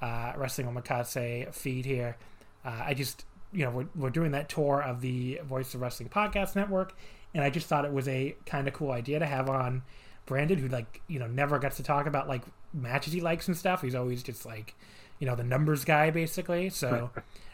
uh, 0.00 0.32
Wrestling 0.36 0.68
Omakase 0.68 1.54
feed 1.54 1.84
here. 1.84 2.16
Uh, 2.64 2.80
I 2.86 2.94
just, 2.94 3.26
you 3.52 3.64
know, 3.64 3.70
we're, 3.70 3.88
we're 3.94 4.10
doing 4.10 4.32
that 4.32 4.48
tour 4.48 4.82
of 4.82 5.02
the 5.02 5.40
Voice 5.44 5.74
of 5.74 5.82
Wrestling 5.82 6.08
Podcast 6.08 6.56
Network, 6.56 6.94
and 7.34 7.44
I 7.44 7.50
just 7.50 7.66
thought 7.66 7.84
it 7.84 7.92
was 7.92 8.08
a 8.08 8.34
kind 8.46 8.66
of 8.66 8.72
cool 8.72 8.90
idea 8.90 9.18
to 9.18 9.26
have 9.26 9.50
on 9.50 9.82
Brandon, 10.24 10.58
who 10.58 10.68
like 10.68 11.02
you 11.08 11.18
know 11.18 11.26
never 11.26 11.58
gets 11.58 11.76
to 11.76 11.82
talk 11.82 12.06
about 12.06 12.26
like 12.26 12.42
matches 12.72 13.12
he 13.12 13.20
likes 13.20 13.48
and 13.48 13.56
stuff. 13.56 13.82
He's 13.82 13.94
always 13.94 14.22
just 14.22 14.46
like 14.46 14.74
you 15.20 15.26
know 15.26 15.36
the 15.36 15.44
numbers 15.44 15.84
guy 15.84 16.10
basically. 16.10 16.68
So 16.70 17.10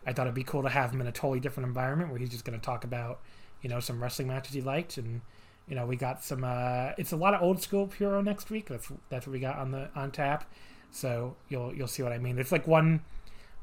I 0.06 0.12
thought 0.12 0.26
it'd 0.26 0.34
be 0.34 0.44
cool 0.44 0.62
to 0.62 0.70
have 0.70 0.92
him 0.92 1.02
in 1.02 1.06
a 1.06 1.12
totally 1.12 1.40
different 1.40 1.66
environment 1.66 2.10
where 2.10 2.18
he's 2.18 2.30
just 2.30 2.46
going 2.46 2.58
to 2.58 2.64
talk 2.64 2.84
about 2.84 3.20
you 3.60 3.68
know 3.68 3.80
some 3.80 4.02
wrestling 4.02 4.28
matches 4.28 4.54
he 4.54 4.62
liked 4.62 4.96
and 4.96 5.20
you 5.68 5.74
know 5.74 5.84
we 5.84 5.96
got 5.96 6.24
some 6.24 6.44
uh 6.44 6.92
it's 6.96 7.12
a 7.12 7.16
lot 7.16 7.34
of 7.34 7.42
old 7.42 7.60
school 7.60 7.86
puro 7.86 8.22
next 8.22 8.50
week 8.50 8.68
that's 8.68 8.90
that's 9.08 9.26
what 9.26 9.32
we 9.32 9.40
got 9.40 9.58
on 9.58 9.72
the 9.72 9.88
on 9.96 10.10
tap 10.10 10.48
so 10.92 11.34
you'll 11.48 11.74
you'll 11.74 11.88
see 11.88 12.02
what 12.02 12.12
i 12.12 12.18
mean 12.18 12.38
it's 12.38 12.52
like 12.52 12.66
one 12.66 13.00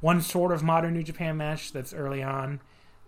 one 0.02 0.20
sort 0.20 0.52
of 0.52 0.64
modern 0.64 0.94
new 0.94 1.04
japan 1.04 1.38
match 1.38 1.72
that's 1.72 1.94
early 1.94 2.22
on 2.22 2.60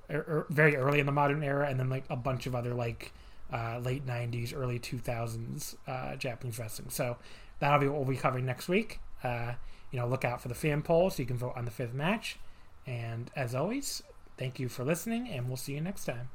er, 0.10 0.26
er, 0.28 0.46
very 0.50 0.78
early 0.78 1.00
in 1.00 1.06
the 1.06 1.12
modern 1.12 1.44
era 1.44 1.68
and 1.68 1.80
then 1.80 1.90
like 1.90 2.06
a 2.10 2.16
bunch 2.16 2.46
of 2.46 2.56
other 2.56 2.74
like 2.74 3.12
uh, 3.52 3.80
late 3.80 4.06
90s, 4.06 4.54
early 4.56 4.80
2000s 4.80 5.76
uh, 5.88 6.16
Japanese 6.16 6.58
wrestling. 6.60 6.90
So 6.90 7.18
that'll 7.60 7.80
be 7.80 7.88
what 7.88 7.98
we'll 7.98 8.10
be 8.10 8.18
covering 8.18 8.46
next 8.46 8.68
week. 8.68 9.00
Uh, 9.24 9.54
you 9.96 10.02
know, 10.02 10.08
look 10.10 10.26
out 10.26 10.42
for 10.42 10.50
the 10.50 10.56
fan 10.56 10.82
poll 10.82 11.10
so 11.10 11.22
you 11.22 11.26
can 11.26 11.38
vote 11.38 11.54
on 11.56 11.64
the 11.64 11.72
fifth 11.72 11.94
match. 11.94 12.38
And 12.86 13.32
as 13.34 13.56
always, 13.56 14.04
thank 14.38 14.60
you 14.60 14.68
for 14.68 14.84
listening, 14.84 15.30
and 15.30 15.48
we'll 15.48 15.56
see 15.56 15.74
you 15.74 15.80
next 15.80 16.04
time. 16.04 16.28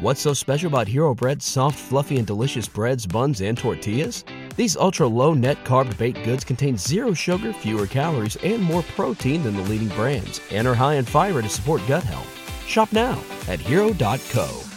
What's 0.00 0.22
so 0.22 0.32
special 0.32 0.68
about 0.68 0.88
Hero 0.88 1.14
Bread's 1.14 1.44
soft, 1.44 1.78
fluffy, 1.78 2.16
and 2.16 2.26
delicious 2.26 2.66
breads, 2.66 3.06
buns, 3.06 3.42
and 3.42 3.58
tortillas? 3.58 4.24
These 4.56 4.78
ultra 4.78 5.06
low 5.06 5.34
net 5.34 5.62
carb 5.64 5.96
baked 5.98 6.24
goods 6.24 6.42
contain 6.42 6.78
zero 6.78 7.12
sugar, 7.12 7.52
fewer 7.52 7.86
calories, 7.86 8.36
and 8.36 8.62
more 8.62 8.84
protein 8.94 9.42
than 9.42 9.54
the 9.54 9.62
leading 9.64 9.88
brands, 9.88 10.40
and 10.50 10.66
are 10.66 10.74
high 10.74 10.94
in 10.94 11.04
fiber 11.04 11.42
to 11.42 11.48
support 11.50 11.82
gut 11.86 12.04
health. 12.04 12.26
Shop 12.66 12.90
now 12.90 13.22
at 13.48 13.60
hero.co. 13.60 14.69